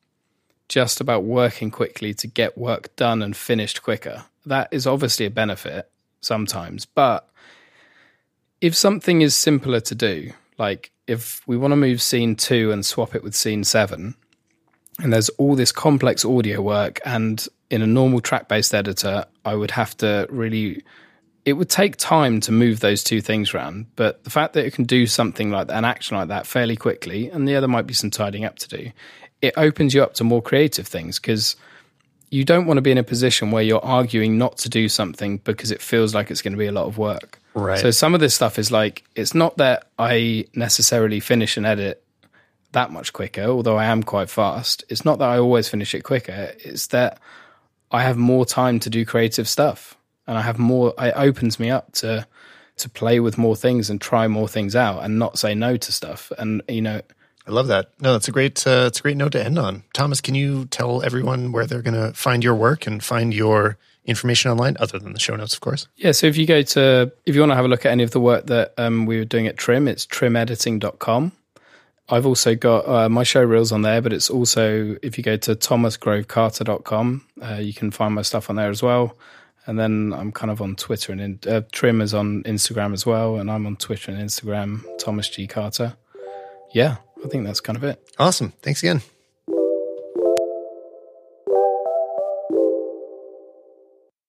just 0.68 1.00
about 1.00 1.24
working 1.24 1.70
quickly 1.70 2.14
to 2.14 2.26
get 2.26 2.56
work 2.56 2.96
done 2.96 3.22
and 3.22 3.36
finished 3.36 3.82
quicker. 3.82 4.24
That 4.46 4.68
is 4.70 4.86
obviously 4.86 5.26
a 5.26 5.30
benefit 5.30 5.90
sometimes, 6.20 6.86
but 6.86 7.28
if 8.60 8.74
something 8.74 9.20
is 9.20 9.36
simpler 9.36 9.80
to 9.80 9.94
do, 9.94 10.32
like 10.58 10.90
if 11.06 11.40
we 11.46 11.56
want 11.56 11.72
to 11.72 11.76
move 11.76 12.00
scene 12.00 12.36
two 12.36 12.72
and 12.72 12.84
swap 12.84 13.14
it 13.14 13.22
with 13.22 13.34
scene 13.34 13.64
seven, 13.64 14.14
and 15.00 15.12
there's 15.12 15.28
all 15.30 15.56
this 15.56 15.72
complex 15.72 16.24
audio 16.24 16.60
work, 16.60 17.00
and 17.04 17.46
in 17.70 17.82
a 17.82 17.86
normal 17.86 18.20
track 18.20 18.48
based 18.48 18.74
editor, 18.74 19.24
I 19.44 19.54
would 19.54 19.72
have 19.72 19.96
to 19.98 20.26
really. 20.30 20.82
It 21.44 21.54
would 21.54 21.68
take 21.68 21.96
time 21.96 22.40
to 22.40 22.52
move 22.52 22.80
those 22.80 23.04
two 23.04 23.20
things 23.20 23.52
around, 23.52 23.86
but 23.96 24.24
the 24.24 24.30
fact 24.30 24.54
that 24.54 24.64
it 24.64 24.72
can 24.72 24.84
do 24.84 25.06
something 25.06 25.50
like 25.50 25.66
that, 25.66 25.76
an 25.76 25.84
action 25.84 26.16
like 26.16 26.28
that 26.28 26.46
fairly 26.46 26.74
quickly, 26.74 27.28
and 27.28 27.46
the 27.46 27.54
other 27.54 27.68
might 27.68 27.86
be 27.86 27.92
some 27.92 28.08
tidying 28.08 28.46
up 28.46 28.58
to 28.60 28.68
do, 28.68 28.90
it 29.42 29.52
opens 29.58 29.92
you 29.92 30.02
up 30.02 30.14
to 30.14 30.24
more 30.24 30.40
creative 30.40 30.86
things 30.86 31.18
because 31.18 31.54
you 32.30 32.44
don't 32.44 32.64
want 32.66 32.78
to 32.78 32.82
be 32.82 32.90
in 32.90 32.96
a 32.96 33.04
position 33.04 33.50
where 33.50 33.62
you're 33.62 33.84
arguing 33.84 34.38
not 34.38 34.56
to 34.58 34.70
do 34.70 34.88
something 34.88 35.36
because 35.38 35.70
it 35.70 35.82
feels 35.82 36.14
like 36.14 36.30
it's 36.30 36.40
going 36.40 36.54
to 36.54 36.58
be 36.58 36.66
a 36.66 36.72
lot 36.72 36.86
of 36.86 36.96
work. 36.96 37.38
Right. 37.54 37.78
So 37.78 37.90
some 37.90 38.14
of 38.14 38.20
this 38.20 38.34
stuff 38.34 38.58
is 38.58 38.72
like 38.72 39.04
it's 39.14 39.34
not 39.34 39.56
that 39.58 39.88
I 39.98 40.46
necessarily 40.54 41.20
finish 41.20 41.56
an 41.56 41.64
edit 41.64 42.04
that 42.72 42.90
much 42.90 43.12
quicker, 43.12 43.44
although 43.44 43.76
I 43.76 43.86
am 43.86 44.02
quite 44.02 44.28
fast. 44.28 44.84
It's 44.88 45.04
not 45.04 45.20
that 45.20 45.28
I 45.28 45.38
always 45.38 45.68
finish 45.68 45.94
it 45.94 46.02
quicker. 46.02 46.52
It's 46.58 46.88
that 46.88 47.20
I 47.90 48.02
have 48.02 48.16
more 48.16 48.44
time 48.44 48.80
to 48.80 48.90
do 48.90 49.06
creative 49.06 49.48
stuff, 49.48 49.96
and 50.26 50.36
I 50.36 50.42
have 50.42 50.58
more. 50.58 50.94
It 50.98 51.14
opens 51.16 51.58
me 51.60 51.70
up 51.70 51.92
to 51.92 52.26
to 52.76 52.88
play 52.88 53.20
with 53.20 53.38
more 53.38 53.54
things 53.54 53.88
and 53.88 54.00
try 54.00 54.26
more 54.26 54.48
things 54.48 54.74
out, 54.74 55.04
and 55.04 55.18
not 55.18 55.38
say 55.38 55.54
no 55.54 55.76
to 55.76 55.92
stuff. 55.92 56.32
And 56.36 56.60
you 56.68 56.82
know, 56.82 57.00
I 57.46 57.50
love 57.50 57.68
that. 57.68 57.92
No, 58.00 58.12
that's 58.12 58.28
a 58.28 58.32
great 58.32 58.66
uh, 58.66 58.86
it's 58.88 58.98
a 58.98 59.02
great 59.02 59.16
note 59.16 59.32
to 59.32 59.44
end 59.44 59.58
on. 59.58 59.84
Thomas, 59.92 60.20
can 60.20 60.34
you 60.34 60.66
tell 60.66 61.02
everyone 61.04 61.52
where 61.52 61.66
they're 61.66 61.82
going 61.82 61.94
to 61.94 62.12
find 62.14 62.42
your 62.42 62.56
work 62.56 62.86
and 62.86 63.02
find 63.02 63.32
your 63.32 63.78
information 64.04 64.50
online, 64.50 64.76
other 64.80 64.98
than 64.98 65.12
the 65.12 65.20
show 65.20 65.36
notes, 65.36 65.54
of 65.54 65.60
course? 65.60 65.88
Yeah, 65.96 66.12
so 66.12 66.26
if 66.26 66.36
you 66.36 66.46
go 66.46 66.62
to 66.62 67.12
if 67.26 67.34
you 67.34 67.40
want 67.40 67.52
to 67.52 67.56
have 67.56 67.64
a 67.64 67.68
look 67.68 67.86
at 67.86 67.92
any 67.92 68.02
of 68.02 68.10
the 68.10 68.20
work 68.20 68.46
that 68.46 68.74
um, 68.78 69.06
we 69.06 69.18
were 69.18 69.24
doing 69.24 69.46
at 69.46 69.56
Trim, 69.56 69.88
it's 69.88 70.06
trimediting.com. 70.06 71.32
I've 72.08 72.26
also 72.26 72.54
got 72.54 72.86
uh, 72.86 73.08
my 73.08 73.22
show 73.22 73.42
reels 73.42 73.72
on 73.72 73.82
there, 73.82 74.02
but 74.02 74.12
it's 74.12 74.28
also 74.28 74.96
if 75.02 75.16
you 75.16 75.24
go 75.24 75.36
to 75.38 75.54
thomasgrovecarter.com, 75.54 77.26
uh, 77.42 77.54
you 77.54 77.72
can 77.72 77.90
find 77.90 78.14
my 78.14 78.22
stuff 78.22 78.50
on 78.50 78.56
there 78.56 78.70
as 78.70 78.82
well. 78.82 79.16
And 79.66 79.78
then 79.78 80.12
I'm 80.14 80.30
kind 80.30 80.50
of 80.50 80.60
on 80.60 80.76
Twitter 80.76 81.12
and 81.12 81.20
in, 81.20 81.38
uh, 81.48 81.62
Trim 81.72 82.02
is 82.02 82.12
on 82.12 82.42
Instagram 82.42 82.92
as 82.92 83.06
well, 83.06 83.36
and 83.36 83.50
I'm 83.50 83.66
on 83.66 83.76
Twitter 83.76 84.12
and 84.12 84.20
Instagram, 84.20 84.84
Thomas 84.98 85.30
G 85.30 85.46
Carter. 85.46 85.96
Yeah, 86.72 86.96
I 87.24 87.28
think 87.28 87.46
that's 87.46 87.60
kind 87.60 87.76
of 87.76 87.84
it. 87.84 88.06
Awesome. 88.18 88.52
Thanks 88.60 88.82
again. 88.82 89.00